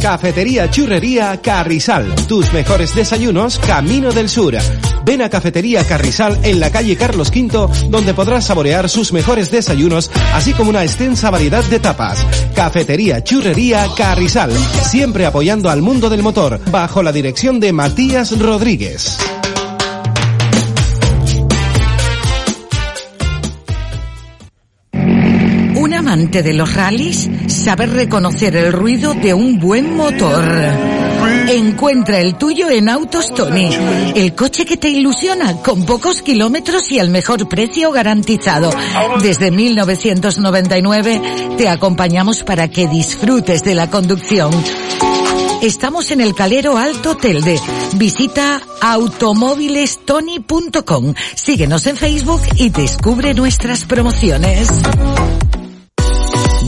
Cafetería 0.00 0.70
Churrería 0.70 1.40
Carrizal. 1.42 2.14
Tus 2.26 2.50
mejores 2.54 2.94
desayunos 2.94 3.58
Camino 3.58 4.10
del 4.10 4.30
Sur. 4.30 4.56
Ven 5.04 5.20
a 5.20 5.28
Cafetería 5.28 5.84
Carrizal 5.84 6.38
en 6.42 6.58
la 6.58 6.70
calle 6.70 6.96
Carlos 6.96 7.30
V, 7.30 7.68
donde 7.90 8.14
podrás 8.14 8.46
saborear 8.46 8.88
sus 8.88 9.12
mejores 9.12 9.50
desayunos, 9.50 10.10
así 10.32 10.54
como 10.54 10.70
una 10.70 10.84
extensa 10.84 11.30
variedad 11.30 11.62
de 11.64 11.80
tapas. 11.80 12.26
Cafetería 12.54 13.22
Churrería 13.22 13.86
Carrizal. 13.94 14.52
Siempre 14.52 15.26
apoyando 15.26 15.68
al 15.68 15.82
mundo 15.82 16.08
del 16.08 16.22
motor, 16.22 16.58
bajo 16.70 17.02
la 17.02 17.12
dirección 17.12 17.60
de 17.60 17.72
Matías 17.72 18.38
Rodríguez. 18.38 19.18
Amante 26.10 26.42
de 26.42 26.54
los 26.54 26.74
rallies 26.74 27.30
sabe 27.46 27.86
reconocer 27.86 28.56
el 28.56 28.72
ruido 28.72 29.14
de 29.14 29.32
un 29.32 29.60
buen 29.60 29.94
motor. 29.94 30.44
Encuentra 31.48 32.18
el 32.18 32.34
tuyo 32.34 32.68
en 32.68 32.88
Autos 32.88 33.32
Tony, 33.32 33.70
el 34.16 34.34
coche 34.34 34.64
que 34.64 34.76
te 34.76 34.88
ilusiona 34.88 35.58
con 35.58 35.86
pocos 35.86 36.22
kilómetros 36.22 36.90
y 36.90 36.98
al 36.98 37.10
mejor 37.10 37.48
precio 37.48 37.92
garantizado. 37.92 38.72
Desde 39.22 39.52
1999 39.52 41.22
te 41.56 41.68
acompañamos 41.68 42.42
para 42.42 42.66
que 42.66 42.88
disfrutes 42.88 43.62
de 43.62 43.76
la 43.76 43.88
conducción. 43.88 44.50
Estamos 45.62 46.10
en 46.10 46.22
el 46.22 46.34
Calero 46.34 46.76
Alto 46.76 47.16
Telde. 47.16 47.60
Visita 47.94 48.60
automóvilestony.com. 48.80 51.14
Síguenos 51.36 51.86
en 51.86 51.96
Facebook 51.96 52.42
y 52.56 52.70
descubre 52.70 53.32
nuestras 53.32 53.84
promociones. 53.84 54.68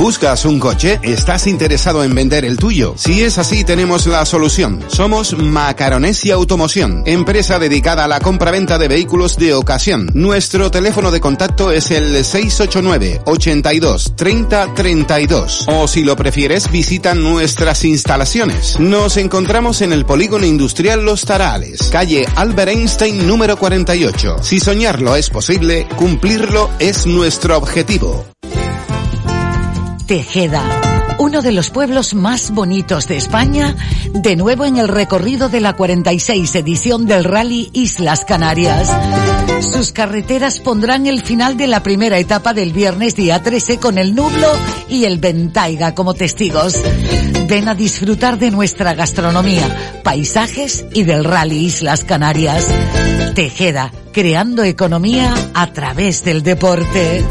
¿Buscas 0.02 0.44
un 0.46 0.58
coche? 0.58 0.98
¿Estás 1.04 1.46
interesado 1.46 2.02
en 2.02 2.12
vender 2.12 2.44
el 2.44 2.56
tuyo? 2.56 2.94
Si 2.96 3.22
es 3.22 3.38
así, 3.38 3.62
tenemos 3.62 4.04
la 4.06 4.26
solución. 4.26 4.80
Somos 4.88 5.38
Macaronesia 5.38 6.34
Automoción, 6.34 7.04
empresa 7.06 7.60
dedicada 7.60 8.02
a 8.02 8.08
la 8.08 8.18
compraventa 8.18 8.78
de 8.78 8.88
vehículos 8.88 9.36
de 9.36 9.54
ocasión. 9.54 10.10
Nuestro 10.12 10.72
teléfono 10.72 11.12
de 11.12 11.20
contacto 11.20 11.70
es 11.70 11.92
el 11.92 12.24
689 12.24 13.20
82 13.26 14.16
30 14.16 14.74
32. 14.74 15.66
O 15.68 15.86
si 15.86 16.02
lo 16.02 16.16
prefieres, 16.16 16.68
visita 16.68 17.14
nuestras 17.14 17.84
instalaciones. 17.84 18.80
Nos 18.80 19.16
encontramos 19.16 19.82
en 19.82 19.92
el 19.92 20.04
Polígono 20.04 20.44
Industrial 20.44 21.04
Los 21.04 21.24
Tarales, 21.24 21.90
calle 21.92 22.26
Albert 22.34 22.72
Einstein 22.72 23.24
número 23.24 23.56
48. 23.56 24.38
Si 24.42 24.58
soñarlo 24.58 25.14
es 25.14 25.30
posible, 25.30 25.86
cumplirlo 25.94 26.70
es 26.80 27.06
nuestro 27.06 27.56
objetivo. 27.56 28.31
Tejeda, 30.12 30.62
uno 31.16 31.40
de 31.40 31.52
los 31.52 31.70
pueblos 31.70 32.12
más 32.12 32.50
bonitos 32.50 33.08
de 33.08 33.16
España, 33.16 33.74
de 34.12 34.36
nuevo 34.36 34.66
en 34.66 34.76
el 34.76 34.88
recorrido 34.88 35.48
de 35.48 35.62
la 35.62 35.72
46 35.72 36.54
edición 36.54 37.06
del 37.06 37.24
Rally 37.24 37.70
Islas 37.72 38.26
Canarias. 38.26 38.90
Sus 39.60 39.90
carreteras 39.92 40.60
pondrán 40.60 41.06
el 41.06 41.22
final 41.22 41.56
de 41.56 41.66
la 41.66 41.82
primera 41.82 42.18
etapa 42.18 42.52
del 42.52 42.74
viernes 42.74 43.16
día 43.16 43.42
13 43.42 43.78
con 43.78 43.96
el 43.96 44.14
Nublo 44.14 44.48
y 44.86 45.06
el 45.06 45.16
Ventaiga 45.16 45.94
como 45.94 46.12
testigos. 46.12 46.78
Ven 47.48 47.68
a 47.68 47.74
disfrutar 47.74 48.38
de 48.38 48.50
nuestra 48.50 48.92
gastronomía, 48.92 50.02
paisajes 50.04 50.84
y 50.92 51.04
del 51.04 51.24
Rally 51.24 51.56
Islas 51.56 52.04
Canarias. 52.04 52.68
Tejeda, 53.34 53.90
creando 54.12 54.62
economía 54.62 55.32
a 55.54 55.72
través 55.72 56.22
del 56.22 56.42
deporte. 56.42 57.24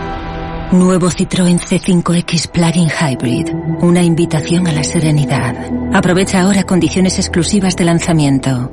Nuevo 0.72 1.08
Citroën 1.08 1.58
C5X 1.58 2.48
Plug-in 2.48 2.90
Hybrid. 2.90 3.48
Una 3.80 4.02
invitación 4.02 4.66
a 4.66 4.72
la 4.72 4.84
serenidad. 4.84 5.54
Aprovecha 5.94 6.42
ahora 6.42 6.64
condiciones 6.64 7.18
exclusivas 7.18 7.74
de 7.74 7.84
lanzamiento. 7.84 8.70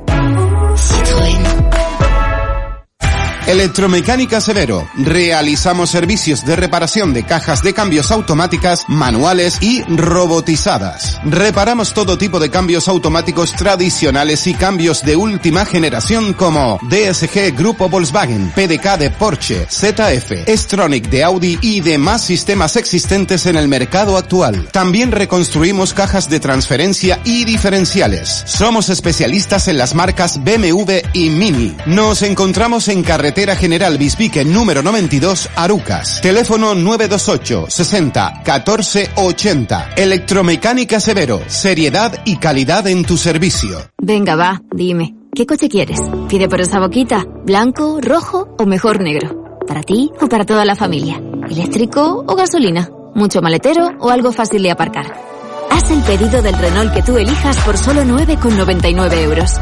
Electromecánica 3.46 4.40
Severo. 4.40 4.88
Realizamos 4.96 5.90
servicios 5.90 6.44
de 6.44 6.56
reparación 6.56 7.12
de 7.12 7.22
cajas 7.22 7.62
de 7.62 7.74
cambios 7.74 8.10
automáticas, 8.10 8.84
manuales 8.88 9.58
y 9.60 9.82
robotizadas. 9.84 11.20
Reparamos 11.24 11.94
todo 11.94 12.18
tipo 12.18 12.40
de 12.40 12.50
cambios 12.50 12.88
automáticos 12.88 13.52
tradicionales 13.52 14.48
y 14.48 14.54
cambios 14.54 15.04
de 15.04 15.14
última 15.14 15.64
generación 15.64 16.32
como 16.32 16.80
DSG 16.90 17.56
Grupo 17.56 17.88
Volkswagen, 17.88 18.50
PDK 18.50 18.98
de 18.98 19.10
Porsche, 19.10 19.66
ZF, 19.70 20.48
Stronic 20.48 21.08
de 21.08 21.22
Audi 21.22 21.56
y 21.62 21.80
demás 21.82 22.24
sistemas 22.24 22.74
existentes 22.74 23.46
en 23.46 23.54
el 23.54 23.68
mercado 23.68 24.16
actual. 24.16 24.68
También 24.72 25.12
reconstruimos 25.12 25.94
cajas 25.94 26.28
de 26.28 26.40
transferencia 26.40 27.20
y 27.22 27.44
diferenciales. 27.44 28.42
Somos 28.44 28.88
especialistas 28.88 29.68
en 29.68 29.78
las 29.78 29.94
marcas 29.94 30.42
BMW 30.42 30.96
y 31.12 31.30
Mini. 31.30 31.76
Nos 31.86 32.22
encontramos 32.22 32.88
en 32.88 33.04
carretera 33.04 33.35
General 33.36 33.98
Bisbique 33.98 34.46
número 34.46 34.82
92, 34.82 35.50
Arucas. 35.56 36.22
Teléfono 36.22 36.74
928 36.74 37.66
60 37.68 38.42
14 38.42 39.10
80. 39.14 39.90
Electromecánica 39.96 40.98
Severo. 41.00 41.42
Seriedad 41.46 42.22
y 42.24 42.38
calidad 42.38 42.86
en 42.86 43.04
tu 43.04 43.18
servicio. 43.18 43.78
Venga, 43.98 44.36
va, 44.36 44.62
dime. 44.72 45.14
¿Qué 45.34 45.44
coche 45.44 45.68
quieres? 45.68 46.00
Pide 46.30 46.48
por 46.48 46.62
esa 46.62 46.80
boquita. 46.80 47.26
¿Blanco, 47.44 47.98
rojo 48.00 48.56
o 48.58 48.64
mejor 48.64 49.02
negro? 49.02 49.60
¿Para 49.68 49.82
ti 49.82 50.10
o 50.18 50.28
para 50.28 50.46
toda 50.46 50.64
la 50.64 50.74
familia? 50.74 51.20
¿Eléctrico 51.50 52.24
o 52.26 52.36
gasolina? 52.36 52.88
¿Mucho 53.14 53.42
maletero 53.42 53.92
o 54.00 54.08
algo 54.08 54.32
fácil 54.32 54.62
de 54.62 54.70
aparcar? 54.70 55.35
Haz 55.70 55.90
el 55.90 56.02
pedido 56.02 56.42
del 56.42 56.56
Renault 56.56 56.92
que 56.92 57.02
tú 57.02 57.16
elijas 57.16 57.56
por 57.58 57.76
solo 57.76 58.02
9,99 58.02 59.18
euros. 59.18 59.52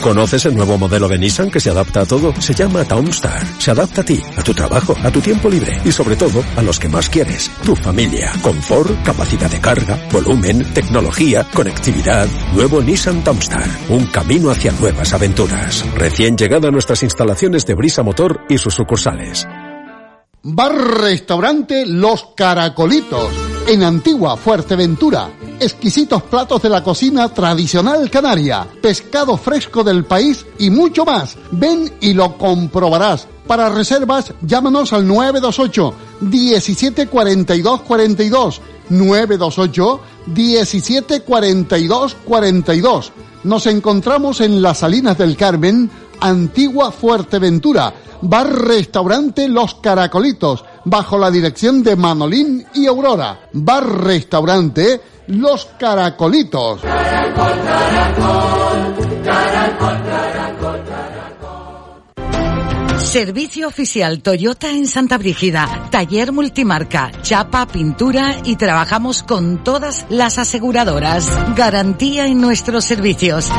¿Conoces 0.00 0.46
el 0.46 0.56
nuevo 0.56 0.78
modelo 0.78 1.08
de 1.08 1.18
Nissan 1.18 1.50
que 1.50 1.60
se 1.60 1.70
adapta 1.70 2.00
a 2.00 2.06
todo? 2.06 2.32
Se 2.40 2.54
llama 2.54 2.84
Townstar. 2.84 3.44
Se 3.58 3.70
adapta 3.70 4.00
a 4.00 4.04
ti, 4.04 4.20
a 4.36 4.42
tu 4.42 4.54
trabajo, 4.54 4.94
a 5.02 5.10
tu 5.10 5.20
tiempo 5.20 5.48
libre 5.50 5.78
y 5.84 5.92
sobre 5.92 6.16
todo 6.16 6.42
a 6.56 6.62
los 6.62 6.78
que 6.78 6.88
más 6.88 7.08
quieres, 7.08 7.50
tu 7.64 7.76
familia. 7.76 8.32
Confort, 8.42 9.02
capacidad 9.02 9.50
de 9.50 9.60
carga, 9.60 9.98
volumen, 10.10 10.64
tecnología, 10.72 11.46
conectividad. 11.54 12.28
Nuevo 12.54 12.80
Nissan 12.80 13.22
Townstar. 13.22 13.68
Un 13.88 14.06
camino 14.06 14.50
hacia 14.50 14.72
nuevas 14.72 15.12
aventuras. 15.12 15.84
Recién 15.94 16.36
llegado 16.36 16.68
a 16.68 16.70
nuestras 16.70 17.02
instalaciones 17.02 17.66
de 17.66 17.74
Brisa 17.74 18.02
Motor 18.02 18.42
y 18.48 18.58
sus 18.58 18.74
sucursales. 18.74 19.46
Bar 20.42 20.74
Restaurante 21.02 21.84
Los 21.84 22.28
Caracolitos, 22.34 23.30
en 23.70 23.84
Antigua 23.84 24.36
Fuerteventura. 24.36 25.30
Exquisitos 25.60 26.24
platos 26.24 26.60
de 26.60 26.68
la 26.68 26.82
cocina 26.82 27.28
tradicional 27.32 28.10
canaria, 28.10 28.66
pescado 28.82 29.36
fresco 29.36 29.84
del 29.84 30.04
país 30.04 30.44
y 30.58 30.70
mucho 30.70 31.04
más. 31.04 31.36
Ven 31.52 31.88
y 32.00 32.12
lo 32.12 32.36
comprobarás. 32.36 33.28
Para 33.46 33.68
reservas, 33.68 34.32
llámanos 34.42 34.92
al 34.92 35.06
928 35.06 35.94
17 36.20 37.06
42 37.06 37.80
42. 37.82 38.60
928 38.88 40.00
17 40.26 41.20
42 41.20 42.16
42. 42.24 43.12
Nos 43.44 43.66
encontramos 43.66 44.40
en 44.40 44.60
las 44.60 44.78
Salinas 44.78 45.16
del 45.16 45.36
Carmen, 45.36 45.88
Antigua 46.20 46.92
Fuerteventura. 46.92 47.92
Bar 48.22 48.52
Restaurante 48.52 49.48
Los 49.48 49.76
Caracolitos, 49.76 50.64
bajo 50.84 51.18
la 51.18 51.30
dirección 51.30 51.82
de 51.82 51.96
Manolín 51.96 52.66
y 52.74 52.86
Aurora. 52.86 53.48
Bar 53.52 53.86
Restaurante 54.04 55.00
Los 55.28 55.66
Caracolitos. 55.78 56.82
Servicio 63.10 63.66
oficial 63.66 64.22
Toyota 64.22 64.70
en 64.70 64.86
Santa 64.86 65.18
Brígida. 65.18 65.88
Taller 65.90 66.30
multimarca, 66.30 67.10
chapa, 67.22 67.66
pintura 67.66 68.36
y 68.44 68.54
trabajamos 68.54 69.24
con 69.24 69.64
todas 69.64 70.06
las 70.10 70.38
aseguradoras. 70.38 71.28
Garantía 71.56 72.28
en 72.28 72.40
nuestros 72.40 72.84
servicios. 72.84 73.50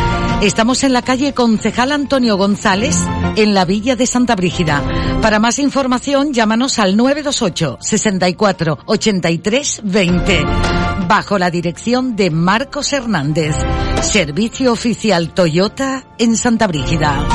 Estamos 0.42 0.86
en 0.86 0.94
la 0.94 1.02
calle 1.02 1.34
Concejal 1.34 1.92
Antonio 1.92 2.38
González, 2.38 2.96
en 3.36 3.54
la 3.54 3.66
Villa 3.66 3.98
de 3.98 4.08
Santa 4.08 4.38
Brígida. 4.38 4.82
Para 5.22 5.40
más 5.40 5.60
información, 5.60 6.32
llámanos 6.32 6.80
al 6.80 6.96
928 6.96 7.80
64 7.82 8.80
83 8.86 9.82
20. 9.84 10.46
Bajo 11.10 11.38
la 11.38 11.52
dirección 11.52 12.16
de 12.16 12.32
Marcos 12.32 12.94
Hernández. 12.94 13.54
Servicio 14.02 14.72
oficial 14.72 15.34
Toyota 15.34 16.06
en 16.18 16.38
Santa 16.38 16.68
Brígida. 16.68 17.28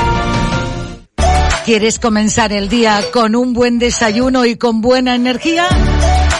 ¿Quieres 1.67 1.99
comenzar 1.99 2.53
el 2.53 2.69
día 2.69 2.97
con 3.11 3.35
un 3.35 3.51
buen 3.51 3.77
desayuno 3.77 4.45
y 4.45 4.55
con 4.55 4.79
buena 4.79 5.15
energía? 5.15 5.67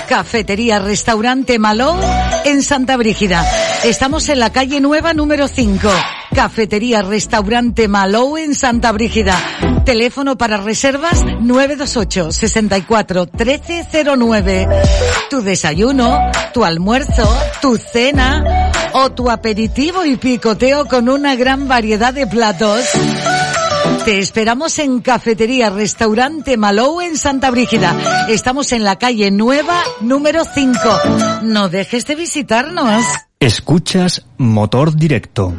Cafetería 0.08 0.80
Restaurante 0.80 1.60
Malou 1.60 1.98
en 2.46 2.64
Santa 2.64 2.96
Brígida. 2.96 3.46
Estamos 3.84 4.30
en 4.30 4.40
la 4.40 4.54
calle 4.54 4.80
Nueva 4.80 5.14
número 5.14 5.50
5. 5.50 5.86
Cafetería 6.34 7.02
Restaurante 7.02 7.90
Malou 7.90 8.38
en 8.38 8.56
Santa 8.56 8.94
Brígida. 8.94 9.36
Teléfono 9.84 10.38
para 10.38 10.56
reservas 10.60 11.26
928 11.26 12.32
64 12.32 13.26
1309. 13.26 14.68
Tu 15.30 15.42
desayuno, 15.42 16.22
tu 16.54 16.64
almuerzo, 16.64 17.38
tu 17.62 17.76
cena 17.76 18.72
o 18.94 19.12
tu 19.12 19.30
aperitivo 19.30 20.06
y 20.06 20.16
picoteo 20.16 20.86
con 20.86 21.10
una 21.10 21.36
gran 21.36 21.68
variedad 21.68 22.14
de 22.14 22.28
platos. 22.28 22.86
Te 24.08 24.20
esperamos 24.20 24.80
en 24.80 25.02
Cafetería 25.02 25.70
Restaurante 25.70 26.56
Malou 26.56 27.02
en 27.02 27.18
Santa 27.18 27.52
Brígida. 27.52 27.94
Estamos 28.30 28.72
en 28.72 28.86
la 28.86 28.98
calle 28.98 29.32
Nueva 29.32 29.84
número 30.00 30.46
5. 30.46 30.80
No 31.42 31.68
dejes 31.68 32.08
de 32.08 32.16
visitarnos. 32.16 33.04
Escuchas 33.42 34.26
Motor 34.38 34.96
Directo. 34.96 35.54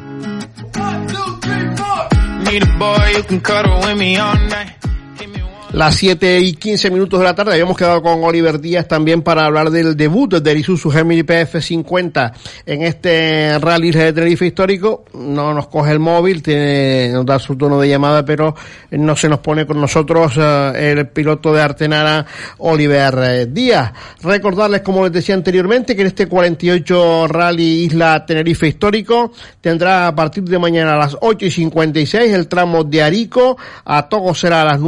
Las 5.72 5.96
7 5.96 6.40
y 6.40 6.54
15 6.54 6.90
minutos 6.90 7.20
de 7.20 7.26
la 7.26 7.34
tarde 7.34 7.52
habíamos 7.52 7.76
quedado 7.76 8.00
con 8.02 8.24
Oliver 8.24 8.58
Díaz 8.58 8.88
también 8.88 9.20
para 9.20 9.44
hablar 9.44 9.70
del 9.70 9.98
debut 9.98 10.36
del 10.36 10.56
Isuzu 10.56 10.90
Gemini 10.90 11.22
PF50 11.22 12.32
en 12.64 12.82
este 12.82 13.58
rally 13.58 13.90
de 13.90 14.14
Tenerife 14.14 14.46
histórico. 14.46 15.04
No 15.12 15.52
nos 15.52 15.68
coge 15.68 15.92
el 15.92 15.98
móvil, 15.98 16.42
tiene, 16.42 17.10
nos 17.12 17.26
da 17.26 17.38
su 17.38 17.54
tono 17.54 17.78
de 17.78 17.86
llamada, 17.86 18.24
pero 18.24 18.54
no 18.92 19.14
se 19.14 19.28
nos 19.28 19.40
pone 19.40 19.66
con 19.66 19.78
nosotros 19.78 20.32
eh, 20.38 20.94
el 20.96 21.06
piloto 21.08 21.52
de 21.52 21.60
Artenara, 21.60 22.24
Oliver 22.56 23.14
eh, 23.22 23.46
Díaz. 23.46 23.92
Recordarles, 24.22 24.80
como 24.80 25.04
les 25.04 25.12
decía 25.12 25.34
anteriormente, 25.34 25.94
que 25.94 26.00
en 26.00 26.08
este 26.08 26.28
48 26.28 27.28
Rally 27.28 27.84
Isla 27.84 28.24
Tenerife 28.24 28.68
histórico 28.68 29.32
tendrá 29.60 30.06
a 30.06 30.14
partir 30.14 30.44
de 30.44 30.58
mañana 30.58 30.94
a 30.94 30.98
las 30.98 31.18
8 31.20 31.44
y 31.44 31.50
56 31.50 32.32
el 32.32 32.48
tramo 32.48 32.84
de 32.84 33.02
Arico, 33.02 33.58
a 33.84 34.08
Togo 34.08 34.34
será 34.34 34.62
a 34.62 34.64
las 34.64 34.80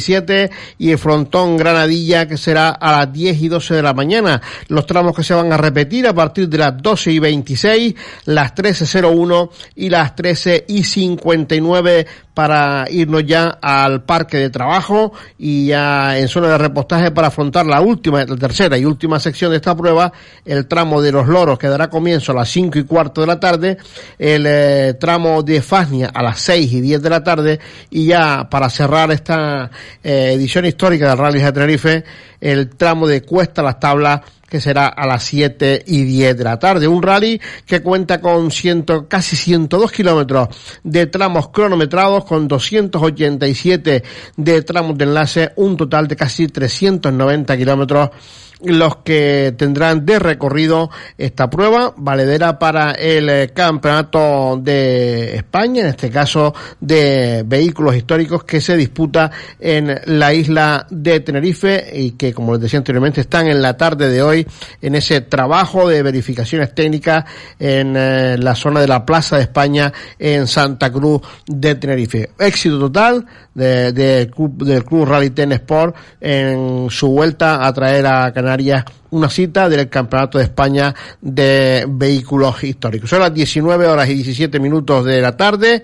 9.35 0.00 0.50
y 0.78 0.90
el 0.90 0.98
frontón 0.98 1.56
Granadilla 1.56 2.26
que 2.26 2.36
será 2.36 2.70
a 2.70 2.92
las 2.92 3.12
10 3.12 3.42
y 3.42 3.48
12 3.48 3.74
de 3.74 3.82
la 3.82 3.94
mañana. 3.94 4.40
Los 4.68 4.86
tramos 4.86 5.14
que 5.14 5.22
se 5.22 5.34
van 5.34 5.52
a 5.52 5.56
repetir 5.56 6.06
a 6.06 6.14
partir 6.14 6.48
de 6.48 6.58
las 6.58 6.80
12 6.80 7.12
y 7.12 7.18
26, 7.18 7.94
las 8.26 8.54
13.01 8.54 9.50
y 9.76 9.90
las 9.90 10.14
13 10.14 10.64
y 10.68 10.84
59 10.84 12.06
para 12.40 12.86
irnos 12.90 13.26
ya 13.26 13.58
al 13.60 14.04
parque 14.04 14.38
de 14.38 14.48
trabajo 14.48 15.12
y 15.36 15.66
ya 15.66 16.16
en 16.18 16.26
zona 16.26 16.48
de 16.48 16.56
repostaje 16.56 17.10
para 17.10 17.28
afrontar 17.28 17.66
la 17.66 17.82
última, 17.82 18.24
la 18.24 18.36
tercera 18.36 18.78
y 18.78 18.84
última 18.86 19.20
sección 19.20 19.50
de 19.50 19.56
esta 19.56 19.76
prueba, 19.76 20.10
el 20.44 20.66
tramo 20.66 21.02
de 21.02 21.12
los 21.12 21.28
loros 21.28 21.58
que 21.58 21.68
dará 21.68 21.90
comienzo 21.90 22.32
a 22.32 22.36
las 22.36 22.48
5 22.48 22.78
y 22.78 22.84
cuarto 22.84 23.20
de 23.20 23.26
la 23.26 23.38
tarde, 23.38 23.76
el 24.18 24.44
eh, 24.46 24.94
tramo 24.98 25.42
de 25.42 25.60
Fasnia 25.60 26.10
a 26.14 26.22
las 26.22 26.40
6 26.40 26.72
y 26.72 26.80
10 26.80 27.02
de 27.02 27.10
la 27.10 27.22
tarde 27.22 27.60
y 27.90 28.06
ya 28.06 28.48
para 28.48 28.70
cerrar 28.70 29.10
esta 29.10 29.70
eh, 30.02 30.32
edición 30.34 30.64
histórica 30.66 31.08
del 31.08 31.18
Rally 31.18 31.40
de 31.40 31.52
Tenerife, 31.52 32.04
el 32.40 32.68
tramo 32.70 33.06
de 33.06 33.22
Cuesta 33.22 33.62
Las 33.62 33.80
Tablas 33.80 34.20
que 34.50 34.60
será 34.60 34.88
a 34.88 35.06
las 35.06 35.22
7 35.22 35.84
y 35.86 36.02
10 36.02 36.36
de 36.36 36.44
la 36.44 36.58
tarde. 36.58 36.88
Un 36.88 37.02
rally 37.02 37.40
que 37.64 37.80
cuenta 37.80 38.20
con 38.20 38.50
ciento, 38.50 39.06
casi 39.08 39.36
102 39.36 39.92
kilómetros 39.92 40.48
de 40.82 41.06
tramos 41.06 41.48
cronometrados, 41.50 42.24
con 42.24 42.48
287 42.48 44.02
de 44.36 44.62
tramos 44.62 44.98
de 44.98 45.04
enlace, 45.04 45.52
un 45.56 45.76
total 45.76 46.08
de 46.08 46.16
casi 46.16 46.48
390 46.48 47.56
kilómetros 47.56 48.10
los 48.64 48.96
que 48.96 49.54
tendrán 49.56 50.04
de 50.04 50.18
recorrido 50.18 50.90
esta 51.16 51.48
prueba, 51.48 51.94
valedera 51.96 52.58
para 52.58 52.92
el 52.92 53.28
eh, 53.28 53.50
Campeonato 53.54 54.58
de 54.62 55.36
España, 55.36 55.82
en 55.82 55.88
este 55.88 56.10
caso 56.10 56.54
de 56.80 57.42
vehículos 57.46 57.96
históricos 57.96 58.44
que 58.44 58.60
se 58.60 58.76
disputa 58.76 59.30
en 59.58 60.00
la 60.06 60.34
isla 60.34 60.86
de 60.90 61.20
Tenerife 61.20 61.90
y 61.94 62.12
que, 62.12 62.34
como 62.34 62.52
les 62.52 62.62
decía 62.62 62.78
anteriormente, 62.78 63.20
están 63.20 63.46
en 63.46 63.62
la 63.62 63.76
tarde 63.76 64.08
de 64.08 64.22
hoy 64.22 64.46
en 64.82 64.94
ese 64.94 65.22
trabajo 65.22 65.88
de 65.88 66.02
verificaciones 66.02 66.74
técnicas 66.74 67.24
en 67.58 67.94
eh, 67.96 68.36
la 68.38 68.54
zona 68.54 68.80
de 68.80 68.88
la 68.88 69.04
Plaza 69.04 69.36
de 69.36 69.42
España 69.42 69.92
en 70.18 70.46
Santa 70.46 70.90
Cruz 70.92 71.22
de 71.46 71.74
Tenerife. 71.76 72.30
Éxito 72.38 72.78
total 72.78 73.24
de, 73.54 73.92
del 73.92 74.30
Club 74.30 75.04
Rally 75.04 75.30
Ten 75.30 75.52
Sport 75.52 75.96
en 76.20 76.88
su 76.90 77.08
vuelta 77.08 77.66
a 77.66 77.72
traer 77.72 78.06
a 78.06 78.32
Canarias 78.32 78.49
una 79.10 79.28
cita 79.28 79.68
del 79.68 79.88
Campeonato 79.88 80.38
de 80.38 80.44
España 80.44 80.94
de 81.20 81.86
Vehículos 81.88 82.62
Históricos. 82.64 83.10
Son 83.10 83.20
las 83.20 83.32
19 83.32 83.86
horas 83.86 84.08
y 84.08 84.14
17 84.14 84.58
minutos 84.60 85.04
de 85.04 85.20
la 85.20 85.36
tarde. 85.36 85.82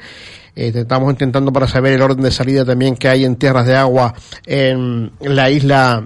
Eh, 0.55 0.72
estamos 0.74 1.10
intentando 1.12 1.52
para 1.52 1.68
saber 1.68 1.93
el 1.93 2.02
orden 2.02 2.22
de 2.22 2.30
salida 2.30 2.64
también 2.64 2.97
que 2.97 3.09
hay 3.09 3.24
en 3.24 3.36
tierras 3.36 3.66
de 3.66 3.76
agua 3.76 4.14
en 4.47 5.12
la 5.20 5.51
isla 5.51 6.02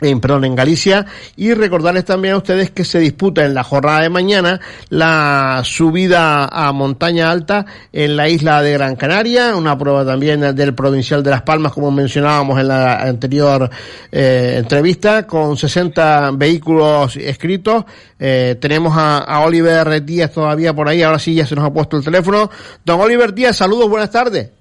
en, 0.00 0.20
perdón, 0.20 0.44
en 0.44 0.54
Galicia 0.54 1.06
y 1.36 1.54
recordarles 1.54 2.04
también 2.04 2.34
a 2.34 2.38
ustedes 2.38 2.70
que 2.70 2.84
se 2.84 2.98
disputa 2.98 3.44
en 3.44 3.54
la 3.54 3.64
jornada 3.64 4.00
de 4.02 4.08
mañana 4.08 4.60
la 4.88 5.62
subida 5.64 6.46
a 6.46 6.72
montaña 6.72 7.30
alta 7.30 7.66
en 7.92 8.16
la 8.16 8.28
isla 8.28 8.62
de 8.62 8.72
Gran 8.72 8.96
Canaria, 8.96 9.56
una 9.56 9.76
prueba 9.76 10.04
también 10.04 10.54
del 10.54 10.74
provincial 10.74 11.22
de 11.22 11.30
Las 11.30 11.42
Palmas 11.42 11.72
como 11.72 11.90
mencionábamos 11.90 12.58
en 12.60 12.68
la 12.68 13.02
anterior 13.02 13.70
eh, 14.12 14.56
entrevista 14.58 15.26
con 15.26 15.56
60 15.56 16.32
vehículos 16.32 17.16
escritos. 17.16 17.84
Eh, 18.18 18.56
tenemos 18.60 18.96
a, 18.96 19.18
a 19.18 19.40
Oliver 19.40 20.04
Díaz 20.04 20.32
todavía 20.32 20.74
por 20.74 20.88
ahí, 20.88 21.02
ahora 21.02 21.18
sí 21.18 21.34
ya 21.34 21.46
se 21.46 21.54
nos 21.54 21.64
ha 21.64 21.72
puesto 21.72 21.96
el 21.96 22.04
teléfono. 22.04 22.50
Don 22.84 23.00
Oliver 23.00 23.34
Díaz, 23.34 23.56
saludos, 23.56 23.88
buenas 23.88 24.10
tardes. 24.10 24.57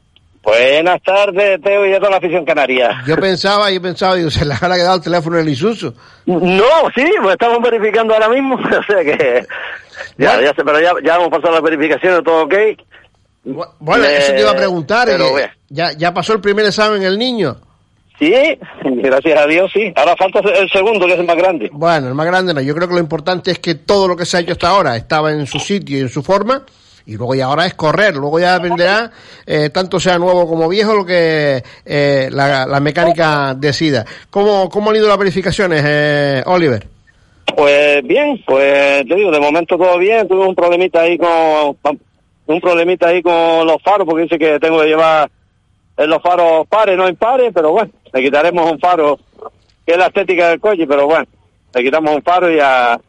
Buenas 0.48 1.02
tardes, 1.04 1.60
Teo 1.62 1.86
y 1.86 1.94
a 1.94 1.98
toda 2.00 2.12
la 2.12 2.18
afición 2.18 2.46
canaria. 2.46 3.04
Yo 3.06 3.18
pensaba, 3.18 3.70
yo 3.70 3.82
pensaba, 3.82 4.16
digo, 4.16 4.30
se 4.30 4.46
le 4.46 4.54
habrá 4.54 4.78
quedado 4.78 4.96
el 4.96 5.02
teléfono 5.02 5.36
en 5.38 5.44
el 5.46 5.50
Isuzu. 5.50 5.94
No, 6.26 6.64
sí, 6.96 7.06
pues 7.22 7.34
estamos 7.34 7.62
verificando 7.62 8.14
ahora 8.14 8.30
mismo, 8.30 8.56
o 8.80 8.84
sea 8.84 9.04
que 9.04 9.46
ya, 10.18 10.40
ya 10.40 10.54
sé, 10.54 10.64
pero 10.64 10.80
ya, 10.80 10.94
ya 11.04 11.16
hemos 11.16 11.28
pasado 11.28 11.52
las 11.56 11.62
verificaciones, 11.62 12.24
todo 12.24 12.46
ok. 12.46 12.54
Bueno, 13.80 14.06
Eh, 14.06 14.20
eso 14.20 14.34
te 14.36 14.40
iba 14.40 14.52
a 14.52 14.56
preguntar, 14.56 15.10
pero 15.10 15.38
eh, 15.38 15.52
ya, 15.68 15.92
ya 15.92 16.14
pasó 16.14 16.32
el 16.32 16.40
primer 16.40 16.66
examen 16.66 17.04
el 17.04 17.18
niño. 17.18 17.58
Sí, 18.18 18.34
gracias 18.84 19.40
a 19.42 19.48
Dios, 19.48 19.70
sí. 19.74 19.92
Ahora 19.98 20.16
falta 20.16 20.40
el 20.40 20.70
segundo, 20.70 21.06
que 21.08 21.14
es 21.14 21.20
el 21.20 21.26
más 21.26 21.36
grande. 21.36 21.70
Bueno, 21.74 22.08
el 22.08 22.14
más 22.14 22.26
grande 22.26 22.54
no, 22.54 22.62
yo 22.62 22.74
creo 22.74 22.88
que 22.88 22.94
lo 22.94 23.02
importante 23.02 23.52
es 23.52 23.60
que 23.60 23.76
todo 23.76 24.08
lo 24.08 24.16
que 24.16 24.26
se 24.26 24.38
ha 24.38 24.40
hecho 24.40 24.54
hasta 24.54 24.70
ahora 24.70 24.96
estaba 24.96 25.34
en 25.34 25.46
su 25.46 25.60
sitio 25.60 25.98
y 25.98 26.02
en 26.04 26.10
su 26.10 26.24
forma. 26.24 26.64
Y 27.08 27.16
luego 27.16 27.36
ya 27.36 27.46
ahora 27.46 27.66
es 27.66 27.74
correr, 27.74 28.14
luego 28.16 28.38
ya 28.38 28.60
dependerá, 28.60 29.10
eh, 29.46 29.70
tanto 29.70 29.98
sea 29.98 30.20
nuevo 30.20 30.46
como 30.46 30.68
viejo, 30.68 30.94
lo 30.94 31.06
que 31.06 31.64
eh, 31.86 32.28
la, 32.30 32.66
la 32.66 32.80
mecánica 32.82 33.56
decida. 33.56 34.06
¿Cómo, 34.30 34.68
¿Cómo 34.68 34.90
han 34.90 34.98
ido 34.98 35.08
las 35.08 35.18
verificaciones, 35.18 35.82
eh, 35.88 36.44
Oliver? 36.46 36.86
Pues 37.56 38.04
bien, 38.04 38.44
pues 38.46 39.08
te 39.08 39.16
digo, 39.16 39.32
de 39.32 39.40
momento 39.40 39.78
todo 39.78 39.98
bien. 39.98 40.28
Tuve 40.28 40.46
un 40.46 40.54
problemita 40.54 41.00
ahí 41.00 41.18
con 41.18 41.78
un 42.48 42.62
problemita 42.62 43.08
ahí 43.08 43.22
con 43.22 43.66
los 43.66 43.82
faros, 43.82 44.06
porque 44.06 44.24
dice 44.24 44.38
que 44.38 44.60
tengo 44.60 44.82
que 44.82 44.88
llevar 44.88 45.30
los 45.96 46.22
faros 46.22 46.68
pares, 46.68 46.98
no 46.98 47.08
impares, 47.08 47.52
pero 47.54 47.72
bueno, 47.72 47.90
le 48.14 48.22
quitaremos 48.22 48.70
un 48.70 48.80
faro, 48.80 49.18
que 49.86 49.94
es 49.94 49.98
la 49.98 50.08
estética 50.08 50.50
del 50.50 50.60
coche, 50.60 50.86
pero 50.86 51.08
bueno, 51.08 51.26
le 51.74 51.84
quitamos 51.84 52.16
un 52.16 52.22
faro 52.22 52.52
y 52.52 52.60
a, 52.60 53.00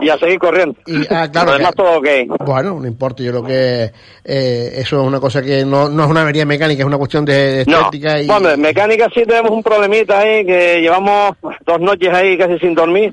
y 0.00 0.08
a 0.08 0.18
seguir 0.18 0.38
corriendo. 0.38 0.76
Y, 0.86 1.02
ah, 1.12 1.28
claro, 1.30 1.52
Lo 1.52 1.58
demás 1.58 1.70
que- 1.72 1.76
todo 1.82 1.98
ok. 1.98 2.44
Bueno, 2.46 2.80
no 2.80 2.86
importa, 2.86 3.22
yo 3.22 3.30
creo 3.32 3.44
que 3.44 3.92
eh, 4.24 4.72
eso 4.76 5.00
es 5.00 5.06
una 5.06 5.20
cosa 5.20 5.42
que 5.42 5.64
no, 5.64 5.88
no 5.88 6.04
es 6.04 6.10
una 6.10 6.22
avería 6.22 6.44
mecánica, 6.46 6.82
es 6.82 6.86
una 6.86 6.98
cuestión 6.98 7.24
de 7.24 7.64
No, 7.66 7.78
estética 7.78 8.20
y... 8.20 8.26
bueno, 8.26 8.50
en 8.50 8.60
mecánica 8.60 9.08
sí 9.14 9.24
tenemos 9.26 9.50
un 9.50 9.62
problemita 9.62 10.18
ahí 10.20 10.44
que 10.46 10.80
llevamos 10.80 11.36
dos 11.66 11.80
noches 11.80 12.08
ahí 12.12 12.36
casi 12.38 12.58
sin 12.58 12.74
dormir. 12.74 13.12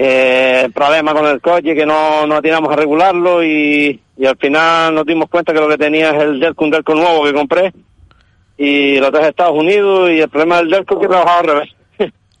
Eh, 0.00 0.68
problema 0.74 1.12
con 1.12 1.26
el 1.26 1.40
coche 1.40 1.74
que 1.74 1.84
no, 1.86 2.26
no 2.26 2.36
atinamos 2.36 2.70
a 2.72 2.76
regularlo 2.76 3.42
y, 3.42 4.00
y 4.16 4.26
al 4.26 4.36
final 4.36 4.94
nos 4.94 5.04
dimos 5.06 5.28
cuenta 5.28 5.52
que 5.52 5.58
lo 5.60 5.68
que 5.68 5.78
tenía 5.78 6.10
es 6.10 6.22
el 6.22 6.38
Delco, 6.38 6.64
un 6.64 6.70
Delco 6.70 6.94
nuevo 6.94 7.24
que 7.24 7.32
compré 7.32 7.72
y 8.56 8.98
lo 8.98 9.10
traje 9.10 9.26
a 9.26 9.30
Estados 9.30 9.56
Unidos 9.56 10.10
y 10.10 10.20
el 10.20 10.28
problema 10.28 10.58
del 10.58 10.70
Delco 10.70 10.94
es 10.94 11.00
que 11.00 11.08
trabajaba 11.08 11.38
al 11.40 11.46
revés. 11.46 11.70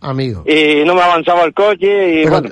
Amigo. 0.00 0.44
Y 0.46 0.84
no 0.84 0.94
me 0.94 1.02
avanzaba 1.02 1.42
el 1.44 1.52
coche 1.52 2.22
y 2.22 2.26
bueno, 2.26 2.48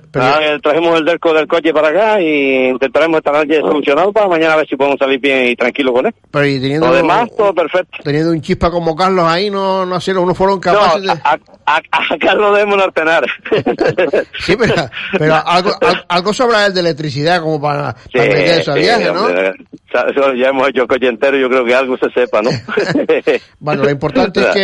trajimos 0.62 0.98
el 0.98 1.04
Delco 1.04 1.32
del 1.32 1.46
coche 1.46 1.72
para 1.72 1.88
acá 1.88 2.20
y 2.20 2.68
intentaremos 2.70 3.18
esta 3.18 3.30
noche 3.32 3.60
solucionarlo 3.60 4.12
para 4.12 4.26
mañana 4.26 4.54
a 4.54 4.56
ver 4.56 4.66
si 4.68 4.74
podemos 4.76 4.98
salir 4.98 5.20
bien 5.20 5.50
y 5.50 5.54
tranquilo 5.56 5.92
con 5.92 6.06
él. 6.06 6.14
Pero 6.30 6.44
y 6.46 6.58
teniendo, 6.60 6.88
Lo 6.88 6.94
demás, 6.94 7.28
todo 7.36 7.54
perfecto. 7.54 7.98
teniendo 8.02 8.30
un 8.32 8.40
chispa 8.40 8.70
como 8.70 8.96
Carlos 8.96 9.24
ahí, 9.28 9.48
no, 9.50 9.86
no 9.86 9.94
hacerlo, 9.94 10.26
no 10.26 10.34
fueron 10.34 10.58
capaces 10.58 11.02
No, 11.02 11.14
de... 11.14 11.20
a, 11.22 11.38
a, 11.66 11.76
a 11.76 12.18
Carlos 12.18 12.52
debemos. 12.56 12.76
Sí, 14.40 14.56
pero, 14.58 14.74
pero 15.18 15.34
algo, 15.46 15.70
al- 15.80 16.04
algo 16.08 16.32
sobra 16.32 16.66
el 16.66 16.74
de 16.74 16.80
electricidad 16.80 17.40
como 17.40 17.60
para, 17.60 17.94
para 18.12 18.24
meter 18.24 18.60
eso 18.60 18.72
a 18.72 18.74
viaje, 18.74 19.12
¿no? 19.12 19.24
hombre, 19.26 19.52
ya 20.36 20.48
hemos 20.48 20.68
hecho 20.68 20.86
coche 20.86 21.06
entero, 21.08 21.36
yo 21.38 21.48
creo 21.48 21.64
que 21.64 21.74
algo 21.74 21.96
se 21.96 22.10
sepa, 22.10 22.42
¿no? 22.42 22.50
Bueno, 23.58 23.84
lo 23.84 23.90
importante 23.90 24.40
es 24.40 24.46
que 24.48 24.58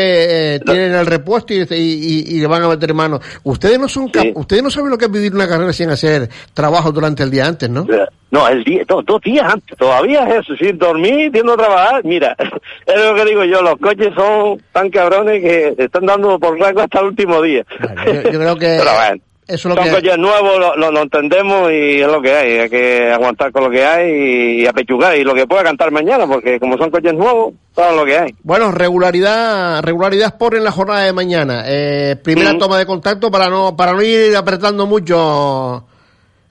eh, 0.57 0.61
tienen 0.65 0.93
el 0.95 1.07
repuesto 1.07 1.53
y, 1.55 1.59
y, 1.59 1.65
y- 1.75 2.37
y 2.37 2.41
le 2.41 2.47
van 2.47 2.63
a 2.63 2.67
meter 2.73 2.95
mano. 2.95 3.21
Ustedes 3.45 3.79
no 3.79 3.89
son 3.89 4.11
ustedes 4.35 4.63
no 4.63 4.71
saben 4.71 4.91
lo 4.91 4.99
que 4.99 5.07
es 5.07 5.11
vivir 5.11 5.35
una 5.35 5.49
carrera 5.49 5.73
sin 5.73 5.91
hacer 5.91 6.29
trabajo 6.55 6.93
durante 6.93 7.23
el 7.23 7.31
día 7.31 7.47
antes, 7.47 7.69
¿no? 7.71 7.87
No, 8.31 8.49
el 8.49 8.65
día, 8.65 8.83
do- 8.89 9.03
dos 9.03 9.21
días 9.21 9.45
antes, 9.53 9.77
todavía 9.77 10.25
es 10.27 10.41
eso, 10.41 10.57
sin 10.57 10.79
dormir, 10.79 11.31
yendo 11.33 11.53
a 11.53 11.57
trabajar. 11.59 12.03
Mira, 12.05 12.35
es 12.87 13.05
lo 13.05 13.15
que 13.15 13.25
digo 13.27 13.45
yo, 13.45 13.61
los 13.61 13.77
coches 13.79 14.09
son 14.17 14.59
tan 14.73 14.89
cabrones 14.89 15.43
que 15.43 15.75
están 15.77 16.07
dando 16.07 16.39
por 16.41 16.59
rango 16.59 16.81
hasta 16.81 17.01
el 17.01 17.07
último 17.09 17.43
día. 17.43 17.63
Yo, 18.07 18.13
yo 18.31 18.39
creo 18.39 18.57
que 18.57 18.67
Pero 18.79 18.91
bueno, 18.95 19.23
eso 19.49 19.69
es 19.69 19.75
lo 19.75 19.75
son 19.77 19.85
que 19.85 19.91
coches 19.91 20.19
nuevos, 20.19 20.59
lo, 20.59 20.77
lo- 20.77 20.91
lo 20.93 21.03
entendemos 21.03 21.71
y 21.73 22.01
es 22.01 22.07
lo 22.07 22.23
que 22.23 22.33
hay, 22.35 22.59
hay 22.61 22.71
que 22.71 23.11
aguantar 23.13 23.51
con 23.53 23.65
lo 23.65 23.71
que 23.71 23.85
hay 23.85 24.61
y, 24.63 24.67
apechugar 24.67 25.17
y 25.17 25.25
lo 25.25 25.35
que 25.35 25.47
pueda 25.47 25.65
cantar 25.65 25.91
mañana, 25.91 26.27
porque 26.27 26.59
como 26.61 26.77
son 26.79 26.91
coches 26.91 27.13
nuevos, 27.15 27.55
todo 27.75 27.97
lo 27.97 28.05
que 28.05 28.19
hay. 28.19 28.35
Bueno, 28.43 28.71
regularidad, 28.71 29.83
regularidad 29.83 30.39
por 30.39 30.55
en 30.55 30.65
la 30.65 30.71
jornada 30.71 31.01
de 31.03 31.13
mañana. 31.13 31.65
Eh, 31.67 32.17
primera 32.23 32.53
Mm. 32.55 32.59
toma 32.59 32.79
de 32.79 32.87
contacto 32.87 33.31
para 33.31 33.49
no 33.49 33.77
para 33.77 33.93
no 33.93 34.03
ir 34.03 34.37
apretando 34.37 34.87
mucho 34.87 35.85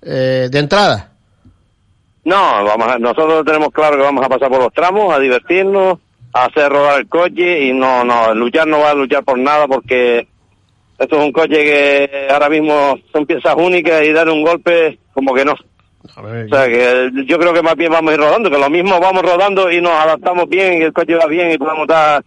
eh, 0.04 0.48
de 0.52 0.60
entrada. 0.60 1.12
No, 2.24 2.36
vamos 2.64 2.88
a- 2.88 3.00
nosotros 3.00 3.44
tenemos 3.46 3.70
claro 3.70 3.98
que 3.98 4.04
vamos 4.04 4.24
a 4.26 4.30
pasar 4.30 4.50
por 4.50 4.60
los 4.62 4.74
tramos, 4.74 5.14
a 5.14 5.20
divertirnos, 5.20 5.98
a 6.34 6.46
hacer 6.46 6.70
rodar 6.72 7.00
el 7.00 7.08
coche 7.10 7.66
y 7.66 7.74
no, 7.74 8.04
no, 8.04 8.34
luchar 8.34 8.68
no 8.68 8.80
va 8.80 8.92
a 8.92 8.96
luchar 8.96 9.24
por 9.24 9.38
nada 9.40 9.68
porque 9.68 10.28
esto 11.02 11.18
es 11.18 11.26
un 11.26 11.32
coche 11.32 11.64
que 11.64 12.28
ahora 12.30 12.48
mismo 12.48 12.98
son 13.12 13.26
piezas 13.26 13.56
únicas 13.58 14.04
y 14.04 14.14
dar 14.14 14.30
un 14.30 14.44
golpe 14.44 15.00
como 15.14 15.34
que 15.34 15.44
no. 15.44 15.56
O 16.04 16.48
sea 16.48 16.68
que 16.68 17.12
yo 17.26 17.40
creo 17.40 17.54
que 17.54 17.62
más 17.62 17.76
bien 17.76 17.92
vamos 17.92 18.12
a 18.12 18.14
ir 18.14 18.20
rodando, 18.20 18.50
que 18.50 18.58
lo 18.58 18.70
mismo 18.70 19.00
vamos 19.00 19.24
rodando 19.24 19.72
y 19.72 19.82
nos 19.82 19.94
adaptamos 19.94 20.48
bien 20.48 20.82
y 20.82 20.84
el 20.84 20.94
coche 20.94 21.16
va 21.16 21.26
bien 21.26 21.52
y 21.52 21.58
podemos 21.58 21.88
dar 21.88 22.24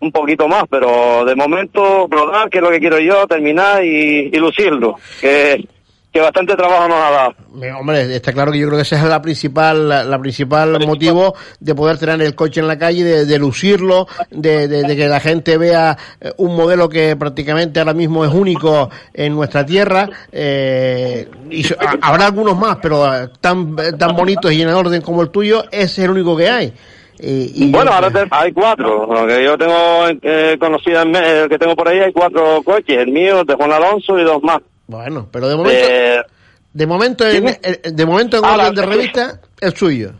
un 0.00 0.12
poquito 0.12 0.48
más, 0.48 0.64
pero 0.70 1.24
de 1.24 1.34
momento 1.34 2.06
rodar, 2.10 2.48
que 2.48 2.58
es 2.58 2.64
lo 2.64 2.70
que 2.70 2.80
quiero 2.80 2.98
yo, 2.98 3.26
terminar 3.26 3.84
y, 3.84 4.30
y 4.32 4.36
lucirlo, 4.36 4.96
que, 5.20 5.66
que 6.12 6.20
bastante 6.20 6.56
trabajo 6.56 6.88
nos 6.88 6.96
ha 6.98 7.10
dado. 7.10 7.34
Hombre, 7.78 8.16
está 8.16 8.32
claro 8.32 8.50
que 8.50 8.58
yo 8.58 8.66
creo 8.66 8.78
que 8.78 8.82
esa 8.82 8.96
es 8.96 9.04
la 9.04 9.22
principal, 9.22 9.88
la, 9.88 10.02
la 10.04 10.18
principal 10.18 10.84
motivo 10.86 11.34
de 11.60 11.74
poder 11.74 11.98
tener 11.98 12.20
el 12.22 12.34
coche 12.34 12.60
en 12.60 12.66
la 12.68 12.76
calle, 12.78 13.04
de, 13.04 13.26
de 13.26 13.38
lucirlo, 13.38 14.08
de, 14.30 14.66
de- 14.66 14.82
de 14.82 14.96
que 14.96 15.06
la 15.06 15.20
gente 15.20 15.56
vea 15.56 15.96
eh, 16.20 16.32
un 16.38 16.56
modelo 16.56 16.88
que 16.88 17.14
prácticamente 17.16 17.78
ahora 17.78 17.94
mismo 17.94 18.24
es 18.24 18.32
único 18.32 18.90
en 19.14 19.34
nuestra 19.34 19.64
tierra. 19.64 20.08
eh, 20.32 21.28
y 21.50 21.64
habrá 22.00 22.26
algunos 22.26 22.58
más, 22.58 22.78
pero 22.82 23.06
eh, 23.14 23.28
tan, 23.40 23.76
tan 23.98 24.16
bonitos 24.16 24.52
y 24.52 24.62
en 24.62 24.68
orden 24.68 25.02
como 25.02 25.22
el 25.22 25.30
tuyo, 25.30 25.64
ese 25.70 25.84
es 25.84 25.98
el 26.00 26.10
único 26.10 26.36
que 26.36 26.48
hay. 26.48 26.72
Y, 27.22 27.66
y 27.66 27.70
Bueno, 27.70 27.90
yo- 27.90 27.96
ahora 27.96 28.10
te- 28.10 28.28
hay 28.30 28.52
cuatro. 28.52 29.06
Lo 29.12 29.26
que 29.26 29.44
yo 29.44 29.58
tengo 29.58 30.08
eh, 30.22 30.56
conocida, 30.58 31.02
el 31.02 31.48
que 31.48 31.58
tengo 31.58 31.76
por 31.76 31.86
ahí, 31.88 31.98
hay 32.00 32.12
cuatro 32.12 32.62
coches. 32.64 32.96
El 32.98 33.12
mío, 33.12 33.40
el 33.40 33.46
de 33.46 33.54
Juan 33.54 33.72
Alonso 33.72 34.18
y 34.18 34.24
dos 34.24 34.42
más. 34.42 34.58
Bueno, 34.90 35.28
pero 35.30 35.48
de 35.48 35.56
momento, 35.56 35.78
Eh, 35.88 36.22
de 36.72 36.86
momento, 36.86 37.26
en, 37.28 37.48
eh, 37.48 37.80
de 37.92 38.06
momento 38.06 38.38
en 38.38 38.44
orden 38.44 38.74
de 38.74 38.82
revista, 38.86 39.40
el 39.60 39.76
suyo. 39.76 40.10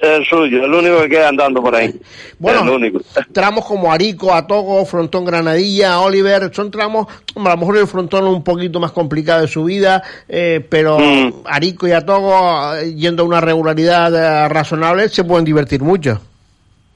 el 0.00 0.24
suyo, 0.26 0.64
el 0.64 0.74
único 0.74 1.00
que 1.02 1.08
queda 1.08 1.28
andando 1.28 1.62
por 1.62 1.74
ahí. 1.76 1.94
Bueno, 2.40 2.62
el 2.64 2.70
único. 2.70 3.00
tramos 3.32 3.64
como 3.64 3.92
Arico, 3.92 4.34
Atogo, 4.34 4.84
Frontón 4.84 5.24
Granadilla, 5.24 6.00
Oliver, 6.00 6.50
son 6.52 6.70
tramos, 6.72 7.06
a 7.36 7.48
lo 7.50 7.56
mejor 7.56 7.78
el 7.78 7.86
Frontón 7.86 8.26
un 8.26 8.42
poquito 8.42 8.78
más 8.80 8.90
complicado 8.92 9.42
de 9.42 9.48
subida, 9.48 10.02
eh, 10.28 10.60
pero 10.68 10.98
Mm. 10.98 11.32
Arico 11.46 11.86
y 11.86 11.92
Atogo, 11.92 12.74
eh, 12.74 12.94
yendo 12.94 13.22
a 13.22 13.26
una 13.26 13.40
regularidad 13.40 14.12
eh, 14.14 14.48
razonable, 14.48 15.08
se 15.08 15.22
pueden 15.24 15.44
divertir 15.44 15.80
mucho. 15.82 16.20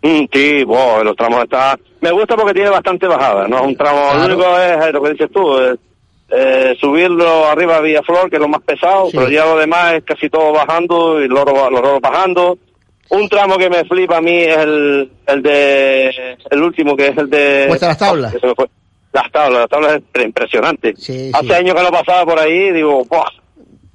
Mm, 0.03 0.25
sí, 0.33 0.65
wow, 0.65 1.05
los 1.05 1.15
tramos 1.15 1.45
está... 1.45 1.79
Me 2.01 2.11
gusta 2.11 2.35
porque 2.35 2.55
tiene 2.55 2.71
bastante 2.71 3.07
bajada, 3.07 3.47
¿no? 3.47 3.63
Un 3.63 3.77
tramo, 3.77 4.15
lo 4.15 4.25
único 4.27 4.59
es 4.59 4.93
lo 4.93 5.03
que 5.03 5.11
dices 5.11 5.31
tú, 5.33 5.59
es, 5.59 5.79
eh, 6.31 6.77
subirlo 6.81 7.47
arriba 7.47 7.77
a 7.77 7.81
Villaflor, 7.81 8.31
que 8.31 8.37
es 8.37 8.43
lo 8.43 8.49
más 8.49 8.63
pesado, 8.63 9.09
pero 9.13 9.29
ya 9.29 9.45
lo 9.45 9.59
demás 9.59 9.95
es 9.95 10.05
casi 10.05 10.29
todo 10.31 10.53
bajando 10.53 11.21
y 11.21 11.29
los 11.29 11.45
loros 11.45 12.01
bajando. 12.01 12.59
Un 13.11 13.29
tramo 13.29 13.59
que 13.59 13.69
me 13.69 13.85
flipa 13.85 14.19
a 14.19 14.21
mí 14.21 14.39
es 14.39 14.59
el, 14.59 15.11
el 15.27 15.43
de... 15.43 16.37
El 16.49 16.63
último, 16.63 16.97
que 16.97 17.09
es 17.09 17.19
el 17.19 17.29
de... 17.29 17.65
Cuesta 17.67 17.89
las 17.89 17.99
tablas. 17.99 18.35
Las 19.13 19.33
tablas, 19.33 19.61
las 19.61 19.69
tablas 19.69 20.01
es 20.15 20.25
impresionante. 20.25 20.95
Sí, 20.97 21.33
Hace 21.35 21.47
sí. 21.47 21.53
años 21.53 21.75
que 21.75 21.83
no 21.83 21.91
pasaba 21.91 22.25
por 22.25 22.39
ahí, 22.39 22.71
digo, 22.71 23.05
¡buah! 23.07 23.29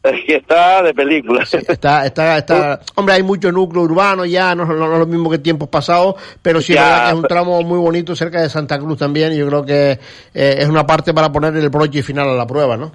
Es 0.14 0.24
que 0.26 0.36
está 0.36 0.84
de 0.84 0.94
película. 0.94 1.44
Está, 1.44 2.06
está, 2.06 2.38
está, 2.38 2.80
hombre, 2.96 3.16
hay 3.16 3.24
mucho 3.24 3.52
núcleo 3.52 3.84
urbano 3.84 4.26
ya, 4.26 4.54
no, 4.56 4.66
no- 4.66 4.74
no 4.76 4.94
es 4.94 5.00
lo 5.00 5.06
mismo 5.08 5.30
que 5.30 5.40
tiempos 5.40 5.70
pasados, 5.70 6.16
pero 6.42 6.62
sí 6.62 6.74
es 6.74 6.78
Ya, 6.80 6.84
verdad 6.86 7.04
que 7.04 7.10
es 7.10 7.16
un 7.16 7.24
tramo 7.24 7.62
muy 7.64 7.80
bonito 7.80 8.16
cerca 8.16 8.42
de 8.42 8.50
Santa 8.50 8.78
Cruz 8.80 8.98
también, 9.00 9.34
y 9.34 9.38
yo 9.38 9.48
creo 9.48 9.66
que 9.66 9.92
eh, 10.34 10.56
es 10.60 10.68
una 10.70 10.86
parte 10.86 11.14
para 11.14 11.32
poner 11.32 11.56
el 11.56 11.70
broche 11.70 12.04
final 12.04 12.30
a 12.30 12.34
la 12.34 12.46
prueba, 12.48 12.78
¿no? 12.78 12.92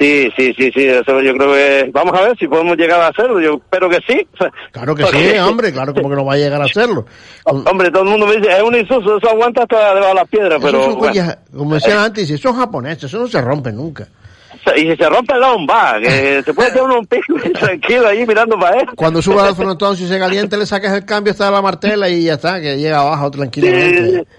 Sí, 0.00 0.28
sí, 0.36 0.52
sí, 0.58 0.70
sí, 0.74 0.84
eso 0.86 1.20
yo 1.20 1.32
creo 1.34 1.52
que 1.52 1.90
vamos 1.92 2.18
a 2.18 2.22
ver 2.22 2.36
si 2.36 2.48
podemos 2.48 2.76
llegar 2.76 3.00
a 3.00 3.08
hacerlo, 3.08 3.40
yo 3.40 3.54
espero 3.54 3.88
que 3.88 3.98
sí. 4.08 4.26
Claro 4.72 4.96
que 4.96 5.04
sí, 5.06 5.38
hombre, 5.38 5.72
claro 5.72 5.94
como 5.94 6.08
que 6.10 6.16
no 6.16 6.24
va 6.24 6.34
a 6.34 6.38
llegar 6.38 6.60
a 6.60 6.64
hacerlo. 6.64 7.06
Hombre, 7.44 7.90
todo 7.90 8.02
el 8.02 8.08
mundo 8.08 8.26
me 8.26 8.36
dice, 8.38 8.50
es 8.50 8.62
un 8.62 8.74
Isuzu, 8.74 9.18
eso 9.18 9.30
aguanta 9.30 9.62
hasta 9.62 9.94
debajo 9.94 10.08
de 10.08 10.14
las 10.14 10.28
piedras, 10.28 10.54
Eso 10.58 10.62
pero 10.66 10.82
son 10.84 10.94
bueno. 10.98 11.14
como 11.56 11.74
decían 11.74 11.98
antes, 11.98 12.28
eso 12.30 12.48
es 12.48 12.56
japonés, 12.56 13.04
eso 13.04 13.18
no 13.20 13.28
se 13.28 13.40
rompe 13.40 13.70
nunca. 13.70 14.08
Y 14.76 14.80
si 14.80 14.96
se 14.96 15.08
rompe 15.08 15.34
el 15.34 15.40
va, 15.40 15.98
que 16.00 16.42
se 16.42 16.54
puede 16.54 16.68
hacer 16.68 16.82
uno 16.82 17.00
un 17.00 17.06
pico 17.06 17.34
tranquilo 17.58 18.08
ahí 18.08 18.26
mirando 18.26 18.58
para 18.58 18.80
él. 18.80 18.88
Cuando 18.94 19.20
suba 19.20 19.48
al 19.48 19.56
frontón, 19.56 19.96
si 19.96 20.06
se 20.06 20.18
calienta, 20.18 20.56
le 20.56 20.66
sacas 20.66 20.92
el 20.92 21.04
cambio 21.04 21.32
hasta 21.32 21.50
la 21.50 21.60
martela 21.60 22.08
y 22.08 22.24
ya 22.24 22.34
está, 22.34 22.60
que 22.60 22.76
llega 22.76 23.00
abajo 23.00 23.30
tranquilamente. 23.30 24.26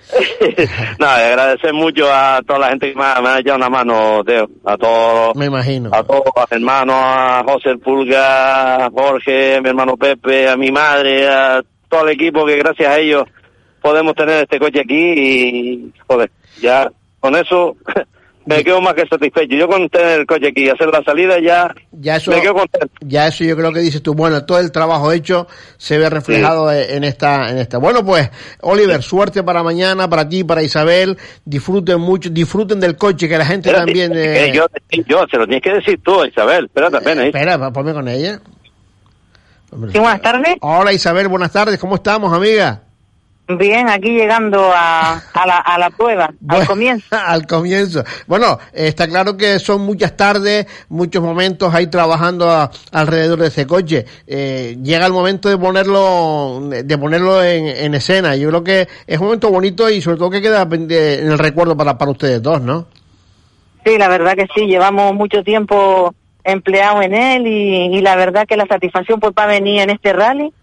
No, 0.99 1.07
y 1.07 1.21
agradecer 1.21 1.73
mucho 1.73 2.05
a 2.11 2.41
toda 2.45 2.59
la 2.59 2.69
gente 2.69 2.91
que 2.91 2.97
me 2.97 3.03
ha, 3.03 3.21
me 3.21 3.29
ha 3.29 3.39
echado 3.39 3.57
una 3.57 3.69
mano, 3.69 4.23
Teo. 4.23 4.47
A 4.65 4.77
todos. 4.77 5.35
Me 5.35 5.45
imagino. 5.45 5.89
A 5.93 6.03
todos, 6.03 6.31
a 6.35 6.45
mi 6.51 6.57
hermano, 6.57 6.93
a 6.95 7.43
José 7.45 7.71
el 7.71 7.79
Pulga, 7.79 8.85
a 8.85 8.89
Jorge, 8.91 9.57
a 9.57 9.61
mi 9.61 9.69
hermano 9.69 9.97
Pepe, 9.97 10.49
a 10.49 10.55
mi 10.55 10.71
madre, 10.71 11.27
a 11.27 11.61
todo 11.89 12.03
el 12.07 12.13
equipo 12.13 12.45
que 12.45 12.57
gracias 12.57 12.89
a 12.89 12.99
ellos 12.99 13.23
podemos 13.81 14.15
tener 14.15 14.43
este 14.43 14.59
coche 14.59 14.81
aquí 14.81 14.95
y, 14.95 15.93
joder, 16.07 16.31
ya 16.61 16.89
con 17.19 17.35
eso 17.35 17.75
me 18.45 18.63
quedo 18.63 18.81
más 18.81 18.93
que 18.93 19.05
satisfecho. 19.07 19.55
Yo 19.55 19.67
con 19.67 19.87
tener 19.89 20.19
el 20.21 20.25
coche 20.25 20.47
aquí 20.49 20.65
y 20.65 20.69
hacer 20.69 20.87
la 20.87 21.03
salida 21.03 21.39
ya, 21.39 21.73
Ya 21.91 22.17
eso, 22.17 22.31
me 22.31 22.41
quedo 22.41 22.53
contento. 22.55 22.93
ya 23.01 23.27
eso 23.27 23.43
yo 23.43 23.55
creo 23.55 23.71
que 23.71 23.79
dices 23.79 24.01
tú, 24.03 24.13
bueno, 24.13 24.45
todo 24.45 24.59
el 24.59 24.71
trabajo 24.71 25.11
hecho 25.11 25.47
se 25.77 25.97
ve 25.97 26.09
reflejado 26.09 26.71
e- 26.71 26.95
en 26.95 27.03
esta, 27.03 27.49
en 27.49 27.57
esta. 27.57 27.77
Bueno, 27.77 28.05
pues, 28.05 28.29
Oliver, 28.61 29.01
suerte 29.01 29.43
para 29.43 29.63
mañana, 29.63 30.09
para 30.09 30.27
ti, 30.27 30.43
para 30.43 30.61
Isabel, 30.63 31.17
disfruten 31.45 31.99
mucho, 31.99 32.29
disfruten 32.29 32.79
del 32.79 32.97
coche, 32.97 33.27
que 33.29 33.37
la 33.37 33.45
gente 33.45 33.69
Espérate, 33.69 33.85
también, 33.85 34.11
eh, 34.15 34.51
yo, 34.53 34.65
yo, 35.07 35.25
se 35.29 35.37
lo 35.37 35.45
tienes 35.45 35.61
que 35.63 35.73
decir 35.73 35.99
tú, 36.03 36.23
Isabel. 36.25 36.65
Espérate 36.65 36.97
apenas. 36.97 37.25
¿eh? 37.25 37.27
espera, 37.27 37.71
ponme 37.71 37.93
con 37.93 38.07
ella. 38.07 38.39
Sí, 39.91 39.97
buenas 39.99 40.21
tardes. 40.21 40.55
Hola 40.61 40.93
Isabel, 40.93 41.27
buenas 41.29 41.51
tardes, 41.51 41.79
¿cómo 41.79 41.95
estamos, 41.95 42.31
amiga? 42.31 42.83
Bien, 43.45 43.89
aquí 43.89 44.09
llegando 44.11 44.71
a, 44.73 45.15
a, 45.33 45.45
la, 45.45 45.57
a 45.57 45.77
la 45.77 45.89
prueba, 45.89 46.31
al 46.47 46.65
comienzo. 46.65 47.05
al 47.11 47.45
comienzo. 47.45 48.01
Bueno, 48.25 48.57
está 48.71 49.05
claro 49.07 49.35
que 49.35 49.59
son 49.59 49.81
muchas 49.81 50.15
tardes, 50.15 50.65
muchos 50.87 51.21
momentos 51.21 51.73
ahí 51.75 51.87
trabajando 51.87 52.49
a- 52.49 52.71
alrededor 52.93 53.39
de 53.39 53.47
ese 53.47 53.67
coche. 53.67 54.05
Eh, 54.25 54.77
llega 54.81 55.05
el 55.05 55.11
momento 55.11 55.49
de 55.49 55.57
ponerlo, 55.57 56.61
de 56.69 56.97
ponerlo 56.97 57.43
en, 57.43 57.67
en 57.67 57.93
escena. 57.95 58.37
Yo 58.37 58.47
creo 58.47 58.63
que 58.63 58.87
es 59.05 59.19
un 59.19 59.25
momento 59.25 59.49
bonito 59.49 59.89
y 59.89 60.01
sobre 60.01 60.17
todo 60.17 60.29
que 60.29 60.41
queda 60.41 60.61
en 60.71 60.89
el 60.91 61.37
recuerdo 61.37 61.75
para, 61.75 61.97
para 61.97 62.11
ustedes 62.11 62.41
dos, 62.41 62.61
¿no? 62.61 62.87
Sí, 63.85 63.97
la 63.97 64.07
verdad 64.07 64.35
que 64.35 64.47
sí, 64.55 64.67
llevamos 64.67 65.13
mucho 65.15 65.43
tiempo 65.43 66.15
empleado 66.45 67.01
en 67.01 67.13
él 67.13 67.45
y, 67.47 67.97
y 67.97 68.01
la 68.01 68.15
verdad 68.15 68.45
que 68.47 68.55
la 68.55 68.65
satisfacción 68.67 69.19
pues 69.19 69.33
va 69.37 69.43
a 69.43 69.47
venir 69.47 69.81
en 69.81 69.89
este 69.89 70.13
rally. 70.13 70.53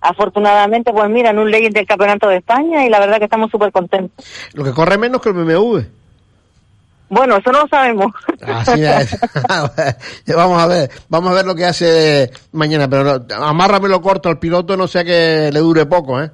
Afortunadamente, 0.00 0.92
pues 0.92 1.10
mira, 1.10 1.30
en 1.30 1.38
un 1.38 1.50
ley 1.50 1.68
del 1.68 1.86
Campeonato 1.86 2.28
de 2.28 2.38
España 2.38 2.86
y 2.86 2.88
la 2.88 3.00
verdad 3.00 3.18
que 3.18 3.24
estamos 3.24 3.50
súper 3.50 3.70
contentos. 3.70 4.24
Lo 4.54 4.64
que 4.64 4.72
corre 4.72 4.96
menos 4.96 5.20
que 5.20 5.28
el 5.28 5.34
BMW. 5.34 5.80
Bueno, 7.10 7.36
eso 7.36 7.50
no 7.50 7.62
lo 7.62 7.68
sabemos. 7.68 8.12
Así 8.40 8.84
es. 8.84 9.18
Vamos 10.34 10.62
a 10.62 10.66
ver, 10.68 10.90
vamos 11.08 11.32
a 11.32 11.34
ver 11.34 11.44
lo 11.44 11.56
que 11.56 11.66
hace 11.66 12.30
mañana, 12.52 12.88
pero 12.88 13.18
no, 13.18 13.44
amárramelo 13.44 14.00
corto 14.00 14.28
al 14.28 14.38
piloto, 14.38 14.76
no 14.76 14.86
sea 14.86 15.04
que 15.04 15.50
le 15.52 15.58
dure 15.58 15.86
poco, 15.86 16.22
¿eh? 16.22 16.30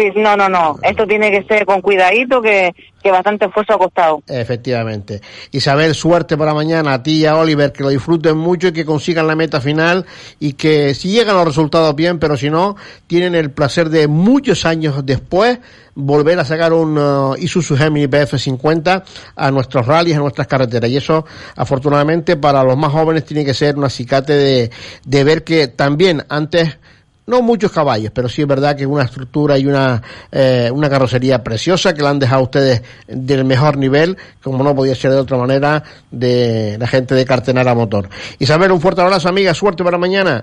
Sí, 0.00 0.12
no, 0.16 0.34
no, 0.34 0.48
no. 0.48 0.78
Esto 0.82 1.06
tiene 1.06 1.30
que 1.30 1.42
ser 1.44 1.66
con 1.66 1.82
cuidadito, 1.82 2.40
que, 2.40 2.74
que 3.02 3.10
bastante 3.10 3.44
esfuerzo 3.44 3.74
ha 3.74 3.78
costado. 3.78 4.22
Efectivamente. 4.26 5.20
Isabel, 5.50 5.94
suerte 5.94 6.38
para 6.38 6.54
mañana 6.54 6.94
a 6.94 7.02
ti 7.02 7.18
y 7.18 7.26
a 7.26 7.36
Oliver, 7.36 7.70
que 7.70 7.82
lo 7.82 7.90
disfruten 7.90 8.38
mucho 8.38 8.68
y 8.68 8.72
que 8.72 8.86
consigan 8.86 9.26
la 9.26 9.36
meta 9.36 9.60
final 9.60 10.06
y 10.38 10.54
que 10.54 10.94
si 10.94 11.10
llegan 11.10 11.36
los 11.36 11.44
resultados 11.44 11.94
bien, 11.94 12.18
pero 12.18 12.38
si 12.38 12.48
no, 12.48 12.76
tienen 13.06 13.34
el 13.34 13.50
placer 13.50 13.90
de 13.90 14.08
muchos 14.08 14.64
años 14.64 15.04
después 15.04 15.58
volver 15.94 16.38
a 16.38 16.44
sacar 16.46 16.72
un 16.72 16.96
uh, 16.96 17.34
Isuzu 17.36 17.76
Gemini 17.76 18.06
PF50 18.06 19.04
a 19.36 19.50
nuestros 19.50 19.86
rallies, 19.86 20.16
a 20.16 20.20
nuestras 20.20 20.46
carreteras. 20.46 20.88
Y 20.88 20.96
eso, 20.96 21.26
afortunadamente, 21.56 22.38
para 22.38 22.64
los 22.64 22.78
más 22.78 22.90
jóvenes 22.90 23.26
tiene 23.26 23.44
que 23.44 23.52
ser 23.52 23.76
un 23.76 23.84
acicate 23.84 24.32
de, 24.32 24.70
de 25.04 25.24
ver 25.24 25.44
que 25.44 25.68
también 25.68 26.24
antes 26.30 26.78
no 27.26 27.42
muchos 27.42 27.70
caballos, 27.70 28.10
pero 28.14 28.28
sí 28.28 28.42
es 28.42 28.48
verdad 28.48 28.76
que 28.76 28.86
una 28.86 29.04
estructura 29.04 29.56
y 29.56 29.66
una, 29.66 30.02
eh, 30.32 30.70
una 30.72 30.90
carrocería 30.90 31.42
preciosa 31.42 31.94
que 31.94 32.02
la 32.02 32.10
han 32.10 32.18
dejado 32.18 32.42
ustedes 32.42 32.82
del 33.06 33.44
mejor 33.44 33.76
nivel, 33.76 34.16
como 34.42 34.62
no 34.64 34.74
podía 34.74 34.94
ser 34.94 35.12
de 35.12 35.18
otra 35.18 35.36
manera, 35.36 35.82
de 36.10 36.76
la 36.78 36.86
gente 36.86 37.14
de 37.14 37.24
Cartenara 37.24 37.74
Motor. 37.74 38.08
Isabel, 38.38 38.72
un 38.72 38.80
fuerte 38.80 39.02
abrazo, 39.02 39.28
amiga, 39.28 39.54
suerte 39.54 39.84
para 39.84 39.98
mañana. 39.98 40.42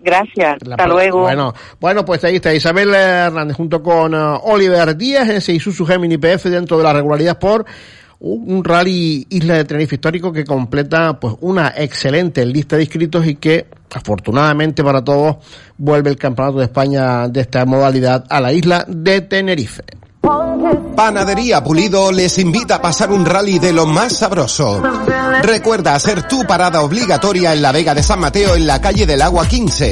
Gracias, 0.00 0.58
La 0.64 0.76
hasta 0.76 0.86
luego. 0.86 1.22
Bueno, 1.22 1.52
bueno, 1.80 2.04
pues 2.04 2.22
ahí 2.24 2.36
está 2.36 2.54
Isabel 2.54 2.94
Hernández 2.94 3.56
junto 3.56 3.82
con 3.82 4.14
eh, 4.14 4.38
Oliver 4.44 4.96
Díaz, 4.96 5.28
ese 5.28 5.52
Isuzu 5.52 5.84
Gemini 5.84 6.16
PF 6.16 6.48
dentro 6.48 6.78
de 6.78 6.84
la 6.84 6.92
regularidad 6.92 7.38
por 7.38 7.64
un 8.26 8.64
rally 8.64 9.26
Isla 9.28 9.54
de 9.54 9.64
Tenerife 9.66 9.96
histórico 9.96 10.32
que 10.32 10.44
completa 10.44 11.20
pues 11.20 11.34
una 11.40 11.74
excelente 11.76 12.46
lista 12.46 12.76
de 12.76 12.84
inscritos 12.84 13.26
y 13.26 13.34
que 13.34 13.66
afortunadamente 13.92 14.82
para 14.82 15.04
todos 15.04 15.36
vuelve 15.76 16.08
el 16.08 16.16
Campeonato 16.16 16.58
de 16.58 16.64
España 16.64 17.28
de 17.28 17.42
esta 17.42 17.66
modalidad 17.66 18.24
a 18.30 18.40
la 18.40 18.52
isla 18.52 18.86
de 18.88 19.20
Tenerife. 19.20 19.82
Panadería 20.96 21.62
Pulido 21.62 22.12
les 22.12 22.38
invita 22.38 22.76
a 22.76 22.82
pasar 22.82 23.10
un 23.10 23.26
rally 23.26 23.58
de 23.58 23.72
lo 23.72 23.86
más 23.86 24.16
sabroso. 24.16 24.80
Recuerda 25.42 25.94
hacer 25.94 26.28
tu 26.28 26.44
parada 26.46 26.82
obligatoria 26.82 27.52
en 27.52 27.62
la 27.62 27.72
Vega 27.72 27.94
de 27.94 28.02
San 28.02 28.20
Mateo 28.20 28.54
en 28.54 28.66
la 28.66 28.80
calle 28.80 29.06
del 29.06 29.22
Agua 29.22 29.46
15. 29.46 29.90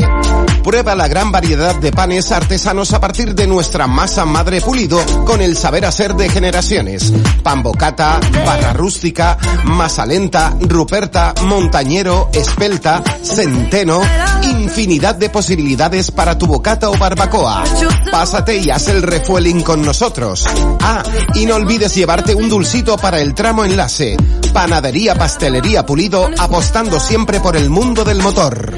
Prueba 0.63 0.95
la 0.95 1.09
gran 1.09 1.33
variedad 1.33 1.75
de 1.75 1.91
panes 1.91 2.31
artesanos 2.31 2.93
a 2.93 3.01
partir 3.01 3.35
de 3.35 3.49
nuestra 3.49 3.89
masa 3.89 4.25
madre 4.25 4.61
pulido 4.61 5.01
con 5.25 5.43
el 5.43 5.57
saber 5.57 5.85
hacer 5.85 6.15
de 6.15 6.29
generaciones. 6.29 7.13
Pan 7.43 7.65
bocata, 7.65 8.21
barra 8.47 8.73
rústica, 8.73 9.37
masa 9.65 10.07
lenta, 10.07 10.55
ruperta, 10.61 11.35
montañero, 11.47 12.31
espelta, 12.33 13.03
centeno, 13.23 14.01
infinidad 14.43 15.17
de 15.17 15.31
posibilidades 15.31 16.13
para 16.13 16.39
tu 16.39 16.47
bocata 16.47 16.91
o 16.91 16.97
barbacoa. 16.97 17.65
Pásate 18.13 18.59
y 18.59 18.71
haz 18.71 18.87
el 18.87 19.03
refueling 19.03 19.63
con 19.63 19.83
nosotros. 19.85 20.47
Ah, 20.81 21.03
y 21.35 21.47
no 21.47 21.57
olvides 21.57 21.95
llevarte 21.95 22.35
un 22.35 22.49
dulcito 22.49 22.97
para 22.97 23.21
el 23.21 23.35
tramo 23.35 23.65
enlace. 23.65 24.17
Panadería 24.53 25.15
Pastelería 25.15 25.87
Pulido 25.87 26.29
apostando 26.39 26.99
siempre 27.01 27.41
por 27.41 27.57
el 27.57 27.71
mundo 27.71 28.05
del 28.05 28.19
motor. 28.19 28.75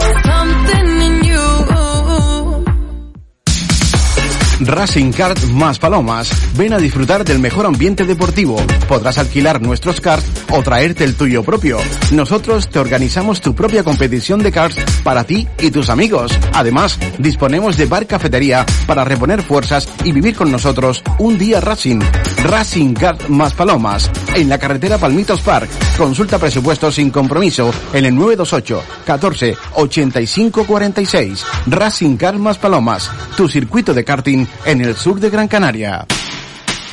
Racing 4.60 5.12
Kart 5.12 5.42
más 5.50 5.78
Palomas. 5.78 6.30
Ven 6.56 6.72
a 6.72 6.78
disfrutar 6.78 7.24
del 7.24 7.38
mejor 7.38 7.66
ambiente 7.66 8.04
deportivo. 8.04 8.56
Podrás 8.88 9.18
alquilar 9.18 9.60
nuestros 9.60 10.00
karts 10.00 10.26
o 10.50 10.62
traerte 10.62 11.04
el 11.04 11.16
tuyo 11.16 11.42
propio. 11.42 11.78
Nosotros 12.12 12.68
te 12.68 12.78
organizamos 12.78 13.40
tu 13.40 13.54
propia 13.54 13.82
competición 13.82 14.42
de 14.42 14.52
karts 14.52 14.76
para 15.02 15.24
ti 15.24 15.48
y 15.58 15.70
tus 15.70 15.90
amigos. 15.90 16.32
Además, 16.52 16.98
disponemos 17.18 17.76
de 17.76 17.86
bar 17.86 18.06
cafetería 18.06 18.64
para 18.86 19.04
reponer 19.04 19.42
fuerzas 19.42 19.88
y 20.04 20.12
vivir 20.12 20.36
con 20.36 20.52
nosotros 20.52 21.02
un 21.18 21.36
día 21.36 21.60
Racing. 21.60 22.00
Racing 22.44 22.94
Kart 22.94 23.28
más 23.28 23.54
Palomas. 23.54 24.10
En 24.34 24.48
la 24.48 24.58
carretera 24.58 24.98
Palmitos 24.98 25.40
Park. 25.40 25.68
Consulta 25.98 26.38
presupuestos 26.38 26.94
sin 26.94 27.10
compromiso 27.10 27.72
en 27.92 28.04
el 28.04 28.14
928 28.14 28.82
14 29.04 29.56
85 29.74 30.64
46. 30.64 31.44
Racing 31.66 32.16
Kart 32.16 32.38
más 32.38 32.58
Palomas. 32.58 33.10
Tu 33.36 33.48
circuito 33.48 33.92
de 33.92 34.04
karting 34.04 34.43
en 34.64 34.80
el 34.80 34.96
sur 34.96 35.20
de 35.20 35.30
Gran 35.30 35.48
Canaria. 35.48 36.06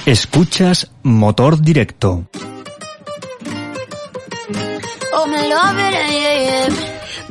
Escuchas 0.05 0.91
Motor 1.03 1.61
Directo. 1.61 2.25
Oh, 5.13 5.27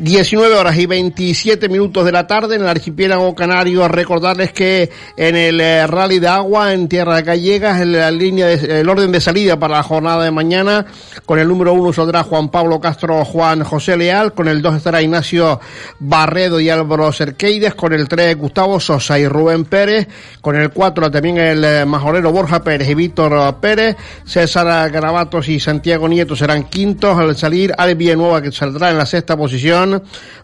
me 0.01 0.09
love 0.09 0.21
it, 0.21 0.21
yeah, 0.21 0.21
yeah. 0.21 0.21
19 0.21 0.55
horas 0.55 0.77
y 0.79 0.87
27 0.87 1.69
minutos 1.69 2.05
de 2.05 2.13
la 2.13 2.27
tarde 2.27 2.57
en 2.57 2.63
el 2.63 2.69
archipiélago 2.69 3.35
canario. 3.35 3.87
Recordarles 3.89 4.53
que 4.53 4.91
en 5.17 5.37
el 5.37 5.61
eh, 5.61 5.87
rally 5.87 6.19
de 6.19 6.29
agua 6.29 6.73
en 6.73 6.89
Tierra 6.89 7.21
Gallegas, 7.23 7.81
en 7.81 7.93
la 7.93 8.11
línea 8.11 8.47
de- 8.47 8.81
el 8.81 8.89
orden 8.89 9.13
de 9.13 9.21
salida 9.21 9.59
para 9.59 9.77
la 9.77 9.83
jornada 9.83 10.25
de 10.25 10.31
mañana, 10.31 10.87
con 11.27 11.39
el 11.39 11.49
número 11.49 11.73
uno 11.73 11.93
saldrá 11.93 12.23
Juan 12.23 12.49
Pablo 12.51 12.81
Castro 12.81 13.25
Juan 13.25 13.63
José 13.65 13.97
Leal, 13.97 14.33
con 14.35 14.49
el 14.49 14.63
dos 14.63 14.77
estará 14.77 15.03
Ignacio 15.03 15.61
Barredo 15.99 16.61
y 16.61 16.69
Álvaro 16.71 17.13
Cerqueides, 17.13 17.75
con 17.75 17.93
el 17.93 18.09
tres 18.09 18.37
Gustavo 18.37 18.81
Sosa 18.81 19.19
y 19.19 19.27
Rubén 19.29 19.65
Pérez, 19.65 20.09
con 20.41 20.57
el 20.57 20.71
cuatro 20.71 21.11
también 21.11 21.39
el 21.39 21.65
eh, 21.65 21.85
majorero 21.87 22.33
Borja 22.33 22.63
Pérez 22.63 22.89
y 22.89 22.95
Víctor 22.95 23.57
Pérez, 23.61 23.97
César 24.25 24.91
Garabatos 24.91 25.49
y 25.49 25.61
Santiago 25.61 26.09
Nieto 26.09 26.37
serán 26.37 26.65
quintos 26.65 27.19
al 27.19 27.37
salir, 27.37 27.73
Alex 27.77 27.99
Villanueva 27.99 28.43
que 28.43 28.53
saldrá 28.53 28.91
en 28.91 28.99
la 28.99 29.07
sexta 29.07 29.37
posición, 29.37 29.90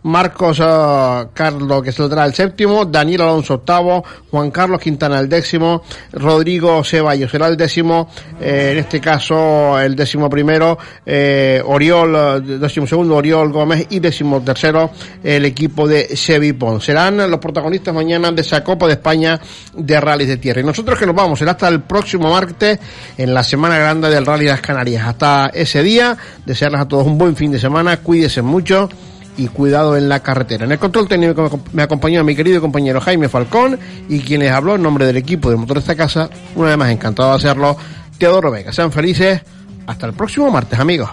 Marcos 0.02 0.60
uh, 0.60 1.28
Carlos, 1.32 1.82
que 1.82 1.92
saldrá 1.92 2.24
el 2.24 2.34
séptimo, 2.34 2.84
Daniel 2.84 3.22
Alonso 3.22 3.54
octavo, 3.54 4.04
Juan 4.30 4.50
Carlos 4.50 4.80
Quintana 4.80 5.18
el 5.18 5.28
décimo, 5.28 5.82
Rodrigo 6.12 6.82
Ceballos 6.84 7.30
será 7.30 7.48
el 7.48 7.56
décimo, 7.56 8.08
eh, 8.40 8.70
en 8.72 8.78
este 8.78 9.00
caso 9.00 9.78
el 9.78 9.96
décimo 9.96 10.30
primero, 10.30 10.78
eh, 11.04 11.62
Oriol, 11.64 12.60
décimo 12.60 12.86
segundo, 12.86 13.16
Oriol 13.16 13.52
Gómez 13.52 13.86
y 13.90 14.00
décimo 14.00 14.40
tercero 14.42 14.90
el 15.22 15.44
equipo 15.44 15.88
de 15.88 16.08
Chevy 16.14 16.52
Pons. 16.52 16.84
Serán 16.84 17.30
los 17.30 17.40
protagonistas 17.40 17.94
mañana 17.94 18.30
de 18.32 18.42
esa 18.42 18.62
Copa 18.62 18.86
de 18.86 18.94
España 18.94 19.40
de 19.74 20.00
Rallys 20.00 20.28
de 20.28 20.36
Tierra. 20.36 20.60
Y 20.60 20.64
nosotros 20.64 20.98
que 20.98 21.06
nos 21.06 21.14
vamos, 21.14 21.38
será 21.38 21.52
hasta 21.52 21.68
el 21.68 21.82
próximo 21.82 22.30
martes 22.30 22.78
en 23.16 23.34
la 23.34 23.42
Semana 23.42 23.78
Grande 23.78 24.08
del 24.10 24.26
Rally 24.26 24.44
de 24.44 24.50
las 24.50 24.60
Canarias. 24.60 25.06
Hasta 25.06 25.50
ese 25.52 25.82
día, 25.82 26.16
desearles 26.44 26.80
a 26.80 26.88
todos 26.88 27.06
un 27.06 27.18
buen 27.18 27.36
fin 27.36 27.52
de 27.52 27.58
semana, 27.58 27.98
cuídense 27.98 28.42
mucho 28.42 28.88
y 29.36 29.48
cuidado 29.48 29.96
en 29.96 30.08
la 30.08 30.20
carretera. 30.20 30.64
En 30.64 30.72
el 30.72 30.78
control 30.78 31.08
técnico 31.08 31.60
me 31.72 31.82
acompañó 31.82 32.24
mi 32.24 32.34
querido 32.34 32.60
compañero 32.60 33.00
Jaime 33.00 33.28
Falcón 33.28 33.78
y 34.08 34.20
quien 34.20 34.40
les 34.40 34.52
habló 34.52 34.74
en 34.74 34.82
nombre 34.82 35.06
del 35.06 35.16
equipo 35.16 35.50
de 35.50 35.56
motor 35.56 35.76
de 35.76 35.80
esta 35.80 35.94
casa, 35.94 36.30
una 36.54 36.70
vez 36.70 36.78
más 36.78 36.90
encantado 36.90 37.30
de 37.30 37.36
hacerlo, 37.36 37.76
Teodoro 38.18 38.50
Vega. 38.50 38.72
Sean 38.72 38.92
felices, 38.92 39.42
hasta 39.86 40.06
el 40.06 40.12
próximo 40.14 40.50
martes 40.50 40.78
amigos. 40.78 41.10